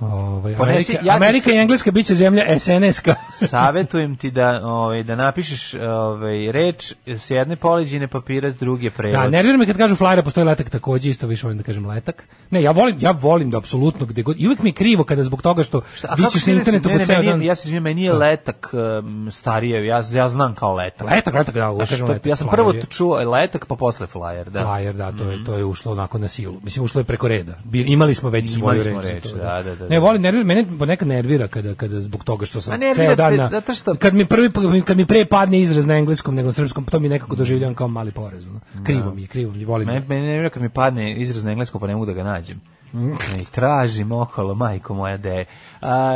Ovaj, 0.00 0.54
Amerika, 0.58 0.92
ja 1.02 1.14
Amerika 1.16 1.50
i 1.52 1.56
Engleska 1.56 1.90
biće 1.90 2.14
zemlja 2.14 2.58
SNS-ka. 2.58 3.14
Savetujem 3.50 4.16
ti 4.16 4.30
da 4.30 4.60
ovaj 4.64 5.02
da 5.02 5.14
napišeš 5.14 5.74
ovaj 5.74 6.52
reč 6.52 6.92
s 7.06 7.30
jedne 7.30 7.56
poleđine 7.56 8.08
papira 8.08 8.50
s 8.50 8.56
druge 8.56 8.90
prevod. 8.90 9.20
Da, 9.20 9.28
nervira 9.28 9.58
me 9.58 9.66
kad 9.66 9.76
kažu 9.76 9.96
flajera, 9.96 10.22
postoji 10.22 10.46
letak 10.46 10.70
takođe, 10.70 11.10
isto 11.10 11.26
više 11.26 11.46
volim 11.46 11.58
da 11.58 11.64
kažem 11.64 11.86
letak. 11.86 12.24
Ne, 12.50 12.62
ja 12.62 12.70
volim, 12.70 12.96
ja 13.00 13.10
volim 13.10 13.50
da 13.50 13.58
apsolutno 13.58 14.06
gde 14.06 14.22
god, 14.22 14.40
i 14.40 14.46
uvek 14.46 14.62
mi 14.62 14.68
je 14.68 14.72
krivo 14.72 15.04
kada 15.04 15.22
zbog 15.22 15.42
toga 15.42 15.62
što 15.62 15.78
A 15.78 15.82
kako 16.00 16.16
visiš 16.16 16.46
na 16.46 16.52
internetu 16.52 16.88
Ne, 16.88 16.94
po 16.94 16.98
ne, 16.98 17.04
ceo 17.04 17.22
dan. 17.22 17.42
Ja 17.42 17.54
se 17.54 17.60
izvinjam, 17.68 17.82
meni 17.82 18.02
je 18.02 18.12
letak 18.12 18.70
um, 18.72 19.28
starije, 19.30 19.86
ja, 19.86 20.02
ja 20.12 20.28
znam 20.28 20.54
kao 20.54 20.74
letak. 20.74 21.10
Letak, 21.10 21.34
letak, 21.34 21.54
da, 21.54 21.70
uvek 21.70 21.76
Znaš, 21.76 21.90
kažem 21.90 22.06
to- 22.06 22.12
letak. 22.12 22.26
ja 22.26 22.36
sam 22.36 22.48
flyer 22.48 22.50
prvo 22.50 22.72
čuo 22.88 23.30
letak, 23.30 23.66
pa 23.66 23.74
posle 23.74 24.06
flyer, 24.14 24.48
da. 24.48 24.60
Flyer, 24.60 24.92
da, 24.92 25.12
to 25.12 25.24
je 25.24 25.44
to 25.44 25.54
je 25.54 25.64
ušlo 25.64 25.92
onako 25.92 26.18
na 26.18 26.28
silu. 26.28 26.60
Mislim 26.62 26.84
ušlo 26.84 27.00
je 27.00 27.04
preko 27.04 27.28
reda. 27.28 27.52
Imali 27.72 28.14
smo 28.14 28.30
već 28.30 28.54
svoju 28.54 28.82
reč. 28.82 29.04
reč, 29.04 29.22
to, 29.22 29.36
da, 29.36 29.62
da, 29.62 29.74
da, 29.74 29.86
Ne, 29.90 29.96
da. 29.96 30.00
volim 30.00 30.22
nervira, 30.22 30.44
mene 30.44 30.64
ponekad 30.78 31.08
nervira 31.08 31.48
kada 31.48 31.74
kada 31.74 32.00
zbog 32.00 32.24
toga 32.24 32.46
što 32.46 32.60
sam 32.60 32.80
ceo 32.94 33.14
dan 33.14 33.36
na, 33.36 33.48
zato 33.48 33.74
što- 33.74 33.94
kad 33.94 34.14
mi 34.14 34.24
prvi 34.24 34.50
kad 34.86 34.96
mi 34.96 35.06
pre 35.06 35.24
padne 35.24 35.60
izraz 35.60 35.86
na 35.86 35.96
engleskom 35.96 36.34
nego 36.34 36.46
na 36.46 36.52
srpskom, 36.52 36.84
to 36.84 37.00
mi 37.00 37.08
nekako 37.08 37.36
doživljavam 37.36 37.74
kao 37.74 37.88
mali 37.88 38.10
porez. 38.10 38.46
ono. 38.46 38.60
Krivo 38.84 39.14
mi 39.14 39.22
je, 39.22 39.26
krivo 39.26 39.52
mi 39.52 39.60
je, 39.60 39.66
volim. 39.66 39.86
Mene, 39.88 40.02
mene 40.08 40.22
nervira 40.26 40.48
kad 40.48 40.62
mi 40.62 40.68
padne 40.68 41.14
izraz 41.16 41.44
na 41.44 41.50
engleskom 41.50 41.80
pa 41.80 41.86
ne 41.86 41.94
mogu 41.94 42.06
da 42.06 42.12
ga 42.12 42.22
nađem. 42.22 42.60
I 43.40 43.44
tražim 43.44 44.12
okolo, 44.12 44.54
majko 44.54 44.94
moja 44.94 45.16
da 45.16 45.28
je. 45.28 45.44
A, 45.80 46.14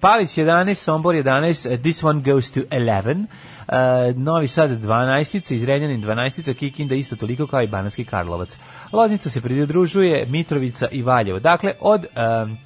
Palić 0.00 0.38
11, 0.38 0.74
Sombor 0.74 1.14
11, 1.14 1.66
e, 1.66 1.76
this 1.76 2.04
one 2.04 2.20
goes 2.22 2.50
to 2.50 2.60
11, 2.70 3.26
e, 3.68 4.12
Novi 4.16 4.48
Sad 4.48 4.70
12, 4.70 5.54
Izrenjanin 5.54 6.02
12, 6.02 6.54
Kikinda 6.54 6.94
isto 6.94 7.16
toliko 7.16 7.46
kao 7.46 7.62
i 7.62 7.66
Banatski 7.66 8.04
Karlovac. 8.04 8.58
Loznica 8.92 9.30
se 9.30 9.40
pridružuje, 9.40 10.26
Mitrovica 10.26 10.88
i 10.90 11.02
Valjevo. 11.02 11.40
Dakle, 11.40 11.72
od... 11.80 12.06
em, 12.14 12.58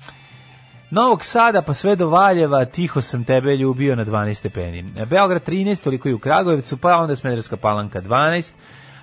Novog 0.91 1.25
Sada 1.25 1.63
pa 1.63 1.75
sve 1.75 1.97
do 1.97 2.09
Valjeva, 2.09 2.65
tiho 2.65 3.01
sam 3.01 3.25
tebe 3.25 3.57
ljubio 3.57 3.97
na 3.97 4.05
12 4.05 4.35
stepeni. 4.35 4.85
Beograd 5.07 5.49
13, 5.49 5.85
toliko 5.85 6.09
i 6.09 6.13
u 6.13 6.19
Kragujevcu, 6.19 6.77
pa 6.77 6.97
onda 6.97 7.17
Smederska 7.17 7.57
palanka 7.57 8.01
12, 8.03 8.53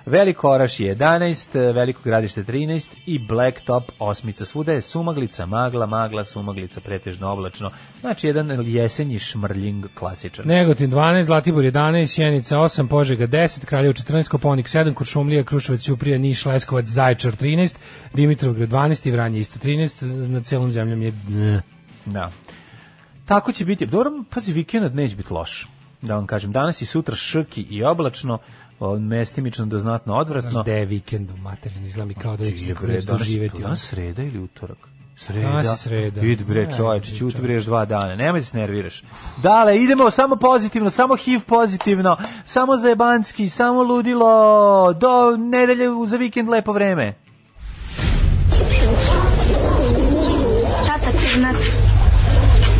Veliko 0.06 0.50
Oraš 0.50 0.80
je 0.80 0.96
11, 0.96 1.72
Veliko 1.74 2.00
gradište 2.04 2.42
13 2.42 2.88
i 3.06 3.18
Blacktop 3.18 3.84
osmica. 3.98 4.44
Svuda 4.44 4.72
je 4.72 4.80
sumaglica, 4.80 5.46
magla, 5.46 5.86
magla, 5.86 6.24
sumaglica, 6.24 6.80
pretežno 6.80 7.32
oblačno. 7.32 7.70
Znači 8.00 8.26
jedan 8.26 8.66
jesenji 8.66 9.18
šmrljing 9.18 9.86
klasičan. 9.94 10.46
Negotin 10.46 10.90
12, 10.90 11.22
Zlatibor 11.22 11.64
11, 11.64 12.06
Sjenica 12.06 12.56
8, 12.56 12.88
Požega 12.88 13.26
10, 13.26 13.64
Kraljevo 13.64 13.92
14, 13.92 14.28
Koponik 14.28 14.66
7, 14.66 14.94
Kuršumlija, 14.94 15.44
Kruševac, 15.44 15.80
Ćuprija, 15.80 16.18
Niš, 16.18 16.46
Leskovac, 16.46 16.86
Zaječar 16.86 17.32
13, 17.32 17.76
Dimitrovgrad 18.14 18.68
12 18.68 19.08
i 19.08 19.10
Vranje 19.10 19.38
isto 19.38 19.58
13, 19.58 20.28
na 20.28 20.40
celom 20.40 20.72
zemljom 20.72 21.02
je. 21.02 21.12
Da. 22.12 22.30
Tako 23.24 23.52
će 23.52 23.64
biti. 23.64 23.86
Dobro, 23.86 24.10
pazi, 24.30 24.52
vikend 24.52 24.94
neće 24.94 25.16
biti 25.16 25.32
loš. 25.32 25.68
Da 26.02 26.14
vam 26.14 26.26
kažem, 26.26 26.52
danas 26.52 26.82
i 26.82 26.86
sutra 26.86 27.16
šrki 27.16 27.62
i 27.62 27.84
oblačno, 27.84 28.38
mestimično 29.00 29.66
do 29.66 29.78
znatno 29.78 30.14
odvratno. 30.14 30.50
Znaš, 30.50 30.64
da 30.64 30.72
je 30.72 30.86
vikend 30.86 31.30
u 31.30 31.36
materinu, 31.36 31.86
izgleda 31.86 32.06
mi 32.08 32.14
kao 32.14 32.36
da 32.36 32.44
Je, 32.44 33.00
doživeti. 33.06 33.62
danas 33.62 33.88
sreda 33.88 34.22
ili 34.22 34.38
utorak? 34.38 34.78
Sreda. 35.16 35.48
Danas 35.48 35.82
sreda. 35.82 36.20
Vid 36.20 36.46
bre, 36.46 36.68
čoveče, 36.76 37.14
ćuti 37.14 37.42
bre 37.42 37.54
još 37.54 37.64
dva 37.64 37.84
dana. 37.84 38.16
Nemoj 38.16 38.40
da 38.40 38.44
se 38.44 38.56
nerviraš. 38.56 39.02
Dale, 39.42 39.78
idemo 39.82 40.10
samo 40.10 40.36
pozitivno, 40.36 40.90
samo 40.90 41.16
HIV 41.16 41.40
pozitivno, 41.46 42.16
samo 42.44 42.76
zajebanski, 42.76 43.48
samo 43.48 43.82
ludilo, 43.82 44.92
do 44.92 45.36
nedelje 45.36 45.86
za 46.06 46.16
vikend 46.16 46.48
lepo 46.48 46.72
vreme. 46.72 47.14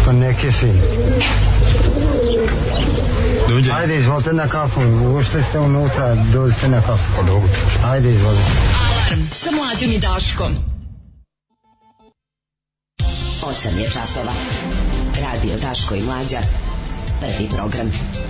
Pa 0.09 0.13
neke 0.13 0.53
sin. 0.53 0.81
Dođe. 3.49 3.73
Ajde, 3.73 3.97
izvolite 3.97 4.33
na 4.33 4.49
kafu. 4.49 4.81
Ušli 5.21 5.43
ste 5.49 5.59
unutra, 5.59 6.15
dođite 6.15 6.69
na 6.69 6.81
kafu. 6.81 7.13
Pa 7.17 7.23
dobro. 7.23 7.49
Ajde, 7.85 8.11
izvolite. 8.11 8.43
Alarm 8.89 9.27
sa 9.33 9.51
mlađom 9.51 9.91
i 9.93 9.99
Daškom. 9.99 10.53
8 13.43 13.79
je 13.79 13.91
časova. 13.91 14.33
Radio 15.23 15.57
Daško 15.63 15.95
i 15.95 16.03
Mlađa. 16.03 16.41
Prvi 17.21 17.49
program. 17.57 17.91
Osam 17.91 18.25
i 18.25 18.28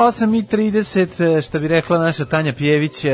30, 0.00 1.42
što 1.42 1.60
bi 1.60 1.68
rekla 1.68 1.98
naša 1.98 2.24
Tanja 2.24 2.52
Pjević, 2.52 3.04
e, 3.04 3.10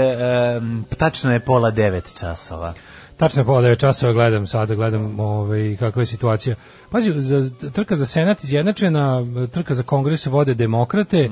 tačno 0.98 1.32
je 1.32 1.40
pola 1.40 1.70
devet 1.70 2.18
časova. 2.20 2.74
Tačno 3.16 3.40
je 3.40 3.44
pola 3.44 3.62
9 3.62 3.78
časova 3.78 4.12
gledam 4.12 4.46
sada, 4.46 4.74
gledam 4.74 5.20
ovaj, 5.20 5.76
kakva 5.78 6.02
je 6.02 6.06
situacija. 6.06 6.56
Pazi, 6.90 7.12
za, 7.20 7.50
trka 7.70 7.96
za 7.96 8.06
senat 8.06 8.44
izjednačena, 8.44 9.22
trka 9.52 9.74
za 9.74 9.82
kongres 9.82 10.26
vode 10.26 10.54
demokrate, 10.54 11.30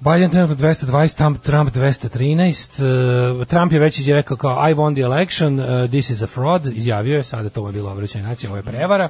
Biden 0.00 0.30
trenutno 0.30 0.56
220, 0.56 1.16
Trump, 1.16 1.42
Trump 1.42 1.70
213, 1.74 3.38
uh, 3.40 3.46
Trump 3.46 3.72
je 3.72 3.78
već 3.78 4.08
rekao 4.08 4.36
kao 4.36 4.70
I 4.70 4.74
won 4.74 4.94
the 4.94 5.02
election, 5.02 5.60
uh, 5.60 5.90
this 5.90 6.10
is 6.10 6.22
a 6.22 6.26
fraud, 6.26 6.66
izjavio 6.66 7.16
je, 7.16 7.24
sada 7.24 7.48
to 7.48 7.66
je 7.66 7.72
bilo 7.72 7.92
obraćanje 7.92 8.24
nacije, 8.24 8.50
ovo 8.50 8.56
je 8.56 8.62
prevara, 8.62 9.08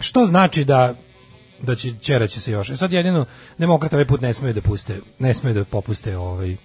što 0.00 0.26
znači 0.26 0.64
da 0.64 0.94
da 1.62 1.74
će 1.74 1.94
će 2.28 2.40
se 2.40 2.52
još. 2.52 2.70
E 2.70 2.76
sad 2.76 2.92
jedino 2.92 3.24
demokrata 3.58 3.96
ovaj 3.96 4.06
put 4.06 4.20
ne 4.20 4.32
smeju 4.32 4.54
da 4.54 4.60
puste, 4.60 5.00
ne 5.18 5.34
smeju 5.34 5.54
da 5.54 5.64
popuste 5.64 6.16
ovaj 6.16 6.52
e, 6.52 6.56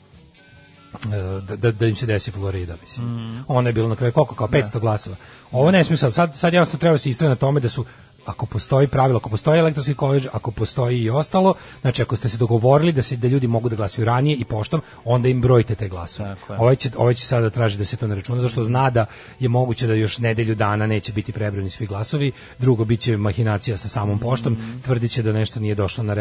da, 1.47 1.55
da, 1.55 1.71
da 1.71 1.85
im 1.85 1.95
se 1.95 2.05
desi 2.05 2.31
Florida, 2.31 2.75
mislim. 2.81 3.43
Ono 3.47 3.69
je 3.69 3.73
bilo 3.73 3.87
na 3.87 3.95
kraju 3.95 4.13
koliko 4.13 4.35
kao 4.35 4.47
500 4.47 4.79
glasova. 4.79 5.15
Ovo 5.51 5.71
ne 5.71 5.83
smije 5.83 5.97
sad, 5.97 6.13
sad, 6.13 6.35
sad 6.35 6.53
jednostavno 6.53 6.79
treba 6.79 6.97
se 6.97 7.09
istrati 7.09 7.29
na 7.29 7.35
tome 7.35 7.59
da 7.59 7.69
su 7.69 7.85
ako 8.27 8.45
postoji 8.45 8.87
pravilo, 8.87 9.17
ako 9.17 9.29
postoji 9.29 9.59
elektronski 9.59 9.93
koleđ, 9.93 10.27
ako 10.33 10.51
postoji 10.51 11.01
i 11.03 11.09
ostalo, 11.09 11.53
znači 11.81 12.01
ako 12.01 12.15
ste 12.15 12.29
se 12.29 12.37
dogovorili 12.37 12.91
da 12.91 13.01
se 13.01 13.17
da 13.17 13.27
ljudi 13.27 13.47
mogu 13.47 13.69
da 13.69 13.75
glasaju 13.75 14.05
ranije 14.05 14.35
i 14.35 14.45
poštom, 14.45 14.81
onda 15.05 15.29
im 15.29 15.41
brojite 15.41 15.75
te 15.75 15.87
glasove. 15.89 16.35
Ovaj 16.59 16.75
će, 16.75 16.91
ovaj 16.97 17.13
će 17.13 17.25
sada 17.25 17.49
traži 17.49 17.77
da 17.77 17.85
se 17.85 17.97
to 17.97 18.07
ne 18.07 18.15
računa, 18.15 18.41
zašto 18.41 18.63
zna 18.63 18.89
da 18.89 19.05
je 19.39 19.49
moguće 19.49 19.87
da 19.87 19.93
još 19.93 20.17
nedelju 20.17 20.55
dana 20.55 20.87
neće 20.87 21.13
biti 21.13 21.31
prebrojeni 21.31 21.69
svi 21.69 21.85
glasovi, 21.85 22.31
drugo 22.59 22.85
biće 22.85 23.17
mahinacija 23.17 23.77
sa 23.77 23.87
samom 23.87 24.19
poštom, 24.19 24.53
Mhm. 24.53 24.79
tvrdit 24.83 25.11
će 25.11 25.23
da 25.23 25.31
nešto 25.31 25.59
nije 25.59 25.75
došlo 25.75 26.03
na 26.03 26.13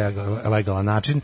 legalan 0.44 0.84
način, 0.84 1.20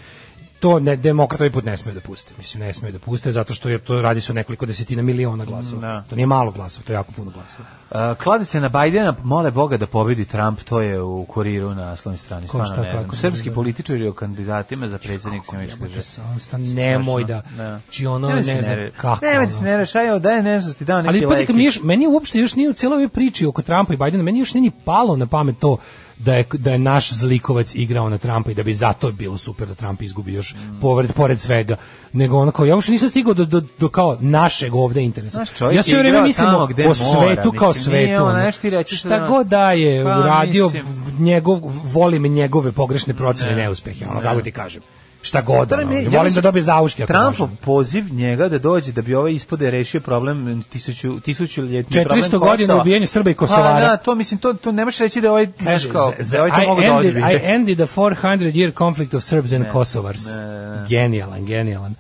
to 0.63 0.81
ne 0.81 0.97
demokrata 0.97 1.45
ovaj 1.45 1.53
put 1.53 1.65
ne 1.65 1.77
smeju 1.77 1.95
da 1.95 2.01
puste. 2.01 2.35
Mislim 2.39 2.63
ne 2.63 2.73
smeju 2.73 2.93
da 2.93 2.99
puste 2.99 3.33
zato 3.33 3.55
što 3.55 3.69
je 3.69 3.79
to 3.79 4.03
radi 4.03 4.21
se 4.21 4.33
o 4.33 4.35
nekoliko 4.35 4.67
desetina 4.67 5.03
miliona 5.03 5.45
glasova. 5.45 5.81
Da. 5.81 6.05
To 6.11 6.17
nije 6.17 6.27
malo 6.27 6.51
glasova, 6.51 6.87
to 6.87 6.93
je 6.93 6.95
jako 6.95 7.13
puno 7.13 7.31
glasova. 7.31 7.65
Uh, 7.91 8.23
klade 8.23 8.45
se 8.45 8.61
na 8.61 8.69
Bajdena, 8.69 9.15
mole 9.23 9.51
Boga 9.51 9.77
da 9.77 9.87
pobedi 9.87 10.25
Trump, 10.25 10.61
to 10.61 10.81
je 10.81 11.03
u 11.03 11.25
kuriru 11.25 11.69
na 11.69 11.87
naslovnoj 11.87 12.19
strani. 12.19 12.49
Ko, 12.49 12.65
šta, 12.65 12.77
ne 12.77 12.91
znam. 12.91 13.03
kako, 13.03 13.17
Srpski 13.17 13.49
da. 13.49 13.55
političari 13.55 14.09
o 14.09 14.13
kandidatima 14.13 14.89
za 14.89 14.99
predsjednik 14.99 15.43
Sjemičke 15.51 15.79
države. 15.79 16.65
Nemoj 16.75 17.25
da, 17.25 17.43
či 17.91 18.07
ono 18.07 18.29
Nemoj 18.29 18.43
ne 18.43 18.45
se 18.45 18.63
znam 18.63 18.77
kako. 18.97 19.27
Da 19.27 19.41
ono. 19.41 19.51
se 19.51 19.65
ne 19.65 19.77
rešaj, 19.77 20.21
daj 20.21 20.43
ne 20.43 20.61
znam 20.61 20.75
ti 20.75 20.85
dao 20.85 21.03
neki 21.03 21.25
Ali 21.25 21.47
pazi, 21.47 21.81
meni 21.83 22.07
uopšte 22.07 22.39
još 22.39 22.55
nije 22.55 22.71
u 22.71 22.75
ovoj 22.87 23.09
priči 23.09 23.47
oko 23.47 23.63
Trumpa 23.63 23.95
i 23.95 23.97
Bidena, 23.97 24.23
meni 24.23 24.39
još 24.39 24.55
nije 24.55 24.63
ni 24.63 24.73
palo 24.85 25.17
na 25.17 25.27
pamet 25.27 25.59
to 25.59 25.79
da 26.19 26.35
je, 26.35 26.45
da 26.53 26.71
je 26.71 26.79
naš 26.79 27.13
zlikovac 27.13 27.75
igrao 27.75 28.09
na 28.09 28.19
Trumpa 28.19 28.51
i 28.51 28.55
da 28.55 28.63
bi 28.63 28.75
zato 28.75 29.13
bilo 29.13 29.39
super 29.39 29.69
da 29.69 29.75
Trump 29.75 30.03
izgubi 30.03 30.33
još 30.33 30.55
pored, 30.81 31.13
pored 31.13 31.41
svega. 31.41 31.77
Nego 32.13 32.39
onako, 32.39 32.65
ja 32.65 32.75
uopšte 32.75 32.93
nisam 32.93 33.09
stigao 33.09 33.35
do, 33.35 33.45
do, 33.45 33.63
do 33.79 33.89
kao 33.89 34.17
našeg 34.21 34.75
ovde 34.75 35.03
interesa. 35.03 35.35
Znaš, 35.35 35.53
čovjek 35.53 35.77
ja 35.77 35.83
sve 35.83 35.99
vreme 35.99 36.23
mislim 36.23 36.47
o, 36.49 36.59
mora, 36.79 36.97
svetu 36.97 37.53
kao 37.53 37.69
mislim, 37.69 37.95
nije 37.95 38.07
svetu. 38.09 38.25
ono, 38.25 38.33
ono. 38.35 38.53
ti 38.53 38.71
reći 38.71 38.97
Šta 38.97 39.09
da- 39.09 39.27
god 39.29 39.47
da 39.47 39.73
je 39.73 40.05
Pa, 40.05 40.19
uradio, 40.19 40.65
mislim. 40.65 40.85
njegov, 41.19 41.61
volim 41.85 42.23
njegove 42.25 42.73
pogrešne 42.73 43.15
procene 43.15 43.51
Ne. 43.51 43.57
neuspjehe, 43.57 44.05
ono, 44.07 44.15
Ne. 44.15 44.23
kako 44.23 44.41
ti 44.41 44.53
kažem. 44.53 44.83
Šta 45.23 45.41
god, 45.41 45.73
ono, 45.73 45.93
ja 45.93 46.11
volim 46.19 46.35
da 46.35 46.41
dobije 46.41 46.63
zauške 46.63 47.07
može. 47.07 47.57
poziv 47.61 48.05
njega 48.13 48.49
da 48.49 48.59
dođe 48.59 48.93
da 48.93 49.03
bi 49.03 49.15
ovaj 49.15 49.33
ispode 49.33 49.71
rešio 49.71 50.01
problem 50.01 50.63
tisuću 50.63 51.21
tisućuljetni 51.21 52.01
400 52.01 52.05
problem 52.05 52.31
godina 52.31 52.67
Kosova. 52.67 52.81
ubijanja 52.83 53.07
Srba 53.07 53.31
i 53.31 53.35
Kosovara. 53.35 53.75
Pa 53.75 53.81
da, 53.81 53.97
to 53.97 54.15
mislim 54.15 54.41
to 54.41 54.53
to 54.53 54.73
ne 54.73 54.85
možeš 54.85 55.01
reći 55.01 55.21
da 55.21 55.31
ovaj 55.31 55.47
znaš 55.61 55.85
kao 55.93 56.13
da 56.33 56.39
ovaj 56.39 56.51
to 56.51 56.63
I 56.63 56.67
mogu 56.67 56.81
da 56.81 56.95
odbije. 56.95 57.33
I 57.33 57.55
ended 57.55 57.79
the 57.79 57.87
400 57.97 58.53
year 58.53 58.79
conflict 58.79 59.15
of 59.15 59.23
Serbs 59.23 59.53
and 59.53 59.67
Kosovars. 59.73 60.27
ne, 60.27 60.37
ne. 60.37 60.87
Genijalan, 60.89 61.45
genijalan. 61.45 61.95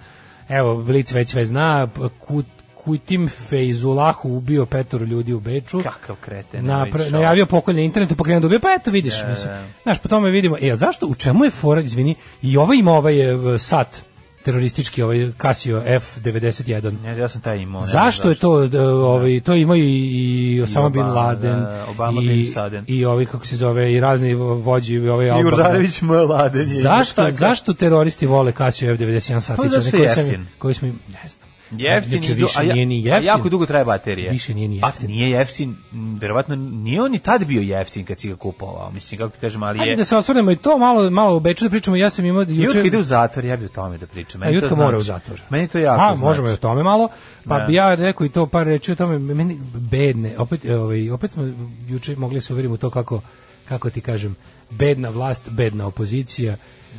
Evo, 0.48 0.82
Blic 0.82 1.12
već 1.12 1.30
sve 1.30 1.46
zna, 1.46 1.88
Kut, 2.18 2.46
Kutim 2.84 3.28
Fejzulahu 3.28 4.28
ubio 4.28 4.66
petoro 4.66 5.04
ljudi 5.04 5.32
u 5.32 5.40
Beču. 5.40 5.82
Kakav 5.82 6.16
kreten. 6.16 6.66
Napra, 6.66 7.08
najavio 7.10 7.46
pokolj 7.46 7.74
na 7.74 7.80
internetu, 7.80 8.16
pa 8.16 8.24
krenuo 8.24 8.40
da 8.40 8.46
ubija, 8.46 8.60
pa 8.60 8.68
eto 8.70 8.90
vidiš, 8.90 9.22
Da, 9.22 9.28
mislim. 9.28 9.52
da. 9.54 9.62
Znaš, 9.82 9.98
po 9.98 10.08
tome 10.08 10.30
vidimo, 10.30 10.56
e, 10.60 10.70
a 10.70 10.76
zašto, 10.76 11.06
u 11.06 11.14
čemu 11.14 11.44
je 11.44 11.50
fora, 11.50 11.80
izvini, 11.80 12.14
i 12.42 12.56
ovaj 12.56 12.76
ima 12.76 12.92
ovaj 12.92 13.20
e, 13.54 13.58
sat, 13.58 14.02
teroristički, 14.44 15.02
ovaj 15.02 15.30
Casio 15.42 15.82
F91. 15.86 17.04
Ja, 17.04 17.12
ja 17.12 17.28
sam 17.28 17.40
taj 17.40 17.58
imao. 17.58 17.80
Zašto 17.82 18.28
je 18.28 18.34
to 18.34 18.66
da, 18.68 18.88
ovaj 18.90 19.40
to 19.40 19.54
imaju 19.54 19.84
i, 19.84 20.08
i 20.54 20.62
Osama 20.62 20.88
bin 20.88 21.02
Laden 21.02 21.60
da, 21.60 21.86
Obama 21.90 22.22
i, 22.22 22.28
bin 22.28 22.52
Laden. 22.56 22.84
i 22.88 23.04
ovi 23.04 23.26
kako 23.26 23.46
se 23.46 23.56
zove 23.56 23.92
i 23.92 24.00
razni 24.00 24.34
vođi 24.34 24.94
i 24.94 25.08
ovaj 25.08 25.26
I 25.26 25.30
Al- 25.30 25.46
Urdarević 25.46 26.02
Mladen 26.02 26.60
je. 26.62 26.66
Zašto 26.66 27.30
zašto 27.30 27.72
teroristi 27.74 28.26
vole 28.26 28.52
Casio 28.52 28.96
F91 28.96 29.34
Pa 29.34 29.40
satić 29.40 29.92
jeftin. 29.94 30.46
koji 30.58 30.74
smo 30.74 30.88
ne 30.88 31.28
znam 31.28 31.41
Jeftin 31.72 32.12
Inače, 32.14 32.32
i 32.32 32.34
du- 32.34 32.40
više 32.40 32.60
a 32.60 32.62
nije 32.64 32.86
ni 32.86 32.94
a 33.02 33.06
jeftin. 33.06 33.26
jako 33.26 33.48
dugo 33.48 33.66
traje 33.66 33.84
baterija. 33.84 34.32
Više 34.32 34.54
nije 34.54 34.68
ni 34.68 34.80
Pa 34.80 34.86
jeftin. 34.86 35.10
nije 35.10 35.30
jeftin, 35.30 35.76
verovatno 36.20 36.56
nije 36.56 37.02
on 37.02 37.14
i 37.14 37.18
tad 37.20 37.44
bio 37.44 37.60
jeftin 37.62 38.04
kad 38.04 38.18
si 38.18 38.28
ga 38.28 38.36
kupovao. 38.36 38.90
Mislim 38.90 39.18
kako 39.18 39.30
ti 39.30 39.38
kažem, 39.40 39.62
ali 39.62 39.78
Ajde 39.80 39.90
je 39.90 39.96
da 39.96 40.04
se 40.04 40.16
osvrnemo 40.16 40.50
i 40.50 40.56
to 40.56 40.78
malo 40.78 41.10
malo 41.10 41.40
Beču 41.40 41.64
da 41.64 41.70
pričamo 41.70 41.96
ja 41.96 42.10
sam 42.10 42.24
imao 42.24 42.40
Jutka 42.42 42.54
juče 42.54 42.80
ide 42.80 42.98
u 42.98 43.02
zatvor, 43.02 43.44
ja 43.44 43.56
bi 43.56 43.64
o 43.64 43.68
tome 43.68 43.98
da 43.98 44.06
pričam. 44.06 44.42
A 44.42 44.44
Meni 44.44 44.60
to 44.60 44.66
Jutka 44.66 44.76
mora 44.76 44.96
u 44.96 45.00
znači. 45.00 45.20
zatvor. 45.20 45.40
Meni 45.50 45.68
to 45.68 45.78
jako 45.78 46.02
A, 46.02 46.06
znači. 46.06 46.20
možemo 46.20 46.48
i 46.48 46.52
o 46.52 46.56
tome 46.56 46.82
malo. 46.82 47.08
Pa 47.44 47.58
Da. 47.58 47.64
bi 47.64 47.74
ja 47.74 47.94
rekao 47.94 48.24
i 48.26 48.30
to 48.30 48.46
par 48.46 48.66
reči 48.66 48.92
o 48.92 48.96
tome, 48.96 49.18
meni 49.18 49.58
bedne, 49.74 50.38
opet, 50.38 50.64
ovaj, 50.66 51.10
opet 51.10 51.30
smo 51.30 51.42
juče 51.88 52.16
mogli 52.16 52.40
se 52.40 52.52
uveriti 52.52 52.72
u 52.72 52.76
to 52.76 52.90
kako, 52.90 53.20
kako 53.64 53.90
ti 53.90 54.00
kažem, 54.00 54.36
bedna 54.70 55.08
vlast, 55.08 55.50
bedna 55.50 55.86
opozicija, 55.86 56.56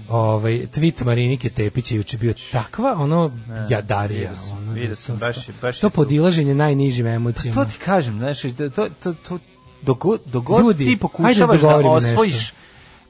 ovaj, 0.09 0.67
tweet 0.75 1.05
Marinike 1.05 1.49
Tepić 1.49 1.91
je 1.91 1.97
juče 1.97 2.17
bio 2.17 2.33
takva, 2.51 2.95
ono, 2.99 3.31
jadarija. 3.69 4.29
vidio 4.29 4.35
sam, 4.35 4.57
ono, 4.57 4.71
vidio 4.71 4.89
da 4.89 4.95
sam, 4.95 5.19
to- 5.19 5.25
baš 5.25 5.47
baš 5.61 5.79
to 5.79 5.89
podilaženje 5.89 6.55
najnižim 6.55 7.07
emocijama. 7.07 7.63
To 7.63 7.71
ti 7.71 7.77
kažem, 7.85 8.17
znaš, 8.19 8.43
da 8.43 8.69
to, 8.69 8.89
to, 9.03 9.13
to, 9.13 9.39
dogod, 9.81 10.21
dogod 10.25 10.61
Ljudi, 10.61 10.83
ti 10.85 10.89
ajde 10.89 10.99
pokušavaš 10.99 11.61
da 11.61 11.67
da, 11.67 11.89
osvojiš 11.89 12.33
nešto. 12.33 12.55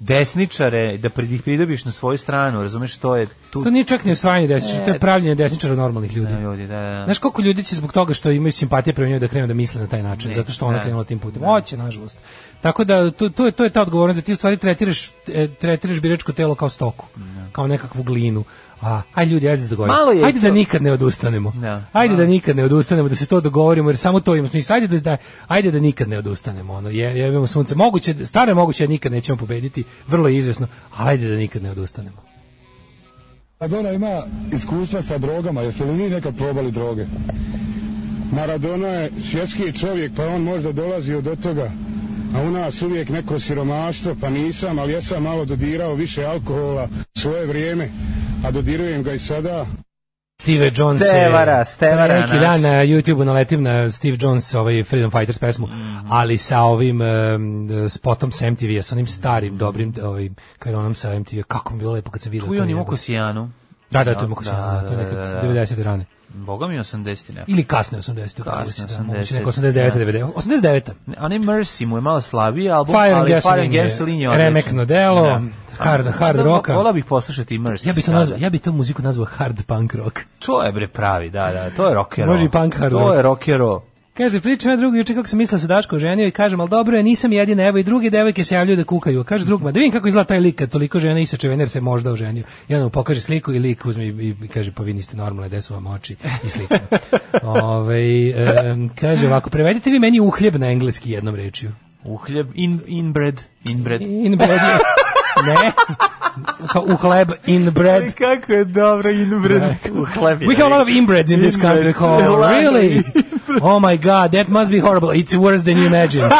Desničare, 0.03 0.97
da 0.97 1.09
prid- 1.09 1.31
ih 1.31 1.41
pridobiš 1.41 1.85
na 1.85 1.91
svoju 1.91 2.17
stranu, 2.17 2.61
razumeš, 2.61 2.97
to 2.97 3.15
je 3.15 3.27
tu... 3.49 3.63
To 3.63 3.69
nije 3.69 3.83
čak 3.85 4.05
ni 4.05 4.11
osvajanje 4.11 4.47
desničara, 4.47 4.83
to 4.83 4.89
je 4.89 4.93
Ne. 4.93 4.99
pravljenje 4.99 5.35
desničara 5.35 5.75
normalnih 5.75 6.15
ljudi. 6.15 6.33
Da, 6.33 6.39
ljudi, 6.39 6.67
da, 6.67 6.79
da. 6.81 7.01
Znaš 7.05 7.17
koliko 7.19 7.41
ljudi 7.41 7.63
će 7.63 7.75
zbog 7.75 7.93
toga 7.93 8.13
što 8.13 8.31
imaju 8.31 8.51
simpatije 8.51 8.93
prema 8.93 9.09
njoj 9.09 9.19
da 9.19 9.27
krenu 9.27 9.47
da 9.47 9.53
misle 9.53 9.81
na 9.81 9.87
taj 9.87 10.03
način, 10.03 10.29
Ne, 10.29 10.35
zato 10.35 10.51
što 10.51 10.65
ona 10.65 10.77
ne, 10.77 10.83
krenula 10.83 11.03
tim 11.03 11.19
putem. 11.19 11.41
ne. 11.41 11.47
Hoće, 11.47 11.77
nažalost. 11.77 12.19
Tako 12.61 12.83
da 12.83 13.11
to, 13.11 13.29
to, 13.29 13.45
je, 13.45 13.51
to 13.51 13.63
je 13.63 13.69
ta 13.69 13.81
odgovornost 13.81 14.15
da 14.17 14.21
ti 14.21 14.33
u 14.33 14.35
stvari 14.35 14.57
tretiraš, 14.57 15.07
e, 15.27 15.47
tretiraš 15.59 15.99
biračko 16.01 16.31
telo 16.31 16.55
kao 16.55 16.69
stoku, 16.69 17.05
kao 17.51 17.67
nekakvu 17.67 18.03
glinu. 18.03 18.43
A, 18.83 19.01
ajde 19.13 19.31
ljudi, 19.31 19.47
ajde 19.47 19.57
da 19.57 19.63
se 19.63 19.69
dogovorimo. 19.69 19.97
Malo 19.97 20.11
je 20.11 20.25
Ajde 20.25 20.39
to- 20.39 20.47
da 20.47 20.53
nikad 20.53 20.81
ne 20.81 20.91
odustanemo. 20.91 21.51
Da. 21.51 21.85
Ajde 21.93 22.15
da 22.15 22.25
nikad 22.25 22.55
ne 22.55 22.63
odustanemo, 22.63 23.09
da 23.09 23.15
se 23.15 23.25
to 23.25 23.41
dogovorimo, 23.41 23.89
jer 23.89 23.97
samo 23.97 24.19
to 24.19 24.35
ima 24.35 24.47
smisla. 24.47 24.75
Ajde 24.75 24.87
da, 24.87 24.99
da, 24.99 25.17
ajde 25.47 25.71
da 25.71 25.79
nikad 25.79 26.09
ne 26.09 26.17
odustanemo. 26.17 26.73
Ono, 26.73 26.89
je, 26.89 27.17
jebemo 27.17 27.47
sunce. 27.47 27.75
Moguće, 27.75 28.25
staro 28.25 28.51
je 28.51 28.55
moguće 28.55 28.87
da 28.87 28.91
nikad 28.91 29.11
nećemo 29.11 29.37
pobediti, 29.37 29.83
vrlo 30.07 30.27
je 30.27 30.37
izvesno, 30.37 30.67
ali 30.91 31.09
ajde 31.09 31.29
da 31.29 31.35
nikad 31.35 31.63
ne 31.63 31.71
odustanemo. 31.71 32.17
Maradona 33.59 33.91
ima 33.91 34.23
iskustva 34.53 35.01
sa 35.01 35.17
drogama, 35.17 35.61
jeste 35.61 35.83
li 35.85 36.03
vi 36.03 36.09
nekad 36.09 36.37
probali 36.37 36.71
droge? 36.71 37.05
Maradona 38.31 38.87
je 38.87 39.11
svjetski 39.31 39.71
čovjek, 39.73 40.11
pa 40.15 40.25
on 40.25 40.41
možda 40.41 40.71
dolazio 40.71 41.21
do 41.21 41.35
toga, 41.35 41.71
a 42.35 42.41
u 42.41 42.51
nas 42.51 42.81
uvijek 42.81 43.09
neko 43.09 43.39
siromaštvo, 43.39 44.15
pa 44.21 44.29
nisam, 44.29 44.79
ali 44.79 44.93
ja 44.93 45.01
sam 45.01 45.23
malo 45.23 45.45
dodirao 45.45 45.93
više 45.95 46.25
alkohola 46.25 46.87
u 47.15 47.19
svoje 47.19 47.45
vrijeme, 47.45 47.89
a 48.43 48.51
dodirujem 48.51 49.03
ga 49.03 49.13
i 49.13 49.19
sada. 49.19 49.65
Steve 50.41 50.71
Jones 50.73 51.01
je- 51.01 51.07
Stevara, 51.07 51.65
Stevara 51.65 52.19
neki 52.19 52.39
dan 52.39 52.61
na 52.61 52.69
YouTubeu 52.69 53.23
naletim 53.23 53.63
na 53.63 53.91
Steve 53.91 54.17
Jones 54.19 54.53
ovaj 54.53 54.83
Freedom 54.83 55.11
Fighters 55.11 55.37
pesmu 55.37 55.67
Mhm. 55.67 56.07
ali 56.09 56.37
sa 56.39 56.59
ovim 56.61 57.01
um, 57.01 57.07
spotom 57.89 58.31
sa 58.31 58.47
MTV 58.47 58.81
sa 58.81 58.95
onim 58.95 59.07
starim 59.07 59.57
dobrim 59.57 59.93
ovaj 60.03 60.29
kao 60.59 60.73
onom 60.73 60.95
sa 60.95 61.09
MTV 61.11 61.41
kako 61.43 61.73
mi 61.73 61.79
bilo 61.79 61.91
lepo 61.91 62.11
kad 62.11 62.21
sam 62.21 62.31
video 62.31 62.47
Tu 62.47 62.53
je 62.53 62.61
on 62.61 62.69
imao 62.69 62.79
njegov. 62.79 62.89
Kosijanu. 62.89 63.51
da 63.91 64.03
da 64.03 64.13
to 64.13 64.19
je 64.19 64.25
imao 64.25 64.35
Kosijanu, 64.35 64.61
Da, 64.63 64.81
to 64.81 64.87
je 64.87 64.97
da, 64.97 65.03
nekad 65.03 65.17
da, 65.17 65.41
da. 65.41 65.41
90 65.43 65.83
rane 65.83 66.05
Boga 66.29 66.67
mi 66.67 66.75
80 66.75 66.95
ne. 67.29 67.43
ili 67.47 67.63
kasne 67.63 67.97
80 67.99 68.41
upravo 68.41 68.57
Kasne 68.59 68.87
si, 68.87 68.93
da, 68.93 69.03
moguće 69.03 69.21
80, 69.25 69.33
neko 69.35 69.49
89 69.51 69.73
da. 69.89 69.99
90 70.01 70.31
89 70.33 70.91
Onaj 71.17 71.39
Mercy 71.39 71.85
mu 71.85 71.97
je 71.97 72.01
malo 72.01 72.21
slabiji 72.21 72.69
album, 72.69 72.95
Fire 72.95 73.13
ali 73.13 73.41
Fire 73.41 73.61
and 73.61 73.71
Gasoline 73.73 74.19
je 74.19 74.29
odličan. 74.29 74.37
remekno 74.37 74.85
delo, 74.85 75.21
Da. 75.23 75.41
Hard- 75.77 76.11
hard 76.11 76.37
Da, 76.37 76.43
rocka. 76.43 76.73
Vola 76.73 76.91
bih 76.93 77.05
poslušati 77.05 77.57
Mercy 77.57 77.87
ja 77.87 77.93
bih 77.93 78.05
to 78.05 78.11
nazvao 78.11 78.37
ja 78.39 78.49
bih 78.49 78.61
tu 78.61 78.71
muziku 78.73 79.01
nazvao 79.01 79.25
hard 79.25 79.65
punk 79.65 79.93
rock 79.95 80.19
To 80.39 80.63
je 80.63 80.71
bre 80.71 80.87
pravi, 80.87 81.29
da, 81.29 81.51
da, 81.51 81.69
to 81.69 81.87
je 81.87 81.93
rockero. 81.93 82.31
Može 82.31 82.45
i 82.45 82.49
punk 82.49 82.75
hard 82.75 82.91
To 82.91 83.13
je 83.13 83.21
rockero. 83.21 83.81
Kaže, 84.17 84.41
pričam 84.41 84.71
ja 84.71 84.77
drugu 84.77 84.95
juče 84.97 85.15
kako 85.15 85.27
sam 85.27 85.37
mislila 85.37 85.59
se 85.59 85.67
Daško 85.67 85.95
oženio 85.95 86.27
i 86.27 86.31
kažem, 86.31 86.59
ali 86.59 86.69
dobro 86.69 86.97
je, 86.97 87.03
nisam 87.03 87.31
jedina, 87.33 87.63
evo 87.63 87.77
i 87.77 87.83
druge 87.83 88.09
devojke 88.09 88.43
se 88.43 88.55
javljaju 88.55 88.77
da 88.77 88.83
kukaju. 88.83 89.23
Kaže 89.23 89.45
drugma, 89.45 89.71
da 89.71 89.79
vidim 89.79 89.91
kako 89.91 90.07
izgleda 90.07 90.27
taj 90.27 90.39
lik 90.39 90.55
kad 90.55 90.69
toliko 90.69 90.99
žena 90.99 91.19
isače 91.19 91.49
vener 91.49 91.69
se 91.69 91.81
možda 91.81 92.11
oženio. 92.11 92.43
I 92.67 92.73
onda 92.75 92.83
mu 92.83 92.89
pokaže 92.89 93.21
sliku 93.21 93.53
i 93.53 93.59
lik 93.59 93.85
uzme 93.85 94.05
i, 94.05 94.09
i, 94.43 94.47
kaže, 94.47 94.71
pa 94.71 94.83
vi 94.83 94.93
niste 94.93 95.17
normalne, 95.17 95.47
gde 95.49 95.61
su 95.61 95.73
vam 95.73 95.87
oči 95.87 96.15
i 96.45 96.49
slično. 96.49 96.77
Ove, 97.43 98.29
em, 98.29 98.89
kaže 98.89 99.27
ovako, 99.27 99.49
prevedite 99.49 99.89
vi 99.89 99.99
meni 99.99 100.19
uhljeb 100.19 100.55
na 100.55 100.71
engleski 100.71 101.11
jednom 101.11 101.35
rečju. 101.35 101.71
Uhljeb, 102.03 102.47
in, 102.53 102.79
inbred, 102.87 103.41
inbred. 103.65 104.01
Inbred 104.01 104.49
ne, 105.45 105.71
kao 106.71 106.83
uhleb, 106.83 107.31
inbred. 107.45 108.13
Kako 108.13 108.53
je 108.53 108.63
dobro 108.65 109.11
inbred. 109.11 109.63
Uhleb 109.91 110.41
je. 110.41 110.47
We 110.47 110.55
have 110.55 110.73
a 110.73 110.77
lot 110.77 110.81
of 110.81 110.87
inbreds 110.87 111.31
in 111.31 111.39
this 111.41 111.57
country. 111.57 111.93
Really? 112.49 113.03
Oh 113.61 113.81
my 113.81 113.97
God, 113.97 114.31
that 114.31 114.47
must 114.49 114.71
be 114.71 114.79
horrible. 114.79 115.09
It's 115.11 115.35
worse 115.35 115.63
than 115.63 115.77
you 115.77 115.85
imagine. 115.85 116.29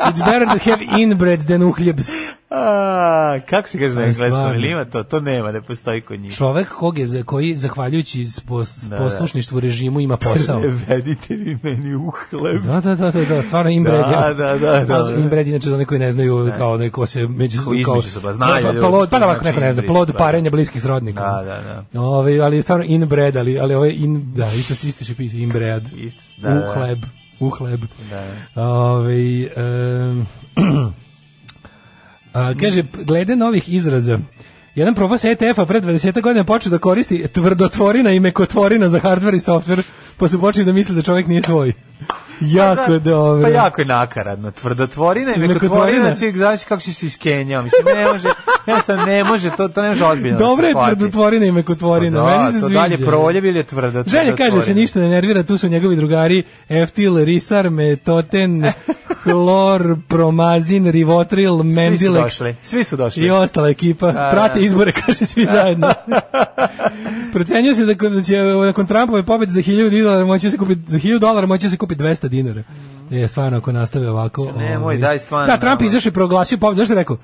It's 0.00 0.20
better 0.20 0.46
to 0.46 0.70
have 0.70 0.80
inbreds 0.98 1.46
than 1.46 1.62
uhljebs. 1.62 2.06
A, 2.52 3.38
kako 3.40 3.68
se 3.68 3.78
kaže 3.78 3.94
na 3.94 4.04
engleskom? 4.04 4.54
Ili 4.54 4.68
ima 4.68 4.84
to? 4.84 5.02
To 5.02 5.20
nema, 5.20 5.52
ne 5.52 5.62
postoji 5.62 6.00
kod 6.00 6.20
njih. 6.20 6.34
Čovek 6.34 6.68
kog 6.68 6.98
je, 6.98 7.06
za- 7.06 7.22
koji, 7.22 7.56
zahvaljujući 7.56 8.18
spos- 8.20 8.88
Da, 8.88 8.96
poslušništvu 8.98 9.60
režimu, 9.60 10.00
ima 10.00 10.16
posao. 10.16 10.60
Vedite 10.88 11.34
vi 11.34 11.58
meni 11.62 11.94
uhleb. 11.94 12.62
Da, 12.62 12.80
da, 12.80 12.94
da, 12.94 13.10
da, 13.10 13.24
da, 13.24 13.42
stvarno 13.42 13.70
inbred. 13.70 13.94
Da, 14.00 14.34
da, 14.36 14.58
da, 14.58 14.84
da, 14.84 15.02
da. 15.02 15.14
Inbred, 15.14 15.48
inače 15.48 15.68
za 15.68 15.74
one 15.74 15.84
koji 15.84 16.00
ne 16.00 16.12
znaju, 16.12 16.52
kao 16.58 16.76
neko 16.76 17.06
se 17.06 17.26
među... 17.28 17.58
Ko 17.64 17.74
između 17.74 18.10
se, 18.10 18.22
pa 18.22 18.32
znaju 18.32 18.66
Pa, 18.66 18.72
pa, 18.72 18.78
plod, 18.80 19.06
što 19.06 19.10
pa 19.10 19.18
da 19.18 19.26
ovako 19.26 19.40
znači 19.40 19.54
neko 19.56 19.60
ne 19.60 19.72
zna, 19.72 19.82
plod 19.86 20.08
da. 20.08 20.14
parenja 20.14 20.50
bliskih 20.50 20.82
srodnika. 20.82 21.20
Da, 21.22 21.42
da, 21.44 21.84
da. 21.92 22.00
Ove, 22.00 22.40
ali 22.40 22.56
je 22.56 22.62
stvarno 22.62 22.84
inbred, 22.88 23.36
ali, 23.36 23.58
ali 23.58 23.74
ovo 23.74 23.84
je 23.84 23.94
in, 23.94 24.32
da, 24.34 24.46
isto, 24.48 24.74
isto 24.88 25.04
će 25.04 25.14
pisati 25.14 25.42
inbred. 25.42 25.79
Isto, 25.96 26.22
da, 26.36 26.54
da. 26.54 26.70
Uhleb, 26.70 26.98
uhleb. 27.40 27.80
Da. 28.10 28.62
Ove, 28.62 29.48
em, 29.56 30.26
A, 32.32 32.54
kaže, 32.60 32.82
glede 33.04 33.36
novih 33.36 33.68
izraza, 33.68 34.18
jedan 34.74 34.94
profes 34.94 35.24
ETF-a 35.24 35.66
pre 35.66 35.80
20 35.80 36.20
godina 36.20 36.44
počeo 36.44 36.70
da 36.70 36.78
koristi 36.78 37.28
tvrdotvorina 37.28 38.12
i 38.12 38.20
mekotvorina 38.20 38.88
za 38.88 39.00
hardware 39.00 39.36
i 39.36 39.40
software, 39.40 39.82
pa 40.16 40.28
su 40.28 40.40
počeli 40.40 40.64
da 40.64 40.72
misle 40.72 40.94
da 40.94 41.02
čovjek 41.02 41.26
nije 41.26 41.42
svoj. 41.42 41.72
Jako 42.40 42.82
Pa 42.86 42.92
da, 42.92 42.98
dobro. 42.98 43.42
Pa 43.42 43.48
jako 43.48 43.80
je 43.80 43.84
nakaradno. 43.84 44.50
Tvrdotvorina 44.50 45.34
i 45.34 45.38
Mekotvorina. 45.38 46.14
ti 46.14 46.32
znaš 46.36 46.64
kako 46.64 46.80
si 46.80 46.92
se 46.92 47.06
iskenjao. 47.06 47.62
Mislim, 47.62 47.82
ne 47.96 48.12
može, 48.12 48.28
ja 48.66 48.82
sam 48.82 48.98
ne 49.06 49.24
može, 49.24 49.50
to, 49.56 49.68
to 49.68 49.82
ne 49.82 49.88
može 49.88 50.04
ozbiljno 50.04 50.38
da 50.38 50.44
Dobro 50.44 50.66
je 50.66 50.74
tvrdotvorina 50.74 51.46
i 51.46 51.52
mekotvorina, 51.52 52.22
Pa 52.22 52.38
meni 52.38 52.52
se 52.52 52.60
to 52.60 52.66
sviđa. 52.66 52.80
dalje 52.80 52.96
proljev 52.98 53.44
ili 53.44 53.58
je 53.58 53.62
tvrdo? 53.62 54.04
Želja 54.06 54.36
kaže 54.36 54.62
se 54.62 54.74
ništa 54.74 55.00
ne 55.00 55.08
nervira, 55.08 55.42
tu 55.42 55.58
su 55.58 55.68
njegovi 55.68 55.96
drugari 55.96 56.42
Eftil, 56.68 57.24
Risar, 57.24 57.70
Metoten, 57.70 58.64
Hlor, 59.22 59.96
Promazin, 60.08 60.90
Rivotril, 60.90 61.58
Svi 61.58 61.72
su 61.72 61.80
Mendilex 61.80 62.22
došli. 62.22 62.56
Svi 62.62 62.84
su 62.84 62.96
došli. 62.96 63.24
i 63.26 63.30
ostala 63.30 63.68
ekipa. 63.68 64.12
da. 64.12 64.28
Prate 64.32 64.60
izbore, 64.60 64.92
kaže 64.92 65.26
svi 65.26 65.44
zajedno. 65.44 65.88
Procenjuje 67.32 67.74
se 67.74 67.84
da 67.84 67.94
da 67.94 68.22
će 68.22 68.36
nakon 68.66 68.86
Trumpove 68.86 69.22
pobjede 69.22 69.52
za 69.52 69.60
1000 69.60 70.02
dolara 70.02 70.24
moći 70.24 70.46
da 70.46 70.50
se 70.50 70.56
kupiti 70.58 70.80
za 70.86 70.98
1000 70.98 71.18
dolara 71.18 71.46
moći 71.46 71.66
da 71.66 71.70
se 71.70 71.76
kupi 71.90 72.02
200 72.02 72.28
dinara. 72.28 72.62
Je 73.10 73.28
stvarno 73.28 73.58
ako 73.58 73.72
nastave 73.72 74.10
ovako. 74.10 74.52
Nemoj, 74.56 74.76
ovaj. 74.76 74.96
daj, 74.96 75.18
stvarno, 75.18 75.46
Da, 75.46 75.60
Trump 75.60 75.82
izašao 75.82 76.10
i 76.10 76.12
proglasio 76.12 76.58
pobjedu. 76.58 76.78
Zašto 76.78 76.92
je 76.92 76.96
rekao? 76.96 77.16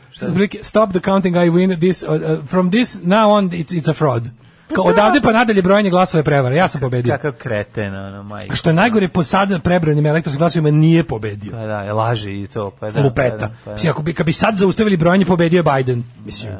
Stop 0.63 0.91
the 0.91 1.01
counting, 1.01 1.37
I 1.37 1.39
win 1.39 1.79
this 1.79 2.03
uh, 2.03 2.11
uh, 2.11 2.49
from 2.49 2.71
this 2.71 3.01
now 3.03 3.31
on 3.31 3.51
it's, 3.51 3.81
it's 3.81 3.91
a 3.91 3.95
fraud. 3.95 4.29
Kao, 4.75 4.85
odavde 4.85 5.21
pa 5.21 5.33
nadalje 5.33 5.63
brojanje 5.63 5.91
glasova 5.91 6.19
je 6.19 6.25
prevara. 6.25 6.55
Ja 6.55 6.69
sam 6.69 6.81
pobedio. 6.81 7.13
Kakav 7.13 7.33
kreten, 7.33 7.95
ono, 7.95 8.23
majko. 8.23 8.53
A 8.53 8.57
što 8.57 8.71
je 8.71 8.75
najgore, 8.75 9.09
po 9.09 9.23
sada 9.23 9.59
prebrojenim 9.59 10.07
elektronskim 10.07 10.39
glasovima 10.39 10.71
nije 10.71 11.05
pobedio. 11.05 11.53
Pa 11.53 11.67
da, 11.67 11.81
je 11.81 11.93
laže 11.93 12.33
i 12.33 12.47
to. 12.47 12.71
Pa 12.71 12.91
da, 12.91 13.03
Lupeta. 13.03 13.37
Pa 13.39 13.47
da, 13.47 13.53
pa 13.65 13.71
da. 13.71 13.75
Mislim, 13.75 13.91
ako 13.91 14.03
bi, 14.03 14.15
kad 14.15 14.27
bi 14.27 14.33
sad 14.33 14.57
zaustavili 14.57 14.97
brojanje, 14.97 15.25
pobedio 15.25 15.59
je 15.59 15.77
Biden. 15.77 16.03
Mislim, 16.25 16.53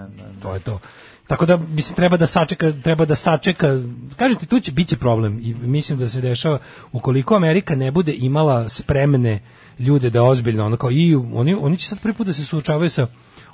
to 0.43 0.55
je 0.55 0.61
to. 0.61 0.79
Tako 1.27 1.47
da 1.47 1.57
mislim 1.57 1.97
treba 1.97 2.17
da 2.17 2.27
sačeka, 2.27 2.73
treba 2.83 3.05
da 3.05 3.15
sačeka. 3.15 3.83
Kažete 4.17 4.47
tu 4.47 4.61
će 4.61 4.73
biće 4.73 4.97
problem 4.97 5.41
i 5.43 5.55
mislim 5.55 5.99
da 5.99 6.09
se 6.09 6.21
dešava 6.21 6.59
ukoliko 6.93 7.35
Amerika 7.35 7.75
ne 7.75 7.91
bude 7.91 8.15
imala 8.19 8.69
spremne 8.69 9.41
ljude 9.79 10.11
da 10.11 10.23
ozbiljno 10.23 10.67
ono 10.67 10.77
kao 10.77 10.91
i 10.91 11.15
oni 11.15 11.55
oni 11.55 11.77
će 11.77 11.89
sad 11.89 12.01
prvi 12.01 12.15
put 12.15 12.27
da 12.27 12.33
se 12.33 12.45
suočavaju 12.45 12.91
sa 12.91 13.07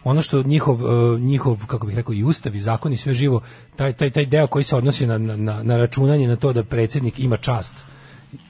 ono 0.04 0.22
što 0.22 0.42
njihov 0.42 0.80
eh, 0.80 1.20
njihov 1.20 1.66
kako 1.66 1.86
bih 1.86 1.96
rekao 1.96 2.14
i 2.14 2.24
ustav 2.24 2.56
i 2.56 2.60
zakon 2.60 2.92
i 2.92 2.96
sve 2.96 3.12
živo 3.12 3.40
taj 3.76 3.92
taj 3.92 4.10
taj 4.10 4.26
deo 4.26 4.46
koji 4.46 4.64
se 4.64 4.76
odnosi 4.76 5.06
na 5.06 5.18
na 5.18 5.36
na, 5.36 5.62
na 5.62 5.76
računanje 5.76 6.28
na 6.28 6.36
to 6.36 6.52
da 6.52 6.64
predsjednik 6.64 7.18
ima 7.18 7.36
čast 7.36 7.74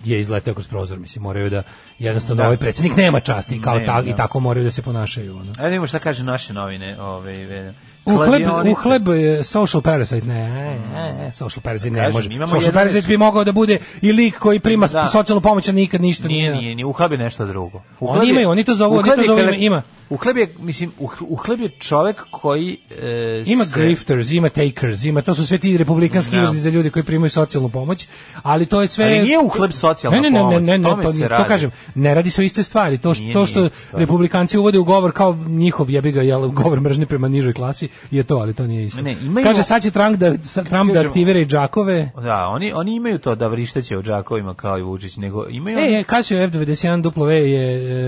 je 0.05 0.21
izleteo 0.21 0.55
kroz 0.55 0.69
prozor, 0.69 0.99
mislim, 0.99 1.23
moraju 1.23 1.51
da 1.51 1.63
jednostavno 1.99 2.43
Da. 2.43 2.47
ovaj 2.47 2.57
predsjednik 2.57 2.97
nema 2.97 3.21
časti 3.21 3.63
kao 3.63 3.79
Ne, 3.79 3.87
ta, 3.87 4.03
da. 4.03 4.11
i 4.11 4.17
tako 4.17 4.41
moraju 4.41 4.65
da 4.65 4.71
se 4.71 4.83
ponašaju. 4.83 5.37
Ono. 5.37 5.53
Ajde 5.59 5.69
vidimo 5.69 5.87
šta 5.87 5.99
kaže 5.99 6.25
naše 6.25 6.53
novine. 6.53 7.01
Ove, 7.01 7.73
U 8.05 8.11
hleb, 8.11 8.21
u 8.21 8.27
kladionice. 8.45 8.75
hleb 8.77 9.09
je 9.09 9.45
social 9.45 9.83
parasite, 9.83 10.27
ne, 10.27 10.51
ne, 10.51 10.79
ne, 11.15 11.33
social 11.33 11.63
parasite 11.63 11.91
ne 11.91 11.99
Kažem, 11.99 12.13
može. 12.13 12.29
Social 12.41 12.63
jednu 12.63 12.73
parasite 12.73 13.09
bi 13.09 13.17
mogao 13.17 13.45
da 13.45 13.53
bude 13.53 13.79
i 14.01 14.13
lik 14.13 14.39
koji 14.39 14.61
prima 14.61 14.87
Da. 14.87 15.09
socijalnu 15.09 15.41
pomoć, 15.41 15.69
a 15.69 15.73
nikad 15.73 16.01
ništa 16.01 16.29
Nije, 16.29 16.43
nije. 16.43 16.63
nije, 16.63 16.75
nije, 16.75 16.87
u 16.87 16.93
hleb 16.93 17.13
je 17.13 17.19
nešto 17.19 17.47
drugo. 17.47 17.83
U 18.01 18.09
Oni 18.09 18.31
imaju, 18.31 18.51
oni 18.51 18.65
to 18.65 18.75
zovu- 18.75 18.99
oni 18.99 19.11
to 19.11 19.23
zovu 19.27 19.39
kada- 19.39 19.51
ima- 19.51 19.57
ima. 19.59 19.83
U 20.11 20.17
hleb 20.17 20.37
je, 20.37 20.49
mislim, 20.61 20.93
u, 20.99 21.07
hl- 21.07 21.25
u 21.29 21.37
hleb 21.37 21.61
je 21.61 21.69
čovek 21.71 22.25
koji... 22.31 22.77
E, 22.93 23.43
Ima 23.47 23.65
se- 23.65 23.81
grifters, 23.81 24.31
ima 24.31 24.49
takers, 24.49 25.05
ima, 25.05 25.23
to 25.23 25.35
su 25.35 25.47
sve 25.47 25.59
ti 25.59 25.77
republikanski 25.77 26.31
Da. 26.31 26.37
izrazi 26.37 26.61
za 26.61 26.71
ljude 26.71 26.91
koji 26.91 27.03
primaju 27.03 27.31
socijalnu 27.31 27.69
pomoć, 27.69 28.09
ali 28.43 28.67
to 28.67 28.81
je 28.81 28.87
sve... 28.87 29.05
Ali 29.07 29.19
nije 29.19 29.39
u 29.39 29.49
hleb 29.49 29.73
socijalna 29.73 30.17
ne, 30.17 30.23
ne, 30.23 30.31
ne, 30.31 30.39
pomoć, 30.39 30.55
Ne, 30.55 30.79
ne, 30.79 30.79
ne, 30.79 31.29
pa, 31.29 31.37
to 31.37 31.45
kažem, 31.45 31.71
ne 31.95 32.15
radi 32.15 32.31
se 32.31 32.43
o 32.43 32.45
istoj 32.45 32.65
stvari. 32.65 32.99
To, 32.99 33.15
što, 33.15 33.23
Nije, 33.23 33.33
to 33.35 33.47
što 33.47 33.69
republikanci 33.93 34.59
uvode 34.59 34.79
u 34.79 34.85
govor 34.85 35.13
kao 35.13 35.35
njihov 35.39 35.91
jebi 35.91 36.13
ga, 36.13 36.23
jel, 36.23 36.49
govor 36.49 36.81
mržnje 36.81 37.07
prema 37.07 37.29
nižoj 37.29 37.53
klasi, 37.53 37.89
je 38.11 38.23
to, 38.23 38.37
ali 38.37 38.55
to 38.55 38.67
nije 38.67 38.85
isto. 38.85 39.03
Ne, 39.03 39.17
imaju- 39.23 39.45
Kaže, 39.45 39.63
sad 39.63 39.83
će 39.83 39.91
Trump 39.91 40.17
da, 40.17 40.33
Trump 40.65 40.93
da 40.93 41.01
aktivira 41.01 41.41
i 41.41 41.47
džakove, 41.47 42.11
Da, 42.17 42.47
oni, 42.47 42.73
oni 42.73 42.95
imaju 42.95 43.19
to 43.19 43.35
da 43.35 43.47
vrišteće 43.47 43.99
o 43.99 44.03
džakovima 44.03 44.55
kao 44.55 44.79
i 44.79 44.83
Vučić, 44.83 45.17
nego 45.17 45.47
imaju... 45.49 45.79
E, 45.79 45.83
oni- 45.83 45.93
je, 45.93 46.05
Casio 46.05 46.39
F91W 46.39 47.29
je 47.29 47.63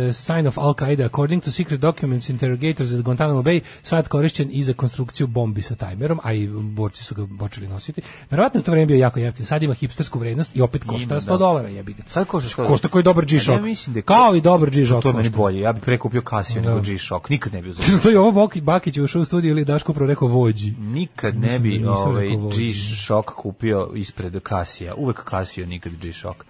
uh, 0.09 0.15
sign 0.15 0.47
of 0.47 0.57
Al-Qaeda. 0.57 1.05
According 1.07 1.43
to 1.43 1.51
secret 1.51 1.81
documents, 1.81 2.29
interrogators 2.29 2.93
at 2.93 3.01
Guantanamo 3.01 3.43
Bay 3.43 3.61
sad 3.83 4.09
korišćen 4.09 4.49
i 4.53 4.63
za 4.63 4.73
konstrukciju 4.73 5.27
bombi 5.27 5.63
sa 5.63 5.75
tajmerom, 5.75 6.21
a 6.23 6.33
i 6.33 6.49
borci 6.49 7.05
su 7.05 7.15
ga 7.15 7.27
počeli 7.39 7.69
nositi. 7.69 8.03
Verovatno 8.31 8.63
to 8.63 8.71
vreme 8.71 8.87
bio 8.87 8.97
jako 8.97 9.19
jeftin. 9.19 9.47
Sad 9.47 9.63
ima 9.63 9.75
hipstersku 9.75 10.19
vrednost 10.19 10.57
i 10.57 10.63
opet 10.63 10.85
košta 10.85 11.15
Ima, 11.15 11.21
100 11.21 11.27
da. 11.27 11.37
dolara, 11.37 11.69
jebi 11.69 11.93
ga. 11.93 12.03
Sad 12.07 12.27
košta 12.27 12.49
što? 12.51 12.65
Košta 12.65 12.89
koji 12.89 13.05
dobar 13.05 13.25
G-Shock. 13.25 13.59
Ja 13.59 13.63
mislim 13.63 13.95
da 13.95 13.99
je- 13.99 14.03
Kao 14.03 14.35
i 14.35 14.41
dobar 14.41 14.71
G-Shock. 14.71 15.03
To 15.03 15.09
je 15.09 15.15
meni 15.15 15.29
bolje. 15.31 15.61
Ja 15.61 15.73
bih 15.73 15.83
prekupio 15.83 16.23
Casio 16.31 16.63
Da. 16.63 16.69
nego 16.69 16.81
G-Shock. 16.83 17.29
Nikad 17.29 17.53
ne 17.53 17.63
bih 17.63 17.71
uzeo. 17.73 17.99
to 17.99 18.11
je 18.11 18.19
ovo 18.19 18.49
Bakić 18.63 18.99
ušao 18.99 19.23
u 19.23 19.25
studiju 19.25 19.51
ili 19.51 19.65
Daško 19.75 19.93
prvo 19.93 20.07
rekao 20.07 20.29
vođi. 20.29 20.75
Nikad 20.79 21.37
ne 21.37 21.59
bi 21.59 21.79
da 21.79 21.91
ovaj. 21.91 22.29
G-Shock 22.57 23.29
kupio 23.37 23.91
ispred 23.95 24.37
Casija. 24.49 24.95
Uvek 24.95 25.31
Casio, 25.31 25.67
nikad 25.67 25.93
G-Shock. 25.93 26.45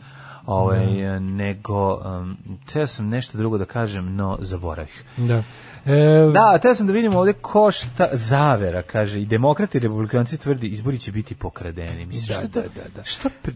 Ovaj, 0.46 0.86
nego, 1.20 1.94
um, 1.94 2.36
teo 2.72 2.86
sam 2.86 3.08
nešto 3.08 3.38
drugo 3.38 3.58
da 3.58 3.64
kažem, 3.64 4.14
no 4.16 4.38
zaboravih. 4.40 5.04
Da. 5.16 5.42
E, 5.84 6.30
Da, 6.34 6.58
teo 6.58 6.74
sam 6.74 6.86
da 6.86 6.92
vidimo 6.92 7.18
ovde 7.18 7.32
ko 7.32 7.70
šta 7.72 8.08
zavera, 8.12 8.82
kaže, 8.82 9.20
i 9.20 9.26
demokrati 9.26 9.78
i 9.78 9.80
republikanci 9.80 10.38
tvrdi, 10.38 10.66
izbori 10.66 10.98
će 10.98 11.12
biti 11.12 11.34
pokradeni. 11.34 12.06
Mislim, 12.06 12.26
Da, 12.28 12.34
šta 12.34 12.46
da, 12.46 12.62
to- 12.62 12.68
da, 12.74 12.88
da. 12.96 13.04
Šta 13.04 13.28
pri... 13.42 13.54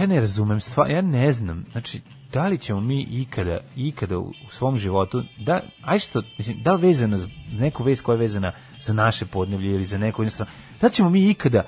Ja 0.00 0.06
ne 0.06 0.20
razumem 0.20 0.60
stvar, 0.60 0.90
ja 0.90 1.00
ne 1.00 1.32
znam. 1.32 1.64
Znači, 1.72 2.00
da 2.32 2.46
li 2.46 2.58
ćemo 2.58 2.80
mi 2.80 3.02
ikada, 3.02 3.58
ikada 3.76 4.18
u, 4.18 4.32
svom 4.50 4.76
životu, 4.76 5.22
da, 5.38 5.60
aj 5.82 5.98
što, 5.98 6.22
mislim, 6.38 6.62
da 6.62 6.72
li 6.72 6.82
vezano 6.82 7.16
za 7.16 7.28
neku 7.58 7.82
vez 7.82 8.02
koja 8.02 8.14
je 8.14 8.20
vezana 8.20 8.52
za 8.80 8.92
naše 8.92 9.26
podneblje 9.26 9.70
ili 9.70 9.84
za 9.84 9.98
neko 9.98 10.22
jednostavno, 10.22 10.52
da 10.80 10.88
ćemo 10.88 11.10
mi 11.10 11.30
ikada 11.30 11.62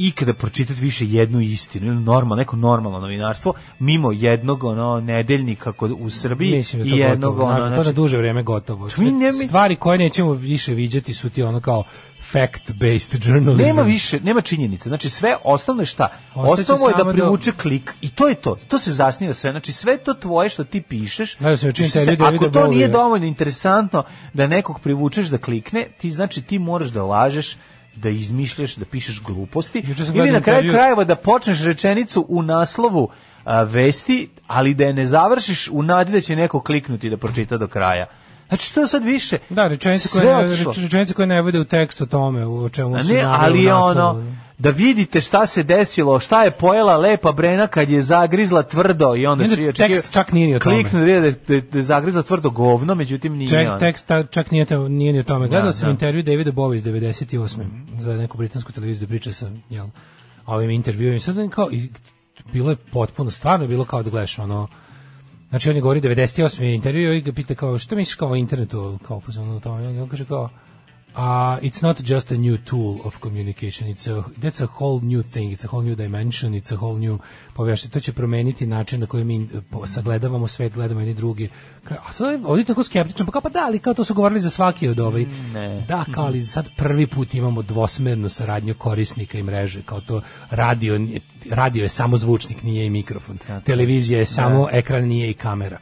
ikada 0.00 0.34
pročitati 0.34 0.80
više 0.80 1.06
jednu 1.06 1.40
istinu 1.40 1.86
ili 1.86 1.96
normalno, 1.96 2.36
neko 2.36 2.56
normalno 2.56 3.00
novinarstvo 3.00 3.54
mimo 3.78 4.12
jednog 4.12 4.64
ono 4.64 5.00
nedeljnika 5.00 5.72
kod 5.72 5.90
u 6.00 6.10
Srbiji 6.10 6.50
Mislim 6.56 6.82
da 6.82 6.96
i 6.96 6.98
jednog 6.98 7.34
gotovo. 7.34 7.50
ono, 7.50 7.60
Znaš, 7.60 7.70
to 7.70 7.76
na 7.76 7.82
znači, 7.82 7.96
duže 7.96 8.18
vrijeme 8.18 8.42
gotovo. 8.42 8.88
Stvari 9.46 9.76
koje 9.76 9.98
nećemo 9.98 10.32
više 10.32 10.74
viđati 10.74 11.14
su 11.14 11.30
ti 11.30 11.42
ono 11.42 11.60
kao 11.60 11.84
fact-based 12.32 13.26
journalism. 13.26 13.66
Nema 13.66 13.82
više, 13.82 14.20
nema 14.20 14.40
činjenica. 14.40 14.88
Znači 14.88 15.10
sve 15.10 15.36
osnovno 15.44 15.82
je 15.82 15.86
šta? 15.86 16.08
Osnovno 16.34 16.88
je 16.88 16.94
da 16.96 17.04
da- 17.04 17.12
privuče 17.12 17.52
klik 17.52 17.94
i 18.00 18.10
to 18.10 18.28
je 18.28 18.34
to. 18.34 18.56
To 18.68 18.78
se 18.78 18.92
zasniva 18.92 19.34
sve. 19.34 19.50
Znači 19.50 19.72
sve 19.72 19.96
to 19.96 20.14
tvoje 20.14 20.48
što 20.48 20.64
ti 20.64 20.80
pišeš. 20.80 21.36
Što 21.74 21.84
se- 21.84 21.98
intervju 21.98 22.16
Davida 22.16 22.46
ako 22.46 22.48
to 22.50 22.66
nije 22.66 22.88
dovoljno 22.88 23.26
interesantno 23.26 24.04
da 24.32 24.46
nekog 24.46 24.80
privučeš 24.80 25.26
da 25.26 25.38
klikne, 25.38 25.88
ti 25.98 26.10
znači 26.10 26.42
ti 26.42 26.58
moraš 26.58 26.88
da 26.88 27.02
lažeš 27.02 27.56
da 27.94 28.08
izmišljaš, 28.08 28.74
da 28.74 28.84
pišeš 28.84 29.22
gluposti 29.22 29.82
ili 30.14 30.30
na 30.30 30.40
kraju 30.40 30.72
krajeva 30.72 31.04
da 31.04 31.14
počneš 31.14 31.62
rečenicu 31.62 32.26
u 32.28 32.42
naslovu 32.42 33.08
a, 33.44 33.62
vesti, 33.62 34.28
ali 34.46 34.74
da 34.74 34.84
je 34.84 34.92
ne 34.92 35.06
završiš 35.06 35.68
u 35.68 35.82
nadi 35.82 36.12
da 36.12 36.20
će 36.20 36.36
neko 36.36 36.60
kliknuti 36.60 37.10
da 37.10 37.16
pročita 37.16 37.56
do 37.56 37.68
kraja. 37.68 38.06
Znači 38.50 38.74
to 38.74 38.80
je 38.80 38.88
sad 38.88 39.04
više. 39.04 39.38
Da, 39.50 39.68
rečenice 39.68 40.08
koje, 40.10 40.48
rečenice 40.82 41.14
koje 41.14 41.26
ne 41.26 41.42
vode 41.42 41.60
u 41.60 41.64
tekst 41.64 42.00
o 42.00 42.06
tome, 42.06 42.46
u 42.46 42.68
čemu 42.68 42.96
A 42.96 43.04
su 43.04 43.12
ne, 43.12 43.22
ali 43.22 43.62
je 43.62 43.70
naslovu. 43.70 43.90
ono 43.90 44.36
da 44.58 44.70
vidite 44.70 45.20
šta 45.20 45.46
se 45.46 45.62
desilo, 45.62 46.18
šta 46.18 46.44
je 46.44 46.50
pojela 46.50 46.96
lepa 46.96 47.32
Brena 47.32 47.66
kad 47.66 47.90
je 47.90 48.02
zagrizla 48.02 48.62
tvrdo 48.62 49.16
i 49.16 49.26
onda 49.26 49.44
da 49.44 49.54
svi 49.54 49.72
tekst 49.72 50.12
čak 50.12 50.32
nije 50.32 50.46
ni 50.48 50.56
o 50.56 50.58
tome. 50.58 50.74
Kliknu 50.74 51.00
da 51.00 51.20
da, 51.20 51.20
da, 51.20 51.60
da 51.62 51.78
je 51.78 51.82
zagrizla 51.82 52.22
tvrdo 52.22 52.50
govno, 52.50 52.94
međutim 52.94 53.36
nije. 53.36 53.48
Ček, 53.48 53.78
tekst 53.78 54.06
ta- 54.06 54.22
čak 54.22 54.50
nije, 54.50 54.64
to, 54.64 54.88
nije 54.88 55.12
ni 55.12 55.18
o 55.18 55.22
tome. 55.22 55.48
Gledao 55.48 55.66
Da, 55.66 55.72
sam 55.72 55.86
da. 55.86 55.90
intervju 55.90 56.22
Davida 56.22 56.52
Bowie 56.52 56.76
iz 56.76 56.84
98. 56.84 57.60
za 57.98 58.14
neku 58.14 58.38
britansku 58.38 58.72
televiziju 58.72 59.06
da 59.06 59.10
priča 59.10 59.32
sa 59.32 59.50
jel, 59.70 59.86
ovim 60.46 60.70
intervjuom. 60.70 61.14
I 61.14 61.20
sad 61.20 61.50
kao, 61.50 61.68
i 61.72 61.90
bilo 62.52 62.70
je 62.70 62.76
potpuno, 62.76 63.30
stvarno 63.30 63.64
je 63.64 63.68
bilo 63.68 63.84
kao 63.84 64.02
da 64.02 64.10
gledaš 64.10 64.38
ono, 64.38 64.68
Znači 65.50 65.70
on 65.70 65.76
je 65.76 65.82
govori 65.82 66.00
98. 66.00 66.62
je 66.62 66.74
intervju 66.74 67.12
i 67.12 67.20
ga 67.20 67.32
pita 67.32 67.54
kao 67.54 67.78
šta 67.78 67.94
misliš 67.94 68.14
kao 68.14 68.30
o 68.30 68.36
internetu 68.36 68.98
kao 69.06 69.16
u 69.16 69.20
fazonu 69.20 69.56
o 69.56 69.60
tome? 69.60 69.94
I 69.94 69.98
on 69.98 70.08
kaže 70.08 70.24
kao 70.24 70.50
Uh, 71.14 71.58
it's 71.62 71.82
not 71.82 72.00
just 72.10 72.30
a 72.30 72.36
new 72.36 72.56
tool 72.56 73.00
of 73.04 73.20
communication. 73.20 73.88
It's 73.88 74.06
a, 74.06 74.22
that's 74.38 74.60
a 74.60 74.66
whole 74.66 75.00
new 75.00 75.22
thing. 75.22 75.50
It's 75.50 75.64
a 75.64 75.68
whole 75.68 75.82
new 75.82 75.96
dimension. 75.96 76.54
It's 76.54 76.70
a 76.70 76.76
whole 76.76 76.98
new 76.98 77.18
povešte. 77.54 77.88
To 77.88 78.00
će 78.00 78.12
promeniti 78.12 78.66
način 78.66 79.00
na 79.00 79.06
koji 79.06 79.24
mi 79.24 79.48
sagledavamo 79.86 80.48
svet, 80.48 80.74
gledamo 80.74 81.00
jedni 81.00 81.14
drugi. 81.14 81.48
Ka, 81.84 81.96
a 82.08 82.12
sad 82.12 82.30
je 82.30 82.46
ovdje 82.46 82.64
tako 82.64 82.82
skeptično, 82.82 83.26
pa 83.26 83.32
kao 83.32 83.40
pa 83.40 83.48
da, 83.48 83.64
ali 83.66 83.78
kao 83.78 83.94
to 83.94 84.04
su 84.04 84.14
govorili 84.14 84.40
za 84.40 84.50
svaki 84.50 84.88
od 84.88 85.00
ovaj. 85.00 85.26
ne. 85.52 85.84
Da, 85.88 86.04
kao 86.12 86.24
ali 86.24 86.42
sad 86.42 86.68
prvi 86.76 87.06
put 87.06 87.34
imamo 87.34 87.62
dvosmernu 87.62 88.28
saradnju 88.28 88.74
korisnika 88.74 89.38
i 89.38 89.42
mreže, 89.42 89.82
kao 89.82 90.00
to 90.00 90.22
radio, 90.50 90.98
radio 91.50 91.82
je 91.82 91.88
samo 91.88 92.18
zvučnik, 92.18 92.62
nije 92.62 92.86
i 92.86 92.90
mikrofon. 92.90 93.38
Televizija 93.64 94.18
je 94.18 94.24
samo 94.24 94.68
ekran, 94.72 95.04
nije 95.04 95.30
i 95.30 95.34
kamera. 95.34 95.78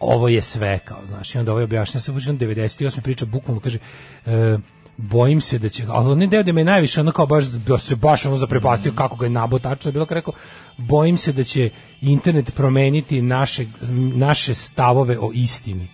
Ovo 0.00 0.28
je 0.28 0.42
sve, 0.42 0.78
kao, 0.78 1.06
znaš, 1.06 1.34
i 1.34 1.38
onda 1.38 1.52
ovaj 1.52 1.64
objašnja 1.64 2.00
se, 2.00 2.12
počeo 2.12 2.34
98. 2.34 3.00
priča, 3.00 3.24
bukvalno 3.24 3.60
kaže, 3.60 3.78
e, 4.26 4.58
bojim 4.96 5.40
se 5.40 5.58
da 5.58 5.68
će, 5.68 5.84
ali 5.88 6.10
on 6.10 6.22
je 6.22 6.28
deo 6.28 6.42
da 6.42 6.52
me 6.52 6.64
najviše 6.64 7.00
ono 7.00 7.12
kao 7.12 7.26
baš, 7.26 7.44
da 7.44 7.78
se 7.78 7.96
baš 7.96 8.26
ono 8.26 8.36
zaprepastio 8.36 8.92
kako 8.92 9.16
ga 9.16 9.26
je 9.26 9.30
nabo 9.30 9.58
tačno, 9.58 9.88
je 9.88 9.92
bilo 9.92 10.06
kao 10.06 10.14
rekao, 10.14 10.34
bojim 10.76 11.16
se 11.16 11.32
da 11.32 11.44
će 11.44 11.70
internet 12.00 12.54
promeniti 12.54 13.22
naše, 13.22 13.66
naše 14.14 14.54
stavove 14.54 15.18
o 15.18 15.30
istini 15.34 15.88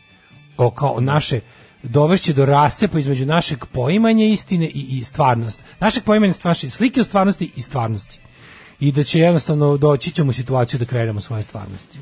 o, 0.57 0.71
kao 0.71 1.01
naše 1.01 1.41
dovešće 1.83 2.33
do 2.33 2.45
rascepa 2.45 2.99
između 2.99 3.27
našeg 3.27 3.65
poimanja 3.73 4.25
istine 4.25 4.67
i, 4.67 4.99
i 4.99 5.05
stvarnosti. 5.05 5.63
Našeg 5.81 6.05
poimanja 6.05 6.33
stvarnosti, 6.33 6.71
slike 6.71 7.01
o 7.01 7.05
stvarnosti 7.05 7.51
i 7.57 7.63
stvarnosti. 7.63 8.20
I 8.81 8.93
da 8.93 9.05
će 9.05 9.21
jednostavno 9.21 9.77
doći 9.77 10.11
ćemo 10.11 10.31
u 10.31 10.33
situaciju 10.33 10.79
da 10.79 10.85
kreiramo 10.85 11.21
svoje 11.21 11.43
stvarnosti. 11.43 11.99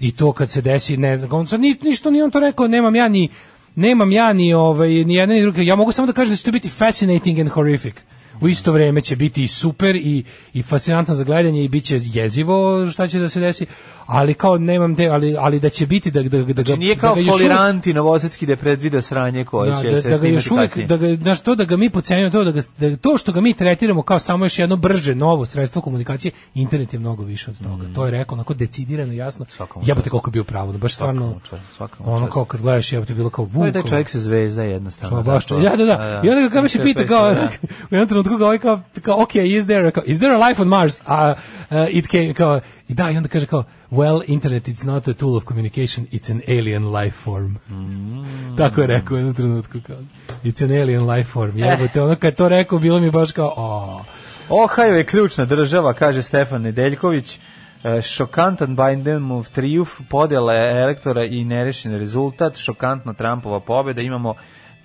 I 0.00 0.12
to 0.12 0.32
kad 0.32 0.50
se 0.50 0.60
desi, 0.60 0.96
ne 0.96 1.16
znam, 1.16 1.32
on 1.32 1.46
sad 1.46 1.60
ni, 1.60 1.76
ništa 1.82 2.10
nije 2.10 2.24
on 2.24 2.30
to 2.30 2.40
rekao, 2.40 2.68
nemam 2.68 2.94
ja 2.94 3.08
ni 3.08 3.28
nemam 3.74 4.12
ja 4.12 4.32
ni 4.32 4.54
ovaj 4.54 4.88
ni 4.88 5.14
jedan 5.14 5.34
ni 5.34 5.42
drugi. 5.42 5.66
Ja 5.66 5.76
mogu 5.76 5.92
samo 5.92 6.06
da 6.06 6.12
kažem 6.12 6.32
da 6.32 6.36
će 6.36 6.44
to 6.44 6.52
biti 6.52 6.68
fascinating 6.68 7.38
and 7.38 7.48
horrific. 7.48 7.94
U 8.42 8.48
isto 8.48 8.72
vrijeme 8.72 9.00
će 9.00 9.16
biti 9.16 9.44
i 9.44 9.48
super 9.48 9.96
i, 9.96 10.24
i 10.54 10.62
fascinantno 10.62 11.14
za 11.14 11.24
gledanje 11.24 11.64
i 11.64 11.68
bit 11.68 11.84
će 11.84 12.00
jezivo 12.04 12.90
šta 12.90 13.08
će 13.08 13.18
da 13.18 13.28
se 13.28 13.40
desi, 13.40 13.66
ali 14.06 14.34
kao 14.34 14.58
nemam 14.58 14.96
te, 14.96 15.08
ali, 15.08 15.36
ali 15.38 15.60
da 15.60 15.68
će 15.68 15.86
biti 15.86 16.10
da, 16.10 16.22
da, 16.22 16.28
da, 16.28 16.52
ga, 16.52 16.62
Znači 16.62 16.78
nije 16.78 16.94
da 16.94 17.00
kao 17.00 17.14
ga 17.14 17.20
još 17.20 17.28
uvijek- 17.28 17.42
foliranti 17.42 17.94
novosadski 17.94 18.46
da 18.46 18.52
je 18.52 18.56
predvida 18.56 19.02
sranje 19.02 19.44
koje 19.44 19.70
da, 19.70 19.82
će 19.82 19.90
da, 19.90 20.02
se 20.02 20.08
da 20.08 20.18
ga 20.18 20.26
još 20.28 20.50
uvijek, 20.50 20.70
kasnije. 20.70 20.86
da 20.86 20.96
ga, 20.96 21.16
znaš, 21.16 21.40
to 21.40 21.54
da 21.54 21.64
ga 21.64 21.76
mi 21.76 21.90
pocenjujemo, 21.90 22.30
to, 22.32 22.44
da 22.44 22.50
ga, 22.50 22.60
da 22.78 22.96
to 22.96 23.18
što 23.18 23.32
ga 23.32 23.40
mi 23.40 23.54
tretiramo 23.54 24.02
kao 24.02 24.18
samo 24.18 24.44
još 24.44 24.58
jedno 24.58 24.76
brže, 24.76 25.14
novo 25.14 25.46
sredstvo 25.46 25.82
komunikacije, 25.82 26.32
internet 26.54 26.92
je 26.92 26.98
mnogo 26.98 27.24
više 27.24 27.50
od 27.50 27.58
toga. 27.62 27.86
To 27.94 28.04
je 28.04 28.10
rekao 28.10 28.34
onako 28.34 28.54
decidirano, 28.54 29.12
jasno. 29.12 29.46
Svakom 29.48 29.82
Jebote 29.86 30.04
čast. 30.04 30.10
koliko 30.10 30.30
je 30.30 30.32
bio 30.32 30.44
pravo, 30.44 30.72
baš 30.72 30.94
stvarno, 30.94 31.40
Svakom 31.76 32.08
ono 32.08 32.26
kao 32.26 32.44
kad 32.44 32.60
gledaš, 32.60 32.92
jebote, 32.92 33.14
bilo 33.14 33.30
kao 33.30 33.44
vuk. 33.44 33.70
da 33.70 33.78
je 33.78 33.84
čovjek 33.88 34.08
se 34.08 34.20
zvezda 34.20 34.62
jednostavno. 34.62 35.22
Baš, 35.22 35.44
tako. 35.46 35.60
ja, 35.60 35.76
da, 35.76 35.84
da. 35.84 36.20
I 36.24 36.28
onda 36.28 36.40
ga 36.42 36.48
kao 36.48 36.68
se 36.68 36.82
pita 36.82 37.06
kao, 37.06 37.34
da. 37.34 37.48
u 37.90 37.94
jednom 37.94 38.08
trenutku 38.08 38.31
kao, 38.38 38.46
ovaj 38.46 38.58
kao, 38.58 38.80
kao 39.02 39.22
ok, 39.22 39.34
is 39.34 39.64
there, 39.64 39.90
kao, 39.90 40.02
is 40.06 40.18
there 40.18 40.34
a 40.34 40.48
life 40.48 40.62
on 40.62 40.68
Mars? 40.68 41.00
A 41.06 41.34
uh, 41.70 41.76
it 41.90 42.06
came, 42.10 42.34
kao, 42.34 42.60
i 42.88 42.94
da, 42.94 43.10
i 43.10 43.16
onda 43.16 43.28
kaže 43.28 43.46
kao, 43.46 43.64
well, 43.90 44.22
internet 44.26 44.68
it's 44.68 44.86
not 44.86 45.08
a 45.08 45.14
tool 45.14 45.36
of 45.36 45.44
communication, 45.44 46.06
it's 46.12 46.32
an 46.32 46.40
alien 46.48 46.94
life 46.96 47.16
form. 47.16 47.56
Mm. 47.70 48.56
Tako 48.56 48.80
je 48.80 48.86
rekao 48.86 49.14
u 49.14 49.18
jednom 49.18 49.34
trenutku, 49.34 49.78
kao, 49.86 49.96
it's 50.44 50.64
an 50.64 50.82
alien 50.82 51.10
life 51.10 51.30
form. 51.30 51.58
Jebote, 51.58 52.02
ono 52.02 52.14
kad 52.14 52.34
to 52.34 52.48
rekao, 52.48 52.78
bilo 52.78 53.00
mi 53.00 53.10
baš 53.10 53.32
kao, 53.32 53.54
o, 53.56 54.04
Ohio 54.48 54.96
je 54.96 55.04
ključna 55.04 55.44
država, 55.44 55.92
kaže 55.92 56.22
Stefan 56.22 56.62
Nedeljković. 56.62 57.38
E, 57.84 58.02
Šokantan 58.02 58.76
Bidenov 58.76 59.48
trijuf, 59.54 60.00
podjela 60.08 60.54
elektora 60.54 61.24
i 61.24 61.44
nerešen 61.44 61.98
rezultat, 61.98 62.56
šokantna 62.56 63.12
Trumpova 63.12 63.60
pobjeda, 63.60 64.00
imamo 64.00 64.34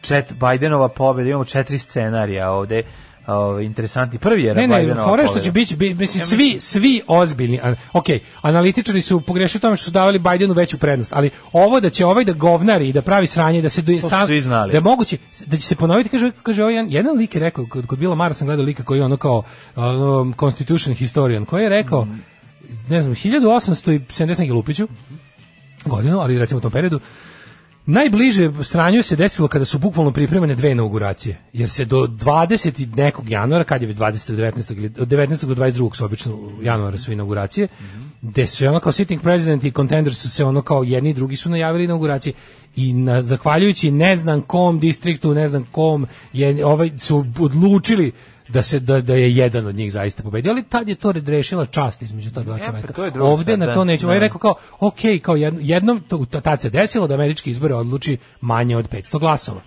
čet, 0.01 0.33
Bidenova 0.33 0.89
pobjeda, 0.89 1.29
imamo 1.29 1.43
četiri 1.43 1.77
scenarija 1.77 2.51
ovde, 2.51 2.83
Ove, 3.27 3.65
interesantni. 3.65 4.19
Prvi 4.19 4.43
je 4.43 4.55
Ne, 4.55 4.67
ne, 4.67 4.75
je 4.77 4.95
što 5.19 5.33
pobjeda. 5.33 5.39
će 5.41 5.51
biti, 5.51 5.75
bi- 5.75 5.93
mislim, 5.93 6.23
svi, 6.23 6.57
svi 6.59 7.01
ozbiljni, 7.07 7.59
a, 7.59 7.75
ok, 7.93 8.05
analitičari 8.41 9.01
su 9.01 9.21
pogrešili 9.21 9.57
u 9.57 9.61
tome 9.61 9.77
što 9.77 9.85
su 9.85 9.91
davali 9.91 10.19
Bidenu 10.21 10.53
veću 10.53 10.77
prednost, 10.77 11.13
ali 11.13 11.29
ovo 11.53 11.79
da 11.79 11.89
će 11.89 12.05
ovaj 12.05 12.25
da 12.25 12.33
govnari 12.33 12.89
i 12.89 12.93
da 12.93 13.01
pravi 13.01 13.27
sranje, 13.27 13.61
da 13.61 13.69
se 13.69 13.81
do, 13.81 13.91
znali. 14.39 14.71
da 14.71 14.77
je 14.77 14.81
moguće, 14.81 15.17
da 15.45 15.57
će 15.57 15.63
se 15.63 15.75
ponoviti, 15.75 16.09
kaže, 16.09 16.31
kaže 16.43 16.63
ovaj 16.63 16.73
jedan, 16.75 16.91
jedan 16.91 17.17
lik 17.17 17.35
je 17.35 17.41
rekao, 17.41 17.65
kod, 17.65 17.85
kod 17.87 17.99
Bila 17.99 18.15
Mara 18.15 18.33
sam 18.33 18.47
gledao 18.47 18.65
lika 18.65 18.83
koji 18.83 18.99
je 18.99 19.05
ono 19.05 19.17
kao 19.17 19.43
ono, 19.75 20.33
constitution 20.39 20.95
historian, 20.95 21.45
koji 21.45 21.63
je 21.63 21.69
rekao, 21.69 22.05
Mhm. 22.05 22.15
ne 22.89 23.01
znam, 23.01 23.15
1870 23.15 23.99
neki 24.39 24.51
lupiću, 24.51 24.87
godinu, 25.85 26.19
ali 26.19 26.39
recimo 26.39 26.57
u 26.57 26.61
tom 26.61 26.71
periodu, 26.71 26.99
Najbliže 27.89 28.51
sranju 28.63 29.03
se 29.03 29.15
desilo 29.15 29.47
kada 29.47 29.65
su 29.65 29.79
bukvalno 29.79 30.11
pripremene 30.11 30.55
dve 30.55 30.71
inauguracije, 30.71 31.37
jer 31.53 31.69
se 31.69 31.85
do 31.85 31.97
20. 31.97 32.83
i 32.83 32.85
nekog 32.85 33.29
januara, 33.29 33.63
kad 33.63 33.81
je 33.81 33.87
već 33.87 33.97
20. 33.97 34.31
do 34.31 34.43
19. 34.43 34.77
ili 34.77 34.91
od 34.99 35.07
19. 35.07 35.45
do 35.45 35.55
22. 35.55 35.95
su 35.95 36.05
obično 36.05 36.51
januara 36.61 36.97
su 36.97 37.11
inauguracije, 37.11 37.67
gde 38.21 38.47
su 38.47 38.67
ono 38.67 38.79
kao 38.79 38.91
sitting 38.91 39.21
president 39.21 39.63
i 39.63 39.71
contenders 39.71 40.17
su 40.17 40.29
se 40.29 40.45
ono 40.45 40.61
kao 40.61 40.83
jedni 40.83 41.09
i 41.09 41.13
drugi 41.13 41.35
su 41.35 41.49
najavili 41.49 41.83
inauguracije 41.83 42.33
i 42.75 42.93
na, 42.93 43.21
zahvaljujući 43.21 43.91
ne 43.91 44.17
znam 44.17 44.41
kom 44.41 44.79
distriktu, 44.79 45.33
ne 45.33 45.47
znam 45.47 45.67
kom 45.71 46.07
je 46.33 46.65
ovaj 46.65 46.91
su 46.97 47.25
odlučili 47.39 48.11
da 48.49 48.63
se 48.63 48.79
da, 48.79 49.01
da 49.01 49.13
je 49.13 49.35
jedan 49.35 49.67
od 49.67 49.75
njih 49.75 49.91
zaista 49.91 50.23
pobedio, 50.23 50.51
ali 50.51 50.63
tad 50.63 50.89
je 50.89 50.95
to 50.95 51.11
rešila 51.11 51.65
čast 51.65 52.01
između 52.01 52.31
ta 52.31 52.43
dva 52.43 52.57
pa 52.57 52.65
čoveka. 52.65 53.03
je 53.03 53.11
druga 53.11 53.29
Ovde 53.29 53.57
na 53.57 53.65
da, 53.65 53.73
to 53.73 53.83
nećemo. 53.83 54.09
da. 54.09 54.15
Ja 54.15 54.19
rekao 54.19 54.39
kao, 54.39 54.55
ok, 54.79 54.99
kao 55.21 55.35
jedno, 55.35 55.59
jednom, 55.63 56.03
to, 56.07 56.25
to, 56.31 56.41
tad 56.41 56.61
se 56.61 56.69
desilo 56.69 57.07
da 57.07 57.13
američki 57.13 57.51
izbore 57.51 57.75
odluči 57.75 58.17
manje 58.41 58.77
od 58.77 58.89
500 58.89 59.19
glasova. 59.19 59.61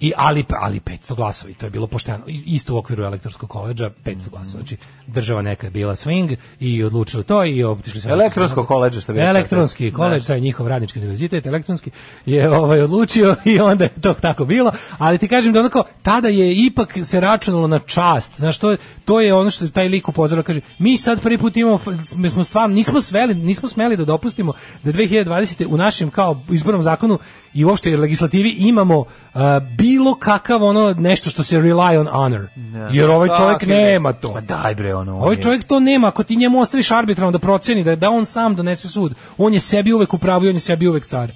I 0.00 0.12
ali 0.16 0.44
ali 0.60 0.80
500 0.80 1.14
glasova 1.14 1.50
i 1.50 1.54
to 1.54 1.66
je 1.66 1.70
bilo 1.70 1.86
pošteno. 1.86 2.24
Isto 2.26 2.74
u 2.74 2.78
okviru 2.78 3.04
elektorskog 3.04 3.50
koledža 3.50 3.90
500 4.04 4.30
glasova. 4.30 4.62
Znači 4.62 4.76
država 5.06 5.42
neka 5.42 5.66
je 5.66 5.70
bila 5.70 5.96
swing 5.96 6.36
i 6.60 6.84
odlučila 6.84 7.22
to 7.22 7.44
i 7.44 7.64
otišli 7.64 8.00
su 8.00 8.08
Elektronsko 8.08 8.64
koledže, 8.64 9.00
što 9.00 9.12
bi 9.12 9.20
elektronski 9.20 9.90
Da. 9.90 9.96
koledž 9.96 10.26
taj 10.26 10.40
njihov 10.40 10.66
radnički 10.68 10.98
univerzitet 10.98 11.46
elektronski 11.46 11.90
je 12.26 12.50
ovaj 12.50 12.82
odlučio 12.82 13.36
i 13.54 13.60
onda 13.60 13.84
je 13.84 13.90
to 14.00 14.14
tako 14.14 14.44
bilo. 14.44 14.72
Ali 14.98 15.18
ti 15.18 15.28
kažem 15.28 15.52
da 15.52 15.60
onako 15.60 15.84
tada 16.02 16.28
je 16.28 16.54
ipak 16.54 16.98
se 17.04 17.20
računalo 17.20 17.66
na 17.66 17.78
čast. 17.78 18.36
Znaš 18.36 18.58
to 18.58 18.76
to 19.04 19.20
je 19.20 19.34
ono 19.34 19.50
što 19.50 19.68
taj 19.68 19.88
lik 19.88 20.08
upozorava 20.08 20.42
kaže 20.42 20.60
mi 20.78 20.98
sad 20.98 21.20
prvi 21.20 21.38
put 21.38 21.56
imamo 21.56 21.80
mi 22.16 22.28
smo 22.28 22.44
stvarno 22.44 22.74
nismo 22.74 23.00
sveli 23.00 23.34
nismo 23.34 23.68
smeli 23.68 23.96
da 23.96 24.04
dopustimo 24.04 24.52
da 24.82 24.92
2020 24.92 25.66
u 25.68 25.76
našem 25.76 26.10
kao 26.10 26.40
izbornom 26.50 26.82
zakonu 26.82 27.18
i 27.54 27.64
uopšte 27.64 27.96
legislativi 27.96 28.50
imamo 28.50 29.04
a, 29.34 29.60
bilo 29.60 30.14
kakav 30.14 30.62
ono 30.62 30.94
nešto 30.94 31.30
što 31.30 31.42
se 31.42 31.58
rely 31.58 31.98
on 31.98 32.06
honor 32.08 32.46
Da. 32.56 32.88
jer 32.92 33.10
ovaj 33.10 33.28
čovjek 33.28 33.58
Tako 33.58 33.72
je. 33.72 33.84
nema 33.84 34.12
to 34.12 34.32
Ma 34.32 34.40
daj 34.40 34.74
bre, 34.74 34.94
ono. 34.94 35.16
on 35.16 35.22
Ovaj 35.22 35.36
je- 35.36 35.42
čovjek 35.42 35.64
to 35.64 35.80
nema, 35.80 36.08
ako 36.08 36.22
ti 36.22 36.36
njemu 36.36 36.60
ostaviš 36.60 36.90
arbitrarno 36.90 37.30
da 37.30 37.38
proceni 37.38 37.84
da 37.84 37.96
da 37.96 38.10
on 38.10 38.26
sam 38.26 38.54
donese 38.54 38.88
sud, 38.88 39.14
on 39.38 39.54
je 39.54 39.60
sebi 39.60 39.92
uvek 39.92 40.14
u 40.14 40.18
pravu 40.18 40.44
i 40.44 40.48
on 40.48 40.54
je 40.54 40.60
sebi 40.60 40.88
uvek 40.88 41.06
car. 41.06 41.32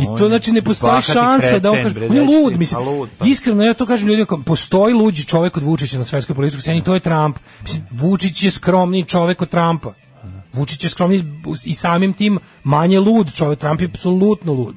I 0.00 0.06
to 0.08 0.28
znači 0.28 0.52
ne 0.52 0.62
postoji 0.62 1.02
šanse 1.02 1.60
da 1.60 1.70
on 1.70 1.76
kaže, 1.78 1.94
bre, 1.94 2.06
on 2.08 2.16
je 2.16 2.22
lud, 2.22 2.58
mislim. 2.58 2.78
pa 2.78 2.90
lud, 2.90 3.08
pa. 3.18 3.26
Iskreno 3.26 3.64
ja 3.64 3.74
to 3.74 3.86
kažem 3.86 4.08
ljudima, 4.08 4.26
postoji 4.46 4.94
luđi 4.94 5.24
čovjek 5.24 5.56
od 5.56 5.62
Vučića 5.62 5.98
na 5.98 6.04
svetskoj 6.04 6.34
političkoj 6.34 6.60
sceni, 6.60 6.84
to 6.84 6.94
je 6.94 7.00
Trump. 7.00 7.36
Mislim, 7.62 7.84
Vučić 7.90 8.42
je 8.42 8.50
skromniji 8.50 9.04
čovjek 9.04 9.42
od 9.42 9.48
Trumpa. 9.48 9.92
Vučić 10.52 10.84
je 10.84 10.90
skromniji 10.90 11.24
i 11.64 11.74
samim 11.74 12.12
tim 12.12 12.38
manje 12.64 13.00
lud 13.00 13.32
čovjek, 13.34 13.58
Trump 13.58 13.80
je 13.80 13.86
apsolutno 13.86 14.52
lud. 14.52 14.76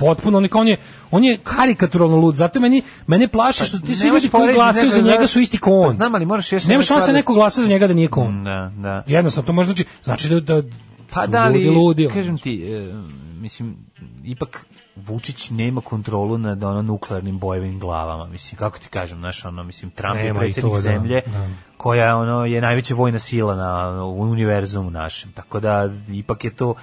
Potpuno, 0.00 0.38
on 0.38 0.44
je, 0.44 0.50
on 0.54 0.68
je, 0.68 0.76
on 1.10 1.24
je 1.24 1.36
karikaturalno 1.36 2.16
lud, 2.16 2.34
zato 2.36 2.60
meni, 2.60 2.82
mene 3.06 3.28
plaši 3.28 3.64
što 3.64 3.78
ti 3.78 3.94
svi 3.94 4.08
ljudi 4.08 4.28
koji 4.28 4.54
glasaju 4.54 4.90
za 4.90 5.00
njega 5.00 5.26
su 5.26 5.40
isti 5.40 5.58
kao 5.58 5.80
on. 5.80 5.86
Pa 5.86 5.92
znam, 5.92 6.14
ali 6.14 6.26
moraš 6.26 6.52
još 6.52 6.64
Nema 6.64 6.82
šanse 6.82 7.06
da- 7.06 7.12
neko 7.12 7.34
glasa 7.34 7.62
za 7.62 7.68
njega 7.68 7.86
da 7.86 7.94
nije 7.94 8.08
kao 8.08 8.22
on. 8.22 8.44
Da, 8.44 8.72
da. 8.76 9.02
Jednostavno, 9.06 9.46
to 9.46 9.52
može 9.52 9.66
znači, 9.66 9.84
znači 10.02 10.28
da, 10.28 10.40
da 10.40 10.68
Pa 11.14 11.26
da 11.26 11.48
li, 11.48 11.70
ludi. 11.70 12.08
kažem 12.14 12.38
ti, 12.38 12.62
e, 12.64 12.92
mislim, 13.40 13.76
ipak 14.24 14.66
Vučić 14.96 15.50
nema 15.50 15.80
kontrolu 15.80 16.38
nad 16.38 16.62
ono 16.62 16.82
nuklearnim 16.82 17.38
bojevim 17.38 17.78
glavama, 17.80 18.26
mislim, 18.26 18.58
kako 18.58 18.78
ti 18.78 18.88
kažem, 18.88 19.18
znaš, 19.18 19.44
ono, 19.44 19.64
mislim, 19.64 19.90
Trump 19.90 20.16
je 20.16 20.24
Nema 20.24 20.36
i 20.36 20.40
predsjednik 20.40 20.72
to, 20.72 20.76
da, 20.76 20.82
zemlje, 20.82 21.22
da. 21.26 21.48
koja 21.76 22.16
ono, 22.16 22.44
je 22.46 22.60
najveća 22.60 22.94
vojna 22.94 23.18
sila 23.18 23.54
na 23.54 24.04
univerzumu 24.04 24.90
našem, 24.90 25.32
tako 25.32 25.60
da 25.60 25.90
ipak 26.12 26.44
je 26.44 26.54
to 26.56 26.74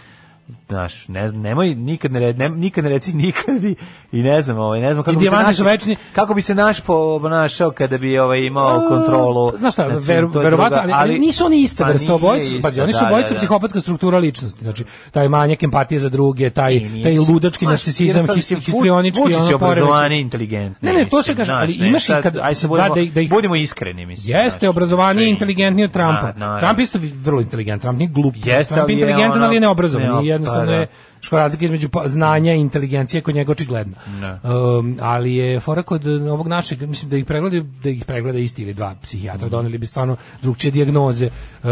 znaš, 0.68 1.07
ne 1.07 1.28
znam, 1.28 1.41
nemoj 1.41 1.76
nikad 1.76 2.11
ne, 2.11 2.34
ne, 2.34 2.49
nikad 2.49 2.84
ne 2.84 2.90
reci 2.90 3.14
nikad 3.26 3.64
i, 3.64 3.76
i 4.11 4.23
ne 4.23 4.41
znam, 4.41 4.57
ovaj, 4.57 4.81
ne 4.81 4.93
znam 4.93 5.03
kako 5.03 5.13
I 5.13 5.17
bi 5.17 5.25
se 5.25 5.29
su 5.29 5.35
naš, 5.38 5.59
večni. 5.61 5.95
kako 6.13 6.34
bi 6.34 6.41
se 6.41 6.55
naš 6.55 6.81
ponašao 6.81 7.71
kada 7.71 7.97
bi 7.97 8.19
ovaj 8.19 8.39
imao 8.39 8.77
A, 8.77 8.88
kontrolu. 8.89 9.51
Znaš 9.57 9.73
šta, 9.73 9.85
ver, 9.85 10.15
je 10.15 10.27
verovatno, 10.34 10.77
ali, 10.77 10.91
ali 10.93 11.19
nisu 11.19 11.45
oni 11.45 11.61
ista 11.61 11.84
pa 12.07 12.13
obojica, 12.13 12.47
isto, 12.47 12.61
pazi, 12.61 12.81
oni 12.81 12.93
su 12.93 12.99
da, 12.99 13.07
obojica 13.07 13.27
da, 13.27 13.34
da. 13.34 13.38
psihopatska 13.38 13.79
struktura 13.79 14.17
ličnosti, 14.17 14.59
znači 14.61 14.84
taj 15.11 15.29
manjak 15.29 15.63
empatije 15.63 15.99
za 15.99 16.09
druge, 16.09 16.49
taj 16.49 16.73
nije 16.73 17.03
taj 17.03 17.17
ludački 17.29 17.65
narcisizam, 17.65 18.27
histrionički, 18.55 19.21
je 19.21 19.38
ono 19.38 19.55
obrazovani, 19.55 19.85
poremećaj. 19.85 20.17
inteligentni. 20.17 20.89
Ne, 20.89 20.93
ne, 20.93 21.05
to 21.05 21.23
se 21.23 21.35
kaže, 21.35 21.53
ali 21.53 21.73
imaš 21.73 22.09
i 22.09 22.13
kad- 22.23 22.38
Ajde 22.38 22.55
se 22.55 22.63
da, 22.63 22.69
budemo, 22.69 22.95
da 22.95 23.01
ih- 23.01 23.13
da 23.13 23.35
budemo 23.35 23.55
iskreni, 23.55 24.05
mislim. 24.05 24.38
Jeste 24.38 24.59
znaš, 24.59 24.69
obrazovaniji 24.69 25.23
i 25.23 25.25
sve- 25.25 25.31
inteligentniji 25.31 25.85
od 25.85 25.91
Trumpa. 25.91 26.31
Da. 26.31 26.59
Trump 26.59 26.79
je 26.79 26.84
isto 26.84 26.99
vrlo 27.15 27.41
inteligentan, 27.41 27.79
Trump 27.81 27.99
nije 27.99 28.09
glup. 28.09 28.35
Jeste, 28.38 28.73
Trump 28.75 28.89
je 28.89 28.93
je 28.93 28.99
inteligentan, 29.01 29.43
ali 29.43 29.55
je 29.55 29.59
neobrazovan. 29.59 30.25
jednostavno 30.25 30.61
pa 30.61 30.65
da. 30.67 30.73
je 30.73 30.88
što 31.22 31.38
razlika 31.38 31.65
između 31.65 31.89
pa- 31.89 32.07
znanja 32.07 32.53
i 32.53 32.60
inteligencije 32.60 33.22
kod 33.22 33.35
njega 33.35 33.52
očigledna. 33.52 33.98
Ne. 34.22 34.52
Um, 34.52 34.98
ali 35.02 35.35
je 35.35 35.60
fora 35.60 35.84
kod 35.84 36.07
ovog 36.07 36.48
našeg, 36.48 36.81
mislim 36.81 37.10
da 37.10 37.18
ih 37.18 37.26
pregleda, 37.26 37.68
da 37.84 37.89
ih 37.89 38.06
pregleda 38.06 38.38
isti 38.38 38.61
ili 38.61 38.73
dva 38.73 38.95
psihijatra, 39.03 39.49
doneli 39.49 39.77
bi 39.77 39.85
stvarno 39.85 40.15
drugčije 40.41 40.72
dijagnoze. 40.72 41.30
Uh, 41.64 41.69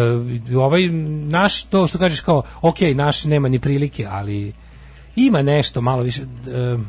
ovaj 0.58 0.88
naš, 1.28 1.64
to 1.64 1.88
što 1.88 1.98
kažeš 1.98 2.20
kao, 2.20 2.42
ok, 2.62 2.82
naš 2.96 3.26
nema 3.26 3.50
ni 3.50 3.60
prilike, 3.60 4.08
ali 4.10 4.54
ima 5.16 5.42
nešto 5.42 5.82
malo 5.82 6.04
više. 6.04 6.24
Um, 6.24 6.88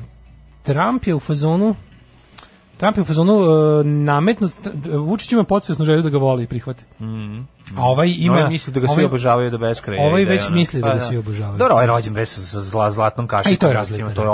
Trump 0.63 1.07
je 1.07 1.15
u 1.15 1.21
fazonu 1.21 1.75
Trump 2.77 2.97
je 2.97 3.03
u 3.03 3.05
fazonu 3.05 3.35
uh, 3.35 3.87
nametnut, 3.87 4.53
Vučić 4.99 5.33
ima 5.33 5.45
podsvesno 5.45 5.85
želju 5.85 6.03
da 6.03 6.09
ga 6.09 6.19
voli 6.19 6.43
i 6.43 6.47
prihvate. 6.47 6.85
A 7.77 7.85
ovaj 7.85 8.15
ima... 8.19 8.35
Ovaj 8.37 8.49
misli 8.49 8.73
da 8.73 8.81
ga 8.81 8.87
svi 8.87 8.93
ovaj- 8.93 9.05
obožavaju 9.05 9.51
do 9.51 9.59
beskraja. 9.59 10.03
Ovaj 10.03 10.25
da 10.25 10.31
već 10.31 10.47
ono- 10.47 10.57
misli 10.57 10.81
da 10.81 10.87
pa 10.87 10.95
ga 10.95 11.01
svi 11.01 11.17
obožavaju. 11.17 11.59
Dobro, 11.59 11.75
ovaj 11.75 11.87
rođen 11.87 12.15
bre 12.15 12.27
sa, 12.27 12.61
zla, 12.61 12.91
zlatnom 12.91 13.27
kašikom. 13.27 13.53
I 13.53 13.57
to 13.57 13.67
je 13.69 13.75
razlika, 13.75 14.09
da, 14.09 14.15
To 14.15 14.23
je 14.23 14.27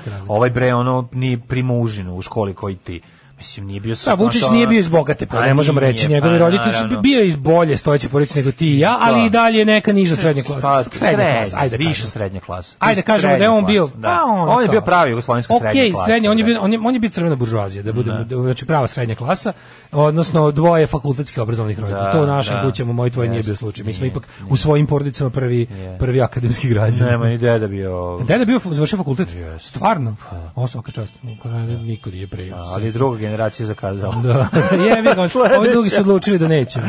to. 0.00 0.10
Ovaj 0.28 0.50
bre, 0.50 0.74
ono, 0.74 1.08
ni 1.12 1.40
primužinu 1.40 2.16
u 2.16 2.22
školi 2.22 2.54
koji 2.54 2.76
ti. 2.76 3.00
Mislim, 3.44 3.66
nije 3.66 3.80
bio... 3.80 3.94
Da, 4.04 4.14
Vučić 4.14 4.42
nije 4.50 4.66
bio 4.66 4.78
iz 4.80 4.88
bogate, 4.88 5.26
pa 5.26 5.46
ne 5.46 5.54
možemo 5.54 5.80
reći. 5.80 6.08
Njegovi 6.08 6.38
pa, 6.38 6.38
roditelji 6.38 6.72
su 6.72 7.00
bio 7.00 7.22
iz 7.22 7.36
bolje 7.36 7.76
stojeće 7.76 8.08
porodice 8.08 8.38
nego 8.38 8.52
ti 8.52 8.66
i 8.66 8.78
ja, 8.78 8.98
ali 9.00 9.26
i 9.26 9.30
dalje 9.30 9.58
je 9.58 9.64
neka 9.64 9.92
niža 9.92 10.16
srednja 10.16 10.42
Pa, 10.42 10.60
klasa. 10.60 10.90
Srednja 10.92 11.32
klasa, 11.32 11.56
ajde 11.58 11.76
više 11.76 11.90
kažemo. 11.90 12.10
srednja 12.10 12.40
klasa. 12.40 12.76
Ajde 12.78 13.02
kažemo 13.02 13.36
da 13.36 13.44
je 13.44 13.50
on 13.50 13.66
bio, 13.66 13.86
Srednja 13.86 14.08
pa 14.08 14.22
on, 14.24 14.56
da. 14.56 14.62
je 14.62 14.68
bio 14.68 14.80
pravi 14.80 15.10
jugoslovenska 15.10 15.54
srednja 15.54 15.70
Okej, 15.70 15.92
klasa. 15.92 16.06
srednja, 16.06 16.30
on 16.30 16.38
je 16.38 16.44
da. 16.44 16.46
bio 16.46 16.60
on 16.60 16.72
je, 16.72 16.78
on 16.84 16.94
je 16.94 17.00
bio 17.00 17.10
crvena 17.10 17.36
buržoazija, 17.36 17.82
da 17.82 17.92
budemo 17.92 18.24
da. 18.24 18.36
znači 18.36 18.66
prava 18.66 18.86
srednja 18.86 19.14
klasa, 19.14 19.52
odnosno 19.92 20.50
dvoje 20.50 20.86
fakultetski 20.86 21.40
obrazovanih 21.40 21.80
roditelja. 21.80 22.04
Da, 22.04 22.12
to 22.12 22.22
u 22.22 22.26
našim 22.26 22.54
da. 22.54 22.62
kućama 22.62 22.92
moj 22.92 23.10
tvoj 23.10 23.28
nije 23.28 23.42
bio 23.42 23.56
slučaj. 23.56 23.84
Mi 23.84 23.92
smo 23.92 24.06
ipak 24.06 24.28
u 24.50 24.56
svojim 24.56 24.86
porodicama 24.86 25.30
prvi 25.30 25.66
prvi 25.98 26.22
akademski 26.22 26.68
građani. 26.68 27.10
Nema 27.10 27.26
ni 27.26 27.38
deda 27.38 27.66
bio... 27.66 28.18
Deda 28.28 28.44
bio 28.44 28.60
završio 28.64 28.96
fakultet. 28.96 29.28
Stvarno? 29.60 30.16
O, 30.54 30.66
svaka 30.66 30.92
čast. 30.92 31.12
Niko 31.22 32.10
nije 32.10 32.26
pre. 32.26 32.50
Ali 32.54 32.92
druga 32.92 33.18
generacija 33.34 33.66
zakazala. 33.66 34.14
Da. 34.14 34.48
Jebi 34.88 35.08
ga, 35.14 35.28
ovi 35.58 35.70
drugi 35.72 35.88
su 35.88 36.00
odlučili 36.00 36.38
da 36.38 36.48
neće. 36.48 36.80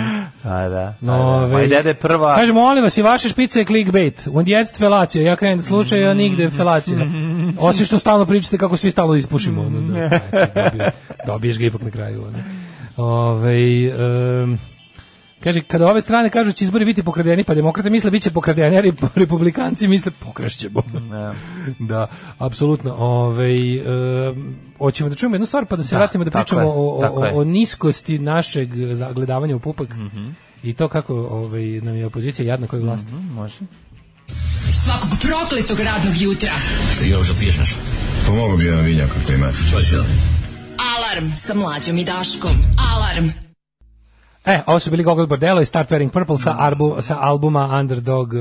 A 0.44 0.70
da. 0.70 0.94
No, 1.02 1.48
da. 1.48 1.90
je 1.90 1.94
prva... 1.94 2.36
Kaže, 2.36 2.54
molim 2.54 2.84
vas, 2.84 2.98
i 2.98 3.02
vaše 3.02 3.30
špice 3.30 3.60
je 3.60 3.66
clickbait. 3.66 4.28
Und 4.32 4.48
jetzt 4.48 4.78
felacija. 4.78 5.24
Ja 5.24 5.36
krenem 5.36 5.58
da 5.58 5.64
slučaju, 5.64 6.10
a 6.10 6.14
nigde 6.14 6.50
felacija. 6.50 6.98
Osim 7.60 7.86
što 7.86 8.00
stalno 8.00 8.26
pričate 8.26 8.58
kako 8.58 8.78
svi 8.78 8.92
stalno 8.92 9.16
ispušimo. 9.16 9.62
Ono, 9.62 9.82
da, 9.82 10.20
dobiješ, 11.28 11.58
ga 11.58 11.66
ipak 11.66 11.82
na 11.82 11.92
kraju. 11.92 12.22
Ono. 12.22 12.38
Ovaj, 12.98 13.88
em, 13.88 14.60
Kaže, 15.46 15.62
kada 15.62 15.88
ove 15.88 16.02
strane 16.02 16.30
kažu 16.30 16.52
će 16.52 16.66
izbori 16.66 16.86
biti 16.86 17.04
pokradeni, 17.04 17.44
pa 17.44 17.54
demokrate 17.54 17.90
misle 17.90 18.12
bit 18.12 18.24
će 18.24 18.32
pokradeni, 18.32 18.78
a 18.78 18.82
rep- 18.82 19.08
republikanci 19.22 19.88
misle 19.88 20.12
pokrašćemo. 20.12 20.84
Ne. 20.94 21.34
da, 21.90 22.08
apsolutno. 22.38 22.96
Ovaj, 22.98 23.76
em, 23.78 24.56
hoćemo 24.78 25.10
da 25.10 25.16
čujemo 25.16 25.36
jednu 25.36 25.46
stvar, 25.46 25.66
pa 25.66 25.76
da 25.76 25.84
se 25.84 25.96
Da, 25.96 26.00
vratimo 26.00 26.24
da 26.24 26.32
pričamo 26.32 26.62
je, 26.62 26.68
o, 26.68 26.72
o, 26.72 27.32
o 27.34 27.44
niskosti 27.44 28.20
našeg 28.20 28.70
zagledavanja 28.94 29.56
u 29.56 29.60
pupak. 29.60 29.90
Mhm. 29.90 30.30
I 30.64 30.74
to 30.74 30.88
kako 30.88 31.16
ovaj, 31.16 31.64
nam 31.64 31.96
je 31.96 32.06
opozicija 32.06 32.46
jadna 32.46 32.68
koja 32.68 32.80
je 32.80 32.84
vlast. 32.84 33.08
Može. 33.32 33.60
Svakog 34.86 35.10
prokletog 35.22 35.80
radnog 35.80 36.14
jutra. 36.22 36.54
Još 37.10 37.28
da 37.28 37.40
piješ 37.40 37.58
nešto? 37.58 37.80
Pomogu 38.28 38.58
bi 38.58 38.64
jedan 38.64 38.86
vinjak 38.86 39.10
ako 39.24 39.34
imate. 39.34 39.58
Alarm 40.96 41.32
sa 41.36 41.54
mlađom 41.54 41.98
i 41.98 42.04
Daškom. 42.04 42.52
Alarm. 42.94 43.45
E, 44.46 44.62
ovo 44.66 44.80
su 44.80 44.92
bili 44.92 45.04
Gogol 45.04 45.28
Bordello 45.28 45.62
i 45.62 45.66
Start 45.66 45.92
Wearing 45.92 46.10
Purple 46.10 46.38
sa, 46.38 46.56
arbu, 46.60 46.98
sa 47.02 47.18
albuma 47.22 47.80
Underdog 47.80 48.34
uh, 48.34 48.40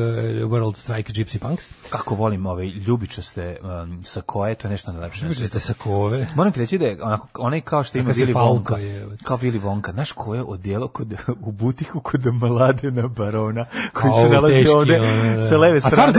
World 0.50 0.76
Strike 0.76 1.12
Gypsy 1.12 1.38
Punks. 1.38 1.68
Kako 1.90 2.14
volim 2.14 2.46
ove 2.46 2.66
ljubičaste 2.66 3.56
um, 3.62 4.04
sakoje, 4.04 4.54
to 4.54 4.68
je 4.68 4.72
nešto 4.72 4.92
najlepše. 4.92 5.22
na 5.22 5.28
Ljubičaste 5.28 5.60
sakove. 5.60 6.26
Moram 6.34 6.52
ti 6.52 6.60
reći 6.60 6.78
da 6.78 6.86
je 6.86 7.02
onako, 7.02 7.28
onaj 7.42 7.60
kao 7.60 7.84
što 7.84 7.98
ima 7.98 8.10
Willy 8.12 8.32
Falko 8.32 8.74
Wonka, 8.74 8.76
je. 8.76 9.08
kao 9.24 9.38
Willy 9.38 9.60
Wonka, 9.62 9.92
znaš 9.92 10.12
ko 10.12 10.34
je 10.34 10.42
odjelo 10.42 10.88
kod, 10.88 11.14
u 11.40 11.52
butiku 11.52 12.00
kod 12.00 12.26
Mladena 12.34 13.08
Barona, 13.08 13.66
koji 13.92 14.12
A, 14.16 14.22
se 14.22 14.28
nalazi 14.28 14.54
teški, 14.54 14.70
ovde 14.76 15.00
ono, 15.00 15.36
da. 15.36 15.42
sa 15.42 15.56
leve 15.56 15.80
strane. 15.80 16.12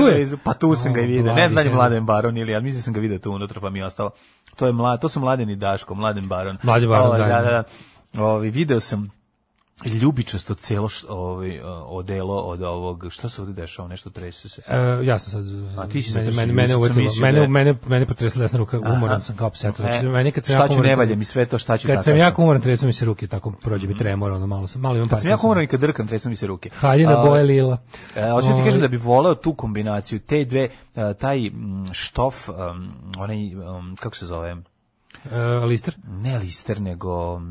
Pa 0.44 0.54
tu 0.54 0.76
sam 0.76 0.94
ga 0.94 1.02
i 1.02 1.04
O, 1.04 1.08
vidio. 1.08 1.34
Ne 1.34 1.50
znam 1.50 1.64
da 1.64 1.70
je. 1.70 1.76
Mladen 1.76 2.06
Baron 2.06 2.38
ili 2.38 2.52
ja 2.52 2.60
mislim 2.60 2.80
da 2.80 2.84
sam 2.84 2.94
ga 2.94 3.00
vidio 3.00 3.20
tu 3.20 3.32
unutra 3.32 3.62
pa 3.62 3.70
mi 3.70 3.80
je 3.80 3.86
ostalo. 3.86 4.10
To 4.56 4.68
je 4.68 4.74
mlad, 4.74 5.02
to 5.02 5.10
su 5.10 5.20
Mladen 5.20 5.50
i 5.50 5.56
Daško, 5.56 5.96
Mladen 5.96 6.28
Baron. 6.28 6.58
Mladen 6.64 6.90
Baron 6.90 7.08
Ovaj, 7.08 7.20
Da, 7.20 7.42
da, 7.42 7.64
da. 8.14 8.24
Ovaj, 8.24 8.50
video 8.50 8.80
sam 8.80 9.16
ljubičasto 9.86 10.56
celo 10.56 10.90
š- 10.90 11.06
ovaj, 11.10 11.60
odelo 11.86 12.36
od 12.38 12.62
ovog, 12.62 13.06
šta 13.10 13.30
se 13.30 13.42
ovde 13.42 13.54
dešava, 13.54 13.88
nešto 13.88 14.10
trese 14.10 14.50
se. 14.50 14.62
E, 14.68 14.78
ja 15.04 15.20
sam 15.20 15.32
sad 15.32 15.44
A 15.80 15.88
ti 15.88 16.02
si 16.02 16.14
mene, 16.14 16.32
što 16.32 16.38
mene, 16.38 16.54
mene, 16.54 16.76
uvetilo, 16.76 17.12
mene, 17.22 17.40
da 17.40 17.48
mene, 17.48 17.76
mene 17.88 18.06
potresla 18.06 18.42
desna 18.42 18.58
ruka, 18.58 18.80
umoran 18.82 19.22
sam 19.22 19.36
kao 19.36 19.50
pseto. 19.50 19.76
Znači, 19.78 19.98
E, 19.98 20.10
meni 20.10 20.32
kad 20.32 20.46
sam 20.46 20.56
jako 20.56 20.68
ću, 20.68 20.74
umoran- 20.74 20.84
ne 20.84 20.96
valja 20.96 21.16
mi 21.16 21.26
sve 21.26 21.46
to, 21.46 21.58
šta 21.58 21.78
ću, 21.78 21.88
Kad 21.88 22.04
sam 22.04 22.18
jako 22.18 22.42
umoran, 22.42 22.62
tresu 22.62 22.86
mi 22.86 22.94
se 22.94 23.06
ruke, 23.06 23.28
tako 23.28 23.52
prođe 23.52 23.88
mi 23.88 23.98
tremor, 23.98 24.32
ono 24.32 24.48
malo 24.48 24.68
sam, 24.68 24.82
malo 24.82 24.96
imam 24.96 25.10
Kad 25.10 25.10
sam 25.12 25.24
Parkinsona. 25.24 25.48
umoran 25.48 25.64
i 25.64 25.68
kad 25.68 25.80
drkam, 25.80 26.08
tresu 26.08 26.30
mi 26.30 26.36
se 26.36 26.48
ruke. 26.48 26.70
Haljina 26.72 27.16
boje 27.18 27.44
lila. 27.44 27.78
E, 28.16 28.30
hoću 28.32 28.48
ti 28.48 28.54
Ovaj. 28.54 28.66
kažem 28.66 28.82
da 28.82 28.88
bi 28.88 28.98
voleo 28.98 29.36
tu 29.36 29.54
kombinaciju, 29.54 30.20
te 30.20 30.46
dve, 30.46 30.64
e, 30.96 31.14
taj 31.14 31.52
štof, 31.92 32.50
onaj, 33.18 33.38
kako 33.96 34.16
se 34.16 34.26
zove, 34.26 34.56
E, 35.32 35.38
lister? 35.42 35.96
ne 36.06 36.38
lister, 36.38 36.82
nego, 36.82 37.42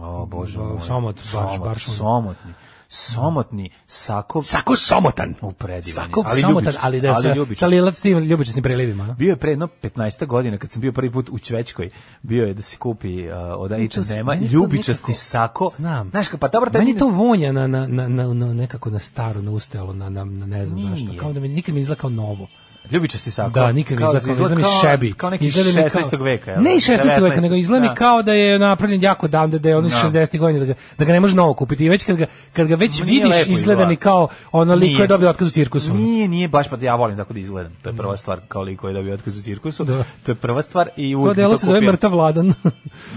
o 0.00 0.26
bože 0.26 0.58
moj, 0.58 0.78
somot, 0.82 1.16
baš- 1.16 1.58
baš 1.58 1.88
ono. 1.88 1.96
somotni, 1.96 2.52
somotni 2.88 3.70
sako, 3.86 4.42
Sako 4.42 4.76
somotan. 4.76 5.34
u 5.42 5.52
predivan, 5.52 6.06
Sako 6.06 6.24
somotan, 6.36 6.72
ali 6.80 7.00
da 7.00 7.08
je 7.08 7.14
sa, 7.14 7.54
sa 7.54 7.66
lilac 7.66 8.00
tim 8.00 8.18
ljubičasnim 8.18 8.62
prelivima. 8.62 9.04
a? 9.04 9.12
Bio 9.12 9.30
je 9.30 9.36
pre 9.36 9.50
jedno 9.50 9.68
15 9.82 10.26
godina 10.26 10.58
kad 10.58 10.70
sam 10.70 10.80
bio 10.80 10.92
prvi 10.92 11.12
put 11.12 11.28
u 11.28 11.38
Ćvećkoj, 11.38 11.90
bio 12.22 12.46
je 12.46 12.54
da 12.54 12.62
se 12.62 12.76
kupi 12.76 13.26
uh, 13.26 13.32
od 13.56 13.70
meni 13.70 13.88
to 13.88 14.52
ljubičasti 14.52 15.02
nekako- 15.02 15.12
sako. 15.14 15.70
Znam. 15.76 16.10
Znaš, 16.10 16.26
pa 16.40 16.48
dobro, 16.48 16.70
Meni 16.74 16.98
to 16.98 17.08
vonja 17.08 17.52
na, 17.52 17.66
na, 17.66 17.86
na, 17.86 18.08
na, 18.08 18.26
na 18.26 18.54
nekako 18.54 18.90
na 18.90 18.98
staro, 18.98 19.42
na 19.42 19.50
ustelo, 19.50 19.92
na, 19.92 20.08
na, 20.08 20.24
na 20.24 20.46
ne 20.46 20.66
znam 20.66 20.80
zašto. 20.80 21.06
Nije. 21.06 21.18
Kao 21.18 21.32
da 21.32 21.40
mi 21.40 21.48
nikad 21.48 21.74
mi 21.74 21.80
izgleda 21.80 22.00
kao 22.00 22.10
novo. 22.10 22.46
Ljubičasti 22.90 23.30
sako. 23.30 23.50
Da, 23.50 23.72
nikad 23.72 23.98
Kao 23.98 24.14
izgleda 24.14 24.32
izgleda 24.32 24.62
kao- 24.62 24.80
šebi. 24.82 25.12
Kao 25.12 25.30
neki 25.30 25.46
Izgleda 25.46 25.68
mi 25.72 25.88
16. 25.90 26.22
veka. 26.22 26.56
Ne 26.56 26.72
i 26.72 26.80
16. 26.80 26.90
veka, 27.20 27.36
19., 27.36 27.40
nego 27.40 27.54
izgleda 27.54 27.82
mi 27.82 27.88
da. 27.88 27.94
kao 27.94 28.22
da 28.22 28.32
je 28.32 28.58
napravljen 28.58 29.02
jako 29.02 29.28
davno, 29.28 29.58
da 29.58 29.68
je 29.68 29.76
ono 29.76 29.86
iz 29.86 29.92
Da. 29.92 29.98
60. 30.10 30.38
godina, 30.38 30.58
da 30.60 30.66
ga, 30.66 30.74
da 30.98 31.04
ga 31.04 31.12
ne 31.12 31.20
može 31.20 31.36
novo 31.36 31.54
kupiti. 31.54 31.84
I 31.84 31.88
već 31.88 32.04
kad 32.04 32.16
ga, 32.16 32.26
kad 32.52 32.66
ga 32.66 32.74
već 32.74 33.02
nije 33.02 33.12
vidiš, 33.14 33.46
izgleda 33.48 33.86
mi 33.86 33.96
kao 33.96 34.28
ono 34.52 34.74
lik 34.74 34.80
koji 34.80 34.90
Nije. 34.90 35.02
je 35.02 35.08
dobio 35.08 35.30
otkaz 35.30 35.48
u 35.48 35.52
cirkusu. 35.52 35.94
Nije, 35.94 36.28
nije 36.28 36.48
baš, 36.48 36.68
pa 36.68 36.76
ja 36.80 36.94
volim 36.94 37.16
tako 37.16 37.32
da 37.32 37.40
izgledam. 37.40 37.72
To 37.82 37.90
je 37.90 37.96
prva 37.96 38.16
stvar, 38.16 38.40
kao 38.48 38.62
liko 38.62 38.88
je 38.88 38.94
dobio 38.94 39.14
otkaz 39.14 39.38
u 39.38 39.42
cirkusu. 39.42 39.84
Da. 39.84 40.04
To 40.22 40.30
je 40.30 40.36
prva 40.36 40.62
stvar 40.62 40.88
i 40.96 41.12
To 41.12 41.18
uvijek 41.18 41.36
bi 41.36 41.42
delo 41.42 41.56
se 41.58 41.66
zove 41.66 41.80
mrtav 41.82 42.12
vladan. 42.12 42.54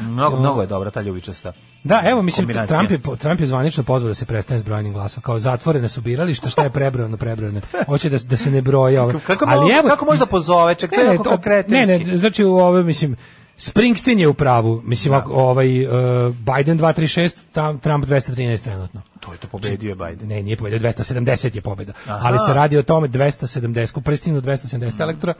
Mnogo, 0.01 0.39
mnogo 0.39 0.61
je 0.61 0.67
dobra 0.67 0.91
ta 0.91 1.01
ljubičasta. 1.01 1.53
Da, 1.83 2.01
evo, 2.05 2.21
mislim. 2.21 2.47
Trump 2.67 2.91
je, 2.91 2.99
Trump 3.17 3.39
je 3.39 3.45
zvanično 3.45 3.83
pozvao 3.83 4.07
da 4.07 4.13
se 4.13 4.25
prestane 4.25 4.59
s 4.59 4.63
brojanjem 4.63 4.93
glasova. 4.93 5.23
Kao 5.23 5.39
zatvorene 5.39 5.89
su 5.89 6.01
birališta, 6.01 6.49
šta 6.49 6.63
je 6.63 6.69
prebrojano, 6.69 7.17
prebrojano. 7.17 7.61
Hoće 7.87 8.09
da, 8.09 8.17
da 8.17 8.37
se 8.37 8.51
ne 8.51 8.61
broja. 8.61 9.03
Ovo. 9.03 9.19
Kako, 9.27 9.45
mogu- 9.45 9.87
kako 9.87 10.05
možda 10.05 10.25
pozove? 10.25 10.75
Ček, 10.75 10.89
to 10.89 11.01
je 11.01 11.05
jako 11.05 11.37
ne, 11.67 11.85
ne, 11.85 12.17
znači 12.17 12.43
u 12.43 12.57
ove, 12.57 12.83
mislim, 12.83 13.15
Springsteen 13.61 14.19
je 14.19 14.27
u 14.27 14.33
pravu. 14.33 14.81
Mislim, 14.85 15.13
ako, 15.13 15.33
ovaj, 15.33 15.85
uh, 15.85 15.91
Biden 16.35 16.79
236, 16.79 17.35
tam, 17.51 17.79
Trump 17.79 18.05
213 18.05 18.63
trenutno. 18.63 19.01
To 19.19 19.31
je 19.31 19.37
to 19.37 19.47
pobedio 19.47 19.89
je 19.89 19.95
Biden. 19.95 20.27
Ne, 20.27 20.43
nije 20.43 20.57
pobedio, 20.57 20.79
270 20.79 21.55
je 21.55 21.61
pobeda. 21.61 21.93
Aha. 22.07 22.19
Ali 22.27 22.39
se 22.47 22.53
radi 22.53 22.77
o 22.77 22.83
tome 22.83 23.07
270, 23.07 23.91
ko 23.91 24.01
pristignu 24.01 24.41
270 24.41 25.01
elektora, 25.01 25.33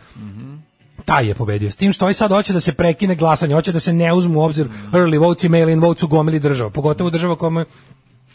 taj 1.12 1.28
je 1.28 1.36
pobedio. 1.36 1.72
S 1.72 1.76
tim 1.76 1.94
što 1.94 2.06
ovaj 2.06 2.14
sad 2.14 2.32
hoće 2.32 2.54
da 2.54 2.60
se 2.60 2.74
prekine 2.74 3.16
glasanje, 3.16 3.56
hoće 3.56 3.72
da 3.72 3.80
se 3.80 3.94
ne 3.94 4.14
uzmu 4.14 4.40
u 4.40 4.44
obzir 4.44 4.68
early 4.92 5.20
votes 5.20 5.44
i 5.44 5.50
mail-in 5.50 5.80
votes 5.80 6.04
u 6.04 6.08
gomili 6.08 6.40
država, 6.40 6.70
pogotovo 6.70 7.10
država 7.10 7.36
kome, 7.36 7.66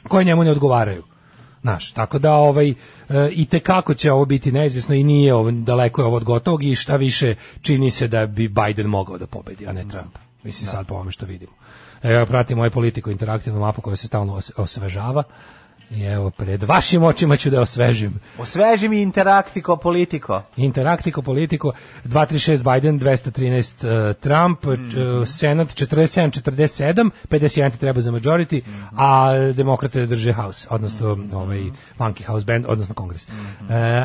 koje 0.09 0.25
njemu 0.25 0.45
ne 0.45 0.51
odgovaraju. 0.51 1.03
Znaš, 1.63 1.93
tako 1.93 2.19
da 2.19 2.35
ovaj 2.35 2.71
e, 2.71 2.75
i 3.33 3.47
te 3.47 3.61
kako 3.61 3.95
će 3.95 4.13
ovo 4.13 4.25
biti 4.25 4.53
neizvjesno 4.53 4.95
i 4.95 5.03
nije 5.05 5.35
ovo 5.35 5.51
daleko 5.51 6.03
je 6.03 6.07
ovo 6.07 6.17
od 6.17 6.25
gotovog 6.25 6.63
i 6.63 6.75
šta 6.75 6.97
više 6.97 7.35
čini 7.63 7.91
se 7.91 8.09
da 8.09 8.27
bi 8.27 8.49
Biden 8.49 8.87
mogao 8.87 9.19
da 9.19 9.27
pobedi, 9.27 9.67
a 9.67 9.73
ne 9.73 9.89
Trump. 9.89 10.19
Mislim 10.43 10.71
sad 10.71 10.87
po 10.87 10.95
ovome 10.95 11.11
što 11.11 11.27
vidimo. 11.27 11.53
Evo 12.03 12.27
pratimo 12.27 12.61
ovaj 12.61 12.71
politiku 12.71 13.11
interaktivnu 13.11 13.61
mapu 13.61 13.81
koja 13.81 13.97
se 13.97 14.07
stalno 14.07 14.33
os- 14.37 14.53
osvežava. 14.57 15.23
I 15.91 16.03
evo 16.03 16.31
pred 16.31 16.63
vašim 16.63 17.03
očima 17.03 17.37
ću 17.37 17.51
da 17.51 17.61
osvežim. 17.61 18.21
Osveži 18.39 18.89
mi 18.89 19.03
interaktiko 19.03 19.77
politiko. 19.77 20.43
Interaktiko 20.57 21.23
politiko 21.23 21.73
236 22.05 22.51
Biden 22.75 23.01
213 23.01 23.75
uh, 24.11 24.17
Trump 24.17 24.65
Mhm. 24.65 24.83
mm. 24.83 25.27
Senat 25.27 25.69
47 25.69 26.31
47 26.33 27.11
51 27.29 27.71
ti 27.71 27.79
treba 27.79 28.01
za 28.01 28.11
majority 28.13 28.61
a 28.93 29.27
demokrate 29.49 30.07
drže 30.07 30.33
house 30.35 30.67
odnosno 30.71 31.15
Mhm. 31.15 31.37
ovaj 31.37 31.63
funky 31.99 32.25
house 32.25 32.45
band 32.45 32.65
odnosno 32.69 32.95
kongres. 32.95 33.27
Uh, 33.29 33.35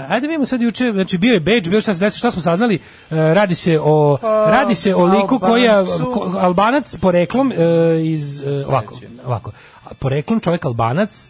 ajde 0.10 0.28
vidimo 0.28 0.46
sad 0.46 0.62
juče 0.62 0.92
znači 0.94 1.18
bio 1.18 1.34
je 1.34 1.40
Beč 1.40 1.70
bio 1.70 1.82
šta 1.82 1.94
se 1.94 2.00
desilo 2.00 2.18
šta 2.18 2.32
smo 2.32 2.42
saznali 2.42 2.76
uh, 2.76 2.82
radi 3.18 3.56
se 3.56 3.80
o 3.82 4.18
radi 4.24 4.76
se 4.76 4.96
o 4.96 5.06
liku 5.06 5.40
koji 5.40 5.64
je 5.64 5.72
ko- 6.14 6.38
Albanac 6.40 6.96
poreklom 6.98 7.48
uh, 7.48 7.58
iz 8.04 8.42
uh, 8.42 8.68
ovako 8.68 8.96
ovako 9.26 9.52
poreklom 10.00 10.40
čovjek 10.40 10.66
Albanac 10.66 11.30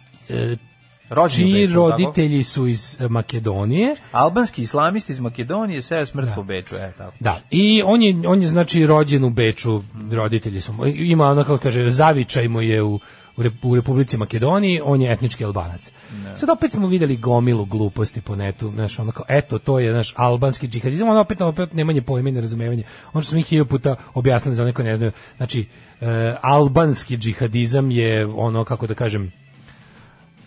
u 1.20 1.28
čiji 1.28 1.52
Beču, 1.52 1.74
tako? 1.74 1.90
roditelji 1.90 2.44
su 2.44 2.66
iz 2.66 2.98
Makedonije 3.08 3.96
Albanski 4.12 4.62
islamisti 4.62 5.12
iz 5.12 5.20
Makedonije 5.20 5.82
seo 5.82 6.06
smrt 6.06 6.28
po 6.34 6.42
Beču, 6.42 6.76
e, 6.76 6.92
tako. 6.98 7.12
Da, 7.20 7.40
i 7.50 7.82
on 7.84 8.02
je, 8.02 8.28
on 8.28 8.42
je 8.42 8.48
znači 8.48 8.86
rođen 8.86 9.24
u 9.24 9.30
Beču, 9.30 9.82
roditelji 10.12 10.60
su, 10.60 10.72
ima 10.86 11.28
ono 11.28 11.44
kako 11.44 11.58
kaže, 11.58 11.90
zavičaj 11.90 12.48
mu 12.48 12.60
je 12.60 12.82
u, 12.82 13.00
u, 13.36 13.42
Rep- 13.42 13.66
u 13.66 13.76
Republici 13.76 14.16
Makedoniji, 14.16 14.80
on 14.84 15.02
je 15.02 15.12
etnički 15.12 15.44
albanac. 15.44 15.90
Sad 16.36 16.50
opet 16.50 16.72
smo 16.72 16.86
videli 16.86 17.16
gomilu 17.16 17.64
gluposti 17.64 18.20
po 18.20 18.36
netu, 18.36 18.70
znaš, 18.74 18.98
ono 18.98 19.12
kao, 19.12 19.24
eto, 19.28 19.58
to 19.58 19.78
je 19.78 19.92
naš 19.92 20.14
albanski 20.16 20.68
džihadizam, 20.68 21.08
ono 21.08 21.20
opet, 21.20 21.40
opet 21.40 21.72
nemanje 21.72 22.02
pojma 22.02 22.28
i 22.28 22.32
nerazumevanje. 22.32 22.82
Ono 23.12 23.22
što 23.22 23.30
smo 23.30 23.38
ih 23.38 23.64
puta 23.68 23.96
objasnili 24.14 24.56
za 24.56 24.62
one 24.62 24.72
koji 24.72 24.86
ne 24.86 24.96
znaju, 24.96 25.12
znači, 25.36 25.66
e, 26.00 26.34
albanski 26.42 27.16
džihadizam 27.16 27.90
je 27.90 28.26
ono, 28.26 28.64
kako 28.64 28.86
da 28.86 28.94
kažem, 28.94 29.32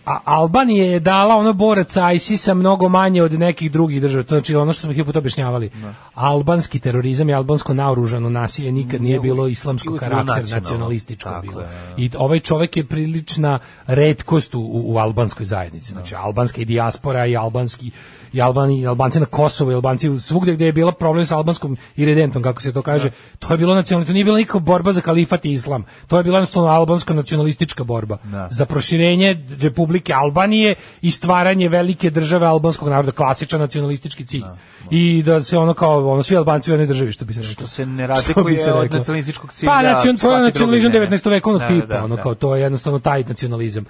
a 0.06 0.20
Albanija 0.24 0.84
je 0.84 1.00
dala 1.00 1.36
ono 1.36 1.52
boraca 1.52 2.12
ISIS-a 2.12 2.54
mnogo 2.54 2.88
manje 2.88 3.22
od 3.22 3.32
nekih 3.32 3.70
drugih 3.70 4.00
država. 4.00 4.22
To 4.22 4.34
znači 4.34 4.54
ono 4.54 4.72
što 4.72 4.82
smo 4.82 4.92
hiljadu 4.92 5.08
puta 5.08 5.18
objašnjavali. 5.18 5.70
Albanski 6.14 6.78
terorizam 6.78 7.28
i 7.28 7.34
albansko 7.34 7.74
naoružano 7.74 8.30
nasilje 8.30 8.72
nikad 8.72 9.02
nije 9.02 9.20
bilo 9.20 9.48
islamsko 9.48 9.96
karakter, 9.96 10.48
nacionalističko 10.50 11.28
Tako 11.28 11.46
bilo. 11.46 11.60
je, 11.60 11.68
I 11.96 12.10
ovaj 12.18 12.40
čovjek 12.40 12.76
je 12.76 12.86
prilična 12.86 13.58
redkost 13.86 14.54
u, 14.54 14.60
u, 14.84 14.98
albanskoj 14.98 15.46
zajednici. 15.46 15.92
Znači, 15.92 16.14
albanska 16.14 16.60
i 16.60 16.64
dijaspora 16.64 17.26
i 17.26 17.36
albanski 17.36 17.90
i 18.32 18.40
Albani, 18.40 18.80
i 18.80 18.86
Albanci 18.86 19.20
na 19.20 19.26
Kosovu 19.26 19.72
i 19.72 19.74
Albanci 19.74 20.18
svugde 20.18 20.52
gdje 20.52 20.64
je 20.64 20.72
bila 20.72 20.92
problem 20.92 21.26
sa 21.26 21.36
albanskom 21.36 21.76
iridentom, 21.96 22.42
kako 22.42 22.62
se 22.62 22.72
to 22.72 22.82
kaže, 22.82 23.10
to 23.38 23.54
je 23.54 23.58
bilo 23.58 23.74
nacionalno, 23.74 24.06
to 24.06 24.12
nije 24.12 24.24
bila 24.24 24.38
nikakva 24.38 24.60
borba 24.60 24.92
za 24.92 25.00
kalifat 25.00 25.44
i 25.44 25.52
islam. 25.52 25.84
To 26.06 26.16
je 26.16 26.24
bila 26.24 26.38
jednostavno 26.38 26.68
albanska 26.68 27.14
nacionalistička 27.14 27.84
borba. 27.84 28.18
Da. 28.24 28.48
Za 28.50 28.66
proširenje 28.66 29.46
Republike 29.60 29.95
Albanije 30.14 30.74
i 31.02 31.10
stvaranje 31.10 31.68
velike 31.68 32.10
države 32.10 32.46
albanskog 32.46 32.88
naroda, 32.88 33.12
klasičan 33.12 33.60
nacionalistički 33.60 34.26
cilj. 34.26 34.44
I 34.90 35.22
da 35.22 35.42
se 35.42 35.58
ono 35.58 35.74
kao, 35.74 36.12
ono, 36.12 36.22
svi 36.22 36.36
Albanci 36.36 36.70
u 36.70 36.72
jednoj 36.72 36.86
državi, 36.86 37.12
što 37.12 37.24
bi 37.24 37.34
se 37.34 37.40
reklo. 37.40 37.52
Što 37.52 37.66
se 37.66 37.86
ne 37.86 38.06
razlikuje 38.06 38.56
se 38.56 38.72
od 38.72 38.92
nacionalističkog 38.92 39.52
cilja. 39.52 39.72
Pa, 39.72 39.82
nacion, 39.82 40.16
to 40.16 40.36
je 40.36 40.42
nacionalizam 40.42 40.92
druge 40.92 41.06
zemlje. 41.06 41.18
19. 41.18 41.30
vekovnog 41.30 41.60
Da, 41.60 41.68
tipa, 41.68 41.86
da, 41.86 42.04
ono 42.04 42.16
da. 42.16 42.22
kao 42.22 42.34
to 42.34 42.56
je 42.56 42.62
jednostavno 42.62 42.98
taj 42.98 43.24
nacionalizam. 43.28 43.84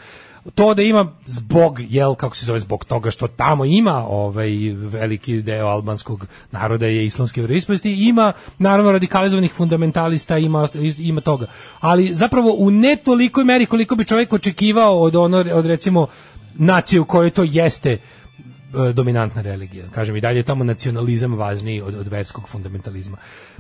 To 0.55 0.75
da 0.75 0.83
ima 0.83 1.13
zbog, 1.27 1.81
jel, 1.89 2.15
kako 2.15 2.37
se 2.37 2.47
zove, 2.47 2.59
zbog 2.61 2.85
toga 2.85 3.11
što 3.11 3.29
tamo 3.29 3.65
ima 3.65 4.07
ovaj 4.09 4.51
veliki 4.75 5.43
deo 5.43 5.67
albanskog 5.67 6.27
naroda 6.51 6.87
je 6.87 7.07
islamske 7.07 7.41
veroispovesti, 7.41 8.09
ima 8.09 8.33
naravno 8.59 8.93
radikalizovanih 8.93 9.53
fundamentalista, 9.53 10.39
ima, 10.39 10.69
ima 10.99 11.21
toga. 11.21 11.47
Ali 11.81 12.15
zapravo 12.15 12.55
u 12.59 12.71
ne 12.71 12.97
tolikoj 12.97 13.45
meri 13.45 13.67
koliko 13.67 13.97
bi 13.97 14.05
čovjek 14.05 14.33
očekivao 14.33 15.01
od, 15.01 15.17
ono, 15.17 15.39
od 15.53 15.67
recimo 15.67 16.07
nacije 16.55 17.01
u 17.01 17.05
kojoj 17.05 17.31
to 17.31 17.45
jeste 17.45 17.93
e, 17.93 17.99
dominantna 18.93 19.43
religija. 19.43 19.87
Kažem 19.91 20.17
i 20.17 20.21
dalje 20.21 20.39
je 20.39 20.43
tamo 20.43 20.65
nacionalizam 20.65 21.35
važniji 21.35 21.81
od, 21.83 21.95
od 21.95 22.09
verskog 22.09 22.49
fundamentalizma. 22.49 23.17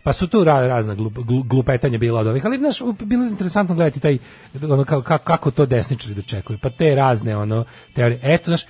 Pa 0.06 0.12
su 0.12 0.26
tu 0.26 0.44
ra, 0.44 0.66
razna 0.66 0.94
glup, 0.94 1.14
glu- 1.18 1.46
glupetanja 1.46 1.98
bila 1.98 2.20
od 2.20 2.26
ovih, 2.26 2.46
ali 2.46 2.58
znaš, 2.58 2.78
bilo 3.02 3.24
je 3.24 3.30
interesantno 3.30 3.74
gledati 3.74 4.00
taj, 4.00 4.18
ono, 4.62 4.84
kako, 4.84 5.18
kako, 5.18 5.50
to 5.50 5.66
desničari 5.66 6.14
dočekuju, 6.14 6.58
pa 6.62 6.70
te 6.70 6.94
razne 6.94 7.36
ono, 7.36 7.64
teorije. 7.94 8.20
Eto, 8.22 8.44
znaš, 8.44 8.64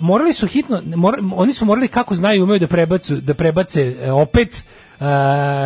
morali 0.00 0.32
su 0.32 0.46
hitno, 0.46 0.82
mora, 0.96 1.18
oni 1.34 1.52
su 1.52 1.64
morali 1.64 1.88
kako 1.88 2.14
znaju 2.14 2.44
umeju 2.44 2.58
da, 2.58 2.66
prebacu, 2.66 3.16
da 3.16 3.34
prebace 3.34 3.96
e, 4.00 4.12
opet 4.12 4.64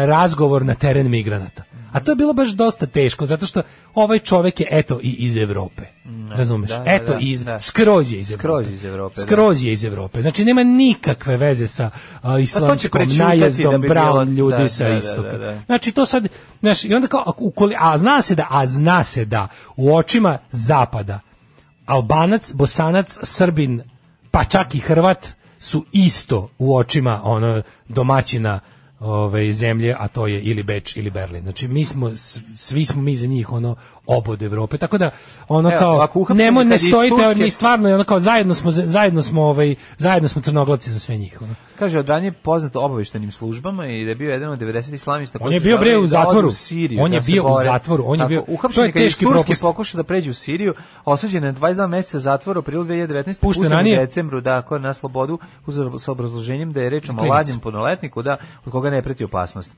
razgovor 0.06 0.64
na 0.64 0.74
teren 0.74 1.10
migranata. 1.10 1.62
A 1.92 2.00
to 2.00 2.12
je 2.12 2.16
bilo 2.16 2.32
baš 2.32 2.50
dosta 2.50 2.86
teško, 2.86 3.26
zato 3.26 3.46
što 3.46 3.62
ovaj 3.94 4.18
čovek 4.18 4.60
je, 4.60 4.66
eto, 4.70 5.00
i 5.02 5.10
iz 5.10 5.36
Evrope. 5.36 5.82
Razumeš? 6.30 6.70
da, 6.70 6.78
da, 6.78 6.84
eto, 6.86 7.12
da, 7.12 7.18
iz, 7.20 7.44
da. 7.44 7.60
skroz 7.60 8.12
je 8.12 8.20
iz 8.20 8.30
Evrope. 8.30 8.42
Skroz 8.42 8.68
iz 8.68 8.84
Evrope, 8.84 9.14
da. 9.16 9.22
Skroz 9.22 9.64
je 9.64 9.72
iz 9.72 9.84
Evrope. 9.84 10.22
Znači, 10.22 10.44
nema 10.44 10.62
nikakve 10.62 11.36
veze 11.36 11.66
sa 11.66 11.90
uh, 12.22 12.42
islamskom 12.42 13.00
da 13.08 13.78
bi 13.78 13.88
brown 13.88 14.24
bilo- 14.24 14.36
ljudi 14.36 14.62
da, 14.62 14.68
sa 14.68 14.84
da, 14.84 14.90
da, 14.90 14.96
istoka. 14.96 15.22
da, 15.22 15.38
da. 15.38 15.58
Znači, 15.66 15.92
to 15.92 16.06
sad, 16.06 16.28
znaš, 16.60 16.84
i 16.84 16.94
onda 16.94 17.06
kao, 17.08 17.22
ako- 17.26 17.44
ukoli, 17.44 17.76
a 17.78 17.98
zna 17.98 18.22
se 18.22 18.34
da, 18.34 18.46
a 18.50 18.66
zna 18.66 19.04
se 19.04 19.24
da 19.24 19.48
u 19.76 19.96
očima 19.96 20.38
zapada 20.50 21.20
Albanac, 21.86 22.52
Bosanac, 22.52 23.18
Srbin, 23.22 23.82
pa 24.30 24.44
čak 24.44 24.74
i 24.74 24.78
Hrvat 24.78 25.26
su 25.58 25.84
isto 25.92 26.48
u 26.58 26.76
očima 26.76 27.20
ono 27.24 27.62
domaćina 27.88 28.60
ove 29.02 29.52
zemlje, 29.52 29.94
a 29.98 30.08
to 30.08 30.26
je 30.26 30.40
ili 30.40 30.62
Beč 30.62 30.96
ili 30.96 31.10
Berlin. 31.10 31.42
Znači 31.42 31.68
mi 31.68 31.84
smo 31.84 32.10
svi 32.56 32.84
smo 32.84 33.02
mi 33.02 33.16
za 33.16 33.26
njih 33.26 33.52
ono 33.52 33.76
obod 34.06 34.42
Evrope. 34.42 34.78
Tako 34.78 34.98
da 34.98 35.10
ono 35.48 35.70
Evo, 35.70 36.06
kao 36.08 36.26
nemo 36.28 36.64
ne 36.64 36.78
stojite, 36.78 37.34
ni 37.34 37.50
stvarno 37.50 37.94
ono 37.94 38.04
kao 38.04 38.20
zajedno 38.20 38.54
smo 38.54 38.70
zajedno 38.70 39.22
smo 39.22 39.42
ovaj 39.42 39.74
zajedno 39.98 40.28
smo 40.28 40.42
crnoglavci 40.42 40.90
za 40.90 40.98
sve 40.98 41.16
njih. 41.16 41.42
Ono. 41.42 41.54
Kaže, 41.78 41.98
od 41.98 42.08
ranije 42.08 42.32
poznato 42.32 42.80
obaveštenim 42.80 43.32
službama 43.32 43.86
i 43.86 44.04
da 44.04 44.08
je 44.08 44.14
bio 44.14 44.32
jedan 44.32 44.50
od 44.50 44.58
90 44.58 44.94
islamista 44.94 45.38
koji 45.38 45.46
On 45.48 45.54
je 45.54 45.60
bio, 45.60 45.78
bre, 45.78 45.96
u 45.96 46.00
da 46.00 46.06
zatvoru. 46.06 46.48
u 46.48 46.52
Siriju, 46.52 47.02
On 47.02 47.12
je 47.12 47.20
da 47.20 47.26
bio 47.26 47.44
u 47.44 47.54
zatvoru, 47.64 48.04
on 48.06 48.20
je 48.20 48.26
bio- 48.26 48.44
Uhapšen 48.48 48.84
je 48.84 48.92
teški 48.92 49.26
propust. 49.26 49.62
pokušao 49.62 49.98
da 49.98 50.04
pređe 50.04 50.30
u 50.30 50.34
Siriju, 50.34 50.74
osuđen 51.04 51.44
je 51.44 51.52
na 51.52 51.58
22 51.58 51.86
meseca 51.86 52.18
zatvora 52.18 52.58
u 52.58 52.62
aprilu 52.62 52.84
2019. 52.84 53.40
Pušten 53.40 53.72
u 53.72 53.84
decembru, 53.84 54.40
da, 54.40 54.62
na 54.80 54.94
slobodu 54.94 55.38
uz, 55.66 55.78
sa 55.98 56.12
obrazloženjem 56.12 56.72
da 56.72 56.80
je 56.80 56.90
reč 56.90 57.08
o 57.08 57.12
mlađem 57.12 57.60
punoletniku, 57.60 58.22
da, 58.22 58.36
od 58.64 58.72
koga 58.72 58.90
ne 58.90 59.02
preti 59.02 59.24
opasnost. 59.24 59.72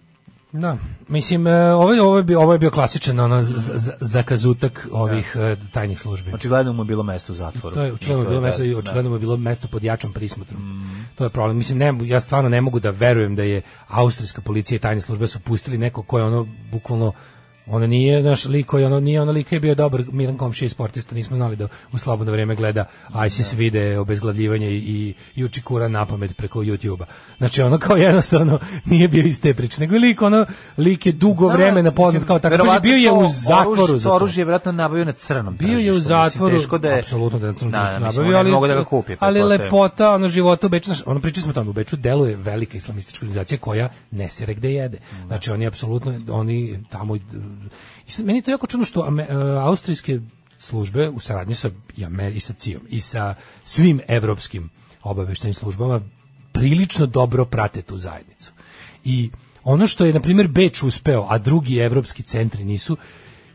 Da, 0.54 0.78
mislim, 1.08 1.46
e, 1.46 1.72
ovo, 1.72 1.92
je- 1.92 2.02
ovo, 2.02 2.16
je 2.16 2.22
bio, 2.22 2.40
ovo 2.40 2.52
je 2.52 2.58
bio 2.58 2.70
klasičan 2.70 3.20
ono, 3.20 3.42
z- 3.42 3.54
z- 3.76 3.92
zakazutak 4.00 4.88
ovih 4.92 5.36
e, 5.36 5.56
tajnih 5.72 6.00
službi. 6.00 6.32
Očigledno 6.32 6.72
mu 6.72 6.82
je 6.82 6.86
bilo 6.86 7.02
mesto 7.02 7.32
u 7.32 7.36
zatvoru. 7.36 7.74
To 7.74 7.82
je 7.82 7.92
očigledno 7.92 8.22
I 8.22 8.24
to 8.24 8.30
bilo 8.30 8.40
je 8.40 8.44
mesto 8.44 8.62
da, 8.62 8.68
i 8.68 8.72
da. 8.72 8.78
očigledno 8.78 9.10
mu 9.10 9.16
je 9.16 9.20
bilo 9.20 9.36
mesto 9.36 9.68
pod 9.68 9.84
jačom 9.84 10.12
prismotrom. 10.12 10.84
To 11.14 11.24
je 11.24 11.30
problem. 11.30 11.56
Mislim 11.56 11.78
ne, 11.78 11.98
ja 12.02 12.20
stvarno 12.20 12.48
ne 12.48 12.60
mogu 12.60 12.80
da 12.80 12.90
verujem 12.90 13.36
da 13.36 13.42
je 13.42 13.62
austrijska 13.88 14.40
policija 14.40 14.76
i 14.76 14.80
tajne 14.80 15.00
službe 15.00 15.26
su 15.26 15.40
pustili 15.40 15.78
neko 15.78 16.02
ko 16.02 16.18
je 16.18 16.24
ono 16.24 16.46
bukvalno 16.70 17.12
ono 17.66 17.86
nije 17.86 18.22
naš 18.22 18.44
lik 18.44 18.66
koji 18.66 18.84
ono 18.84 19.00
nije 19.00 19.20
ono 19.20 19.32
lik 19.32 19.52
je 19.52 19.60
bio 19.60 19.74
dobar 19.74 20.04
Milan 20.12 20.36
komšija 20.36 20.66
i 20.66 20.68
sportista 20.68 21.14
nismo 21.14 21.36
znali 21.36 21.56
da 21.56 21.68
u 21.92 21.98
slobodno 21.98 22.32
vrijeme 22.32 22.54
gleda 22.54 22.84
ISIS 23.26 23.52
vide 23.52 23.98
obezglavljivanje 23.98 24.70
i 24.70 25.14
i 25.34 25.44
uči 25.44 25.62
Kuran 25.62 25.92
napamet 25.92 26.36
preko 26.36 26.58
YouTubea. 26.58 27.04
Znači 27.38 27.62
ono 27.62 27.78
kao 27.78 27.96
jednostavno 27.96 28.58
nije 28.90 29.08
bio 29.08 29.22
iz 29.24 29.40
te 29.40 29.54
priče, 29.54 29.80
nego 29.80 29.94
je 29.94 30.00
lik 30.00 30.22
ono 30.22 30.46
lik 30.78 31.06
je 31.06 31.12
dugo 31.12 31.44
Znam, 31.44 31.56
vremena 31.56 31.90
poznat 31.90 32.24
kao 32.24 32.38
tako 32.38 32.50
verovatno 32.52 32.80
bio 32.80 32.96
je 32.96 33.12
u 33.12 33.28
zatvoru 33.28 33.98
za 33.98 34.12
oružje 34.12 34.40
je 34.40 34.44
vjerojatno 34.44 34.72
nabavio 34.72 35.04
na 35.04 35.12
crnom 35.12 35.56
Bio 35.56 35.78
je 35.78 35.92
u 35.92 36.00
zatvoru, 36.00 36.58
teško 36.58 36.78
da 36.78 36.88
je, 36.88 36.98
apsolutno 36.98 37.38
da 37.38 37.46
je 37.46 37.52
na 37.52 37.58
crnom 37.58 37.72
Da, 37.72 37.78
tržištu 37.78 38.00
nabavio, 38.00 38.36
ali, 38.38 38.50
mogu 38.50 38.66
da 38.66 38.74
ga 38.74 38.84
kupi. 38.84 39.16
ali 39.20 39.34
pretpostavljam. 39.34 39.64
lepota, 39.64 40.14
ono 40.14 40.28
života 40.28 40.66
u 40.66 40.70
Beču, 40.70 40.84
znaš, 40.84 41.02
ono 41.06 41.20
pričali 41.20 41.42
smo 41.42 41.50
o 41.50 41.54
tome, 41.54 41.70
u 41.70 41.72
Beču 41.72 41.96
deluje 41.96 42.36
velika 42.36 42.76
islamistička 42.76 43.24
organizacija 43.24 43.58
koja 43.58 43.88
ne 44.10 44.30
sere 44.30 44.54
gde 44.54 44.72
jede. 44.72 44.98
Znači 45.26 45.50
oni 45.50 45.66
apsolutno, 45.66 46.20
oni 46.30 46.84
tamo, 46.90 47.16
i 48.06 48.10
sad, 48.10 48.26
meni 48.26 48.38
je 48.38 48.42
to 48.42 48.50
jako 48.50 48.66
čudno 48.66 48.86
što 48.86 49.00
ame- 49.00 49.26
e, 49.30 49.56
austrijske 49.60 50.20
službe 50.58 51.08
u 51.08 51.20
saradnji 51.20 51.54
sa, 51.54 51.70
i, 51.96 52.04
Amer, 52.04 52.36
i 52.36 52.40
sa 52.40 52.52
CIA-om 52.52 52.86
i 52.90 53.00
sa 53.00 53.34
svim 53.64 54.00
evropskim 54.08 54.70
obaveštajnim 55.02 55.54
službama 55.54 56.00
prilično 56.52 57.06
dobro 57.06 57.44
prate 57.44 57.82
tu 57.82 57.98
zajednicu. 57.98 58.52
I 59.04 59.30
ono 59.64 59.86
što 59.86 60.04
je, 60.04 60.12
na 60.12 60.20
primjer, 60.20 60.48
Beč 60.48 60.82
uspeo, 60.82 61.26
a 61.28 61.38
drugi 61.38 61.76
evropski 61.76 62.22
centri 62.22 62.64
nisu, 62.64 62.96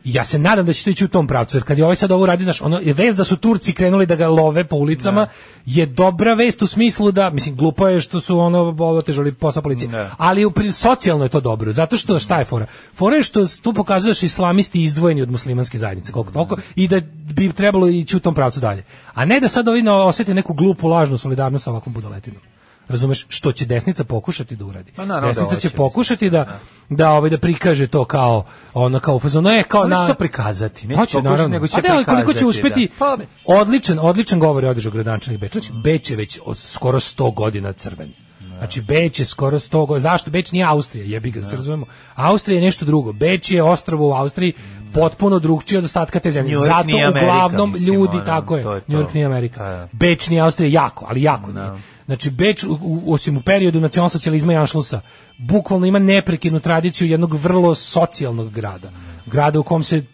ja 0.04 0.24
se 0.24 0.38
nadam 0.38 0.66
da 0.66 0.72
će 0.72 0.84
to 0.84 0.90
ići 0.90 1.04
u 1.04 1.08
tom 1.08 1.26
pravcu, 1.26 1.56
jer 1.56 1.64
kad 1.64 1.78
je 1.78 1.84
ovaj 1.84 1.96
sad 1.96 2.12
ovo 2.12 2.26
radi, 2.26 2.44
znaš, 2.44 2.62
ono, 2.62 2.78
je 2.78 2.92
vest 2.92 3.16
da 3.16 3.24
su 3.24 3.36
Turci 3.36 3.72
krenuli 3.72 4.06
da 4.06 4.16
ga 4.16 4.28
love 4.28 4.64
po 4.64 4.76
ulicama, 4.76 5.26
je 5.66 5.86
dobra 5.86 6.34
vest 6.34 6.62
u 6.62 6.66
smislu 6.66 7.12
da, 7.12 7.30
mislim, 7.30 7.56
glupo 7.56 7.88
je 7.88 8.00
što 8.00 8.20
su 8.20 8.38
ono 8.38 8.76
otežali 8.78 9.32
posao 9.32 9.62
policije, 9.62 9.88
Da. 9.88 10.10
ali 10.18 10.44
u, 10.44 10.52
socijalno 10.72 11.24
je 11.24 11.28
to 11.28 11.40
dobro, 11.40 11.72
zato 11.72 11.96
što, 11.96 12.18
šta 12.18 12.38
je 12.38 12.44
fora? 12.44 12.66
Fora 12.94 13.16
je 13.16 13.22
što 13.22 13.46
tu 13.62 13.72
pokazuje 13.72 14.10
da 14.10 14.14
su 14.14 14.26
islamisti 14.26 14.82
izdvojeni 14.82 15.22
od 15.22 15.30
muslimanske 15.30 15.78
zajednice, 15.78 16.12
koliko 16.12 16.32
toliko, 16.32 16.56
i 16.74 16.88
da 16.88 17.00
bi 17.34 17.52
trebalo 17.52 17.88
ići 17.88 18.16
u 18.16 18.20
tom 18.20 18.34
pravcu 18.34 18.60
dalje. 18.60 18.84
A 19.14 19.24
ne 19.24 19.40
da 19.40 19.48
sad 19.48 19.68
ovi 19.68 19.82
ne 19.82 19.92
osjeti 19.92 20.34
neku 20.34 20.54
glupu, 20.54 20.88
lažnu 20.88 21.18
solidarnost 21.18 21.64
sa 21.64 21.70
ovakvom 21.70 21.94
budaletinom. 21.94 22.49
Razumeš 22.90 23.26
što 23.28 23.52
će 23.52 23.66
desnica 23.66 24.04
pokušati 24.04 24.56
da 24.56 24.64
uradi. 24.64 24.92
Pa 24.96 25.04
naravno 25.04 25.28
da 25.28 25.32
desnica 25.32 25.54
hoće, 25.54 25.68
će 25.68 25.76
pokušati 25.76 26.30
da 26.30 26.58
da 26.88 27.10
ovaj 27.10 27.30
da 27.30 27.38
prikaže 27.38 27.86
to 27.86 28.04
kao 28.04 28.44
ono 28.74 29.00
kao 29.00 29.16
u 29.16 29.18
fazonu 29.18 29.50
je 29.50 29.62
kao 29.62 29.88
na 29.88 30.08
to 30.08 30.14
prikazati, 30.14 30.86
neće 30.86 31.00
Hoće, 31.00 31.12
pokušati, 31.12 31.30
naravno. 31.30 31.52
nego 31.52 31.66
će 31.66 31.76
A 31.76 31.80
da, 31.80 31.94
ali 31.94 32.04
koliko 32.04 32.32
će 32.32 32.38
prikazati, 32.38 32.58
uspeti? 32.58 32.88
da. 32.98 33.16
Odličan, 33.44 33.98
odličan 34.02 34.38
govor 34.38 34.64
je 34.64 34.70
održao 34.70 34.92
gradonačelnik 34.92 35.40
Beč. 35.40 35.52
Znači, 35.52 35.72
Beč 35.72 36.10
je 36.10 36.16
već 36.16 36.40
od 36.44 36.58
skoro 36.58 37.00
100 37.00 37.34
godina 37.34 37.72
crven. 37.72 38.12
Znači 38.58 38.80
Beč 38.80 39.18
je 39.18 39.24
skoro 39.24 39.58
100 39.58 39.86
godina. 39.86 40.10
Zašto 40.10 40.30
Beč 40.30 40.52
nije 40.52 40.64
Austrija? 40.64 41.04
Jebi 41.04 41.30
ga, 41.30 41.40
da 41.40 41.46
se 41.46 41.56
razumemo. 41.56 41.86
Austrija 42.14 42.58
je 42.58 42.64
nešto 42.64 42.84
drugo. 42.84 43.12
Beč 43.12 43.50
je 43.50 43.62
ostrvo 43.62 44.08
u 44.08 44.12
Austriji 44.12 44.52
potpuno 44.92 45.38
drugčije 45.38 45.78
od 45.78 45.84
ostatka 45.84 46.20
te 46.20 46.30
zemlje. 46.30 46.56
Zato 46.56 46.82
nije 46.82 47.04
Amerika, 47.04 47.32
uglavnom 47.32 47.72
mislim, 47.72 47.94
ljudi 47.94 48.16
ono, 48.16 48.24
tako 48.24 48.56
je. 48.56 48.64
New 48.64 48.98
York 48.98 49.14
nije 49.14 49.26
Amerika. 49.26 49.64
Da. 49.64 49.88
Beč 49.92 50.28
nije 50.28 50.42
Austrija 50.42 50.82
jako, 50.82 51.06
ali 51.08 51.22
jako 51.22 51.52
nije. 51.52 51.70
Znači 52.10 52.30
Beč 52.30 52.64
u, 52.64 53.02
osim 53.06 53.36
u 53.36 53.40
periodu 53.40 53.80
nacionalsocijalizma 53.80 54.52
i 54.52 54.56
Anšlusa 54.56 55.00
bukvalno 55.38 55.86
ima 55.86 55.98
neprekidnu 55.98 56.60
tradiciju 56.60 57.08
jednog 57.08 57.34
vrlo 57.34 57.74
socijalnog 57.74 58.52
grada. 58.52 58.90
Grada 59.26 59.60
u 59.60 59.62
kom 59.62 59.82
se 59.82 60.04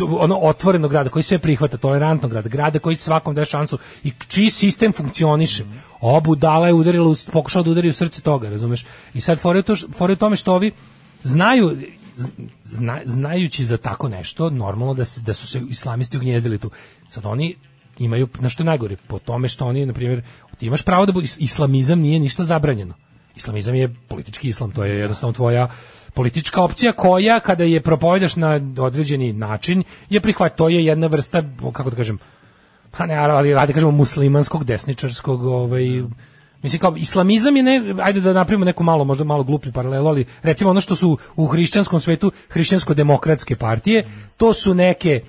ono 0.00 0.38
otvorenog 0.38 0.90
grada 0.90 1.10
koji 1.10 1.22
sve 1.22 1.38
prihvata, 1.38 1.76
tolerantnog 1.76 2.30
grada, 2.30 2.48
grada 2.48 2.78
koji 2.78 2.96
svakom 2.96 3.34
daje 3.34 3.44
šansu 3.44 3.78
i 4.02 4.12
čiji 4.28 4.50
sistem 4.50 4.92
funkcioniše. 4.92 5.64
Ova 6.00 6.20
budala 6.20 6.66
je 6.66 6.74
udarila, 6.74 7.14
pokušala 7.32 7.62
da 7.62 7.70
udari 7.70 7.88
u 7.88 7.92
srce 7.92 8.20
toga, 8.20 8.50
razumeš? 8.50 8.84
I 9.14 9.20
sad 9.20 9.38
je 9.44 10.12
u 10.12 10.16
tome 10.16 10.36
što 10.36 10.54
ovi 10.54 10.72
znaju 11.22 11.76
zna, 12.64 13.00
znajući 13.04 13.64
za 13.64 13.76
tako 13.76 14.08
nešto, 14.08 14.50
normalno 14.50 14.94
da, 14.94 15.04
se, 15.04 15.20
da 15.20 15.34
su 15.34 15.46
se 15.46 15.60
islamisti 15.70 16.16
ugnjezdili 16.16 16.58
tu. 16.58 16.70
Sad 17.08 17.26
oni 17.26 17.56
imaju, 17.98 18.28
na 18.40 18.48
što 18.48 18.64
najgore, 18.64 18.96
po 18.96 19.18
tome 19.18 19.48
što 19.48 19.66
oni, 19.66 19.86
na 19.86 19.92
primjer, 19.92 20.22
ti 20.54 20.66
imaš 20.66 20.82
pravo 20.82 21.06
da 21.06 21.12
bude, 21.12 21.26
islamizam 21.38 22.00
nije 22.00 22.20
ništa 22.20 22.44
zabranjeno. 22.44 22.94
Islamizam 23.36 23.74
je 23.74 23.94
politički 24.08 24.48
islam, 24.48 24.70
to 24.70 24.84
je 24.84 24.98
jednostavno 24.98 25.32
tvoja 25.32 25.68
politička 26.14 26.62
opcija 26.62 26.92
koja 26.92 27.40
kada 27.40 27.64
je 27.64 27.82
propovedaš 27.82 28.36
na 28.36 28.60
određeni 28.78 29.32
način 29.32 29.82
je 30.10 30.20
prihvat, 30.20 30.56
to 30.56 30.68
je 30.68 30.84
jedna 30.84 31.06
vrsta, 31.06 31.42
kako 31.72 31.90
da 31.90 31.96
kažem, 31.96 32.18
pa 32.90 33.06
ne, 33.06 33.14
ali 33.14 33.54
ajde 33.54 33.72
kažemo 33.72 33.90
muslimanskog, 33.90 34.64
desničarskog, 34.64 35.44
ovaj, 35.44 35.84
Mislim 36.64 36.80
kao 36.80 36.94
islamizam 36.96 37.56
je 37.56 37.62
ne 37.62 37.94
ajde 38.02 38.20
da 38.20 38.32
napravimo 38.32 38.64
neku 38.64 38.84
malo 38.84 39.04
možda 39.04 39.24
malo 39.24 39.44
gluplju 39.44 39.72
paralelu, 39.72 40.08
ali 40.08 40.24
recimo 40.42 40.70
ono 40.70 40.80
što 40.80 40.96
su 40.96 41.18
u 41.36 41.46
hrišćanskom 41.46 42.00
svetu 42.00 42.32
hrišćansko-demokratske 42.48 43.56
partije, 43.56 44.06
to 44.36 44.54
su 44.54 44.74
neke 44.74 45.20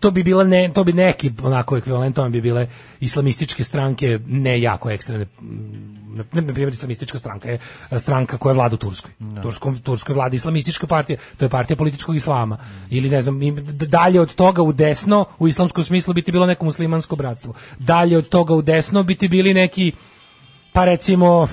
to 0.00 0.10
bi 0.10 0.22
bila 0.22 0.44
ne, 0.44 0.70
to 0.74 0.84
bi 0.84 0.92
neki 0.92 1.32
onako 1.42 1.76
ekvivalentovan 1.76 2.32
bi 2.32 2.40
bile 2.40 2.68
islamističke 3.00 3.64
stranke 3.64 4.18
ne 4.26 4.60
jako 4.60 4.90
ekstremne 4.90 5.26
na 6.16 6.24
na 6.32 6.52
primjer 6.52 6.68
islamistička 6.68 7.18
stranka 7.18 7.50
je 7.50 7.58
stranka 7.98 8.38
koja 8.38 8.52
vlada 8.52 8.74
u 8.74 8.78
Turskoj. 8.78 9.10
Turskom 9.42 9.78
Turskoj 9.78 10.14
vlada 10.14 10.36
islamistička 10.36 10.86
partija, 10.86 11.18
to 11.36 11.44
je 11.44 11.48
partija 11.48 11.76
političkog 11.76 12.16
islama. 12.16 12.58
Ili 12.90 13.10
ne 13.10 13.22
znam, 13.22 13.40
dalje 13.72 14.20
od 14.20 14.34
toga 14.34 14.62
u 14.62 14.72
desno 14.72 15.24
u 15.38 15.48
islamskom 15.48 15.84
smislu 15.84 16.14
biti 16.14 16.32
bilo 16.32 16.46
neko 16.46 16.64
muslimansko 16.64 17.16
bratstvo. 17.16 17.54
Dalje 17.78 18.18
od 18.18 18.28
toga 18.28 18.54
u 18.54 18.62
desno 18.62 19.02
biti 19.02 19.28
bili 19.28 19.54
neki 19.54 19.92
pa 20.72 20.84
recimo 20.84 21.48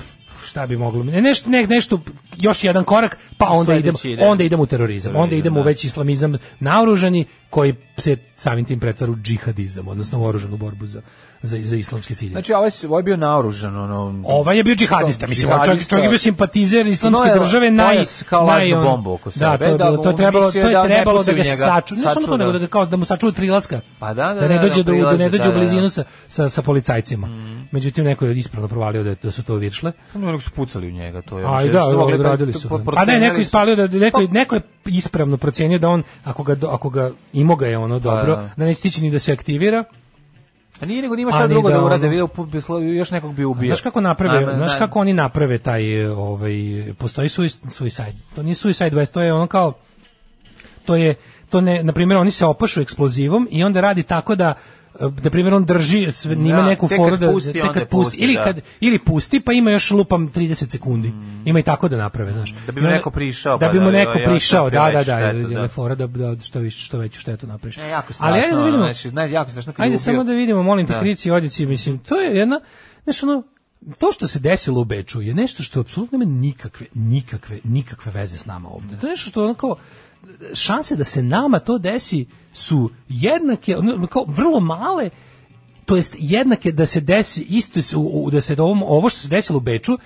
šta 0.46 0.66
bi 0.66 0.76
moglo 0.76 1.04
ne, 1.04 1.22
nešto 1.22 1.50
ne, 1.50 1.66
nešto 1.66 2.00
još 2.38 2.64
jedan 2.64 2.84
korak 2.84 3.18
pa 3.38 3.46
onda 3.48 3.74
idemo 3.74 3.98
ide. 4.04 4.26
onda 4.26 4.44
idemo 4.44 4.62
u 4.62 4.66
terorizam 4.66 5.10
onda 5.10 5.20
Terorizam, 5.20 5.38
idemo 5.38 5.60
u 5.60 5.62
da. 5.62 5.68
već 5.68 5.84
islamizam 5.84 6.34
naoružani 6.60 7.24
koji 7.50 7.74
se 7.96 8.16
samim 8.36 8.64
tim 8.64 8.80
pretvara 8.80 9.12
u 9.12 9.16
džihadizam 9.16 9.88
odnosno 9.88 10.20
u 10.20 10.24
oružanu 10.24 10.56
borbu 10.56 10.86
za 10.86 11.00
za, 11.44 11.58
za 11.62 11.76
islamske 11.76 12.14
ciljeve 12.14 12.32
Znači, 12.32 12.52
ovaj, 12.52 12.70
ovaj 12.88 13.00
je 13.00 13.02
bio 13.02 13.16
naoružan, 13.16 13.76
ono... 13.76 14.22
Ovaj 14.26 14.56
je 14.56 14.64
bio 14.64 14.74
džihadista, 14.74 15.26
mislim, 15.26 15.52
čovjek, 15.64 15.88
čovjek 15.88 16.04
je 16.04 16.08
bio 16.08 16.18
simpatizer 16.18 16.86
islamske 16.86 17.28
je 17.28 17.38
države, 17.38 17.70
naj 17.70 18.04
kao 18.28 18.46
naj- 18.46 18.82
bombu 18.84 19.12
oko 19.12 19.30
Da, 19.30 19.52
sebe, 19.52 19.58
to 19.58 19.72
je, 19.72 19.78
da 19.78 19.84
bilo, 19.90 19.96
to 19.96 20.08
je 20.08 20.10
on 20.10 20.16
trebalo, 20.16 20.52
to 20.52 20.58
je 20.58 20.72
da 20.72 20.84
trebalo 20.84 21.22
da 21.22 21.32
pucaju 21.32 21.56
ga 21.56 21.56
saču, 21.56 21.94
ne 21.94 22.00
samo 22.00 22.26
to 22.26 22.36
nego 22.36 22.52
da 22.52 22.58
ga 22.58 22.66
kao 22.66 22.86
da 22.86 22.96
mu 22.96 23.04
sačuva 23.04 23.28
od 23.28 23.34
prilaska. 23.34 23.80
Pa 23.98 24.14
da, 24.14 24.34
da, 24.34 24.40
da 24.40 24.48
ne 24.48 24.54
da, 24.54 24.62
dođe 24.62 24.82
da 24.82 24.92
do, 24.92 24.98
da 24.98 25.16
ne 25.16 25.28
dođe 25.28 25.44
da, 25.44 25.50
u 25.50 25.52
da. 25.52 25.58
blizinu 25.58 25.90
sa, 25.90 26.04
sa, 26.28 26.48
sa 26.48 26.62
policajcima. 26.62 27.28
Međutim 27.70 28.04
neko 28.04 28.26
je 28.26 28.38
ispravno 28.38 28.68
provalio 28.68 29.02
da, 29.02 29.14
da 29.22 29.30
su 29.30 29.42
to 29.42 29.54
viršle. 29.54 29.92
No, 30.14 30.26
nego 30.26 30.40
su 30.40 30.50
pucali 30.50 30.88
u 30.88 30.90
njega, 30.90 31.22
to 31.22 31.38
je... 31.38 31.44
A 31.44 31.62
ono 31.88 32.06
i 32.24 32.36
što 32.36 32.46
da, 32.46 32.52
su 32.52 32.74
odradili 32.74 32.86
pa- 32.86 33.04
su. 33.04 33.10
A 33.10 33.14
ne, 33.14 33.20
neko 33.20 33.34
su- 33.34 33.40
ispalio 33.40 33.76
da 33.76 33.86
neko, 33.88 34.20
neko 34.22 34.54
je 34.54 34.60
ispravno 34.86 35.36
procenio 35.36 35.78
da 35.78 35.88
on 35.88 36.02
ako 36.24 36.42
ga 36.42 36.56
ako 36.68 36.90
ga 36.90 37.10
imo 37.32 37.56
ga 37.56 37.66
je 37.66 37.78
ono 37.78 37.98
dobro, 37.98 38.36
da. 38.36 38.50
da 38.56 38.64
neće 38.64 38.78
stići 38.78 39.02
ni 39.02 39.10
da 39.10 39.18
se 39.18 39.32
aktivira. 39.32 39.84
A 40.80 40.86
nije 40.86 41.02
nego 41.02 41.16
nima 41.16 41.28
A 41.28 41.32
šta 41.32 41.46
drugo 41.46 41.68
da 41.68 41.76
da 41.76 41.84
urade, 41.84 42.08
video 42.08 42.28
još 42.94 43.10
nekog 43.10 43.34
bi 43.34 43.44
ubio. 43.44 43.66
Znaš 43.66 43.80
kako 43.80 44.00
naprave, 44.00 44.38
Ajme, 44.38 44.54
znaš 44.56 44.72
da. 44.72 44.78
kako 44.78 44.98
oni 45.00 45.12
naprave 45.12 45.58
taj 45.58 46.04
ovaj 46.06 46.52
postoji 46.98 47.28
sui- 47.28 47.70
suicide. 47.70 48.14
To 48.34 48.42
nije 48.42 48.54
suicide 48.54 48.96
vest, 48.96 49.14
to 49.14 49.20
je 49.20 49.32
ono 49.32 49.46
kao 49.46 49.72
to 50.86 50.96
je 50.96 51.14
to 51.50 51.60
ne 51.60 51.82
na 51.82 51.92
primjer 51.92 52.16
oni 52.18 52.30
se 52.30 52.46
opašu 52.46 52.80
eksplozivom 52.80 53.48
i 53.50 53.64
onda 53.64 53.80
radi 53.80 54.02
tako 54.02 54.34
da 54.34 54.54
na 55.00 55.30
primjer 55.30 55.54
on 55.54 55.64
drži 55.64 56.12
sve, 56.12 56.36
nima 56.36 56.56
Da, 56.56 56.66
neku 56.66 56.88
foru 56.88 57.16
da 57.16 57.30
pusti, 57.30 57.52
kad 57.52 57.72
pusti 57.72 57.86
pusti, 57.90 58.16
ili 58.16 58.34
da. 58.34 58.44
kad 58.44 58.60
ili 58.80 58.98
pusti 58.98 59.40
pa 59.40 59.52
ima 59.52 59.70
još 59.70 59.90
lupam 59.90 60.32
30 60.32 60.68
sekundi. 60.68 61.12
Ima 61.44 61.58
i 61.58 61.62
tako 61.62 61.88
da 61.88 61.96
naprave, 61.96 62.32
znaš. 62.32 62.54
Da 62.66 62.72
bi 62.72 62.80
mu 62.80 62.88
neko 62.88 63.10
prišao, 63.10 63.58
Da 63.58 63.66
pa 63.66 63.72
bi 63.72 63.80
mu 63.80 63.90
da, 63.90 63.98
neko 63.98 64.18
prišao, 64.24 64.70
da, 64.70 64.90
da, 64.92 65.04
da, 65.04 65.32
da. 65.32 65.68
fora 65.68 65.94
da, 65.94 66.06
da 66.06 66.40
što 66.40 66.58
više 66.58 66.84
što 66.84 66.98
veću 66.98 67.20
štetu 67.20 67.46
napraviš. 67.46 67.78
E, 67.78 67.88
jako 67.88 68.12
strašno, 68.12 68.32
Ali 68.34 68.44
ajde 68.44 68.56
da 68.56 68.62
vidimo. 68.62 68.84
znači, 68.84 69.08
znaš, 69.08 69.30
jako 69.30 69.50
strašno 69.50 69.72
Ajde 69.76 69.98
samo 69.98 70.24
da 70.24 70.32
vidimo, 70.32 70.62
molim 70.62 70.86
te, 70.86 70.92
Da. 70.92 71.00
krici, 71.00 71.30
odici, 71.30 71.66
mislim, 71.66 71.98
to 71.98 72.20
je 72.20 72.36
jedna, 72.36 72.60
znaš, 73.04 73.22
ono, 73.22 73.42
to 73.98 74.12
što 74.12 74.28
se 74.28 74.38
desilo 74.38 74.80
u 74.80 74.84
Beču 74.84 75.22
je 75.22 75.34
nešto 75.34 75.62
što 75.62 75.80
apsolutno 75.80 76.18
nema 76.18 76.30
nikakve, 76.30 76.86
nikakve, 76.94 77.58
nikakve 77.64 78.12
veze 78.12 78.38
s 78.38 78.46
nama 78.46 78.68
ovde. 78.68 78.96
To 79.00 79.06
je 79.06 79.10
nešto 79.10 79.30
što 79.30 79.44
ono 79.44 79.54
kao, 79.54 79.76
šanse 80.54 80.96
da 80.96 81.04
se 81.04 81.22
nama 81.22 81.58
to 81.58 81.78
desi 81.78 82.26
su 82.52 82.90
jednake, 83.08 83.76
kao 84.10 84.24
vrlo 84.28 84.60
male, 84.60 85.10
to 85.84 85.96
jest 85.96 86.16
jednake 86.18 86.72
da 86.72 86.86
se 86.86 87.00
desi 87.00 87.42
isto 87.42 87.80
da 88.32 88.40
se 88.40 88.56
ovom, 88.58 88.82
ovo 88.82 89.10
što 89.10 89.20
se 89.20 89.28
desilo 89.28 89.56
u 89.56 89.60
Beču 89.60 89.98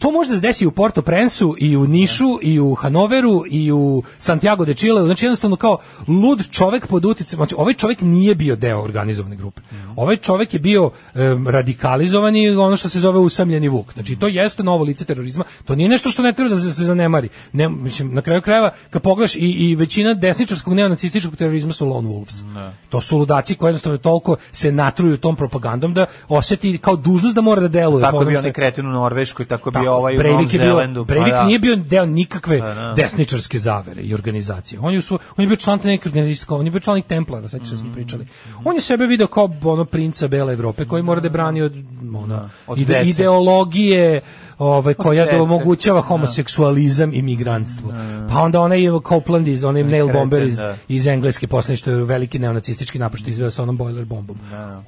to 0.00 0.10
može 0.10 0.30
da 0.30 0.36
se 0.36 0.40
desi 0.40 0.66
u 0.66 0.70
Porto 0.70 1.02
Prensu 1.02 1.54
i 1.58 1.76
u 1.76 1.86
Nišu 1.86 2.38
i 2.42 2.60
u 2.60 2.74
Hanoveru 2.74 3.44
i 3.50 3.72
u 3.72 4.02
Santiago 4.18 4.64
de 4.64 4.74
Chile, 4.74 5.02
znači 5.02 5.26
jednostavno 5.26 5.56
kao 5.56 5.78
lud 6.08 6.50
čovek 6.50 6.86
pod 6.86 7.04
uticajem, 7.04 7.36
znači 7.36 7.54
ovaj 7.58 7.74
čovek 7.74 8.00
nije 8.00 8.34
bio 8.34 8.56
deo 8.56 8.80
organizovane 8.80 9.36
grupe. 9.36 9.60
Ovaj 9.96 10.16
čovek 10.16 10.54
je 10.54 10.60
bio 10.60 10.90
em, 11.14 11.48
radikalizovan 11.48 12.36
i 12.36 12.50
ono 12.50 12.76
što 12.76 12.88
se 12.88 13.00
zove 13.00 13.18
usamljeni 13.18 13.68
vuk. 13.68 13.92
Znači 13.92 14.16
to 14.16 14.26
jeste 14.28 14.62
novo 14.62 14.84
lice 14.84 15.04
terorizma, 15.04 15.44
to 15.64 15.74
nije 15.74 15.88
nešto 15.88 16.10
što 16.10 16.22
ne 16.22 16.32
treba 16.32 16.50
da 16.50 16.56
se, 16.56 16.72
se 16.72 16.84
zanemari. 16.84 17.28
Ne, 17.52 17.68
mislim, 17.68 18.14
na 18.14 18.22
kraju 18.22 18.42
krajeva, 18.42 18.70
kad 18.90 19.02
pogledaš 19.02 19.34
i, 19.34 19.40
i 19.40 19.74
većina 19.74 20.14
desničarskog 20.14 20.74
neonacističkog 20.74 21.36
terorizma 21.36 21.72
su 21.72 21.86
lone 21.86 22.08
wolves. 22.08 22.70
To 22.88 23.00
su 23.00 23.18
ludaci 23.18 23.54
koji 23.54 23.68
jednostavno 23.68 23.98
toliko 23.98 24.36
se 24.52 24.72
natruju 24.72 25.16
tom 25.16 25.36
propagandom 25.36 25.94
da 25.94 26.06
osjeti 26.28 26.78
kao 26.78 26.96
dužnost 26.96 27.34
da 27.34 27.40
mora 27.40 27.60
da 27.60 27.68
deluje. 27.68 28.02
Tako 28.02 28.10
po 28.10 28.16
je 28.16 28.18
onome 28.18 28.30
bio 28.30 28.36
što 28.36 28.36
je- 28.36 28.40
onaj 28.40 28.52
kretin 28.52 28.86
u 28.86 28.92
Norveškoj, 28.92 29.46
tako 29.46 29.70
bio 29.70 29.89
ovaj 29.90 30.14
u 30.14 30.18
Breivik 30.18 30.52
je 30.52 30.58
bio, 30.58 30.68
Zelandu. 30.68 31.00
pa 31.00 31.06
Breivik 31.06 31.32
da. 31.32 31.44
nije 31.44 31.58
bio 31.58 31.76
deo 31.76 32.06
nikakve 32.06 32.60
Pa 32.60 32.74
da. 32.74 32.92
desničarske 32.94 33.58
zavere 33.58 34.02
i 34.02 34.14
organizacije. 34.14 34.78
On 34.80 34.94
je, 34.94 35.00
su, 35.00 35.14
on 35.30 35.42
je 35.42 35.46
bio 35.46 35.56
član 35.56 35.78
neke 35.84 36.08
organizacije, 36.08 36.46
on 36.50 36.64
je 36.64 36.70
bio 36.70 36.80
član 36.80 37.02
Templara, 37.02 37.48
se 37.48 37.58
da 37.58 37.64
Mm. 37.64 37.78
smo 37.78 37.92
pričali. 37.92 38.26
On 38.64 38.74
je 38.74 38.80
sebe 38.80 39.06
video 39.06 39.26
kao 39.26 39.50
ono 39.64 39.84
princa 39.84 40.28
bele 40.28 40.52
Evrope 40.52 40.84
koji 40.84 41.02
mora 41.02 41.20
da 41.20 41.28
brani 41.28 41.62
od, 41.62 41.74
ono, 42.14 42.48
od 42.66 42.78
ide- 42.78 43.02
ideologije 43.04 44.20
ovaj, 44.60 44.94
koja 44.94 45.26
da 45.26 45.42
omogućava 45.42 46.00
homoseksualizam 46.00 47.14
i 47.14 47.22
migrantstvo. 47.22 47.94
Pa 48.28 48.40
onda 48.40 48.60
onaj 48.60 48.86
Copeland 49.08 49.48
iz, 49.48 49.64
onaj 49.64 49.84
nail 49.84 50.12
bomber 50.12 50.42
iz, 50.42 50.56
da. 50.56 50.76
iz 50.88 51.06
engleske 51.06 51.46
posle 51.46 51.76
što 51.76 51.90
je 51.90 52.04
veliki 52.04 52.38
neonacistički 52.38 52.98
napad 52.98 53.20
što 53.20 53.28
je 53.28 53.32
izveo 53.32 53.50
sa 53.50 53.62
onom 53.62 53.76
boiler 53.76 54.04
bombom. 54.04 54.38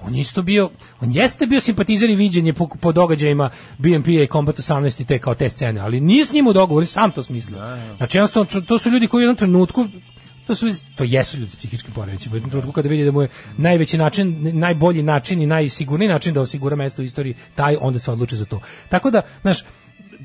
On 0.02 0.14
je 0.14 0.20
isto 0.20 0.42
bio, 0.42 0.70
on 1.00 1.10
jeste 1.12 1.46
bio 1.46 1.60
simpatizer 1.60 2.10
i 2.10 2.14
viđenje 2.14 2.52
po, 2.52 2.68
po 2.80 2.92
događajima 2.92 3.50
BNP 3.78 4.08
i 4.08 4.28
Combat 4.32 4.58
18 4.58 5.02
i 5.02 5.04
te 5.04 5.18
kao 5.18 5.34
te 5.34 5.48
scene, 5.48 5.80
ali 5.80 6.00
nije 6.00 6.26
s 6.26 6.32
njim 6.32 6.46
u 6.46 6.52
dogovoru, 6.52 6.86
sam 6.86 7.10
to 7.10 7.22
smislio. 7.22 7.58
Znači 7.96 8.18
jednostavno 8.18 8.60
to 8.60 8.78
su 8.78 8.90
ljudi 8.90 9.06
koji 9.06 9.20
u 9.20 9.22
jednom 9.22 9.36
trenutku 9.36 9.86
to 10.46 10.54
su 10.54 10.66
to 10.96 11.04
jesu 11.04 11.38
ljudi 11.38 11.50
s 11.50 11.56
psihičkim 11.56 11.94
poremećajima. 11.94 12.34
U 12.34 12.36
jednom 12.36 12.50
trenutku 12.50 12.72
kada 12.72 12.88
vidi 12.88 13.04
da 13.04 13.12
mu 13.12 13.22
je 13.22 13.28
najveći 13.56 13.98
način, 13.98 14.50
najbolji 14.58 15.02
način 15.02 15.42
i 15.42 15.46
najsigurniji 15.46 16.08
način 16.08 16.34
da 16.34 16.40
osigura 16.40 16.76
mesto 16.76 17.02
u 17.02 17.04
istoriji, 17.04 17.34
taj 17.54 17.76
onda 17.80 17.98
se 17.98 18.10
odluče 18.10 18.36
za 18.36 18.44
to. 18.44 18.60
Tako 18.88 19.10
da, 19.10 19.22
znaš, 19.42 19.58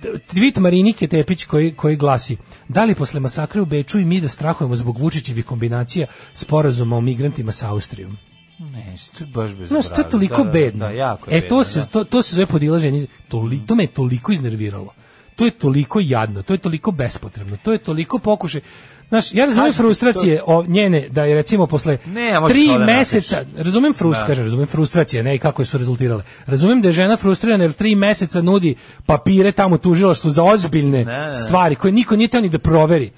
tweet 0.04 0.60
Marinike 0.60 1.08
Tepić 1.08 1.46
koji, 1.46 1.74
koji 1.74 1.96
glasi 1.96 2.38
da 2.68 2.84
li 2.84 2.96
posle 2.96 3.20
masakra 3.20 3.62
u 3.62 3.66
Beču 3.66 4.00
i 4.00 4.06
mi 4.06 4.22
da 4.22 4.28
strahujemo 4.28 4.76
zbog 4.76 4.98
Vučićevih 4.98 5.46
kombinacija 5.46 6.08
sporazuma 6.34 6.98
o 6.98 7.02
migrantima 7.02 7.52
sa 7.52 7.70
Austrijom? 7.70 8.18
Ne, 8.60 8.96
to 9.18 9.24
je 9.24 9.28
baš 9.28 9.52
bez 9.52 9.70
Znaš, 9.70 9.90
to 9.90 10.02
je 10.02 10.10
toliko 10.10 10.38
da, 10.38 10.44
da, 10.44 10.52
bedno. 10.52 10.86
Da, 10.86 10.92
jako 10.92 11.32
je 11.32 11.38
e, 11.38 11.42
to 11.42 11.48
bedno, 11.48 11.64
se, 11.64 11.80
da. 11.80 11.86
to, 11.86 12.04
to 12.04 12.22
se 12.22 12.36
zove 12.36 12.46
podilaženje. 12.46 13.08
Toli, 13.28 13.62
to 13.68 13.76
me 13.76 13.84
je 13.84 13.88
toliko 13.88 14.32
iznerviralo. 14.32 14.94
To 15.36 15.46
je 15.46 15.52
toliko 15.52 16.00
jadno, 16.00 16.42
to 16.42 16.54
je 16.54 16.58
toliko 16.58 16.92
bespotrebno, 16.92 17.58
to 17.64 17.72
je 17.72 17.78
toliko 17.78 18.20
pokušaj. 18.20 18.62
Znaš, 19.10 19.34
ja 19.34 19.46
razumem 19.46 19.66
Kažem 19.66 19.74
ti, 19.74 19.78
frustracije 19.78 20.42
o 20.46 20.64
njene, 20.68 21.10
da 21.10 21.24
je 21.24 21.36
recimo 21.36 21.68
posle 21.68 21.98
Ne, 22.06 22.34
tri 22.48 22.68
to 22.68 22.78
da 22.80 22.86
meseca, 22.86 23.44
razumem 23.58 23.94
frust, 23.94 24.20
Da. 24.20 24.26
kažem, 24.26 24.44
razumem 24.44 24.68
frustracije, 24.68 25.24
ne 25.24 25.36
i 25.36 25.40
kako 25.40 25.66
su 25.66 25.78
rezultirale. 25.78 26.24
Razumem 26.46 26.82
da 26.82 26.88
je 26.90 26.94
žena 26.94 27.18
frustrirana 27.18 27.64
jer 27.64 27.74
tri 27.74 27.96
meseca 27.96 28.42
nudi 28.42 28.76
papire 29.06 29.52
tamo 29.52 29.78
tužilaštvu 29.78 30.30
za 30.30 30.44
ozbiljne 30.44 31.06
Ne, 31.06 31.06
ne, 31.06 31.28
ne. 31.28 31.36
stvari 31.36 31.76
koje 31.76 31.92
niko 31.92 32.16
nije 32.16 32.28
teo 32.28 32.42
ni 32.42 32.50
da 32.50 32.60
proveri. 32.60 33.12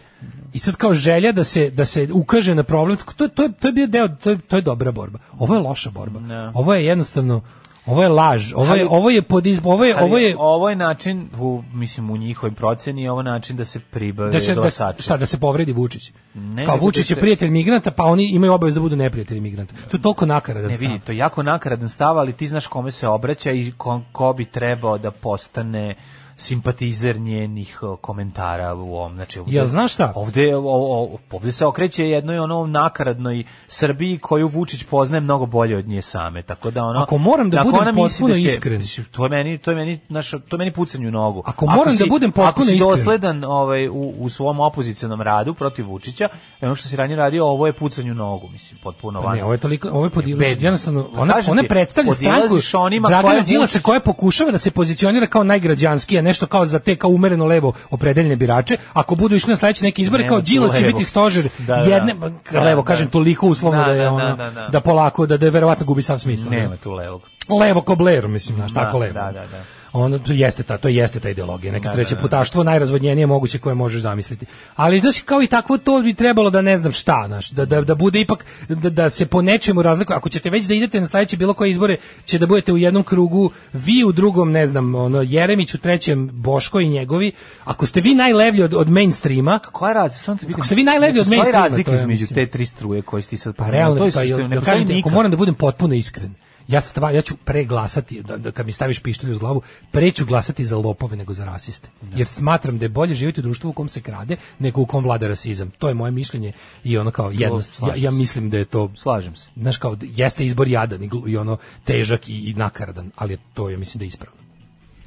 I 0.54 0.60
sad 0.60 0.76
kao 0.76 0.94
želja 0.94 1.32
da 1.32 1.44
se 1.44 1.70
da 1.70 1.86
se 1.86 2.08
ukaže 2.14 2.56
na 2.56 2.64
problem, 2.64 2.98
to 3.16 3.24
je 3.24 3.30
to 3.30 3.44
je 3.44 3.52
to 3.52 3.68
je 3.68 3.72
bio 3.72 3.88
deo, 3.88 4.08
to 4.08 4.30
je 4.30 4.38
to 4.38 4.56
je 4.56 4.62
dobra 4.62 4.92
borba. 4.92 5.20
Ovo 5.40 5.56
je 5.56 5.62
loša 5.62 5.90
borba. 5.90 6.20
Ne. 6.20 6.52
Ovo 6.54 6.74
je 6.74 6.86
jednostavno 6.86 7.42
ovo 7.90 8.04
je 8.04 8.10
laž, 8.10 8.54
ovo 8.56 8.66
je 8.66 8.82
Ali- 8.82 8.88
ovo 8.92 9.10
je 9.10 9.22
pod 9.22 9.44
izb- 9.46 9.62
ovo 9.66 9.86
je 9.86 9.94
Ali 9.94 10.04
ovo 10.04 10.18
je 10.18 10.36
ovo 10.40 10.70
je 10.70 10.76
način 10.78 11.30
u 11.40 11.64
mislim 11.74 12.10
u 12.10 12.18
njihovoj 12.18 12.52
proceni 12.52 13.04
je 13.04 13.12
ovo 13.12 13.22
način 13.24 13.58
da 13.58 13.66
se 13.66 13.80
pribave 13.82 14.32
da 14.32 14.40
se 14.40 14.56
da, 14.56 14.70
šta 15.00 15.18
da 15.18 15.26
se 15.26 15.40
povredi 15.40 15.72
Vučić. 15.74 16.12
Ne, 16.36 16.66
Kao 16.66 16.76
nego 16.76 16.86
Vučić 16.86 17.08
da 17.08 17.12
je 17.12 17.16
se- 17.16 17.20
prijatelj 17.20 17.50
migranata, 17.50 17.92
pa 17.92 18.04
oni 18.06 18.26
imaju 18.26 18.54
obavezu 18.54 18.76
da 18.76 18.82
budu 18.82 18.96
neprijatelji 18.96 19.42
migranta. 19.42 19.74
To 19.84 19.98
je 19.98 20.02
toliko 20.02 20.26
nakaradan 20.26 20.70
Ne 20.70 20.78
stav. 20.78 20.88
vidi, 20.88 21.00
to 21.00 21.12
je 21.12 21.18
jako 21.18 21.44
nakaradan 21.44 21.90
stav, 21.90 22.18
ali 22.18 22.34
ti 22.34 22.48
znaš 22.48 22.68
kome 22.68 22.92
se 22.92 23.08
obraća 23.08 23.52
i 23.52 23.72
ko, 23.72 24.02
ko 24.12 24.34
bi 24.34 24.46
trebao 24.46 24.98
da 24.98 25.12
postane 25.12 25.96
simpatizer 26.40 27.20
njenih 27.20 27.80
komentara 28.02 28.74
u 28.74 28.96
ovom. 28.96 29.16
Znači, 29.16 29.40
ovde, 29.40 29.56
Jel 29.56 29.68
znaš 29.68 29.94
šta? 29.94 30.12
Ovde, 30.16 30.56
o, 30.56 30.62
o, 30.66 31.18
ovde 31.32 31.52
se 31.52 31.66
okreće 31.66 32.10
jednoj 32.10 32.40
ono 32.40 32.66
nakaradnoj 32.66 33.44
Srbiji 33.68 34.18
koju 34.18 34.48
Vučić 34.48 34.84
poznaje 34.84 35.22
mnogo 35.22 35.46
bolje 35.46 35.78
od 35.78 35.88
nje 35.88 36.02
same. 36.02 36.44
Tako 36.44 36.72
da 36.72 36.84
ono 36.84 37.00
Ako 37.00 37.18
moram 37.18 37.50
da 37.50 37.60
ako 37.60 37.72
budem 37.72 37.96
potpuno 37.96 38.34
da 38.34 38.40
će- 38.40 38.46
iskren. 38.46 38.82
to 39.12 39.24
je 39.26 39.30
meni 39.30 39.58
to 39.58 39.72
je 39.72 39.76
meni 39.76 40.00
naš 40.10 40.30
to 40.30 40.38
je 40.52 40.58
meni 40.58 40.74
pucanje 40.74 41.08
u 41.08 41.12
nogu. 41.12 41.44
Ako 41.46 41.66
moram 41.66 41.96
da 41.96 42.06
budem 42.10 42.32
potpuno 42.32 42.48
ako 42.50 42.66
si 42.66 42.76
iskren. 42.76 42.90
dosledan 42.90 43.44
ovaj 43.44 43.90
u, 43.90 44.14
u 44.20 44.30
svom 44.30 44.60
opozicionom 44.60 45.22
radu 45.22 45.54
protiv 45.54 45.88
Vučića, 45.88 46.30
ono 46.62 46.76
što 46.76 46.88
si 46.90 46.96
ranije 46.96 47.18
radio, 47.18 47.46
ovo 47.46 47.68
je 47.68 47.74
pucanje 47.74 48.12
u 48.12 48.16
nogu, 48.16 48.48
mislim, 48.48 48.80
potpuno 48.84 49.22
Pa 49.22 49.28
van. 49.28 49.38
ne, 49.38 49.44
ovo 49.44 49.54
je 49.54 49.58
toliko, 49.58 49.90
ovo 49.90 50.06
je. 50.06 50.10
Bedno. 50.10 50.66
Jednostavno, 50.66 51.08
Pa 51.16 51.22
ona, 51.22 51.34
ona 51.50 51.64
predstavlja 51.64 52.14
stranku 52.14 52.56
onima 52.74 53.08
Dragana 53.08 53.42
Đilasa 53.42 53.80
koja 53.80 54.00
pokušava 54.00 54.52
da 54.52 54.58
se 54.58 54.72
pozicionira 54.72 55.28
kao 55.28 55.44
najgrađanskija, 55.44 56.22
nešto 56.30 56.46
kao 56.48 56.66
za 56.66 56.80
te 56.80 56.96
kao 56.96 57.10
umereno 57.10 57.46
levo 57.46 57.74
opredeljene 57.90 58.36
birače, 58.36 58.78
ako 58.94 59.16
budu 59.16 59.36
išli 59.36 59.50
na 59.50 59.58
sledeće 59.58 59.86
neke 59.86 60.02
izbore 60.02 60.24
Nema 60.24 60.30
kao 60.30 60.42
Đilas 60.42 60.78
će 60.78 60.86
biti 60.86 61.04
stožer 61.06 61.44
Da, 61.58 61.76
da. 61.76 61.82
jedne 61.82 62.16
Da, 62.52 62.62
levo 62.62 62.82
da. 62.82 62.86
kažem 62.86 63.08
toliko 63.08 63.48
uslovno 63.48 63.80
Da, 63.80 63.86
da, 63.86 63.94
je 63.94 64.04
da, 64.04 64.12
ono, 64.12 64.30
da, 64.30 64.36
da, 64.36 64.52
da. 64.52 64.68
da 64.68 64.80
polako 64.80 65.26
da 65.26 65.38
da 65.38 65.46
je 65.46 65.52
verovatno 65.52 65.86
gubi 65.86 66.02
sav 66.02 66.20
smisao. 66.20 66.52
Nema 66.52 66.70
da. 66.70 66.78
tu 66.78 66.92
levog. 66.92 67.22
Levo 67.62 67.82
ko 67.82 67.96
Blair, 67.96 68.28
mislim, 68.28 68.58
znaš, 68.58 68.72
Da, 68.72 68.84
tako 68.84 69.00
levo. 69.00 69.14
da, 69.14 69.32
da, 69.32 69.48
da. 69.48 69.79
Ono 69.94 70.20
to 70.20 70.32
jeste 70.34 70.64
ta, 70.64 70.78
to 70.78 70.88
jeste 70.88 71.20
ta 71.20 71.30
ideologija, 71.30 71.74
neka 71.74 71.90
Da, 71.90 71.96
treće 71.96 72.16
da, 72.16 72.16
da. 72.16 72.22
putaštvo 72.22 72.64
najrazvodnjenije 72.64 73.28
moguće 73.28 73.60
koje 73.60 73.76
možeš 73.76 74.02
zamisliti. 74.02 74.46
Ali 74.76 75.00
znaš 75.00 75.22
kao 75.22 75.42
i 75.42 75.48
takvo 75.48 75.78
to 75.78 76.02
bi 76.02 76.14
trebalo 76.14 76.50
da 76.50 76.62
ne 76.62 76.78
znam 76.78 76.92
šta, 76.92 77.24
znaš, 77.28 77.50
da, 77.50 77.66
da, 77.66 77.82
da 77.82 77.96
bude 77.96 78.22
ipak 78.22 78.46
da, 78.70 78.90
da 78.90 79.10
se 79.10 79.26
po 79.26 79.42
nečemu 79.42 79.82
razlikuje. 79.82 80.18
Ako 80.18 80.30
ćete 80.30 80.50
već 80.50 80.66
da 80.66 80.74
idete 80.74 81.02
na 81.02 81.08
sledeće 81.08 81.38
bilo 81.38 81.54
koje 81.54 81.72
izbore, 81.72 81.98
će 82.26 82.38
da 82.38 82.46
budete 82.46 82.74
u 82.74 82.78
jednom 82.78 83.04
krugu, 83.04 83.52
vi 83.74 84.04
u 84.04 84.12
drugom, 84.12 84.52
ne 84.52 84.68
znam, 84.68 84.96
ono 84.96 85.22
Jeremić 85.22 85.74
u 85.74 85.78
trećem, 85.78 86.30
Boško 86.34 86.80
i 86.80 86.90
njegovi. 86.90 87.32
Ako 87.64 87.86
ste 87.86 88.02
vi 88.02 88.16
najlevlji 88.16 88.64
od, 88.64 88.74
od 88.74 88.90
mainstreama, 88.90 89.60
Koja 89.60 89.90
je 89.90 89.94
razlika? 89.94 90.38
Ako 90.52 90.66
ste 90.66 90.76
vi 90.76 90.84
najlevlji 90.84 91.20
od 91.20 91.28
mainstreama, 91.28 91.68
razlika 91.68 91.92
to 91.92 91.96
je, 91.96 92.00
između 92.00 92.28
te 92.28 92.48
tri 92.48 92.66
struje 92.66 93.02
koje 93.02 93.22
ste 93.22 93.38
sad 93.38 93.56
Pa 93.56 93.70
realno 93.70 93.98
To 93.98 94.06
je 94.06 94.12
pa 94.12 94.22
sistem, 94.22 94.40
jel, 94.40 94.50
ne 94.50 94.56
jel 94.56 94.62
postoji 94.62 94.76
kažete, 94.76 94.94
ako 94.94 94.96
nikad. 94.96 95.14
moram 95.14 95.32
da 95.32 95.38
budem 95.38 95.56
potpuno 95.56 95.94
iskren. 95.94 96.36
Ja 96.70 96.82
stvar, 96.82 97.16
ja 97.16 97.22
ću 97.22 97.36
preglasati 97.38 98.22
da, 98.22 98.38
da 98.38 98.52
kad 98.52 98.66
mi 98.66 98.72
staviš 98.72 99.00
pištolj 99.00 99.32
uz 99.32 99.38
glavu, 99.38 99.62
preću 99.92 100.26
glasati 100.26 100.66
za 100.66 100.78
lopove 100.78 101.18
nego 101.18 101.34
za 101.34 101.46
rasiste. 101.46 101.90
Jer 102.16 102.28
smatram 102.28 102.78
da 102.78 102.86
je 102.86 102.90
bolje 102.90 103.16
živjeti 103.16 103.40
u 103.40 103.44
društvu 103.44 103.70
u 103.70 103.74
kom 103.74 103.90
se 103.90 104.02
krade 104.02 104.38
nego 104.60 104.82
u 104.82 104.86
kom 104.86 105.04
vlada 105.04 105.28
rasizam. 105.28 105.72
To 105.72 105.88
je 105.88 105.94
moje 105.94 106.12
mišljenje 106.12 106.54
i 106.84 106.98
ono 106.98 107.12
kao 107.12 107.32
jednost. 107.32 107.80
Ja, 107.88 107.94
ja 107.96 108.12
mislim 108.12 108.50
da 108.50 108.58
je 108.58 108.66
to 108.66 108.92
Slažem 108.96 109.36
se. 109.36 109.50
Znaš 109.56 109.78
kao 109.78 109.98
jeste 110.02 110.46
izbor 110.46 110.68
jadan 110.68 111.04
i, 111.04 111.10
i 111.28 111.38
ono 111.38 111.58
težak 111.86 112.30
i, 112.30 112.50
i 112.50 112.54
nakaradan, 112.54 113.12
ali 113.16 113.34
je 113.34 113.38
to 113.54 113.70
ja 113.70 113.78
mislim 113.78 114.00
da 114.00 114.06
je 114.06 114.08
ispravno. 114.08 114.40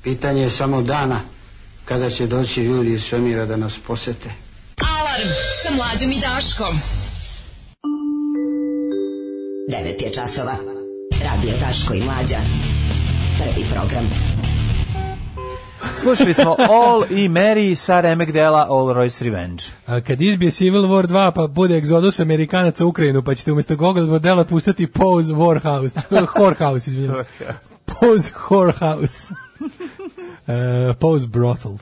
Pitanje 0.02 0.42
je 0.42 0.50
samo 0.50 0.82
dana 0.82 1.20
kada 1.84 2.10
će 2.10 2.26
doći 2.26 2.62
ljudi 2.62 2.92
iz 2.92 3.02
svemira 3.02 3.46
da 3.46 3.56
nas 3.56 3.78
posete. 3.86 4.30
Alarm 4.98 5.28
sa 5.62 5.74
mlađom 5.74 6.10
i 6.10 6.20
Daškom. 6.20 6.74
9 9.68 10.04
je 10.04 10.12
časova. 10.12 10.81
Radio 11.24 11.52
Daško 11.60 11.94
i 11.94 12.02
Mlađa. 12.02 12.36
Prvi 13.38 13.66
program. 13.70 14.10
Slušali 16.02 16.34
smo 16.34 16.56
All 16.58 17.04
i 17.10 17.28
Mary 17.28 17.74
sa 17.74 18.00
remek 18.00 18.32
dela 18.32 18.66
All 18.70 18.86
Royce 18.86 19.24
Revenge. 19.24 19.64
A 19.86 20.00
kad 20.00 20.20
izbije 20.20 20.50
Civil 20.50 20.82
War 20.82 21.06
2 21.06 21.32
pa 21.34 21.46
bude 21.46 21.76
egzodus 21.76 22.20
Amerikanaca 22.20 22.84
u 22.84 22.88
Ukrajinu, 22.88 23.22
pa 23.22 23.34
ćete 23.34 23.52
umjesto 23.52 23.76
Gogol 23.76 24.06
modela 24.06 24.44
puštati 24.44 24.86
Pose 24.86 25.32
Warhouse. 25.32 26.00
Whorehouse, 26.36 26.88
izvinjam 26.88 27.14
se. 27.14 27.24
Pose 27.84 28.32
Whorehouse. 28.48 29.32
uh, 30.90 30.96
Pose 31.00 31.26
Brothel. 31.26 31.72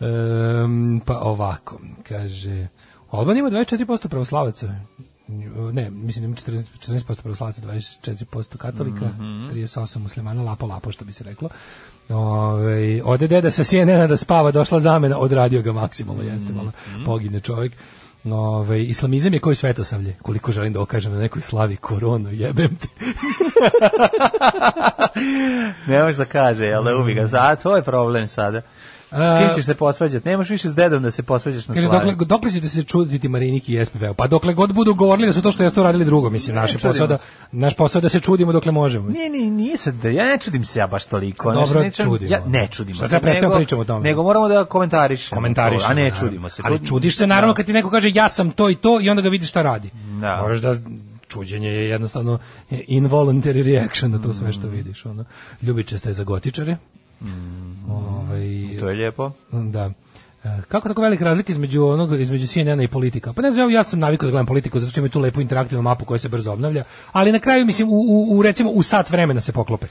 Um, 0.00 1.02
pa 1.06 1.18
ovako, 1.18 1.80
kaže... 2.08 2.68
Alban 3.10 3.36
ima 3.36 3.50
24% 3.50 4.08
pravoslavaca. 4.08 4.74
Ne, 5.72 5.90
mislim 5.90 6.22
da 6.22 6.26
ima 6.26 6.36
14%, 6.36 6.64
14% 6.78 7.22
pravoslavaca, 7.22 7.62
24% 7.62 8.56
katolika, 8.56 9.04
Mhm. 9.06 9.48
38 9.50 9.98
muslimana, 9.98 10.42
lapo 10.42 10.66
lapo 10.66 10.92
što 10.92 11.04
bi 11.04 11.12
se 11.12 11.24
reklo. 11.24 11.48
Ove, 12.08 13.02
ode 13.04 13.28
deda 13.28 13.50
sa 13.50 13.64
CNN 13.64 14.08
da 14.08 14.16
spava, 14.16 14.50
došla 14.50 14.80
zamena, 14.80 15.18
odradio 15.18 15.62
ga 15.62 15.72
maksimalno, 15.72 16.22
jeste 16.22 16.52
malo 16.52 16.72
pogine 17.04 17.40
čovjek. 17.40 17.72
Ove, 18.24 18.84
islamizam 18.84 19.34
je 19.34 19.40
koji 19.40 19.56
svetosavlje, 19.56 20.16
koliko 20.22 20.52
želim 20.52 20.72
da 20.72 20.80
okažem 20.80 21.12
na 21.12 21.18
nekoj 21.18 21.42
slavi 21.42 21.76
koronu, 21.76 22.30
jebem 22.32 22.76
ti. 22.76 22.88
Ne 25.86 26.02
može 26.04 26.18
da 26.18 26.24
kaže, 26.24 26.64
jel 26.64 26.84
da 26.84 26.96
ubi 26.96 27.14
ga. 27.14 27.28
A 27.32 27.56
to 27.56 27.76
je 27.76 27.82
problem 27.82 28.28
sada. 28.28 28.62
S 29.12 29.38
kim 29.38 29.54
ćeš 29.54 29.64
se 29.64 29.74
posvađati? 29.74 30.28
Nemaš 30.28 30.48
više 30.48 30.68
s 30.68 30.74
dedom 30.74 31.02
da 31.02 31.10
se 31.10 31.22
posvađaš 31.24 31.68
na 31.68 31.74
slavi. 31.74 31.88
dokle, 31.88 32.26
dokle 32.26 32.50
ćete 32.50 32.68
se 32.68 32.82
čuditi 32.82 33.28
Mariniki 33.28 33.74
i 33.74 33.84
SPV-u? 33.84 34.14
Pa 34.14 34.26
dokle 34.26 34.54
god 34.54 34.72
budu 34.72 34.94
govorili 34.94 35.26
da 35.26 35.32
su 35.32 35.42
to 35.42 35.52
što 35.52 35.62
jesu 35.62 35.82
radili 35.82 36.04
drugo, 36.04 36.30
mislim, 36.30 36.56
naš 36.56 36.70
je 36.70 36.72
čudimo 36.72 36.92
posao 36.92 37.06
da, 37.06 37.18
naš 37.52 37.74
posao 37.74 38.00
da 38.00 38.08
se 38.08 38.20
čudimo 38.20 38.52
dokle 38.52 38.72
možemo. 38.72 39.08
Nije, 39.08 39.30
nije, 39.30 39.50
nije 39.50 39.76
sad, 39.76 39.94
da, 39.94 40.08
ja 40.10 40.24
ne 40.24 40.38
čudim 40.38 40.64
se 40.64 40.78
ja 40.78 40.86
baš 40.86 41.04
toliko. 41.04 41.52
Dobro, 41.52 41.80
ne 41.80 41.90
čudim- 41.90 42.04
čudimo. 42.04 42.30
Ja, 42.30 42.40
ne 42.46 42.68
čudimo 42.68 42.96
se. 42.96 43.04
treba 43.04 43.22
prestanemo 43.22 43.48
nego- 43.48 43.58
pričamo 43.58 43.82
o 43.82 43.84
tome? 43.84 44.00
Nego 44.02 44.22
moramo 44.22 44.48
da 44.48 44.64
komentarišemo. 44.66 45.36
Komentarišemo, 45.36 45.80
to, 45.80 45.90
A 45.90 45.94
ne 45.94 46.02
naravno. 46.02 46.20
čudimo 46.20 46.48
se. 46.48 46.62
Ali 46.64 46.78
Čud- 46.78 46.88
čudiš 46.88 47.16
se 47.16 47.26
naravno 47.26 47.54
kad 47.54 47.66
ti 47.66 47.72
neko 47.72 47.90
kaže 47.90 48.10
ja 48.10 48.28
sam 48.28 48.50
to 48.50 48.70
i 48.70 48.74
to 48.74 49.00
i 49.00 49.08
onda 49.08 49.22
ga 49.22 49.28
vidiš 49.28 49.48
šta 49.48 49.62
radi. 49.62 49.90
Da. 50.20 50.36
Moraš 50.36 50.58
da 50.58 50.76
čuđenje 51.28 51.68
je 51.68 51.88
jednostavno 51.88 52.38
involuntary 52.70 53.62
reaction 53.64 54.10
na 54.10 54.18
to 54.18 54.32
sve 54.34 54.52
što 54.52 54.66
Mm. 54.66 54.70
vidiš. 54.70 55.06
Ono. 55.06 55.24
Ljubičasta 55.62 56.08
je 56.08 56.12
za 56.12 56.24
gotičare. 56.24 56.76
Ovaj, 57.88 58.76
To 58.80 58.88
je 58.88 58.94
lijepo. 58.94 59.30
Da. 59.52 59.90
Kako 60.68 60.88
tako 60.88 61.02
velika 61.02 61.24
razlika 61.24 61.52
između 61.52 61.84
onog 61.84 62.20
između 62.20 62.46
CNN-a 62.46 62.82
i 62.82 62.88
politika? 62.88 63.32
Pa 63.32 63.42
ne 63.42 63.50
znam, 63.50 63.70
ja 63.70 63.84
sam 63.84 63.98
navikao 63.98 64.26
da 64.26 64.30
gledam 64.30 64.46
politiku 64.46 64.78
zato 64.78 64.90
što 64.90 65.00
ima 65.00 65.08
tu 65.08 65.20
lepu 65.20 65.40
interaktivnu 65.40 65.82
mapu 65.82 66.04
koja 66.04 66.18
se 66.18 66.28
brzo 66.28 66.52
obnavlja, 66.52 66.84
ali 67.12 67.32
na 67.32 67.38
kraju 67.38 67.66
mislim 67.66 67.88
u, 67.88 67.92
u, 67.92 68.26
u 68.30 68.42
recimo 68.42 68.70
u 68.70 68.82
sat 68.82 69.10
vremena 69.10 69.40
se 69.40 69.52
poklope. 69.52 69.86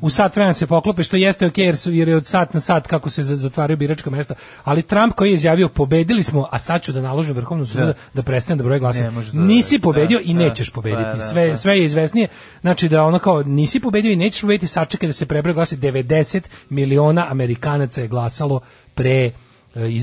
U 0.00 0.10
sat 0.10 0.36
vremena 0.36 0.54
se 0.54 0.66
poklope 0.66 1.02
što 1.02 1.16
jeste 1.16 1.46
ok 1.46 1.58
jer, 1.58 1.76
su, 1.76 1.92
jer 1.92 2.08
je 2.08 2.16
od 2.16 2.26
sat 2.26 2.54
na 2.54 2.60
sat 2.60 2.86
kako 2.86 3.10
se 3.10 3.22
za- 3.22 3.36
zatvaraju 3.36 3.76
biračka 3.76 4.10
mesta, 4.10 4.34
ali 4.64 4.82
Trump 4.82 5.14
koji 5.14 5.30
je 5.30 5.34
izjavio 5.34 5.68
pobedili 5.68 6.22
smo, 6.22 6.48
a 6.50 6.58
sad 6.58 6.82
ću 6.82 6.92
da 6.92 7.00
naložim 7.00 7.34
vrhovnom 7.34 7.66
sudu 7.66 7.80
da, 7.80 7.86
Da. 7.86 7.94
da 8.14 8.22
prestane 8.22 8.56
da 8.56 8.64
broje 8.64 8.80
glasove. 8.80 9.10
Da- 9.32 9.40
Nisi 9.40 9.78
pobedio 9.78 10.18
da, 10.18 10.24
i 10.24 10.34
da, 10.34 10.40
nećeš 10.40 10.70
pobediti. 10.70 11.02
da, 11.04 11.14
da, 11.14 11.20
sve 11.22 11.48
da. 11.48 11.56
sve 11.56 11.78
je 11.78 11.84
izvesnije. 11.84 12.28
Znači 12.60 12.88
da 12.88 13.04
ono 13.04 13.18
kao 13.18 13.42
nisi 13.42 13.80
pobedio 13.80 14.12
i 14.12 14.16
nećeš 14.16 14.40
pobediti, 14.40 14.66
sačekaj 14.66 15.06
da 15.06 15.12
se 15.12 15.26
prebroje 15.26 15.54
glasi 15.54 15.76
90 15.76 16.40
miliona 16.70 17.26
Amerikanaca 17.30 18.00
je 18.00 18.08
glasalo 18.08 18.60
pre 18.94 19.30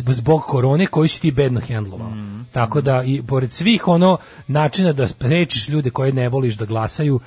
zbog 0.07 0.41
korone 0.41 0.85
koji 0.85 1.07
si 1.07 1.21
ti 1.21 1.31
bedno 1.31 1.59
hendlovao. 1.59 2.09
Mm. 2.09 2.47
Tako 2.51 2.81
da 2.81 3.03
i 3.05 3.21
pored 3.27 3.51
svih 3.51 3.87
ono 3.87 4.17
načina 4.47 4.93
da 4.93 5.07
sprečiš 5.07 5.69
ljude 5.69 5.89
koje 5.89 6.13
ne 6.13 6.29
voliš 6.29 6.55
da 6.55 6.65
glasaju, 6.65 7.19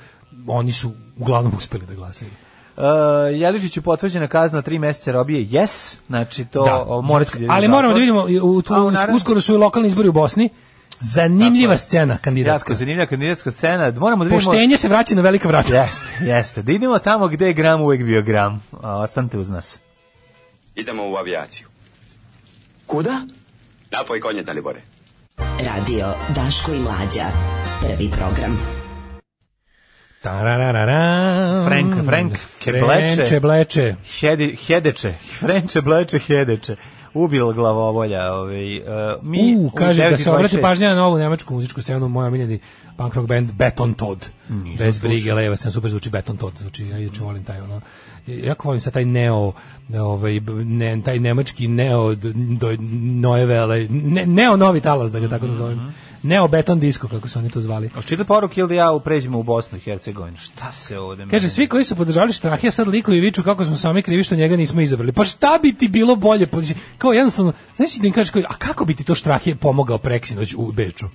oni 0.47 0.71
su 0.71 0.91
uglavnom 1.17 1.53
uspeli 1.57 1.85
da 1.85 1.93
glasaju. 1.93 2.31
Uh, 2.77 2.83
Jeličiću 3.33 3.81
potvrđena 3.81 4.27
kazna 4.27 4.61
tri 4.61 4.79
meseca 4.79 5.11
robije, 5.11 5.45
yes, 5.45 5.97
znači 6.07 6.45
to 6.45 6.85
o, 6.87 7.01
morat 7.01 7.31
će 7.31 7.39
da 7.39 7.53
Ali 7.53 7.67
moramo 7.67 7.93
da 7.93 7.99
vidimo 7.99 8.25
u, 8.41 8.61
tu, 8.61 8.73
A, 8.73 8.91
naravno. 8.91 9.15
uskoro 9.15 9.41
su 9.41 9.53
i 9.53 9.57
lokalni 9.57 9.87
izbori 9.87 10.09
u 10.09 10.11
Bosni. 10.11 10.49
Zanimljiva 10.99 11.77
scena 11.77 12.17
kandidatska. 12.17 12.71
Jako 12.71 12.79
zanimljiva 12.79 13.05
kandidatska 13.05 13.51
scena. 13.51 13.93
Moramo 13.99 14.23
da 14.23 14.29
vidimo... 14.29 14.51
Poštenje 14.51 14.77
se 14.77 14.87
vraća 14.87 15.15
na 15.15 15.21
velika 15.21 15.47
vrata. 15.47 15.75
Jeste, 15.75 16.07
jeste. 16.21 16.61
Da 16.61 16.71
idemo 16.71 16.99
tamo 16.99 17.27
gde 17.27 17.45
je 17.45 17.53
gram 17.53 17.81
uvek 17.81 18.03
bio 18.03 18.21
gram. 18.21 18.63
A, 18.81 18.97
ostanite 18.97 19.37
uz 19.39 19.49
nas. 19.49 19.79
Idemo 20.75 21.09
u 21.09 21.15
avijaciju. 21.15 21.67
Kuda? 22.87 23.21
Napoj 23.91 24.19
konje, 24.19 24.43
Dalibore. 24.43 24.79
Radio 25.37 26.07
Daško 26.35 26.73
i 26.73 26.79
Mlađa. 26.79 27.25
Prvi 27.81 28.11
program. 28.11 28.59
Tararararam. 30.21 31.65
Frank, 31.65 31.93
Frank, 32.05 32.37
Frenče 32.61 33.39
bleče. 33.39 33.95
Hedi, 34.19 34.55
hedeče, 34.67 35.13
Frenče 35.39 35.81
bleče 35.81 36.19
hedeče. 36.19 36.75
Ubil 37.13 37.53
glavobolja. 37.53 38.33
Ovaj, 38.33 38.77
uh, 38.77 38.83
mi 39.21 39.55
U, 39.57 39.65
u 39.65 39.69
kaže 39.69 40.09
da 40.09 40.17
se 40.17 40.31
obrati 40.31 40.55
9.26. 40.55 40.61
pažnja 40.61 40.89
na 40.89 40.95
novu 40.95 41.17
nemačku 41.17 41.53
muzičku 41.53 41.81
scenu, 41.81 42.07
moj 42.07 42.27
omiljeni 42.27 42.59
punk 42.97 43.15
rock 43.15 43.27
band 43.27 43.51
Beton 43.51 43.93
Todd. 43.93 44.25
Nisam 44.49 44.77
Bez 44.77 44.97
brige, 44.97 45.33
leva 45.33 45.55
sam 45.55 45.71
super 45.71 45.89
zvuči 45.89 46.09
Beton 46.09 46.37
Todd, 46.37 46.57
znači 46.57 46.85
ja 46.87 46.97
inače 46.97 47.21
volim 47.21 47.43
taj 47.43 47.61
ono. 47.61 47.81
Jako 48.27 48.67
volim 48.67 48.81
sad 48.81 48.93
taj 48.93 49.05
neo, 49.05 49.53
ovaj 49.93 50.39
ne, 50.65 51.01
taj 51.05 51.19
nemački 51.19 51.67
neo 51.67 52.15
do 52.59 52.75
Noevele, 53.21 53.87
ne, 53.89 54.25
neo 54.25 54.57
novi 54.57 54.81
talas 54.81 55.11
da 55.11 55.19
ga 55.19 55.29
tako 55.29 55.47
nazovem. 55.47 55.93
Neo 56.23 56.47
beton 56.47 56.79
disco 56.79 57.07
kako 57.07 57.27
su 57.27 57.39
oni 57.39 57.49
to 57.49 57.61
zvali. 57.61 57.89
Hoćete 57.89 58.23
poruke 58.23 58.59
ili 58.59 58.69
da 58.69 58.75
ja 58.75 58.99
pređemo 59.03 59.39
u 59.39 59.43
Bosnu 59.43 59.77
i 59.77 59.81
Hercegovinu? 59.81 60.37
Šta 60.37 60.71
se 60.71 60.99
ovde... 60.99 61.25
Kaže, 61.31 61.47
meni- 61.47 61.53
svi 61.53 61.67
koji 61.67 61.83
su 61.83 61.95
podržali 61.95 62.33
Štrahija 62.33 62.71
sad 62.71 62.87
likovi 62.87 63.19
viču 63.19 63.43
kako 63.43 63.65
smo 63.65 63.75
sami 63.75 64.01
krivi 64.01 64.23
što 64.23 64.35
njega 64.35 64.55
nismo 64.55 64.81
izabrali. 64.81 65.11
Pa 65.11 65.25
šta 65.25 65.59
bi 65.63 65.73
ti 65.73 65.87
bilo 65.87 66.15
bolje? 66.15 66.47
Pa, 66.47 66.57
Kao 66.97 67.13
jednostavno, 67.13 67.53
znači 67.75 68.01
da 68.01 68.07
im 68.07 68.13
kažeš, 68.13 68.35
a 68.35 68.53
kako 68.57 68.85
bi 68.85 68.95
ti 68.95 69.03
to 69.03 69.15
Štrahije 69.15 69.55
pomogao 69.55 69.97
preksinoć 69.97 70.53
u 70.57 70.71
Beču? 70.71 71.05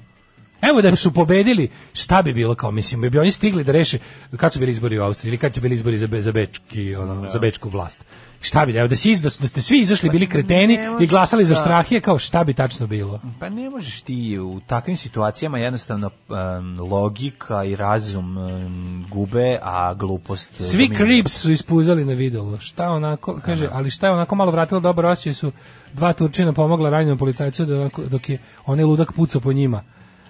Evo 0.63 0.83
da 0.83 0.97
su 0.97 1.13
pobedili, 1.13 1.69
šta 1.93 2.23
bi 2.23 2.33
bilo 2.33 2.55
kao, 2.55 2.71
mislim, 2.71 3.01
bi 3.11 3.19
oni 3.19 3.31
stigli 3.31 3.65
da 3.65 3.73
reše 3.73 3.99
kad 4.37 4.53
su 4.53 4.59
bili 4.59 4.73
izbori 4.73 4.99
u 4.99 5.03
Austriji 5.03 5.31
ili 5.31 5.39
kad 5.39 5.55
su 5.55 5.61
bili 5.61 5.75
izbori 5.75 5.99
za, 5.99 6.07
Be- 6.07 6.23
za, 6.23 6.33
bečki, 6.33 6.95
ono, 6.95 7.31
za 7.31 7.39
bečku 7.39 7.69
vlast. 7.69 8.05
Šta 8.41 8.67
bi, 8.67 8.77
evo 8.77 8.89
da, 8.89 8.97
si, 8.97 9.17
da, 9.23 9.31
su- 9.31 9.43
da 9.43 9.49
ste 9.49 9.63
svi 9.63 9.79
izašli, 9.79 10.11
bili 10.11 10.27
kreteni 10.27 10.79
i 11.01 11.07
glasali 11.07 11.45
za 11.45 11.55
da. 11.55 11.61
Štrahije, 11.61 12.01
kao 12.01 12.19
šta 12.19 12.45
bi 12.45 12.55
tačno 12.55 12.87
bilo? 12.87 13.21
Pa 13.41 13.49
ne 13.49 13.71
možeš 13.71 14.01
ti 14.03 14.39
u 14.39 14.61
takvim 14.67 14.97
situacijama 14.97 15.59
jednostavno 15.59 16.11
um, 16.29 16.81
logika 16.81 17.65
i 17.65 17.77
razum 17.77 18.37
um, 18.37 19.07
gube, 19.11 19.59
a 19.63 19.95
glupost... 19.95 20.51
Svi. 20.63 20.91
Cribs 20.97 21.33
su 21.33 21.53
ispuzali 21.53 22.05
na 22.05 22.13
videlo. 22.13 22.59
Šta 22.59 22.89
onako, 22.89 23.41
kaže, 23.45 23.69
ali 23.73 23.91
šta 23.91 24.07
je 24.07 24.13
onako 24.13 24.35
malo 24.35 24.51
vratilo 24.53 24.81
dobar 24.81 25.07
osjećaj 25.07 25.35
su 25.35 25.53
dva 25.93 26.13
Turčina 26.13 26.53
pomogla 26.53 26.91
ranjenom 26.91 27.19
policajcu 27.19 27.65
da 27.65 27.89
dok 28.11 28.29
je 28.29 28.39
onaj 28.67 28.85
ludak 28.85 29.13
pucao 29.13 29.41
po 29.41 29.53
njima. 29.53 29.83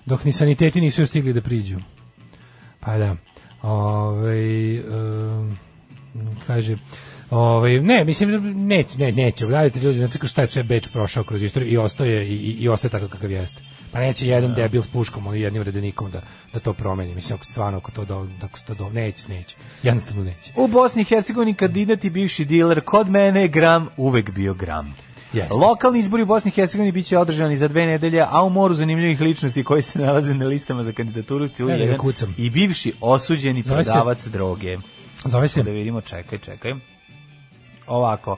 Dok 0.06 0.24
ni 0.24 0.32
saniteti 0.32 0.80
nisu 0.80 1.06
stigli 1.06 1.32
da 1.32 1.40
priđu. 1.40 1.78
Pa 2.80 2.98
da. 2.98 3.16
Ove, 3.62 4.82
kaže, 6.46 6.76
Ovaj 7.32 7.80
ne, 7.80 8.04
mislim 8.04 8.52
neće, 8.66 8.98
ne, 8.98 9.12
neće. 9.12 9.46
Gledajte 9.46 9.80
ljudi, 9.80 9.98
znači 9.98 10.18
šta 10.26 10.40
je 10.40 10.46
sve 10.46 10.62
Beč 10.62 10.88
prošao 10.88 11.24
kroz 11.24 11.42
istoriju 11.42 11.72
i 11.72 11.76
ostaje 11.76 12.28
i, 12.28 12.36
i, 12.36 12.50
i 12.50 12.68
ostaje 12.68 12.90
takav 12.90 13.08
kakav 13.08 13.30
jeste. 13.30 13.62
Pa 13.92 14.00
neće 14.00 14.28
jedan 14.28 14.54
debil 14.54 14.82
s 14.82 14.88
puškom, 14.88 15.26
ali 15.26 15.40
jednim 15.40 15.62
redenikom 15.62 16.10
da 16.10 16.20
da 16.52 16.60
to 16.60 16.72
promeni. 16.72 17.14
Mislim 17.14 17.36
ako 17.36 17.44
stvarno 17.44 17.78
ako 17.78 17.90
to 17.90 18.04
do, 18.04 18.28
ako 18.42 18.58
to 18.66 18.74
do, 18.74 18.90
neće, 18.90 19.28
neće. 19.28 19.56
Jednostavno 19.82 20.24
neće. 20.24 20.52
U 20.56 20.66
Bosni 20.66 21.02
i 21.02 21.04
Hercegovini 21.04 21.54
kandidat 21.54 22.04
i 22.04 22.10
bivši 22.10 22.44
diler, 22.44 22.80
kod 22.80 23.10
mene 23.10 23.40
je 23.40 23.48
gram 23.48 23.88
uvek 23.96 24.30
bio 24.30 24.54
gram. 24.54 24.94
Jeste. 25.32 25.54
Lokalni 25.54 25.98
izbori 25.98 26.22
u 26.22 26.26
Bosni 26.26 26.48
i 26.48 26.54
Hercegovini 26.54 26.92
biće 26.92 27.18
održani 27.18 27.56
za 27.56 27.68
dve 27.68 27.86
nedelje, 27.86 28.26
a 28.30 28.42
u 28.42 28.50
moru 28.50 28.74
zanimljivih 28.74 29.20
ličnosti 29.20 29.64
koji 29.64 29.82
se 29.82 29.98
nalaze 29.98 30.34
na 30.34 30.46
listama 30.46 30.84
za 30.84 30.92
kandidaturu 30.92 31.48
tu 31.48 31.68
je 31.68 31.78
jedan 31.78 31.98
i 32.36 32.50
bivši 32.50 32.92
osuđeni 33.00 33.62
Zove 33.62 33.84
se- 33.84 33.90
prodavac 33.90 34.26
droge. 34.26 34.78
Zove 35.24 35.48
se 35.48 35.62
Da 35.62 35.70
vidimo, 35.70 36.00
čekaj, 36.00 36.38
čekaj. 36.38 36.72
Ovako. 37.86 38.36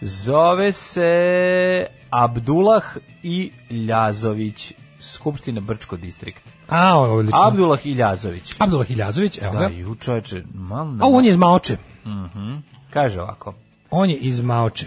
Zove 0.00 0.72
se 0.72 1.86
Abdullah 2.10 2.84
i 3.22 3.50
Ljazović, 3.70 4.72
Skupština 5.00 5.60
Brčko 5.60 5.96
distrikt. 5.96 6.42
A, 6.68 7.00
odlično. 7.00 7.40
Abdullah 7.42 7.86
i 7.86 7.92
Ljazović. 7.92 8.54
Abdullah 8.58 8.90
Iljazović, 8.90 9.38
evo 9.42 9.52
Da, 9.52 9.58
ga. 9.58 9.74
ju 9.74 9.94
čoveče, 9.94 10.42
malo 10.54 10.90
A 11.00 11.06
on 11.06 11.24
je 11.24 11.30
iz 11.30 11.36
Maoče. 11.36 11.76
Mhm. 12.06 12.50
Kaže 12.90 13.20
ovako. 13.22 13.54
On 13.90 14.10
je 14.10 14.16
iz 14.16 14.40
Maoče. 14.40 14.86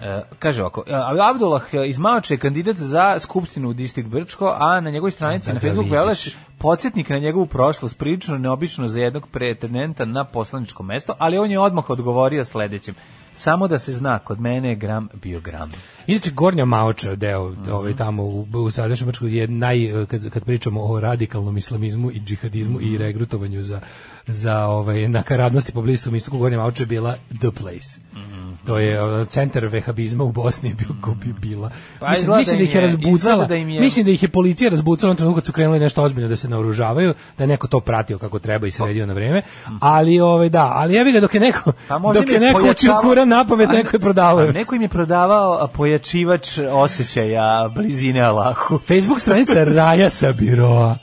E, 0.00 0.22
kaže 0.38 0.62
ovako, 0.62 0.84
e, 0.86 0.92
Abdullah 1.30 1.62
iz 1.86 1.98
Maoče 1.98 2.34
je 2.34 2.38
kandidat 2.38 2.76
za 2.76 3.18
skupštinu 3.18 3.68
u 3.68 3.72
distrikt 3.72 4.08
Brčko, 4.08 4.56
a 4.58 4.80
na 4.80 4.90
njegovoj 4.90 5.10
stranici 5.10 5.46
Da 5.46 5.54
na 5.54 5.60
ga 5.60 5.66
Facebooku 5.68 6.14
se 6.14 6.30
podsjetnik 6.58 7.08
na 7.08 7.18
njegovu 7.18 7.46
prošlost, 7.46 7.98
prilično 7.98 8.38
neobično 8.38 8.88
za 8.88 9.00
jednog 9.00 9.28
pretendenta 9.28 10.04
na 10.04 10.24
poslaničko 10.24 10.82
mesto, 10.82 11.14
ali 11.18 11.38
on 11.38 11.50
je 11.50 11.58
odmah 11.58 11.90
odgovorio 11.90 12.44
sledećim. 12.44 12.94
Samo 13.36 13.68
da 13.68 13.78
se 13.78 13.92
zna, 13.92 14.18
kod 14.18 14.40
mene 14.40 14.68
je 14.68 14.74
gram 14.74 15.08
bio 15.14 15.40
gram. 15.40 15.70
Inače, 16.06 16.30
Gornja 16.30 16.64
Maoča, 16.64 17.14
deo 17.14 17.50
Mhm. 17.50 17.72
ovaj, 17.72 17.96
tamo 17.96 18.22
u, 18.22 18.46
u 18.54 18.70
sadašnjem 18.70 19.06
Brčku 19.06 19.26
je 19.26 19.48
naj, 19.48 20.06
kad, 20.06 20.30
kad 20.30 20.44
pričamo 20.44 20.80
o 20.82 21.00
radikalnom 21.00 21.56
islamizmu 21.56 22.10
i 22.10 22.20
džihadizmu 22.20 22.78
Mhm. 22.78 22.94
i 22.94 22.98
regrutovanju 22.98 23.62
za, 23.62 23.80
za 24.26 24.66
ovaj, 24.66 25.08
nakaradnosti 25.08 25.72
po 25.72 25.82
bliskom 25.82 26.14
istoku, 26.14 26.38
Gornja 26.38 26.58
Maoča 26.58 26.82
je 26.82 26.86
bila 26.86 27.16
the 27.40 27.50
place. 27.50 28.00
Mhm. 28.12 28.33
To 28.66 28.78
je 28.78 28.98
centar 29.26 29.66
vehabizma 29.66 30.24
u 30.24 30.32
Bosni 30.32 30.68
je 30.68 30.74
bio 30.74 30.88
ko 31.00 31.14
bi 31.14 31.32
bila. 31.34 31.70
Pa 32.00 32.08
mislim, 32.10 32.36
mislim 32.36 32.56
da 32.56 32.62
im 32.62 32.68
ih 32.68 32.74
je 32.74 32.80
razbucala. 32.80 33.44
da 33.46 33.56
im 33.56 33.68
je- 33.68 33.80
Mislim 33.80 34.04
da 34.04 34.10
ih 34.10 34.22
je 34.22 34.28
policija 34.28 34.70
razbucala 34.70 35.12
u 35.12 35.16
trenutku 35.16 35.34
kad 35.34 35.46
su 35.46 35.52
krenuli 35.52 35.80
nešto 35.80 36.02
ozbiljno 36.02 36.28
da 36.28 36.36
se 36.36 36.48
naoružavaju, 36.48 37.14
da 37.38 37.44
je 37.44 37.48
neko 37.48 37.66
to 37.66 37.80
pratio 37.80 38.18
kako 38.18 38.38
treba 38.38 38.66
i 38.66 38.70
sredio 38.70 39.06
na 39.06 39.12
vreme. 39.12 39.42
Ali 39.80 40.20
ovaj 40.20 40.48
da, 40.48 40.70
ali 40.74 40.94
jebi 40.94 41.12
ga 41.12 41.20
dok 41.20 41.34
je 41.34 41.40
neko 41.40 41.72
Pa 41.88 41.98
dok 41.98 42.28
je 42.28 42.40
neko 42.40 42.58
učio 42.60 42.64
pojačavao- 42.64 43.02
Kuran 43.02 43.28
na 43.28 43.44
pamet, 43.44 43.68
neko 43.70 43.96
je 43.96 44.00
prodavao. 44.00 44.46
Neko 44.46 44.74
im 44.74 44.82
je 44.82 44.88
prodavao 44.88 45.68
pojačivač 45.68 46.58
osjećaja 46.60 47.34
blizine 47.70 48.20
Allahu. 48.22 48.78
Facebook 48.80 49.20
stranica 49.20 49.64
Raja 49.66 50.10
Sabiroa. 50.10 50.96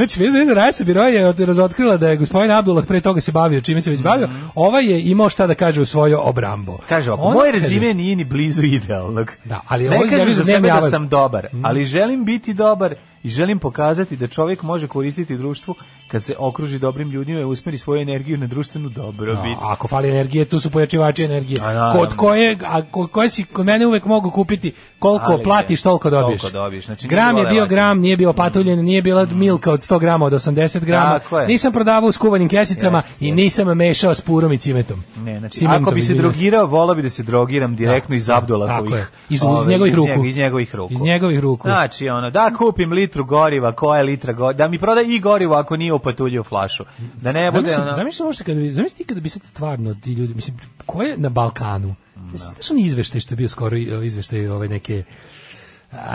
Znači, 0.00 0.20
vezano 0.20 0.54
Raja 0.54 0.72
Sabiroa 0.72 1.06
je 1.06 1.32
razotkrila 1.36 1.96
da 1.96 2.08
je 2.08 2.16
gospodin 2.16 2.50
Abdullah 2.50 2.86
pre 2.86 3.00
toga 3.00 3.20
se 3.20 3.32
bavio, 3.32 3.60
čime 3.60 3.82
se 3.82 3.90
već 3.90 4.02
bavio. 4.02 4.28
Ovaj 4.54 4.84
je 4.84 5.02
imao 5.02 5.28
šta 5.28 5.46
da 5.46 5.54
kaže 5.54 5.80
u 5.80 5.86
svojo 5.86 6.20
obrambo. 6.20 6.78
Kaže 6.88 7.10
ovako, 7.10 7.24
Ona 7.24 7.34
moj 7.34 7.50
kaže- 7.50 7.62
rezime 7.62 7.94
nije 7.94 8.16
ni 8.16 8.24
blizu 8.24 8.62
idealnog. 8.64 9.32
Da, 9.44 9.60
ali 9.66 9.84
ne 9.84 9.90
ovo 9.90 10.00
kažem 10.02 10.28
za 10.28 10.34
za 10.34 10.44
sebe 10.44 10.68
da 10.70 10.82
sam 10.82 11.08
dobar, 11.08 11.46
Mm. 11.52 11.64
ali 11.64 11.84
želim 11.84 12.24
biti 12.24 12.54
dobar 12.54 12.94
i 13.22 13.28
želim 13.28 13.58
pokazati 13.58 14.16
da 14.16 14.26
čovjek 14.26 14.62
može 14.62 14.88
koristiti 14.88 15.36
društvu 15.36 15.74
kad 16.08 16.24
se 16.24 16.34
okruži 16.38 16.78
dobrim 16.78 17.10
ljudima 17.10 17.40
i 17.40 17.44
usmeri 17.44 17.78
svoju 17.78 18.02
energiju 18.02 18.38
na 18.38 18.46
društvenu 18.46 18.88
dobrobit. 18.88 19.56
A 19.60 19.72
ako 19.72 19.88
fali 19.88 20.08
energije, 20.08 20.44
tu 20.44 20.60
su 20.60 20.70
pojačivači 20.70 21.24
energije. 21.24 21.60
A, 21.60 21.64
naravno. 21.64 22.00
Kod 22.00 22.16
koje, 22.16 22.58
a 22.64 22.82
kod 22.82 23.10
koje 23.10 23.30
si 23.30 23.44
kod 23.44 23.66
mene 23.66 23.86
uvek 23.86 24.04
mogu 24.04 24.30
kupiti 24.30 24.72
koliko 24.98 25.32
Ali 25.32 25.42
platiš, 25.42 25.82
toliko 25.82 26.10
dobiješ. 26.10 26.40
toliko 26.40 26.58
dobiješ. 26.58 26.86
Znači, 26.86 27.08
gram 27.08 27.38
je 27.38 27.46
bio 27.46 27.66
gram, 27.66 28.00
nije 28.00 28.16
bio 28.16 28.32
patuljen, 28.32 28.84
nije 28.84 29.02
bila 29.02 29.26
milka 29.32 29.72
od 29.72 29.80
100 29.80 29.98
grama, 29.98 30.26
od 30.26 30.32
80 30.32 30.84
grama. 30.84 31.18
Tako 31.18 31.38
je. 31.38 31.46
Nisam 31.46 31.72
prodavao 31.72 32.08
u 32.08 32.12
skuvanim 32.12 32.48
kesicama 32.48 32.98
Jeste, 32.98 33.10
i 33.20 33.32
nisam 33.32 33.76
mešao 33.76 34.14
s 34.14 34.20
purom 34.20 34.52
i 34.52 34.58
cimetom. 34.58 35.02
Ne, 35.16 35.38
znači, 35.38 35.58
Cimentom, 35.58 35.84
ako 35.84 35.94
bi 35.94 36.02
se 36.02 36.14
drogirao, 36.14 36.66
volao 36.66 36.94
bi 36.94 37.02
da 37.02 37.10
se 37.10 37.22
drogiram 37.22 37.76
direktno 37.76 38.14
iz 38.14 38.26
Da, 38.26 38.40
tako 38.66 38.96
je. 38.96 39.06
Iz- 39.28 39.34
iz 39.34 39.42
ovaj, 39.42 39.66
njegovih 39.66 39.94
ruku. 39.94 40.24
Iz 40.24 40.36
njegovih 40.36 40.74
ruku. 40.74 40.94
Iz 40.94 41.00
njegovih 41.00 41.38
ruku. 41.38 41.68
Znači, 41.68 42.08
ono, 42.08 42.30
da 42.30 42.50
kupim 42.58 42.92
litru 43.10 43.24
goriva, 43.24 43.72
koja 43.72 43.98
je 43.98 44.04
litra 44.04 44.32
goriva, 44.32 44.52
da 44.52 44.68
mi 44.68 44.78
proda 44.78 45.00
i 45.00 45.18
gorivo 45.18 45.54
ako 45.54 45.76
nije 45.76 45.92
upatuljio 45.92 46.42
flašu. 46.42 46.84
Da 47.22 47.32
ne 47.32 47.50
bude, 47.50 47.76
ono... 47.76 47.92
zamisli 47.92 48.24
možda 48.26 48.44
kada 48.44 48.60
bi, 48.60 48.72
zamisli 48.72 49.04
kada 49.04 49.20
bi 49.20 49.28
sad 49.28 49.42
stvarno 49.44 49.94
ti 49.94 50.12
ljudi, 50.12 50.34
mislim, 50.34 50.56
ko 50.86 51.02
je 51.02 51.16
na 51.16 51.28
Balkanu? 51.28 51.94
Mislim, 52.32 52.54
znaš 52.54 52.70
onaj 52.70 52.84
izveštaj 52.84 53.20
što 53.20 53.32
je 53.34 53.36
bio 53.36 53.48
skoro 53.48 53.76
izveštaj 53.76 54.48
ove 54.48 54.68
neke 54.68 55.02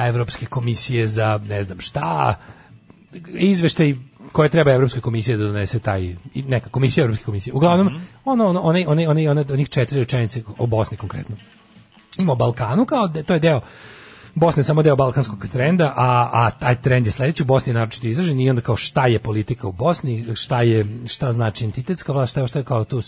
Evropske 0.07 0.45
komisije 0.45 1.07
za 1.07 1.39
ne 1.47 1.63
znam 1.63 1.79
šta, 1.81 2.35
izveštaj 3.27 3.95
koje 4.31 4.49
treba 4.49 4.71
Evropskoj 4.71 5.01
komisiji 5.01 5.37
da 5.37 5.43
donese 5.43 5.79
taj 5.79 6.15
neka 6.35 6.69
komisija 6.69 7.03
Evropske 7.03 7.25
komisije. 7.25 7.53
Uglavnom, 7.53 7.89
ono 8.25 8.47
ono 8.47 8.61
one 8.61 8.85
one 8.87 9.09
one 9.09 9.29
one 9.29 9.43
onih 9.53 9.69
četiri 9.69 9.99
rečenice 9.99 10.43
o 10.57 10.65
Bosni 10.65 10.97
konkretno. 10.97 11.35
Ima 12.17 12.31
o 12.31 12.35
Balkanu 12.35 12.85
kao 12.85 13.07
da 13.07 13.23
to 13.23 13.33
je 13.33 13.39
deo 13.39 13.61
Bosna 14.35 14.59
je 14.59 14.63
samo 14.63 14.83
deo 14.83 14.95
balkanskog 14.95 15.47
trenda, 15.51 15.93
a, 15.95 16.29
a 16.33 16.51
taj 16.51 16.75
trend 16.81 17.05
je 17.05 17.11
sledeći, 17.11 17.43
u 17.43 17.45
Bosni 17.45 17.69
je 17.69 17.73
naročito 17.73 18.07
izražen 18.07 18.39
i 18.39 18.49
onda 18.49 18.61
kao 18.61 18.75
šta 18.75 19.07
je 19.07 19.19
politika 19.19 19.67
u 19.67 19.71
Bosni, 19.71 20.25
šta 20.35 20.61
je 20.61 20.85
šta 21.07 21.31
znači 21.31 21.65
entitetska 21.65 22.11
vlast, 22.13 22.31
šta 22.31 22.41
je, 22.41 22.47
šta 22.47 22.59
je 22.59 22.65
kao 22.65 22.83
to 22.83 23.01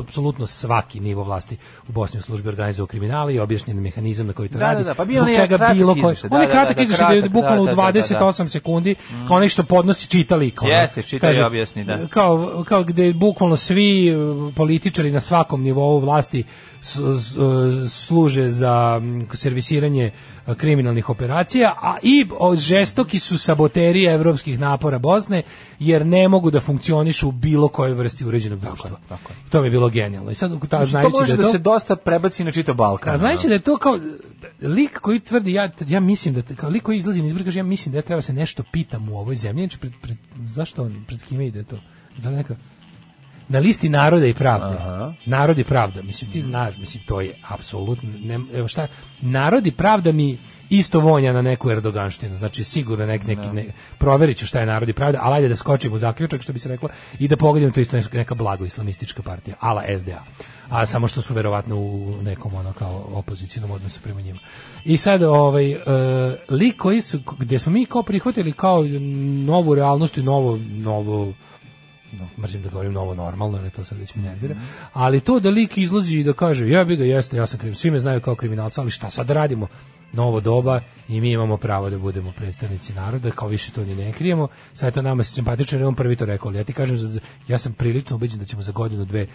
apsolutno 0.00 0.46
svaki 0.46 1.00
nivo 1.00 1.24
vlasti 1.24 1.56
u 1.88 1.92
Bosni 1.92 2.18
u 2.18 2.22
službi 2.22 2.48
organizovao 2.48 2.86
kriminala 2.86 3.30
i 3.30 3.38
objašnjen 3.38 3.80
mehanizam 3.80 4.26
na 4.26 4.32
koji 4.32 4.48
to 4.48 4.58
Da, 4.58 4.64
radi. 4.64 4.84
da, 4.84 4.88
da, 4.90 4.94
pa 4.94 5.04
bio 5.04 5.22
zbog 5.22 5.36
čega 5.36 5.72
bilo 5.74 5.94
koji. 6.02 6.16
da, 6.22 6.36
On 6.36 6.40
je 6.40 6.46
da, 6.46 6.52
kratak 6.52 6.76
da, 6.76 6.82
izveštaj 6.82 7.20
da 7.20 7.24
je 7.24 7.28
bukvalno 7.28 7.62
u 7.62 7.66
da, 7.66 7.74
da, 7.74 7.92
da, 7.92 7.92
da. 7.92 8.00
28 8.00 8.48
sekundi, 8.48 8.94
kao 9.28 9.36
onaj 9.36 9.48
što 9.48 9.62
podnosi 9.62 10.08
čitali. 10.08 10.50
Kao, 10.50 10.68
Jeste, 10.68 11.02
čita 11.02 11.32
i 11.32 11.40
objasni, 11.40 11.84
da. 11.84 12.06
Kao, 12.06 12.64
kao 12.68 12.84
gde 12.84 13.12
bukvalno 13.12 13.56
svi 13.56 14.16
uh, 14.16 14.54
političari 14.54 15.10
na 15.10 15.20
svakom 15.20 15.62
nivou 15.62 15.98
vlasti 15.98 16.44
uh, 16.44 16.88
služe 17.88 18.48
za 18.48 19.00
mm, 19.02 19.26
servisiranje 19.32 20.06
uh, 20.06 20.40
kriminalnih 20.70 21.08
operacija, 21.08 21.74
a 21.82 21.96
i 22.02 22.26
žestoki 22.56 23.18
su 23.18 23.38
saboteri 23.38 24.04
evropskih 24.04 24.58
napora 24.58 24.98
Bosne, 24.98 25.42
jer 25.78 26.06
ne 26.06 26.28
mogu 26.28 26.50
da 26.50 26.60
funkcionišu 26.60 27.28
u 27.28 27.32
bilo 27.32 27.68
kojoj 27.68 27.94
vrsti 27.94 28.24
uređenog 28.24 28.60
društva. 28.60 28.90
To 29.50 29.60
mi 29.60 29.66
je 29.66 29.70
bilo 29.70 29.88
genijalno. 29.88 30.30
I 30.30 30.34
sad, 30.34 30.68
ta, 30.68 30.78
Mislim, 30.78 31.02
to 31.02 31.10
može 31.10 31.32
da, 31.32 31.36
da, 31.36 31.42
to, 31.42 31.52
se 31.52 31.58
dosta 31.58 31.96
prebaci 31.96 32.44
na 32.44 32.52
čitav 32.52 32.74
Balkan. 32.74 33.14
a 33.14 33.18
znajući 33.18 33.48
da 33.48 33.54
je 33.54 33.60
to 33.60 33.76
kao 33.76 33.98
lik 34.62 34.98
koji 34.98 35.20
tvrdi 35.20 35.52
ja 35.52 35.70
ja 35.88 36.00
mislim 36.00 36.34
da 36.34 36.42
kao 36.56 36.70
lik 36.70 36.82
koji 36.82 36.98
izlazi 36.98 37.22
na 37.22 37.26
izbor 37.26 37.44
kaže 37.44 37.58
ja 37.58 37.64
mislim 37.64 37.92
da 37.92 37.98
ja 37.98 38.02
treba 38.02 38.22
se 38.22 38.32
nešto 38.32 38.62
pitam 38.72 39.08
u 39.08 39.18
ovoj 39.18 39.36
zemlji 39.36 39.62
znači 39.62 39.78
pred, 39.78 39.92
pred, 40.02 40.16
zašto 40.44 40.82
on 40.82 41.04
pred 41.06 41.22
kime 41.22 41.46
ide 41.46 41.64
to 41.64 41.78
da 42.18 42.30
neka 42.30 42.56
na 43.50 43.58
listi 43.58 43.88
naroda 43.88 44.26
i 44.26 44.34
pravde. 44.34 44.76
Narod 45.26 45.58
i 45.58 45.64
pravda, 45.64 46.02
mislim 46.02 46.30
ti 46.32 46.42
znaš, 46.42 46.76
mislim 46.78 47.04
to 47.06 47.20
je 47.20 47.34
apsolutno 47.48 48.10
ne, 48.22 48.40
evo 48.54 48.68
šta 48.68 48.86
narod 49.20 49.66
i 49.66 49.70
pravda 49.70 50.12
mi 50.12 50.38
isto 50.70 51.00
vonja 51.00 51.32
na 51.32 51.42
neku 51.42 51.70
erdoganštinu. 51.70 52.36
Znači 52.36 52.64
sigurno 52.64 53.06
nek 53.06 53.26
neki 53.26 53.48
ne, 53.52 53.66
proverit 53.98 54.36
ću 54.36 54.46
šta 54.46 54.60
je 54.60 54.66
narod 54.66 54.88
i 54.88 54.92
pravda, 54.92 55.18
ali 55.22 55.34
ajde 55.34 55.48
da 55.48 55.56
skočim 55.56 55.92
u 55.92 55.98
zaključak 55.98 56.42
što 56.42 56.52
bi 56.52 56.58
se 56.58 56.68
reklo 56.68 56.88
i 57.18 57.28
da 57.28 57.36
pogledam 57.36 57.72
to 57.72 57.80
isto 57.80 57.96
neka, 58.12 58.34
blago 58.34 58.64
islamistička 58.64 59.22
partija, 59.22 59.56
ala 59.60 59.82
SDA. 59.98 60.24
A 60.68 60.86
samo 60.86 61.08
što 61.08 61.22
su 61.22 61.34
verovatno 61.34 61.76
u 61.76 62.22
nekom 62.22 62.54
ono 62.54 62.72
kao 62.72 63.04
opozicijnom 63.12 63.70
odnosu 63.70 64.00
prema 64.00 64.20
njima. 64.20 64.38
I 64.84 64.96
sad 64.96 65.22
ovaj 65.22 65.72
e, 65.72 65.78
lik 66.50 66.76
koji 66.76 67.00
su 67.00 67.20
gdje 67.38 67.58
smo 67.58 67.72
mi 67.72 67.86
kao 67.86 68.02
prihvatili 68.02 68.52
kao 68.52 68.84
novu 69.46 69.74
realnost 69.74 70.16
i 70.16 70.22
novo 70.22 70.58
novo 70.70 71.32
no, 72.12 72.28
mrzim 72.38 72.62
da 72.62 72.68
govorim 72.68 72.92
novo 72.92 73.14
normalno, 73.14 73.58
jer 73.58 73.70
to 73.70 73.84
sad 73.84 73.98
već 73.98 74.14
me 74.14 74.22
nervira, 74.22 74.56
ali 74.92 75.20
to 75.20 75.40
da 75.40 75.50
lik 75.50 75.78
izlazi 75.78 76.16
i 76.16 76.24
da 76.24 76.32
kaže, 76.32 76.68
ja 76.68 76.84
bi 76.84 76.96
ga 76.96 77.04
jeste, 77.04 77.36
ja 77.36 77.46
sam 77.46 77.58
kriv, 77.58 77.74
svi 77.74 77.90
me 77.90 77.98
znaju 77.98 78.20
kao 78.20 78.34
kriminalca, 78.34 78.80
ali 78.80 78.90
šta 78.90 79.10
sad 79.10 79.26
da 79.26 79.34
radimo? 79.34 79.68
Novo 80.12 80.40
doba 80.40 80.80
i 81.08 81.20
mi 81.20 81.30
imamo 81.32 81.56
pravo 81.56 81.90
da 81.90 81.98
budemo 81.98 82.32
predstavnici 82.32 82.92
naroda, 82.94 83.30
kao 83.30 83.48
više 83.48 83.72
to 83.72 83.84
ni 83.84 83.94
ne 83.94 84.12
krijemo, 84.12 84.48
sad 84.74 84.86
je 84.86 84.92
to 84.92 85.02
nama 85.02 85.24
se 85.24 85.32
simpatično, 85.32 85.76
jer 85.76 85.82
je 85.82 85.86
on 85.86 85.94
prvi 85.94 86.16
to 86.16 86.24
rekao, 86.24 86.48
ali 86.48 86.58
ja 86.58 86.64
ti 86.64 86.72
kažem, 86.72 87.20
ja 87.48 87.58
sam 87.58 87.72
prilično 87.72 88.16
ubeđen 88.16 88.38
da 88.38 88.44
ćemo 88.44 88.62
za 88.62 88.72
godinu, 88.72 89.04
dve 89.04 89.26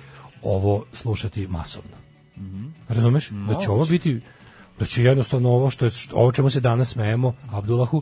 ovo 0.41 0.85
slušati 0.93 1.47
masovno. 1.47 1.97
Razumeš? 2.87 3.29
Da 3.29 3.59
će 3.59 3.69
ovo 3.69 3.85
biti 3.85 4.21
da 4.79 4.85
će 4.85 5.03
jednostavno 5.03 5.49
ovo 5.49 5.69
što 5.69 5.85
je 5.85 5.91
što- 5.91 6.15
ovo 6.15 6.31
čemu 6.31 6.49
se 6.49 6.59
danas 6.59 6.89
smejemo 6.89 7.33
Abdullahu 7.51 8.01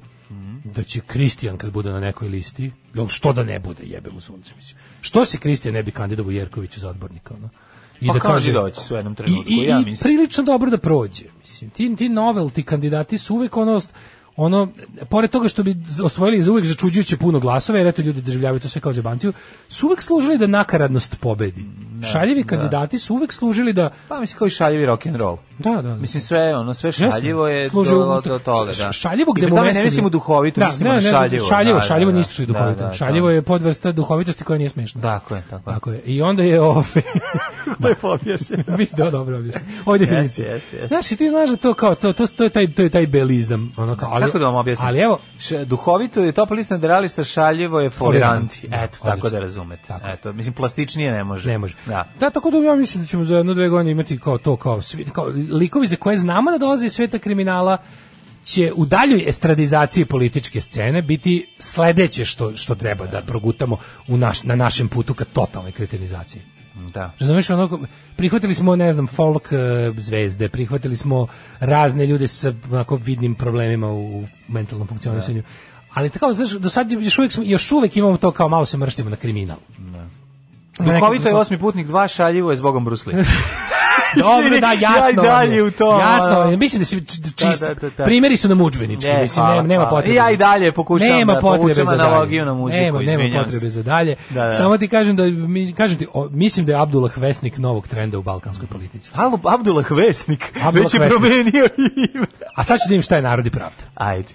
da 0.64 0.84
će 0.84 1.00
Kristijan 1.00 1.58
kad 1.58 1.72
bude 1.72 1.92
na 1.92 2.00
nekoj 2.00 2.28
listi 2.30 2.72
jel 2.94 3.08
što 3.08 3.34
da 3.34 3.44
ne 3.44 3.60
bude 3.60 3.84
jebe 3.86 4.10
mu 4.12 4.22
sunce 4.22 4.52
mislim. 4.56 4.78
Što 5.02 5.26
se 5.26 5.38
Kristijan 5.38 5.74
ne 5.74 5.84
bi 5.84 5.92
kandidovao 5.92 6.32
Jerkoviću 6.32 6.80
za 6.80 6.90
odbornika 6.90 7.34
ono 7.34 7.50
i 8.04 8.08
Pa 8.08 8.14
da 8.14 8.20
kaže 8.20 8.46
kandidovaće 8.46 8.82
se 8.82 8.94
u 8.94 8.98
jednom 8.98 9.16
trenutku, 9.16 9.52
i, 9.52 9.56
i, 9.56 9.64
ja 9.68 9.80
i 9.80 9.86
mislim. 9.86 10.16
prilično 10.16 10.44
dobro 10.44 10.72
da 10.72 10.78
prođe 10.78 11.26
mislim 11.42 11.70
ti 11.70 11.96
ti 11.96 12.10
novelty 12.10 12.64
kandidati 12.64 13.18
su 13.18 13.36
uvek 13.36 13.58
ono 13.58 13.82
ono, 14.36 14.68
pored 15.10 15.32
toga 15.32 15.48
što 15.48 15.64
bi 15.64 15.76
osvojili 16.04 16.42
za 16.42 16.52
uvek 16.52 16.66
začuđujuće 16.66 17.18
puno 17.18 17.40
glasova, 17.40 17.78
jer 17.78 17.88
eto 17.88 18.02
ljudi 18.02 18.22
doživljavaju 18.22 18.60
to 18.60 18.70
sve 18.70 18.82
kao 18.82 18.94
zebanciju, 18.94 19.34
su 19.70 19.88
uvek 19.88 20.02
služili 20.02 20.38
da 20.38 20.48
nakaradnost 20.48 21.20
pobedi. 21.20 21.66
Šaljivi 22.12 22.44
da. 22.44 22.48
kandidati 22.48 23.00
su 23.00 23.16
uvek 23.16 23.34
služili 23.34 23.74
da 23.74 23.90
Pa 24.08 24.20
mislim 24.20 24.38
kao 24.38 24.48
i 24.48 24.50
šaljivi 24.50 24.86
rock 24.86 25.06
and 25.06 25.16
roll. 25.16 25.38
Da, 25.60 25.72
da, 25.72 25.82
da. 25.82 25.96
Mislim 25.96 26.22
sve 26.22 26.56
ono 26.56 26.74
sve 26.74 26.92
šaljivo 26.92 27.48
je 27.48 27.70
Služi 27.70 27.90
do, 27.90 28.22
do 28.26 28.40
toga, 28.40 28.72
da. 28.84 28.92
Šaljivo 28.92 29.34
gde 29.34 29.48
mu 29.48 29.56
ne 29.56 29.84
mislimo 29.84 30.10
duhovito, 30.10 30.60
da, 30.60 30.68
mislimo 30.68 30.90
ne, 30.90 30.96
ne, 30.96 31.02
šaljivo. 31.02 31.48
Šaljivo, 31.48 31.80
da, 31.80 31.86
šaljivo 31.86 32.12
da, 32.12 32.18
nisu 32.18 32.42
je 32.42 32.46
da, 32.46 32.54
duhovito. 32.54 32.84
da, 32.84 32.88
da. 32.88 32.94
šaljivo 32.94 33.30
je 33.30 33.42
podvrsta 33.42 33.92
duhovitosti 33.92 34.44
koja 34.44 34.58
nije 34.58 34.70
smešna. 34.70 35.02
Tako 35.02 35.36
je, 35.36 35.44
tako 35.50 35.70
je. 35.70 35.74
Tako 35.74 35.92
je. 35.92 36.00
I 36.06 36.22
onda 36.22 36.44
je 36.44 36.62
ovaj 36.62 36.84
Lepo 37.84 38.10
objašnjeno. 38.10 38.64
Mislim 38.78 38.98
da 38.98 39.04
je 39.04 39.12
dobro 39.12 39.38
objašnjeno. 39.38 39.82
Ovo 39.86 39.96
je 39.96 40.00
definicija. 40.00 40.60
Znaš, 40.88 41.12
i 41.12 41.16
ti 41.16 41.30
znaš 41.30 41.50
da 41.50 41.58
to 41.58 41.74
kao 41.74 41.96
to 41.96 42.14
to, 42.14 42.28
to 42.28 42.44
je 42.44 42.50
taj 42.50 42.74
to 42.74 42.82
je 42.82 42.90
taj 42.90 43.08
belizam, 43.08 43.74
ono 43.78 43.96
kao, 43.96 44.10
ali 44.24 44.32
Kako 44.32 44.40
da 44.40 44.46
vam 44.46 44.56
objasnim? 44.56 44.88
Ali 44.88 45.00
evo, 45.00 45.20
Š- 45.40 45.66
duhovito 45.66 46.24
je 46.24 46.32
topa 46.32 46.54
lista 46.54 46.78
realista, 46.78 47.24
šaljivo 47.24 47.80
je 47.80 47.90
foliranti. 47.90 48.68
Eto, 48.72 48.74
da, 48.74 48.88
tako 48.88 49.06
da 49.06 49.12
odlično. 49.18 49.40
razumete. 49.40 49.94
Eto, 50.06 50.34
mislim, 50.34 50.54
plastičnije 50.54 51.12
ne 51.12 51.24
može. 51.24 51.50
Ne 51.50 51.58
može. 51.58 51.76
Da. 51.86 52.08
Da, 52.20 52.30
tako 52.30 52.52
da 52.52 52.58
ja 52.58 52.76
mislim 52.76 53.04
da 53.04 53.08
ćemo 53.08 53.24
za 53.24 53.38
jedno 53.38 53.54
dve 53.54 53.70
godine 53.70 53.92
imati 53.92 54.20
kao 54.20 54.38
to, 54.38 54.56
kao, 54.56 54.82
svi, 54.82 55.06
kao 55.06 55.26
likovi 55.52 55.88
za 55.88 55.96
koje 55.96 56.18
znamo 56.18 56.52
da 56.52 56.58
dolaze 56.58 56.86
iz 56.86 56.94
sveta 56.94 57.20
kriminala, 57.20 57.78
će 58.44 58.72
u 58.76 58.86
daljoj 58.86 59.24
estradizaciji 59.28 60.06
političke 60.06 60.62
scene 60.62 61.02
biti 61.02 61.56
sledeće 61.60 62.26
što, 62.26 62.56
što 62.56 62.76
treba 62.76 63.06
da 63.06 63.22
progutamo 63.22 63.78
u 64.08 64.18
naš, 64.18 64.44
na 64.44 64.56
našem 64.56 64.90
putu 64.90 65.14
ka 65.14 65.26
totalnoj 65.26 65.72
kretenizaciji. 65.72 66.42
Da. 66.94 67.12
Razumeš, 67.20 67.50
ono, 67.50 67.80
prihvatili 68.16 68.54
smo, 68.56 68.76
ne 68.76 68.94
znam, 68.94 69.08
folk 69.08 69.50
e, 69.52 69.58
zvezde, 69.98 70.50
prihvatili 70.50 70.96
smo 70.96 71.28
razne 71.60 72.06
ljude 72.06 72.28
sa 72.28 72.54
onako 72.72 72.96
vidnim 72.96 73.36
problemima 73.36 73.92
u 73.92 74.24
mentalnom 74.48 74.88
funkcionisanju. 74.88 75.44
Ali 75.94 76.10
tako, 76.10 76.34
znaš, 76.34 76.52
do 76.52 76.70
sad 76.70 76.92
još 76.92 77.20
uvijek, 77.20 77.32
smo- 77.32 77.44
još 77.44 77.72
uvijek 77.72 77.98
imamo 77.98 78.18
to 78.18 78.32
kao 78.32 78.50
malo 78.50 78.66
se 78.66 78.78
mrštimo 78.78 79.10
na 79.10 79.16
kriminal. 79.16 79.58
Na 79.78 80.10
Duhovito 80.80 81.28
je 81.28 81.36
osmi 81.36 81.60
putnik, 81.60 81.88
dva 81.88 82.08
šaljivo 82.08 82.52
je 82.52 82.58
zbogom 82.58 82.86
Brusli. 82.86 83.14
Dobro, 84.18 84.60
da, 84.60 84.72
jasno. 84.72 85.24
Ja 85.24 85.30
dalje 85.30 85.56
je. 85.56 85.64
u 85.64 85.72
to. 85.72 86.00
Jasno, 86.00 86.58
mislim 86.58 86.80
da 86.80 86.86
se 86.86 86.96
čist, 87.36 87.60
Da, 87.60 87.68
da, 87.68 87.74
da, 87.74 87.90
da. 87.90 88.04
primjeri 88.04 88.38
su 88.38 88.50
nam 88.50 88.62
udžbenički, 88.62 89.08
Ne, 89.08 89.22
mislim, 89.22 89.36
hvala, 89.36 89.56
nema, 89.56 89.68
nema 89.68 89.84
hvala. 89.84 89.90
potrebe. 89.92 90.16
Ja 90.16 90.32
i 90.32 90.38
dalje 90.38 90.72
pokušavam 90.72 91.14
nema 91.14 91.34
da 91.34 91.40
potrebe 91.40 91.58
povučem 91.60 91.86
za 91.86 91.94
analogiju 91.94 92.40
dalje. 92.40 92.46
na 92.48 92.54
muziku, 92.54 92.80
Nema, 92.80 93.00
nema 93.00 93.44
potrebe 93.44 93.70
za 93.70 93.84
dalje. 93.84 94.16
Da, 94.30 94.44
da. 94.44 94.52
Samo 94.52 94.78
ti 94.78 94.88
kažem 94.88 95.16
da, 95.16 95.24
mi, 95.24 95.74
kažem 95.74 95.98
ti, 95.98 96.08
o, 96.14 96.28
mislim 96.32 96.66
da 96.66 96.72
je 96.72 96.82
Abdullah 96.82 97.18
vesnik 97.18 97.58
novog 97.58 97.88
trenda 97.88 98.18
u 98.18 98.24
balkanskoj 98.24 98.68
politici. 98.68 99.12
Halo, 99.14 99.40
Abdullah 99.46 99.92
Vesnik. 99.92 100.52
Abdullah 100.58 100.74
Već 100.76 100.94
je 100.94 101.00
Vesnik. 101.00 101.20
promenio 101.20 101.68
ime. 102.14 102.26
A 102.56 102.64
sad 102.64 102.78
ću 102.78 102.90
da 102.90 102.96
im 102.96 103.02
šta 103.02 103.16
je 103.16 103.22
narod 103.22 103.46
i 103.46 103.52
pravda. 103.52 103.84
Ajde. 103.96 104.30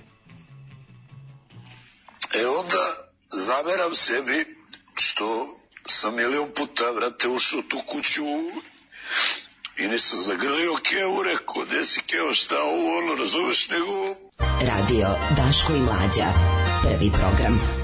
E 2.34 2.46
onda 2.48 2.82
zameram 3.30 3.94
sebi 3.94 4.44
što 4.94 5.57
sam 5.90 6.14
milion 6.14 6.50
puta, 6.56 6.90
vrate, 6.90 7.28
ušao 7.28 7.62
tu 7.62 7.78
kuću 7.86 8.24
i 9.76 9.88
nisam 9.88 10.18
zagrlio 10.20 10.74
Keo, 10.82 11.22
rekao, 11.22 11.64
gde 11.64 11.84
si 11.84 12.00
Keo, 12.00 12.32
šta 12.32 12.62
ovo, 12.62 12.98
ono, 12.98 13.14
razumeš, 13.14 13.68
nego 13.68 14.14
Radio 14.60 15.08
Daško 15.36 15.72
i 15.74 15.80
Mlađa. 15.80 16.32
Prvi 16.82 17.10
program. 17.10 17.77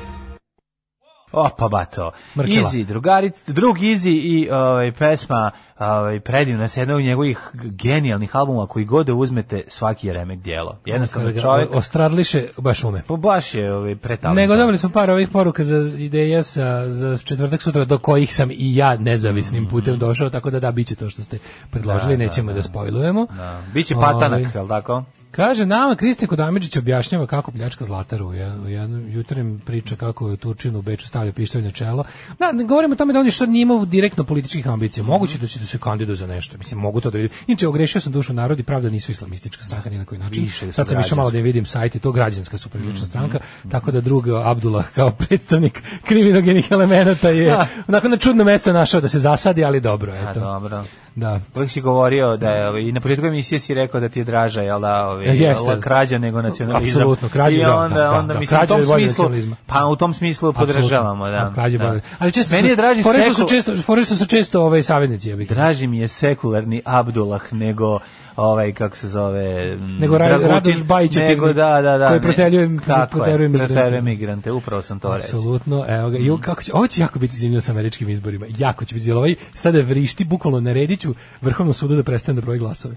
Opa 1.35 1.69
bato. 1.69 2.11
Mrkela. 2.37 2.57
Easy, 2.71 2.85
drugaric, 2.87 3.35
drug 3.47 3.77
Easy 3.77 4.11
i 4.11 4.49
ovaj, 4.51 4.93
pesma 4.93 5.51
ovaj, 5.79 6.21
predivna 6.21 6.69
se 6.69 6.81
jedna 6.81 6.95
od 6.95 7.03
njegovih 7.03 7.51
genijalnih 7.55 8.37
albuma 8.37 8.67
koji 8.67 8.85
god 8.85 9.07
da 9.07 9.15
uzmete 9.15 9.63
svaki 9.67 10.07
je 10.07 10.13
remek 10.13 10.39
dijelo. 10.41 10.79
Jednostavno 10.85 11.41
čovjek, 11.41 11.69
Ostradliše 11.75 12.49
baš 12.59 12.85
ume. 12.85 13.03
pa 13.07 13.17
baš 13.17 13.55
je 13.55 13.75
ovaj, 13.75 13.97
pretalentovan. 13.97 14.37
Nego 14.37 14.57
dobili 14.57 14.79
smo 14.79 14.89
par 14.91 15.11
ovih 15.11 15.29
poruka 15.29 15.65
za 15.65 15.77
ideje 15.99 16.43
sa, 16.43 16.89
za 16.89 17.19
četvrtak 17.19 17.63
sutra 17.63 17.85
do 17.85 17.99
kojih 17.99 18.35
sam 18.35 18.51
i 18.51 18.77
ja 18.77 18.97
nezavisnim 18.97 19.67
putem 19.67 19.99
došao, 19.99 20.31
tako 20.31 20.51
da 20.51 20.61
da, 20.61 20.73
bit 20.73 20.87
će 20.87 20.95
to 20.95 21.11
što 21.11 21.23
ste 21.23 21.39
predložili, 21.71 22.17
Da, 22.17 22.19
da, 22.19 22.25
nećemo 22.25 22.53
da, 22.53 22.57
da. 22.57 22.63
spojlujemo. 22.63 23.27
Da. 23.37 23.61
Biće 23.75 23.95
patanak, 23.95 24.41
Ovaj, 24.41 24.63
je 24.63 24.69
tako? 24.69 25.05
Kaže, 25.37 25.67
nama 25.67 25.95
Kristijan 25.95 26.29
Kodamidžić 26.29 26.77
objašnjava 26.77 27.27
kako 27.27 27.51
pljačka 27.51 27.85
Zlataru. 27.85 28.35
Ja, 28.35 28.57
u 28.65 28.69
jednom 28.69 29.13
jutarnjem 29.13 29.63
priča 29.67 29.97
kako 29.97 30.29
je 30.29 30.37
Turčinu 30.37 30.79
u 30.79 30.83
Beču 30.83 31.09
stavlja 31.09 31.33
pištolj 31.33 31.63
na 31.63 31.71
čelo. 31.71 32.05
Da, 32.39 32.53
ne 32.53 32.65
govorimo 32.65 32.93
o 32.93 32.97
tome 32.97 33.13
da 33.13 33.21
on 33.21 33.27
je 33.27 33.33
sad 33.33 33.49
nije 33.49 33.63
imao 33.63 33.85
direktno 33.85 34.25
političkih 34.25 34.69
ambicija. 34.69 35.05
Moguće 35.05 35.39
da 35.39 35.47
će 35.47 35.59
da 35.59 35.67
se 35.67 35.79
kandiduje 35.79 36.17
za 36.17 36.27
nešto. 36.27 36.59
Mislim, 36.59 36.81
mogu 36.81 37.01
to 37.01 37.11
da 37.11 37.19
vidim. 37.19 37.37
Inače, 37.47 37.69
ogrešio 37.69 38.01
sam 38.01 38.13
dušu 38.13 38.35
narod 38.35 38.59
i 38.59 38.63
pravda 38.63 38.91
nisu 38.91 39.13
islamistička 39.13 39.65
stranka 39.65 39.91
ni 39.91 39.99
na 39.99 40.05
koji 40.05 40.19
način. 40.19 40.45
Više 40.45 40.73
sad 40.73 40.89
sam 40.89 41.01
išao 41.01 41.17
malo 41.17 41.31
da 41.31 41.39
im 41.39 41.45
vidim 41.45 41.67
sajt 41.67 41.95
i 41.95 41.99
to 41.99 42.13
građanska 42.13 42.59
su 42.59 42.69
prilična 42.69 43.07
stranka. 43.07 43.39
Tako 43.71 43.91
da 43.91 44.01
drug 44.01 44.29
Abdullah 44.29 44.87
kao 44.95 45.11
predstavnik 45.11 45.83
kriminogenih 46.05 46.69
elemenata 46.71 47.29
je 47.29 47.51
Da. 47.51 47.67
onako 47.89 48.09
na 48.09 48.17
čudno 48.17 48.45
mesto 48.45 48.73
našao 48.73 49.01
da 49.01 49.09
se 49.09 49.21
zasadi, 49.21 49.65
ali 49.65 49.81
dobro, 49.81 50.13
A, 50.13 50.31
eto. 50.31 50.41
dobro. 50.41 50.85
Da. 51.15 51.41
Uvijek 51.55 51.71
si 51.71 51.81
govorio 51.81 52.37
da 52.37 52.49
je, 52.49 52.69
ovaj, 52.69 52.83
i 52.83 52.93
na 52.93 53.01
početku 53.01 53.27
emisije 53.27 53.59
si 53.59 53.75
rekao 53.75 54.01
da 54.01 54.09
ti 54.09 54.21
je 54.21 54.25
draža, 54.25 54.63
jel 54.63 54.81
da, 54.81 55.07
ovaj, 55.07 55.27
Jeste. 55.27 55.81
krađa 55.81 56.19
nego 56.19 56.43
nacionalizam. 56.43 57.01
Apsolutno, 57.01 57.29
krađa, 57.29 57.61
I 57.61 57.65
da, 57.65 57.77
onda, 57.77 57.95
da, 57.95 58.03
da, 58.03 58.19
onda 58.19 58.35
da, 58.35 58.41
mislim, 58.41 58.57
u 58.57 58.59
krađa 58.59 58.69
tom 58.69 58.81
je 58.81 58.87
bolje 58.87 59.09
smislu, 59.09 59.57
pa 59.67 59.87
u 59.87 59.97
tom 59.97 60.15
smislu 60.15 60.53
podržavamo, 60.53 61.29
da. 61.29 61.37
A, 61.37 61.55
krađe 61.55 61.79
da. 61.79 62.01
Ali 62.19 62.33
često 62.33 62.57
Meni 62.57 62.69
je 62.69 62.77
draži 62.77 63.01
što 63.01 63.13
su 63.13 63.19
sekul- 63.19 63.49
često, 63.49 64.17
su 64.17 64.27
često 64.27 64.63
ovaj 64.63 64.83
saveznici, 64.83 65.29
ja 65.31 65.37
bih. 65.37 65.49
Draži 65.49 65.87
mi 65.87 65.99
je 65.99 66.09
sekularni 66.09 66.83
Abdullah 66.85 67.53
nego 67.53 67.99
ovaj 68.37 68.73
kako 68.73 68.97
se 68.97 69.09
zove 69.09 69.73
m, 69.73 69.97
Nego 69.99 70.15
Ra- 70.15 70.29
Dragutin, 70.29 70.51
Radoš 70.51 70.85
Bajić 70.85 71.17
nego 71.17 71.53
da 71.53 71.83
da 71.83 71.99
da 71.99 72.09
koji 72.09 72.21
proteljuje- 72.23 72.79
tako 72.87 73.03
je, 73.03 73.23
proteruje 73.23 73.49
migrante. 73.49 73.75
proteruje 73.75 74.03
migrante 74.03 74.53
upravo 74.53 74.83
sam 74.83 75.01
to 75.01 75.09
rekao 75.09 75.25
Apsolutno, 75.29 75.85
evo 75.89 76.11
ga. 76.11 76.19
Jo, 76.19 76.39
kako 76.39 76.63
će, 76.63 76.73
ovo 76.75 76.87
će 76.87 77.01
jako 77.01 77.19
biti 77.19 77.37
zanimljivo 77.37 77.61
sa 77.61 77.73
američkim 77.73 78.09
izborima. 78.09 78.47
Jako 78.59 78.85
će 78.85 78.95
biti. 78.95 79.13
Ovaj 79.13 79.35
sada 79.55 79.81
vrišti, 79.81 80.25
bukvalno 80.25 80.61
narediću 80.61 81.15
Vrhovnom 81.41 81.75
sudu 81.75 81.97
da 81.97 82.03
prestane 82.03 82.37
da 82.37 82.43
broji 82.43 82.59
glasove. 82.59 82.97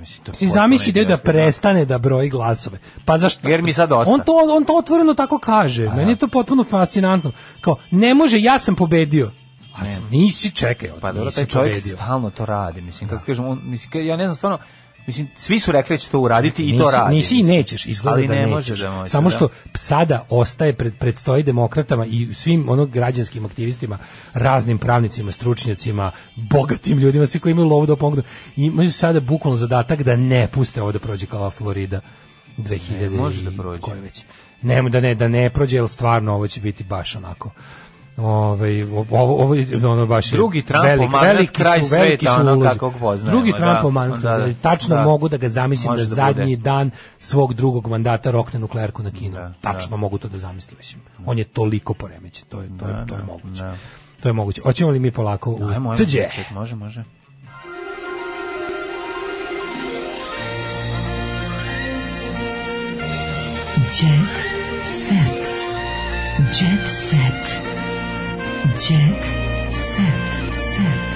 mislim 0.00 0.24
to 0.24 0.34
Si 0.34 0.48
zamisli 0.48 0.92
da 0.92 1.00
idiotski, 1.00 1.24
prestane 1.24 1.84
da 1.84 1.98
broji 1.98 2.28
glasove. 2.28 2.78
Pa 3.04 3.18
zašto? 3.18 3.48
Jer 3.48 3.62
mi 3.62 3.72
sad 3.72 3.88
dosta. 3.88 4.12
On 4.14 4.20
to, 4.20 4.32
on 4.50 4.64
to 4.64 4.76
otvoreno 4.76 5.14
tako 5.14 5.38
kaže. 5.38 5.88
Meni 5.88 6.12
je 6.12 6.16
to 6.16 6.28
potpuno 6.28 6.64
fascinantno. 6.64 7.32
Kao, 7.60 7.76
ne 7.90 8.14
može, 8.14 8.40
ja 8.40 8.58
sam 8.58 8.74
pobedio. 8.74 9.30
Ali 9.80 9.90
nisi, 10.10 10.50
čekaj, 10.50 10.90
Pa 10.90 11.08
dobro, 11.08 11.24
nisi 11.24 11.36
taj 11.36 11.46
čovjek 11.46 11.74
pobedio. 11.74 11.96
stalno 11.96 12.30
to 12.30 12.46
radi. 12.46 12.80
Mislim, 12.80 13.10
kako 13.10 13.24
kažem, 13.24 13.44
on, 13.44 13.60
mislim, 13.64 14.06
ja 14.06 14.16
ne 14.16 14.24
znam 14.24 14.36
stvarno, 14.36 14.58
mislim, 15.06 15.28
svi 15.36 15.58
su 15.58 15.72
rekli 15.72 15.94
da 15.94 15.98
će 15.98 16.08
to 16.08 16.20
uraditi 16.20 16.64
i 16.64 16.78
to 16.78 16.84
Nisi- 16.84 16.92
radi. 16.92 17.14
Nisi 17.14 17.36
i 17.36 17.42
nećeš, 17.42 17.86
izgleda 17.86 18.14
Ali 18.14 18.28
da 18.28 18.34
ne 18.34 18.40
nećeš. 18.40 18.52
može 18.70 18.76
da 18.76 18.90
može. 18.90 19.10
Samo 19.10 19.28
da. 19.28 19.36
što 19.36 19.48
sada 19.74 20.26
ostaje 20.30 20.72
pred 20.72 20.94
predstoji 20.94 21.42
demokratama 21.42 22.06
i 22.06 22.34
svim 22.34 22.68
onog 22.68 22.90
građanskim 22.90 23.44
aktivistima, 23.44 23.98
raznim 24.34 24.78
pravnicima, 24.78 25.32
stručnjacima, 25.32 26.10
bogatim 26.36 26.98
ljudima, 26.98 27.26
svi 27.26 27.40
koji 27.40 27.50
imaju 27.50 27.68
lovu 27.68 27.86
da 27.86 27.96
pomognu, 27.96 28.22
imaju 28.56 28.92
sada 28.92 29.20
bukvalno 29.20 29.56
zadatak 29.56 30.02
da 30.02 30.16
ne 30.16 30.48
puste 30.48 30.82
ovo 30.82 30.92
da 30.92 30.98
prođe 30.98 31.26
kao 31.26 31.50
Florida 31.50 32.00
2000 32.58 33.00
Ne, 33.00 33.10
može 33.10 33.42
da 33.42 33.50
prođe. 33.52 33.80
koje 33.80 34.00
već. 34.00 34.22
Ne, 34.62 34.82
da 34.82 35.00
ne, 35.00 35.14
da 35.14 35.28
ne 35.28 35.50
prođe, 35.50 35.76
jer 35.76 35.88
stvarno 35.88 36.34
ovo 36.34 36.48
će 36.48 36.60
biti 36.60 36.84
baš 36.84 37.16
onako 37.16 37.50
Ovaj 38.16 38.82
ovo 38.82 39.06
ovo 39.34 39.54
je 39.54 39.86
ono 39.86 40.06
baš 40.06 40.30
Drugi 40.30 40.62
Trumpov 40.62 40.88
velik, 40.88 41.10
veliki 41.22 41.52
kraj 41.52 41.80
su, 41.80 41.94
veliki 41.94 42.26
sveta, 42.26 42.34
su 42.36 42.40
ono 42.42 42.60
kakvog 42.62 42.92
poznajemo, 42.94 43.30
Drugi 43.32 43.52
da. 43.52 43.90
Mandat, 43.90 44.20
Da, 44.20 44.38
da. 44.38 44.46
da, 44.46 44.54
tačno 44.54 44.96
Da. 44.96 45.02
mogu 45.02 45.28
da 45.28 45.36
ga 45.36 45.48
zamislim 45.48 45.90
Može 45.90 46.02
da 46.02 46.08
da 46.08 46.14
zadnji 46.14 46.56
bude. 46.56 46.62
dan 46.62 46.90
svog 47.18 47.54
drugog 47.54 47.86
mandata 47.86 48.30
rokne 48.30 48.60
nuklearku 48.60 49.02
na 49.02 49.10
Kinu. 49.10 49.32
Da, 49.32 49.52
Tačno 49.62 49.96
mogu 49.96 50.18
to 50.18 50.28
da 50.28 50.38
zamislim, 50.38 50.78
mislim. 50.78 51.02
On 51.26 51.38
je 51.38 51.44
toliko 51.44 51.94
poremećen, 51.94 52.44
to 52.48 52.60
je 52.60 52.68
to 52.70 52.86
je 52.86 52.92
Da, 52.92 53.06
to 53.06 53.14
je 53.14 53.18
da, 53.18 53.24
moguće. 53.24 53.62
da. 53.62 53.74
To 54.20 54.28
je 54.28 54.32
moguće. 54.32 54.62
Hoćemo 54.62 54.90
li 54.90 54.98
mi 54.98 55.10
polako 55.10 55.50
u 55.50 55.68
Ajmo, 55.68 55.96
tuđe? 55.96 56.20
deset, 56.20 56.50
može, 56.50 56.76
može. 56.76 57.04
Jet 63.92 64.36
set. 64.86 65.40
Jet 66.50 66.86
set. 67.00 67.69
Jet 68.80 69.22
set. 69.70 70.54
Set. 70.54 71.09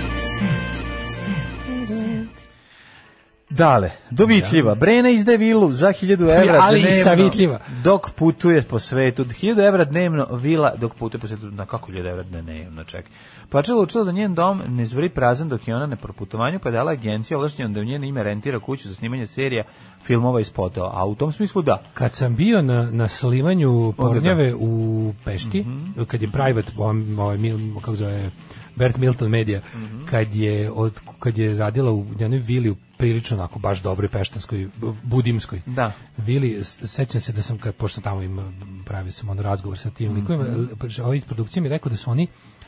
Dale, 3.54 3.90
dovitljiva. 4.10 4.74
Brena 4.74 5.08
izdaje 5.10 5.38
vilu 5.38 5.72
za 5.72 5.88
1000 5.88 6.12
evra 6.42 6.58
ali 6.62 6.78
i 6.78 6.82
dnevno. 6.82 7.02
savitljiva. 7.04 7.58
Dok 7.84 8.10
putuje 8.10 8.62
po 8.62 8.78
svetu. 8.78 9.24
1000 9.24 9.66
evra 9.68 9.84
dnevno 9.84 10.26
vila 10.32 10.74
dok 10.76 10.94
putuje 10.94 11.20
po 11.20 11.26
svetu. 11.26 11.46
Na 11.46 11.66
kako 11.66 11.92
1000 11.92 12.10
evra 12.10 12.22
dnevno, 12.22 12.84
čekaj. 12.84 13.10
Pačela 13.50 13.82
učila 13.82 14.04
da 14.04 14.12
njen 14.12 14.34
dom 14.34 14.62
ne 14.68 14.84
zvri 14.84 15.08
prazan 15.08 15.48
dok 15.48 15.68
je 15.68 15.76
ona 15.76 15.86
na 15.86 15.96
proputovanju, 15.96 16.58
pa 16.58 16.68
je 16.68 16.72
dala 16.72 16.92
agencija 16.92 17.36
ovlašćena 17.36 17.68
da 17.68 17.80
u 17.80 17.84
njeno 17.84 18.06
ime 18.06 18.22
rentira 18.22 18.60
kuću 18.60 18.88
za 18.88 18.94
snimanje 18.94 19.26
serija 19.26 19.64
filmova 20.02 20.40
i 20.40 20.44
spotova. 20.44 20.90
A 20.94 21.04
u 21.04 21.14
tom 21.14 21.32
smislu 21.32 21.62
da. 21.62 21.82
Kad 21.94 22.14
sam 22.14 22.36
bio 22.36 22.62
na, 22.62 22.90
na 22.90 23.08
slimanju 23.08 23.92
pornjave 23.92 24.54
u 24.54 25.12
Pešti, 25.24 25.60
Mhm. 25.60 26.02
kad 26.04 26.22
je 26.22 26.30
private, 26.30 26.72
ovaj, 26.76 26.96
ovaj, 27.18 27.38
kako 27.74 27.94
zove, 27.96 28.30
Bert 28.76 28.96
Milton 28.96 29.30
Media, 29.30 29.60
Mhm. 29.74 30.04
kad, 30.04 30.34
je 30.34 30.70
od, 30.70 31.00
kad 31.18 31.38
je 31.38 31.54
radila 31.54 31.92
u 31.92 32.06
jednoj 32.18 32.38
vili 32.38 32.70
u 32.70 32.76
prilično 32.98 33.36
onako 33.36 33.58
baš 33.58 33.82
dobroj 33.82 34.08
peštanskoj, 34.08 34.68
budimskoj 35.02 35.60
Da. 35.66 35.92
vili, 36.16 36.58
sećam 36.64 37.20
se 37.20 37.32
da 37.32 37.42
sam, 37.42 37.58
kad, 37.58 37.74
pošto 37.74 38.00
tamo 38.00 38.22
ima, 38.22 38.52
pravio 38.84 39.12
sam 39.12 39.28
ono 39.28 39.42
razgovor 39.42 39.78
sa 39.78 39.90
tim 39.90 40.08
Mhm. 40.08 40.20
likovima, 40.20 40.44
mm 40.44 40.68
ovaj 41.00 41.16
iz 41.16 41.24
produkcije 41.24 41.62
mi 41.62 41.68
rekao 41.68 41.90
da 41.90 41.96
su 41.96 42.10
oni 42.10 42.26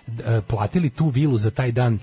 e, 0.08 0.40
platili 0.40 0.90
tu 0.90 1.08
vilu 1.08 1.38
za 1.38 1.50
taj 1.50 1.72
dan 1.72 1.98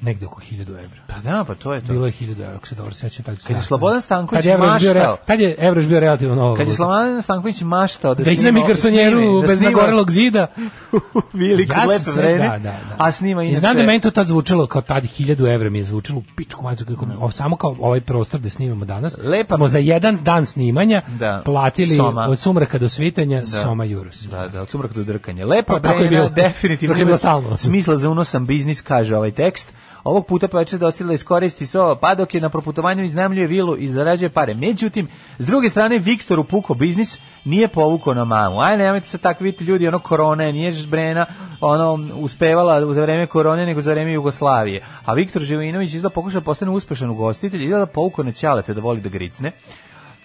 negde 0.00 0.26
oko 0.26 0.40
1000 0.40 0.60
evra. 0.68 1.00
Pa 1.06 1.18
da, 1.20 1.44
pa 1.44 1.54
to 1.54 1.74
je 1.74 1.80
to. 1.80 1.92
Bilo 1.92 2.06
je 2.06 2.12
1000 2.12 2.32
evra, 2.32 2.56
ako 2.56 2.66
se 2.66 2.74
dobro 2.74 2.92
sećam. 2.94 3.24
Tad, 3.24 3.42
Kad 3.42 3.56
je 3.56 3.62
Slobodan 3.62 4.02
Stanković 4.02 4.38
tad 4.38 4.44
je 4.44 4.50
još 4.50 4.60
bio, 4.60 4.66
maštao. 4.92 4.92
re- 5.14 5.22
tad 5.26 5.40
je 5.40 5.56
evro 5.58 5.80
još 5.80 5.88
bio 5.88 6.00
relativno 6.00 6.34
novo. 6.34 6.56
Kad 6.56 6.68
je 6.68 6.74
Slobodan 6.74 7.22
Stanković 7.22 7.60
maštao 7.60 8.14
da, 8.14 8.24
da 8.24 8.30
iznajmi 8.30 8.64
garsonjeru 8.68 9.42
bez 9.42 9.60
nagorelog 9.60 10.10
zida. 10.10 10.46
Vili 11.32 11.66
sam 11.66 11.88
lepe 11.88 12.10
vreme, 12.10 12.38
da, 12.38 12.48
da, 12.48 12.58
da. 12.58 12.94
a 12.98 13.12
snima 13.12 13.42
I 13.42 13.46
inače... 13.46 13.60
znam 13.60 13.76
da 13.76 13.82
meni 13.82 14.00
to 14.00 14.10
tad 14.10 14.26
zvučalo 14.26 14.66
kao 14.66 14.82
tad 14.82 15.04
1000 15.04 15.54
evra 15.54 15.70
mi 15.70 15.78
je 15.78 15.84
zvučalo 15.84 16.18
u 16.18 16.22
pičku 16.36 16.62
mađu, 16.62 16.84
kako, 16.84 17.06
ovo 17.18 17.30
samo 17.30 17.56
kao 17.56 17.76
ovaj 17.80 18.00
prostor 18.00 18.40
da 18.40 18.50
snimamo 18.50 18.84
danas. 18.84 19.18
Lepa- 19.18 19.54
Smo 19.54 19.68
za 19.68 19.78
jedan 19.78 20.18
dan 20.22 20.46
snimanja 20.46 21.02
Da. 21.08 21.42
platili 21.44 21.96
Soma. 21.96 22.26
od 22.28 22.38
sumraka 22.38 22.78
do 22.78 22.88
svitanja 22.88 23.40
Da. 23.40 23.46
Soma 23.46 23.84
Juros. 23.84 24.22
Da, 24.22 24.48
da, 24.48 24.62
od 24.62 24.70
sumraka 24.70 24.94
do 24.94 25.04
drkanja. 25.04 25.46
Lepa 25.46 25.80
Pa, 25.80 25.94
Brena, 25.94 26.28
definitivno 26.44 27.16
smisla 27.58 27.96
za 27.96 28.10
unosan 28.10 28.46
biznis, 28.46 28.80
kaže 28.80 29.16
ovaj 29.16 29.30
tekst. 29.30 29.72
Ovog 30.06 30.26
puta 30.26 30.48
pa 30.48 30.64
da 30.64 30.86
ostila 30.86 31.14
iskoristi 31.14 31.66
so, 31.66 31.96
pa 32.00 32.14
dok 32.14 32.34
je 32.34 32.40
na 32.40 32.48
proputovanju 32.48 33.04
iznajmljuje 33.04 33.46
vilu 33.46 33.76
i 33.76 33.88
zarađuje 33.88 34.30
pare. 34.30 34.54
Međutim, 34.54 35.08
s 35.38 35.46
druge 35.46 35.70
strane, 35.70 35.98
Viktor 35.98 36.38
upuko 36.38 36.74
biznis 36.74 37.18
nije 37.44 37.68
povukao 37.68 38.14
na 38.14 38.24
mamu. 38.24 38.60
Aj, 38.60 38.76
nemojte 38.76 39.06
se 39.06 39.18
tako 39.18 39.44
vidjeti 39.44 39.64
ljudi, 39.64 39.88
ono 39.88 39.98
korone, 39.98 40.52
nije 40.52 40.72
Brena 40.90 41.26
ono, 41.60 41.98
uspevala 42.14 42.94
za 42.94 43.02
vreme 43.02 43.26
korone, 43.26 43.66
nego 43.66 43.80
za 43.80 43.92
vreme 43.92 44.12
Jugoslavije. 44.12 44.82
A 45.04 45.14
Viktor 45.14 45.42
Živinović 45.42 45.94
izgleda 45.94 46.14
pokušao 46.14 46.40
da 46.40 46.44
postane 46.44 46.70
uspešan 46.70 47.10
ugostitelj, 47.10 47.64
izgleda 47.64 47.86
povukao 47.86 48.24
na 48.24 48.32
ćalete 48.32 48.74
da 48.74 48.80
voli 48.80 49.00
da 49.00 49.08
gricne. 49.08 49.52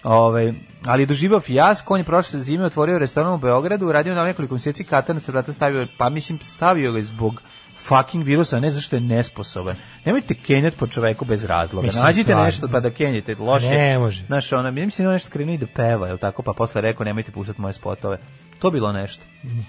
Ove, 0.04 0.54
ali 0.86 1.02
je 1.02 1.06
doživao 1.06 1.40
fijasko, 1.40 1.94
on 1.94 2.00
je 2.00 2.04
prošle 2.04 2.40
zime 2.40 2.64
otvorio 2.64 2.98
restoran 2.98 3.34
u 3.34 3.38
Beogradu, 3.38 3.92
radio 3.92 4.14
na 4.14 4.24
nekoliko 4.24 4.54
mjeseci 4.54 4.84
katanac 4.84 5.28
vrata 5.28 5.52
stavio, 5.52 5.86
pa 5.98 6.08
mislim 6.08 6.38
stavio 6.38 6.92
ga 6.92 7.02
zbog 7.02 7.42
fucking 7.82 8.24
virusa, 8.24 8.60
ne 8.60 8.70
zašto 8.70 8.96
je 8.96 9.00
nesposoban. 9.00 9.76
Nemojte 10.04 10.34
kenjati 10.36 10.76
po 10.76 10.86
čoveku 10.86 11.24
bez 11.24 11.44
razloga. 11.44 11.86
Mislim, 11.86 12.04
Nađite 12.04 12.24
stvarno. 12.24 12.44
nešto 12.44 12.68
pa 12.68 12.80
da 12.80 12.90
kenjete 12.90 13.36
loše. 13.36 13.68
Ne 13.68 13.98
može. 13.98 14.24
Znaš, 14.26 14.52
ona, 14.52 14.70
mislim 14.70 15.06
da 15.06 15.12
nešto 15.12 15.30
krenuo 15.30 15.54
i 15.54 15.58
da 15.58 15.66
peva, 15.66 16.06
jel 16.06 16.18
tako, 16.18 16.42
pa 16.42 16.52
posle 16.52 16.80
rekao 16.80 17.04
nemojte 17.04 17.30
puštati 17.32 17.60
moje 17.60 17.72
spotove. 17.72 18.18
To 18.58 18.70
bilo 18.70 18.92
nešto. 18.92 19.24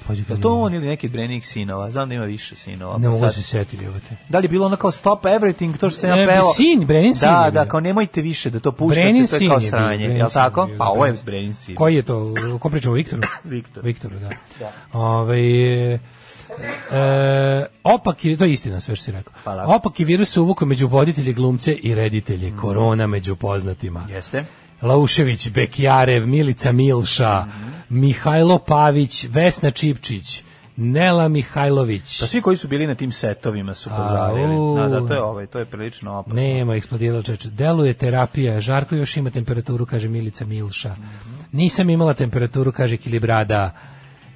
Pa, 0.08 0.14
Jel 0.14 0.38
to 0.42 0.54
on 0.56 0.74
ili 0.74 0.88
neki 0.88 1.08
od 1.08 1.12
Brenih 1.12 1.48
sinova? 1.48 1.90
Znam 1.90 2.10
da 2.10 2.16
ima 2.16 2.26
više 2.26 2.56
sinova. 2.56 2.98
Ne 2.98 3.04
pa 3.04 3.10
mogu 3.12 3.30
se 3.30 3.42
setiti. 3.44 3.86
Da 4.30 4.40
li 4.40 4.46
je 4.46 4.50
bilo 4.50 4.66
ono 4.66 4.76
kao 4.76 4.92
stop 4.92 5.24
everything, 5.24 5.78
to 5.78 5.90
što 5.90 6.00
sam 6.00 6.10
ja 6.10 6.24
E, 6.24 6.28
pevao? 6.28 6.44
sin, 6.46 6.86
Brenin 6.88 7.16
sin 7.16 7.30
Da, 7.30 7.46
je 7.46 7.52
da, 7.52 7.62
bio. 7.62 7.70
kao 7.70 7.80
nemojte 7.80 8.22
više 8.22 8.50
da 8.50 8.60
to 8.60 8.72
puštate, 8.72 9.02
Brenin 9.02 9.28
to 9.28 9.36
je 9.36 9.40
sin 9.40 9.50
kao 9.50 9.58
je 9.58 9.62
sranje, 9.62 10.08
sin 10.08 10.18
je 10.18 10.26
tako? 10.34 10.66
bio, 10.66 10.78
Pa 10.78 10.86
da, 10.86 10.90
ovo 10.90 11.06
je 11.06 11.14
Brenin. 11.26 11.54
Sin. 11.54 11.76
Koji 11.76 11.96
je 11.96 12.02
to? 12.02 12.34
Ko 12.60 12.70
pričamo 12.70 12.92
o 12.92 12.96
Viktoru? 12.96 13.22
Viktor. 13.46 13.84
Viktoru, 13.84 14.16
da. 14.16 14.30
Da. 14.60 14.72
Ovaj, 14.94 15.40
e, 16.92 17.66
opak 17.84 18.26
je, 18.26 18.38
to 18.38 18.46
je 18.46 18.52
istina 18.52 18.80
sve 18.80 18.96
što 18.96 19.06
si 19.06 19.12
rekao. 19.12 19.34
Hvala. 19.44 19.64
Opak 19.68 20.00
je 20.00 20.06
virus 20.06 20.38
uvukao 20.38 20.68
među 20.68 20.88
voditelje, 20.88 21.34
glumce 21.34 21.74
i 21.74 21.96
reditelje. 21.96 22.48
Mhm. 22.48 22.58
Korona 22.58 23.08
među 23.08 23.36
poznatima. 23.36 24.08
Jeste. 24.10 24.46
Laušević, 24.82 25.50
Bekjarev, 25.50 26.28
Milica 26.28 26.72
Milša, 26.72 27.46
Mhm. 27.48 27.70
Mihajlo 27.90 28.60
Pavić, 28.60 29.26
Vesna 29.30 29.72
Čipčić, 29.72 30.44
Nela 30.76 31.28
Mihajlović. 31.28 32.20
Pa 32.20 32.28
svi 32.28 32.42
koji 32.42 32.58
su 32.58 32.68
bili 32.68 32.88
na 32.88 32.96
tim 32.96 33.12
setovima 33.12 33.74
su 33.74 33.90
pozarili. 33.90 34.56
Au. 34.56 34.78
Da, 34.78 34.90
zato 34.90 35.14
je 35.14 35.22
ovaj, 35.22 35.48
to 35.48 35.60
je 35.60 35.66
prilično 35.66 36.20
opasno. 36.20 36.36
Nema, 36.42 36.76
eksplodirala 36.76 37.24
čeče. 37.24 37.50
Deluje 37.50 37.94
terapija. 37.94 38.60
Žarko 38.60 38.96
još 38.96 39.18
ima 39.18 39.30
temperaturu, 39.30 39.86
kaže 39.86 40.08
Milica 40.08 40.46
Milša. 40.46 40.96
Nisam 41.52 41.90
imala 41.90 42.14
temperaturu, 42.14 42.72
kaže 42.72 42.98
Kilibrada. 42.98 43.72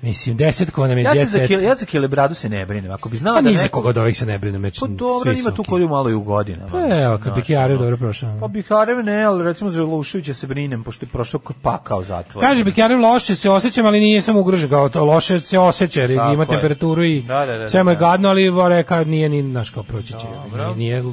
Mislim, 0.01 0.37
desetkova 0.37 0.87
nam 0.87 0.97
je 0.97 1.03
Ja 1.03 1.13
jet 1.13 1.31
set. 1.31 1.49
ja 1.51 1.75
za 1.75 1.85
kilebradu 1.85 2.35
se 2.35 2.49
ne 2.49 2.65
brinem. 2.65 2.91
Ako 2.91 3.09
bi 3.09 3.17
znala 3.17 3.35
Pa 3.35 3.41
da 3.41 3.49
neko... 3.51 3.69
koga 3.71 3.89
od 3.89 3.97
ovih 3.97 4.17
se 4.17 4.25
ne 4.25 4.37
brine. 4.39 4.59
Meč, 4.59 4.79
Pa 4.79 4.87
dobro, 4.87 5.33
ima 5.33 5.51
tu 5.51 5.63
koju 5.63 5.89
malo 5.89 6.09
i 6.09 6.13
u 6.13 6.21
godinama. 6.21 6.71
Pa 6.71 6.97
evo, 6.97 7.17
kad 7.17 7.35
Bekjarev 7.35 7.75
ono. 7.75 7.83
dobro 7.83 7.97
prošao. 7.97 8.37
Pa 8.39 8.47
Biharev 8.47 8.97
ne, 8.97 9.23
ali 9.23 9.43
recimo 9.43 9.69
za 9.69 9.83
Luševića 9.83 10.33
se 10.33 10.47
brinem, 10.47 10.83
pošto 10.83 11.05
je 11.05 11.09
prošao 11.09 11.39
kod 11.39 11.55
pakao 11.61 12.01
zatvor. 12.03 12.43
Kaže 12.43 12.63
Bekjarev 12.63 12.99
loše 12.99 13.35
se 13.35 13.49
osjećam, 13.49 13.85
ali 13.85 13.99
nije 13.99 14.21
samo 14.21 14.39
ugrožen, 14.39 14.69
kao 14.69 14.89
to 14.89 15.05
loše 15.05 15.39
se 15.39 15.59
osjeća, 15.59 16.01
jer 16.01 16.11
ima 16.11 16.23
je. 16.33 16.47
temperaturu 16.47 17.03
i 17.03 17.21
Da, 17.21 17.45
da, 17.45 17.57
da, 17.57 17.69
sve 17.69 17.83
mu 17.83 17.89
je 17.89 17.95
da. 17.95 17.99
gadno, 18.01 18.29
ali 18.29 18.51
reka 18.69 19.03
nije 19.03 19.29
ni 19.29 19.43
naš 19.43 19.69
kao 19.69 19.83
proći 19.83 20.07
će. 20.09 20.27
Nije, 20.55 20.75
nije 20.75 21.03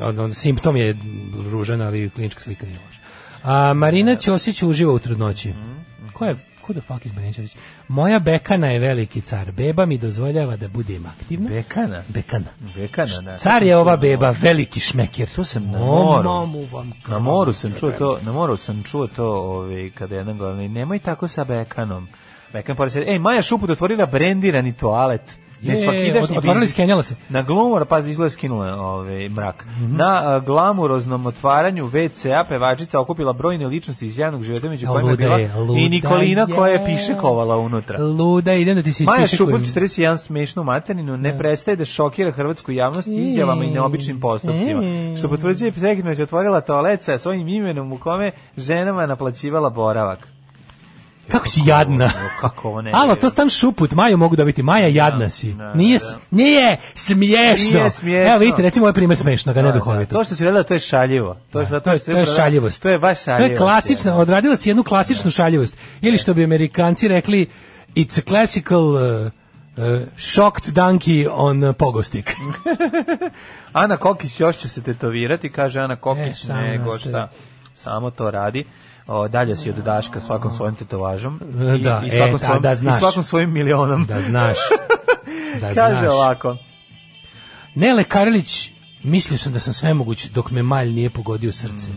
on, 0.00 0.18
on, 0.18 0.34
simptom 0.34 0.76
je 0.76 0.96
ružan, 1.44 1.82
ali 1.82 2.10
klinička 2.10 2.40
slika 2.40 2.66
nije 2.66 2.78
loša. 2.78 3.00
A 3.44 3.72
Marina 3.74 4.16
Ćosić 4.16 4.62
uživa 4.62 4.92
u 4.92 4.98
trudnoći. 4.98 5.48
Mhm, 5.50 5.72
Ko 6.12 6.24
je 6.24 6.36
Ko 6.66 6.72
da 6.72 6.80
fuck 6.80 7.06
is 7.06 7.12
Ćosić? 7.36 7.56
Moja 7.88 8.18
bekana 8.18 8.66
je 8.66 8.78
veliki 8.78 9.20
car. 9.20 9.52
Beba 9.52 9.86
mi 9.86 9.98
dozvoljava 9.98 10.56
da 10.56 10.68
budem 10.68 11.06
aktivna. 11.06 11.48
Bekana. 11.48 12.02
Bekana. 12.08 12.44
Bekana, 12.76 13.20
da. 13.20 13.36
Car 13.36 13.62
je 13.62 13.76
ova 13.76 13.96
beba, 13.96 14.30
veliki 14.30 14.80
šmeker. 14.80 15.28
To 15.36 15.44
sam 15.44 15.70
na 15.70 15.78
moru. 15.78 16.28
vam 16.72 16.92
Na 17.08 17.18
moru 17.18 17.52
sam 17.52 17.72
čuo 17.80 17.90
to, 17.90 18.18
na 18.22 18.32
moru 18.32 18.56
sam 18.56 18.82
čuo 18.82 19.06
to, 19.06 19.26
ovaj 19.26 19.90
kada 19.90 20.16
jedan 20.16 20.38
govori, 20.38 20.68
nemoj 20.68 20.98
tako 20.98 21.28
sa 21.28 21.44
Bekanom. 21.44 22.08
Bekan 22.52 22.76
pored 22.76 22.92
se, 22.92 23.04
ej, 23.06 23.18
Maja 23.18 23.42
Šuput 23.42 23.70
otvorila 23.70 24.06
brendirani 24.06 24.72
toalet. 24.72 25.43
Ne 25.64 25.72
Je, 25.72 25.84
svakidašnji 25.84 26.38
otvorili, 26.38 26.60
biznis. 26.60 26.74
skenjala 26.74 27.02
se. 27.02 27.14
Na 27.28 27.42
glumor, 27.42 27.84
pazi, 27.86 28.10
izgleda 28.10 28.30
skinula 28.30 28.74
ovaj, 28.74 29.28
mrak. 29.28 29.64
Mhm. 29.64 29.96
Na 29.96 30.22
a, 30.24 30.40
glamuroznom 30.40 31.26
otvaranju 31.26 31.88
WC-a 31.88 32.44
pevačica 32.48 33.00
okupila 33.00 33.32
brojne 33.32 33.66
ličnosti 33.66 34.06
iz 34.06 34.18
javnog 34.18 34.42
života, 34.42 34.68
među 34.68 34.86
kojima 34.86 35.10
je 35.10 35.16
bila 35.16 35.38
je, 35.38 35.50
i 35.78 35.88
Nikolina 35.88 36.46
koja 36.46 36.72
je 36.72 36.80
je. 36.80 36.86
pišekovala 36.86 37.56
unutra. 37.56 37.98
Luda, 38.04 38.52
idem 38.52 38.76
da 38.76 38.82
ti 38.82 38.92
se 38.92 39.04
Maja 39.04 39.24
ispišekujem. 39.24 39.64
Šuput 39.64 39.82
41 39.82 40.16
smešnu 40.16 40.62
materninu 40.64 41.16
ne 41.16 41.38
prestaje 41.38 41.76
da 41.76 41.84
šokira 41.84 42.30
hrvatsku 42.30 42.72
javnost 42.72 43.08
izjavama 43.08 43.64
i 43.64 43.70
neobičnim 43.70 44.20
postupcima. 44.20 44.80
Mm. 44.80 45.16
Što 45.18 45.28
potvrđuje 45.28 45.72
Psekinović 45.72 46.18
otvorila 46.18 46.60
toalet 46.60 47.02
sa 47.02 47.18
svojim 47.18 47.48
imenom 47.48 47.92
u 47.92 47.98
kome 47.98 48.32
ženama 48.56 49.06
naplaćivala 49.06 49.70
boravak. 49.70 50.33
Kako 51.28 51.46
si 51.46 51.60
jadna. 51.66 52.10
Kako 52.40 52.68
ovo 52.68 52.82
ne? 52.82 52.90
Alo, 52.94 53.16
to 53.16 53.30
stan 53.30 53.50
šuput, 53.50 53.92
Maju 53.92 54.16
mogu 54.16 54.36
dobiti. 54.36 54.62
Maja, 54.62 54.86
jadna 54.88 55.30
si. 55.30 55.54
nije, 55.74 55.98
s- 55.98 56.14
nije 56.30 56.76
smiješno. 56.94 57.70
Nije 57.72 57.90
smiješno. 57.90 58.30
Evo 58.30 58.38
vidite, 58.38 58.62
recimo 58.62 58.84
ovaj 58.84 58.92
primjer 58.92 59.18
smešno, 59.18 59.52
ga 59.52 59.62
ne 59.62 59.68
Da, 59.68 59.74
duhovito. 59.74 60.08
da. 60.08 60.18
To 60.18 60.24
što 60.24 60.34
si 60.34 60.44
rekla, 60.44 60.62
to 60.62 60.74
je 60.74 60.80
šaljivo. 60.80 61.36
To 61.52 61.58
je, 61.60 61.64
Da, 61.64 61.68
zato 61.68 61.84
to 61.84 61.92
je, 61.92 61.98
što 61.98 62.12
to 62.12 62.18
je 62.18 62.26
šaljivost. 62.26 62.82
To 62.82 62.88
je 62.88 62.98
baš 62.98 63.18
To 63.18 63.24
šaljivost. 63.24 63.50
je 63.50 63.56
klasična, 63.58 64.16
odradila 64.16 64.56
si 64.56 64.70
jednu 64.70 64.82
klasičnu 64.84 65.30
šaljivost. 65.30 65.76
Ili 66.00 66.18
što 66.18 66.34
bi 66.34 66.44
Amerikanci 66.44 67.08
rekli, 67.08 67.46
it's 67.88 68.18
a 68.18 68.22
classical 68.22 68.84
uh, 68.84 69.00
uh, 69.76 69.84
shocked 70.18 70.74
donkey 70.74 71.28
on 71.30 71.64
uh, 71.64 71.74
pogostik. 71.76 72.32
Ana 73.72 73.96
Kokić 73.96 74.40
još 74.40 74.56
će 74.56 74.68
se 74.68 74.82
tetovirati, 74.82 75.48
kaže 75.50 75.80
Ana 75.80 75.96
Kokić, 75.96 76.44
E, 76.44 76.52
nego 76.52 76.98
šta. 76.98 77.28
Samo 77.74 78.10
to 78.10 78.30
radi. 78.30 78.64
O, 79.06 79.28
dalje 79.28 79.56
si 79.56 79.70
od 79.70 79.76
Daška 79.76 80.20
svakom 80.20 80.52
svojim 80.52 80.74
tetovažom. 80.74 81.40
E, 81.74 81.78
da, 81.78 82.02
i, 82.04 82.08
e, 82.08 82.16
svakom 82.16 82.38
ta- 82.38 82.46
svojim, 82.46 82.62
da 82.62 82.72
i 82.72 82.76
znaš. 82.76 82.98
svakom 82.98 83.24
svojim 83.24 83.52
milionom. 83.52 84.04
Da 84.04 84.20
znaš. 84.22 84.58
Da 85.60 85.74
kaže 85.74 85.98
znaš. 86.00 86.12
ovako. 86.12 86.56
Nele 87.74 88.04
Karlić, 88.04 88.70
mislio 89.02 89.38
sam 89.38 89.52
da 89.52 89.58
sam 89.58 89.72
svemoguć 89.72 90.26
dok 90.26 90.50
me 90.50 90.62
malj 90.62 90.88
nije 90.90 91.10
pogodio 91.10 91.52
srce. 91.52 91.88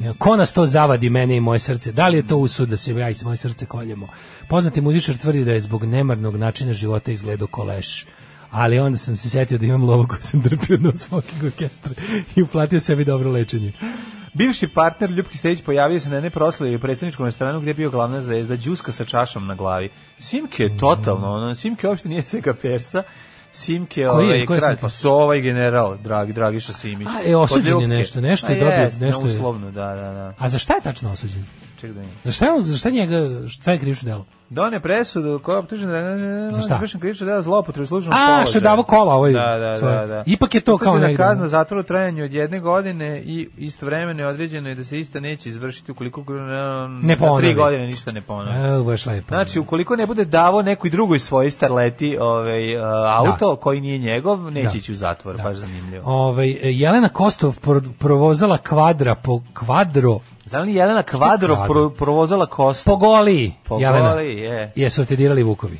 Ja, 0.00 0.12
Ko 0.18 0.36
nas 0.36 0.52
to 0.52 0.66
zavadi 0.66 1.10
mene 1.10 1.36
i 1.36 1.40
moje 1.40 1.58
srce? 1.58 1.92
Da 1.92 2.08
li 2.08 2.16
je 2.16 2.26
to 2.26 2.36
usud 2.36 2.68
da 2.68 2.76
se 2.76 2.94
ja 2.94 3.10
i 3.10 3.14
moje 3.24 3.36
srce 3.36 3.66
koljemo? 3.66 4.08
Poznati 4.48 4.80
muzičar 4.80 5.16
tvrdi 5.16 5.44
da 5.44 5.52
je 5.52 5.60
zbog 5.60 5.84
nemarnog 5.84 6.36
načina 6.36 6.72
života 6.72 7.12
izgledao 7.12 7.48
koleš. 7.48 8.06
Ali 8.50 8.78
onda 8.78 8.98
sam 8.98 9.16
se 9.16 9.30
setio 9.30 9.58
da 9.58 9.66
imam 9.66 9.84
lovu 9.84 10.06
koju 10.06 10.22
sam 10.22 10.40
drpio 10.40 10.78
na 10.78 10.96
smoking 10.96 11.44
orkestra 11.44 11.92
i 12.36 12.42
uplatio 12.42 12.80
sebi 12.80 13.04
dobro 13.04 13.30
lečenje. 13.30 13.72
Bivši 14.34 14.68
partner 14.68 15.10
Ljubki 15.10 15.38
Stević 15.38 15.62
pojavio 15.62 16.00
se 16.00 16.08
na 16.08 16.14
jednoj 16.14 16.30
proslavi 16.30 16.76
u 16.76 16.80
predsjedničkom 16.80 17.26
restoranu 17.26 17.60
gdje 17.60 17.70
je 17.70 17.74
bio 17.74 17.90
glavna 17.90 18.20
zvezda 18.20 18.56
Đuska 18.56 18.92
sa 18.92 19.04
čašom 19.04 19.46
na 19.46 19.54
glavi. 19.54 19.90
Simke 20.18 20.62
je 20.62 20.78
totalno, 20.78 21.32
ono, 21.32 21.54
Simke 21.54 21.88
uopšte 21.88 22.08
nije 22.08 22.22
Sega 22.22 22.54
Persa. 22.54 23.02
Simke 23.52 23.94
Koji 23.94 24.24
je? 24.24 24.28
ovaj 24.28 24.40
je 24.40 24.46
kralj, 24.46 24.76
pa 24.80 24.88
Sova 24.88 25.36
i 25.36 25.40
general, 25.42 25.96
drag, 25.98 26.32
Dragiša 26.32 26.72
Simić. 26.72 27.08
A, 27.08 27.30
e, 27.30 27.36
osuđen 27.36 27.80
je 27.80 27.88
nešto, 27.88 28.20
nešto 28.20 28.52
je 28.52 28.56
A 28.56 28.64
dobio, 28.64 28.82
jest, 28.82 29.00
nešto 29.00 29.26
je- 29.26 29.34
Uslovno, 29.34 29.70
da, 29.70 29.86
da, 29.86 30.12
da. 30.12 30.34
A 30.38 30.48
za 30.48 30.58
šta 30.58 30.74
je 30.74 30.80
tačno 30.80 31.12
osuđen? 31.12 31.44
Ček 31.80 31.92
da. 31.92 32.02
Za 32.24 32.32
šta 32.32 32.46
je, 32.46 32.62
za 32.62 32.76
šta 32.76 32.90
njega, 32.90 33.48
šta 33.48 33.72
je 33.72 33.78
krivično 33.78 34.06
delo? 34.08 34.26
Done 34.54 34.80
presudu 34.80 35.38
koja 35.38 35.54
je 35.54 35.58
optužena 35.58 35.92
da 35.92 36.50
Za 36.50 36.62
šta? 36.62 36.76
vršen 36.76 37.00
krivično 37.00 37.26
delo 37.26 37.42
zloupotrebe 37.42 37.86
službenog 37.86 38.14
A, 38.14 38.26
položaja. 38.26 38.46
što 38.46 38.58
je 38.58 38.62
davo 38.62 38.82
kola 38.82 39.14
ovaj. 39.14 39.32
Da, 39.32 39.58
da, 39.58 39.78
svoje. 39.78 39.94
da, 39.96 40.06
da. 40.06 40.22
Ipak 40.26 40.54
je 40.54 40.60
to 40.60 40.78
kao 40.78 40.88
Utvrđena 40.88 41.06
negde. 41.08 41.22
kazna 41.22 41.48
zatvora 41.48 41.80
u 41.80 41.84
trajanju 41.84 42.24
od 42.24 42.32
jedne 42.32 42.60
godine 42.60 43.20
i 43.20 43.48
istovremeno 43.58 44.22
je 44.22 44.28
određeno 44.28 44.70
i 44.70 44.74
da 44.74 44.84
se 44.84 45.00
ista 45.00 45.20
neće 45.20 45.48
izvršiti 45.48 45.92
ukoliko 45.92 46.20
Ne 47.02 47.16
na 47.16 47.36
tri 47.38 47.54
godine 47.54 47.84
ništa 47.84 48.12
ne 48.12 48.22
ponovi. 48.22 48.58
Evo, 48.58 48.84
baš 48.84 49.06
lepo. 49.06 49.28
Znači, 49.28 49.58
ukoliko 49.58 49.96
ne 49.96 50.06
bude 50.06 50.24
davo 50.24 50.62
nekoj 50.62 50.90
drugoj 50.90 51.18
svojoj 51.18 51.50
starleti 51.50 52.16
ovaj, 52.20 52.76
uh, 52.76 52.82
auto 53.18 53.56
koji 53.56 53.80
nije 53.80 53.98
njegov, 53.98 54.50
neće 54.50 54.68
Da. 54.68 54.78
ići 54.78 54.92
u 54.92 54.96
zatvor, 54.96 55.36
baš 55.44 55.56
zanimljivo. 55.56 56.02
Ovaj, 56.06 56.48
Jelena 56.62 57.08
Kostov 57.08 57.54
pro- 57.56 57.92
provozala 57.98 58.58
kvadra 58.58 59.14
po 59.14 59.40
kvadro 59.54 60.18
Znam 60.46 60.62
li 60.62 60.74
Jelena 60.74 61.02
Kvadro 61.02 61.64
pro, 61.68 61.90
provozala 61.90 62.46
kostu? 62.46 62.90
po 62.90 62.96
goli, 62.96 63.52
Po 63.68 63.78
Jelena. 63.78 64.20
je. 64.20 64.72
Jesu 64.76 65.02
otedirali 65.02 65.42
Vukovi. 65.42 65.78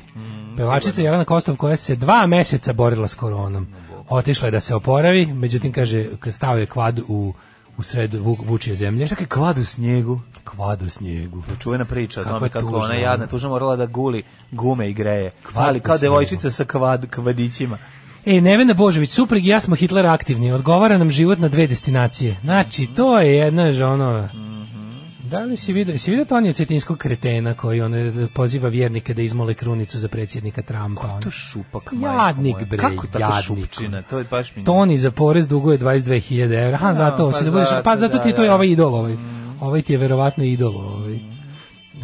Pevačica 0.56 1.02
Jelena 1.02 1.24
Kostov 1.24 1.56
koja 1.56 1.76
se 1.76 1.96
dva 1.96 2.26
meseca 2.26 2.72
borila 2.72 3.08
s 3.08 3.14
koronom. 3.14 3.66
Otišla 4.08 4.48
je 4.48 4.52
da 4.52 4.60
se 4.60 4.74
oporavi, 4.74 5.26
međutim 5.26 5.72
kaže 5.72 6.06
stao 6.30 6.58
je 6.58 6.66
kvad 6.66 7.00
u 7.08 7.34
u 7.78 7.82
sred 7.82 8.14
vu, 8.14 8.36
vučije 8.46 8.76
zemlje. 8.76 9.08
Čekaj, 9.08 9.26
kvad 9.26 9.58
u 9.58 9.64
snijegu. 9.64 10.20
Kvad 10.44 10.82
u 10.82 10.90
snijegu. 10.90 11.42
Čuvena 11.58 11.84
priča 11.84 12.20
o 12.20 12.24
Kako 12.24 12.38
tome 12.38 12.48
kako 12.48 12.76
ona 12.76 12.94
jadna, 12.94 13.24
ono. 13.24 13.26
tužno 13.26 13.48
morala 13.48 13.76
da 13.76 13.86
guli 13.86 14.22
gume 14.50 14.90
i 14.90 14.92
greje. 14.92 15.30
Kvad 15.52 15.68
Ali 15.68 15.80
kao 15.80 15.98
devojčica 15.98 16.50
sa 16.50 16.64
kvad, 16.64 17.10
kvadićima. 17.10 17.78
E, 18.26 18.40
Nevena 18.40 18.74
Božović, 18.74 19.10
suprug 19.10 19.44
i 19.44 19.48
ja 19.48 19.60
smo 19.60 19.76
Hitler 19.76 20.06
aktivni, 20.06 20.52
odgovara 20.52 20.98
nam 20.98 21.10
život 21.10 21.38
na 21.38 21.48
dve 21.48 21.66
destinacije. 21.66 22.36
Znači, 22.40 22.86
to 22.86 23.20
je 23.20 23.36
jedna 23.36 23.92
ono... 23.92 24.28
Da 25.34 25.40
li 25.40 25.56
si 25.56 25.72
vidio, 25.72 25.98
si 25.98 26.10
vidio 26.10 26.24
Tonija 26.24 26.52
Cetinskog 26.52 26.98
kretena 26.98 27.54
koji 27.54 27.80
on 27.80 27.94
e, 27.94 28.12
poziva 28.34 28.68
vjernike 28.68 29.14
da 29.14 29.22
izmole 29.22 29.54
krunicu 29.54 29.98
za 29.98 30.08
predsjednika 30.08 30.62
Trumpa? 30.62 31.02
ono? 31.04 31.20
To 31.20 31.30
šupak, 31.30 31.92
Jadnik, 31.92 32.56
bre, 32.64 32.78
Kako 32.78 33.06
tako 33.06 33.18
jadnik. 33.18 33.44
šupčina? 33.44 34.02
To 34.02 34.18
je 34.18 34.24
baš 34.24 34.56
mi... 34.56 34.64
Toni 34.64 34.98
za 34.98 35.10
porez 35.10 35.48
duguje 35.48 35.78
22.000 35.78 36.64
evra. 36.64 36.76
Ha, 36.76 36.88
Da, 36.88 36.94
zato, 36.94 37.30
pa 37.30 37.38
si 37.38 37.44
da 37.44 37.50
budeš, 37.50 37.68
pa 37.84 37.96
zato 37.96 38.18
ti 38.18 38.30
da, 38.30 38.36
to 38.36 38.42
je 38.42 38.48
da. 38.48 38.54
ovaj 38.54 38.66
idol 38.68 38.94
ovaj. 38.94 39.16
Ovaj 39.60 39.82
ti 39.82 39.92
je 39.92 39.98
verovatno 39.98 40.44
idol 40.44 40.76
ovaj. 40.76 41.18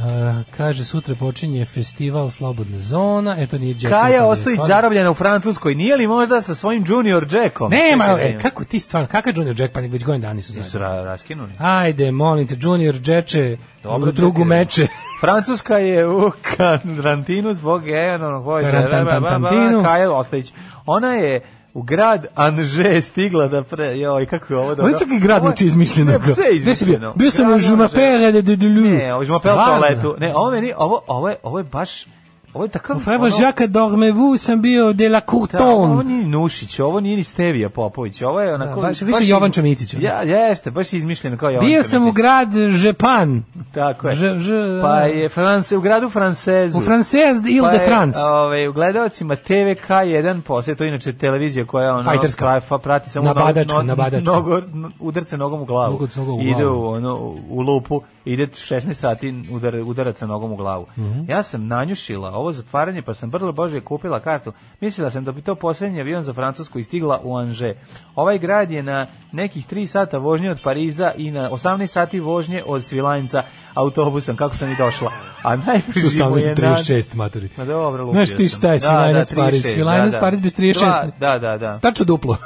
A, 0.01 0.43
kaže, 0.51 0.85
sutra 0.85 1.15
počinje 1.15 1.65
festival 1.65 2.31
Slobodna 2.31 2.79
zona, 2.79 3.37
eto 3.39 3.59
nije 3.59 3.75
ali 3.75 3.91
Kaja 3.91 4.25
Ostojić 4.25 4.59
to- 4.59 4.67
zarobljena 4.67 5.11
u 5.11 5.15
Francuskoj. 5.15 5.75
Nije 5.75 5.97
li 5.97 6.07
možda 6.07 6.41
sa 6.41 6.55
svojim 6.55 6.85
Junior 6.87 7.27
Jackom? 7.33 7.71
Nema, 7.71 8.05
Čekaj 8.05 8.17
da 8.17 8.23
e, 8.23 8.31
imam. 8.31 8.43
kako 8.43 8.65
ti 8.65 8.81
stvarno, 8.81 9.09
kakav 9.09 9.33
Junior 9.37 9.61
Jack, 9.61 9.75
pa 9.75 9.83
već 9.83 10.05
godin 10.05 10.21
dani 10.21 10.43
su 10.43 10.53
zajedno. 10.53 10.81
ra- 10.81 11.05
raskinuli? 11.05 11.53
Ajde, 11.59 12.11
molim 12.11 12.47
te, 12.47 12.57
Junior 12.61 12.95
Džeče, 12.95 13.57
Dobro, 13.83 14.13
drugu 14.13 14.45
meče. 14.45 14.87
Francuska 15.21 15.79
je 15.79 16.09
u 16.09 16.31
karantinu 16.49 17.55
zbog 17.55 17.83
Karantan- 17.83 19.83
Kaja 19.83 20.13
Ostojić. 20.13 20.53
Ona 20.87 21.13
je 21.13 21.41
u 21.75 21.83
grad 21.83 22.27
Anže 22.35 23.01
stigla 23.01 23.49
da 23.49 23.63
pre... 23.63 23.99
Joj, 23.99 24.27
kako 24.27 24.55
je 24.55 24.59
ovo 24.59 24.69
dobro. 24.69 24.85
Ovo 24.85 24.89
je 24.89 24.99
čak 24.99 25.09
i 25.17 25.19
grad 25.19 25.43
zvuči 25.43 25.67
izmišljeno. 25.67 26.13
Ne, 26.13 26.35
sve 26.35 26.45
izmišljeno. 26.53 27.13
Bio 27.17 27.31
sam 27.31 27.47
u 27.47 27.49
Grad 27.49 27.61
Žumapere 27.61 28.33
de 28.33 28.43
de 28.43 28.57
de 28.57 28.67
Lu. 28.67 28.81
Ne, 28.81 29.25
Žumapel 29.25 29.53
Stvarno? 29.53 29.65
toaletu. 29.67 30.15
Ne, 30.19 30.35
ovo 30.37 30.51
meni, 30.51 30.73
ovo, 30.77 31.03
ovo, 31.07 31.29
je, 31.29 31.37
ovo 31.43 31.59
je 31.59 31.65
baš... 31.65 32.07
Ovo 32.55 32.65
je 32.65 32.69
takav... 32.69 32.97
U 32.97 33.01
Freba 33.01 33.27
Jacques 33.41 33.71
Dormevu 33.71 34.37
sam 34.37 34.63
bio 34.63 34.93
de 34.93 35.09
la 35.09 35.21
Da, 35.21 35.27
ovo 35.29 35.47
Courton. 35.87 36.07
nije 36.07 36.27
Nušić, 36.27 36.81
ovo 36.81 37.01
nije 37.01 37.17
ni 37.17 37.25
Stevija 37.25 37.69
Popović, 37.69 38.23
ovo 38.23 38.41
je 38.41 38.55
onako... 38.55 38.81
Da, 38.81 38.87
baš 38.89 39.01
više 39.01 39.19
Jovan 39.23 39.53
Čomitić, 39.53 39.95
ono. 39.95 40.05
Ja, 40.05 40.23
jeste, 40.23 40.71
baš 40.71 40.93
je 40.93 40.97
izmišljeno 40.97 41.37
kao 41.37 41.51
Jovan 41.51 41.67
Bio 41.67 41.83
sam 41.83 42.09
u 42.09 42.13
grad 42.13 42.49
Žepan. 42.71 43.43
Tako 43.75 44.09
je. 44.09 44.15
Ž- 44.15 44.39
ž- 44.39 44.81
pa 44.83 44.97
je 44.97 45.29
France, 45.29 45.77
u 45.77 45.81
gradu 45.81 46.11
Francezu. 46.11 46.79
U 46.79 46.83
Française 46.83 47.43
de 47.43 47.51
Ile 47.51 47.69
Pa 47.69 47.79
de 47.79 47.85
France. 47.87 48.19
Ovaj, 48.21 48.69
u 48.69 48.73
gledalcima 48.73 49.37
TVK1 49.37 50.41
posle, 50.41 50.75
to 50.75 50.85
je 50.85 50.89
inače 50.89 51.13
televizija 51.13 51.67
koja 51.67 51.93
ono, 51.95 52.03
Fajterska. 52.03 52.61
fa- 52.61 52.79
prati 52.79 53.11
samo 53.11 53.27
Nabadačka, 53.27 53.83
nabadačka. 53.83 54.31
nogo, 54.33 54.61
no, 54.73 54.91
udarce 55.01 55.37
nogom 55.37 55.61
u 55.61 55.65
glavu. 55.65 55.99
Nogom 56.17 56.39
u 56.39 56.43
ide 56.43 56.55
glavu. 56.55 56.81
u, 56.81 56.87
ono, 56.87 57.17
u 57.51 57.61
lupu, 57.61 58.01
ide 58.25 58.47
16 58.47 58.95
sati 58.95 59.45
udar, 59.51 59.77
udaraca 59.77 60.27
nogom 60.27 60.53
u 60.53 60.57
glavu. 60.57 60.87
Mhm. 60.99 61.31
Ja 61.31 61.43
sam 61.43 61.67
nanjušila 61.67 62.35
ovo 62.35 62.53
zatvaranje, 62.53 63.03
pa 63.03 63.15
sam 63.15 63.31
brlo 63.31 63.53
Bože 63.53 63.81
kupila 63.81 64.21
kartu. 64.21 64.53
Mislila 64.81 65.11
sam 65.11 65.25
da 65.25 65.33
bi 65.33 65.43
to 65.43 65.55
posljednji 65.55 66.01
avion 66.01 66.23
za 66.23 66.33
Francusku 66.33 66.79
i 66.79 66.85
stigla 66.85 67.21
u 67.25 67.37
Anže. 67.37 67.75
Ovaj 68.15 68.39
grad 68.39 68.71
je 68.71 68.83
na 68.83 69.07
nekih 69.33 69.67
3 69.73 69.87
sata 69.87 70.19
vožnje 70.19 70.51
od 70.51 70.61
Pariza 70.65 71.13
i 71.17 71.31
na 71.31 71.51
18 71.51 71.87
sati 71.87 72.21
vožnje 72.21 72.63
od 72.67 72.85
Svilajnca 72.85 73.43
autobusom, 73.75 74.37
kako 74.37 74.57
sam 74.57 74.73
i 74.73 74.77
došla. 74.77 75.11
A 75.43 75.57
najbliži 75.57 76.25
mu 76.25 76.39
je 76.39 76.47
na... 76.47 76.55
18.36, 76.55 77.17
maturi. 77.17 77.49
Ma 77.57 77.65
dobro, 77.65 78.05
lupio 78.05 78.25
Znaš 78.25 78.37
ti 78.37 78.49
šta 78.49 78.73
je 78.73 78.81
sam. 78.81 78.89
Svilajnac 78.89 79.35
Pariz? 79.35 79.65
36, 79.65 79.73
Svilajnac 79.73 80.15
Pariz 80.21 80.41
bez 80.41 80.57
36. 80.57 80.79
Dva, 80.81 81.11
Da, 81.19 81.39
da, 81.39 81.59
da. 81.59 81.79
Tačno 81.79 82.05
duplo. 82.05 82.37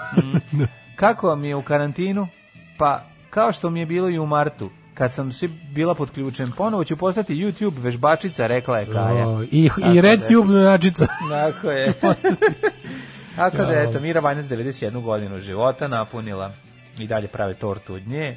Kako 0.96 1.26
vam 1.28 1.44
je 1.44 1.56
u 1.56 1.62
karantinu? 1.62 2.28
Pa, 2.78 3.05
kao 3.30 3.52
što 3.52 3.70
mi 3.70 3.80
je 3.80 3.86
bilo 3.86 4.10
i 4.10 4.18
u 4.18 4.26
martu, 4.26 4.70
kad 4.94 5.12
sam 5.12 5.32
svi 5.32 5.48
bila 5.48 5.94
pod 5.94 6.10
ključem, 6.10 6.52
ponovo 6.56 6.84
ću 6.84 6.96
postati 6.96 7.36
YouTube 7.36 7.82
vežbačica, 7.82 8.46
rekla 8.46 8.78
je 8.78 8.86
Kaja. 8.86 9.28
O, 9.28 9.42
I, 9.42 9.70
i 9.94 10.00
Red 10.00 10.20
da- 10.20 10.28
Tube 10.28 10.48
mljačica. 10.48 11.06
Tako 11.30 11.70
je. 11.70 11.92
Tako 13.36 13.56
da, 13.56 13.82
eto, 13.82 14.00
Mira 14.00 14.20
Vanjac 14.20 14.46
91 14.46 15.02
godinu 15.02 15.38
života 15.38 15.88
napunila 15.88 16.52
i 16.98 17.06
dalje 17.06 17.28
prave 17.28 17.54
tortu 17.54 17.94
od 17.94 18.06
nje. 18.06 18.36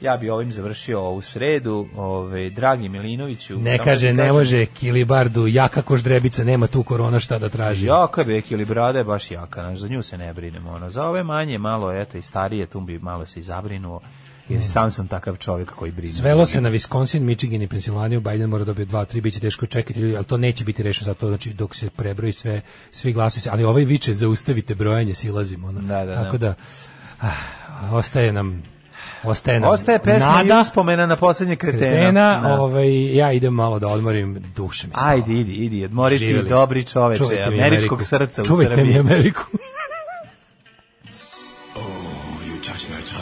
Ja 0.00 0.16
bi 0.16 0.30
ovim 0.30 0.52
završio 0.52 1.00
ovu 1.00 1.20
sredu. 1.20 1.88
Ove, 1.96 2.50
dragi 2.50 2.88
Milinoviću... 2.88 3.58
Ne 3.58 3.78
kaže, 3.78 4.06
da 4.06 4.10
ti 4.10 4.16
ne 4.16 4.32
može 4.32 4.66
Kilibardu, 4.66 5.46
jaka 5.46 5.82
koždrebica, 5.82 6.44
nema 6.44 6.66
tu 6.66 6.82
korona 6.82 7.20
šta 7.20 7.38
da 7.38 7.48
traži. 7.48 7.86
Jaka 7.86 8.20
je 8.20 8.24
Beki 8.24 8.54
ili 8.54 8.64
brada 8.64 8.98
je 8.98 9.04
baš 9.04 9.30
jaka, 9.30 9.62
znaš, 9.62 9.78
za 9.78 9.88
nju 9.88 10.02
se 10.02 10.18
ne 10.18 10.34
brinemo. 10.34 10.70
Ono. 10.70 10.90
Za 10.90 11.04
ove 11.04 11.22
manje, 11.22 11.58
malo, 11.58 11.92
eto, 11.92 12.18
i 12.18 12.22
starije, 12.22 12.66
tu 12.66 12.80
bi 12.80 12.98
malo 12.98 13.26
se 13.26 13.40
i 13.40 13.42
zabrinuo. 13.42 14.00
Jer 14.48 14.62
sam 14.62 14.90
sam 14.90 15.08
takav 15.08 15.36
čovjek 15.36 15.70
koji 15.70 15.92
brine. 15.92 16.08
Svelo 16.08 16.46
se 16.46 16.60
na 16.60 16.70
Wisconsin, 16.70 17.20
Michigan 17.20 17.62
i 17.62 17.68
Pensilvaniju, 17.68 18.20
Biden 18.22 18.50
mora 18.50 18.64
dobiti 18.64 18.88
dva, 18.88 19.04
tri, 19.04 19.20
biće 19.20 19.40
teško 19.40 19.66
čekati 19.66 20.00
ljudi, 20.00 20.16
ali 20.16 20.24
to 20.24 20.36
neće 20.36 20.64
biti 20.64 20.82
rešeno 20.82 21.04
zato 21.04 21.28
znači 21.28 21.52
dok 21.52 21.74
se 21.74 21.90
prebroji 21.90 22.32
sve, 22.32 22.60
svi 22.90 23.12
glasovi, 23.12 23.40
se- 23.40 23.50
ali 23.50 23.64
ovaj 23.64 23.84
viče 23.84 24.14
zaustavite 24.14 24.74
brojanje, 24.74 25.14
silazimo. 25.14 25.68
Ono. 25.68 25.80
Da, 25.80 26.04
da, 26.04 26.14
Tako 26.14 26.38
da. 26.38 26.48
da, 26.48 26.54
ah, 27.20 27.30
ostaje 27.92 28.32
nam 28.32 28.62
Ostaje 29.24 29.60
nam 29.60 29.70
Ostaje 29.70 29.98
pesma 29.98 30.26
nada, 30.28 30.54
i 30.54 30.60
uspomena 30.60 31.06
na 31.06 31.16
posljednje 31.16 31.56
kretena. 31.56 31.80
kretena, 31.80 32.40
Da. 32.40 32.54
ovaj, 32.54 33.16
ja 33.16 33.32
idem 33.32 33.54
malo 33.54 33.78
da 33.78 33.88
odmorim 33.88 34.42
duše. 34.56 34.88
Ajde, 34.94 35.32
idi, 35.32 35.52
idi, 35.54 35.84
odmori 35.84 36.18
ti 36.18 36.42
dobri 36.42 36.84
čoveče, 36.84 37.18
Čuvajte 37.18 37.42
američkog 37.44 38.02
srca 38.02 38.42
u 38.42 38.44
Čuvajte 38.44 38.74
Srbiji. 38.74 38.94
mi 38.94 39.00
Ameriku. 39.00 39.42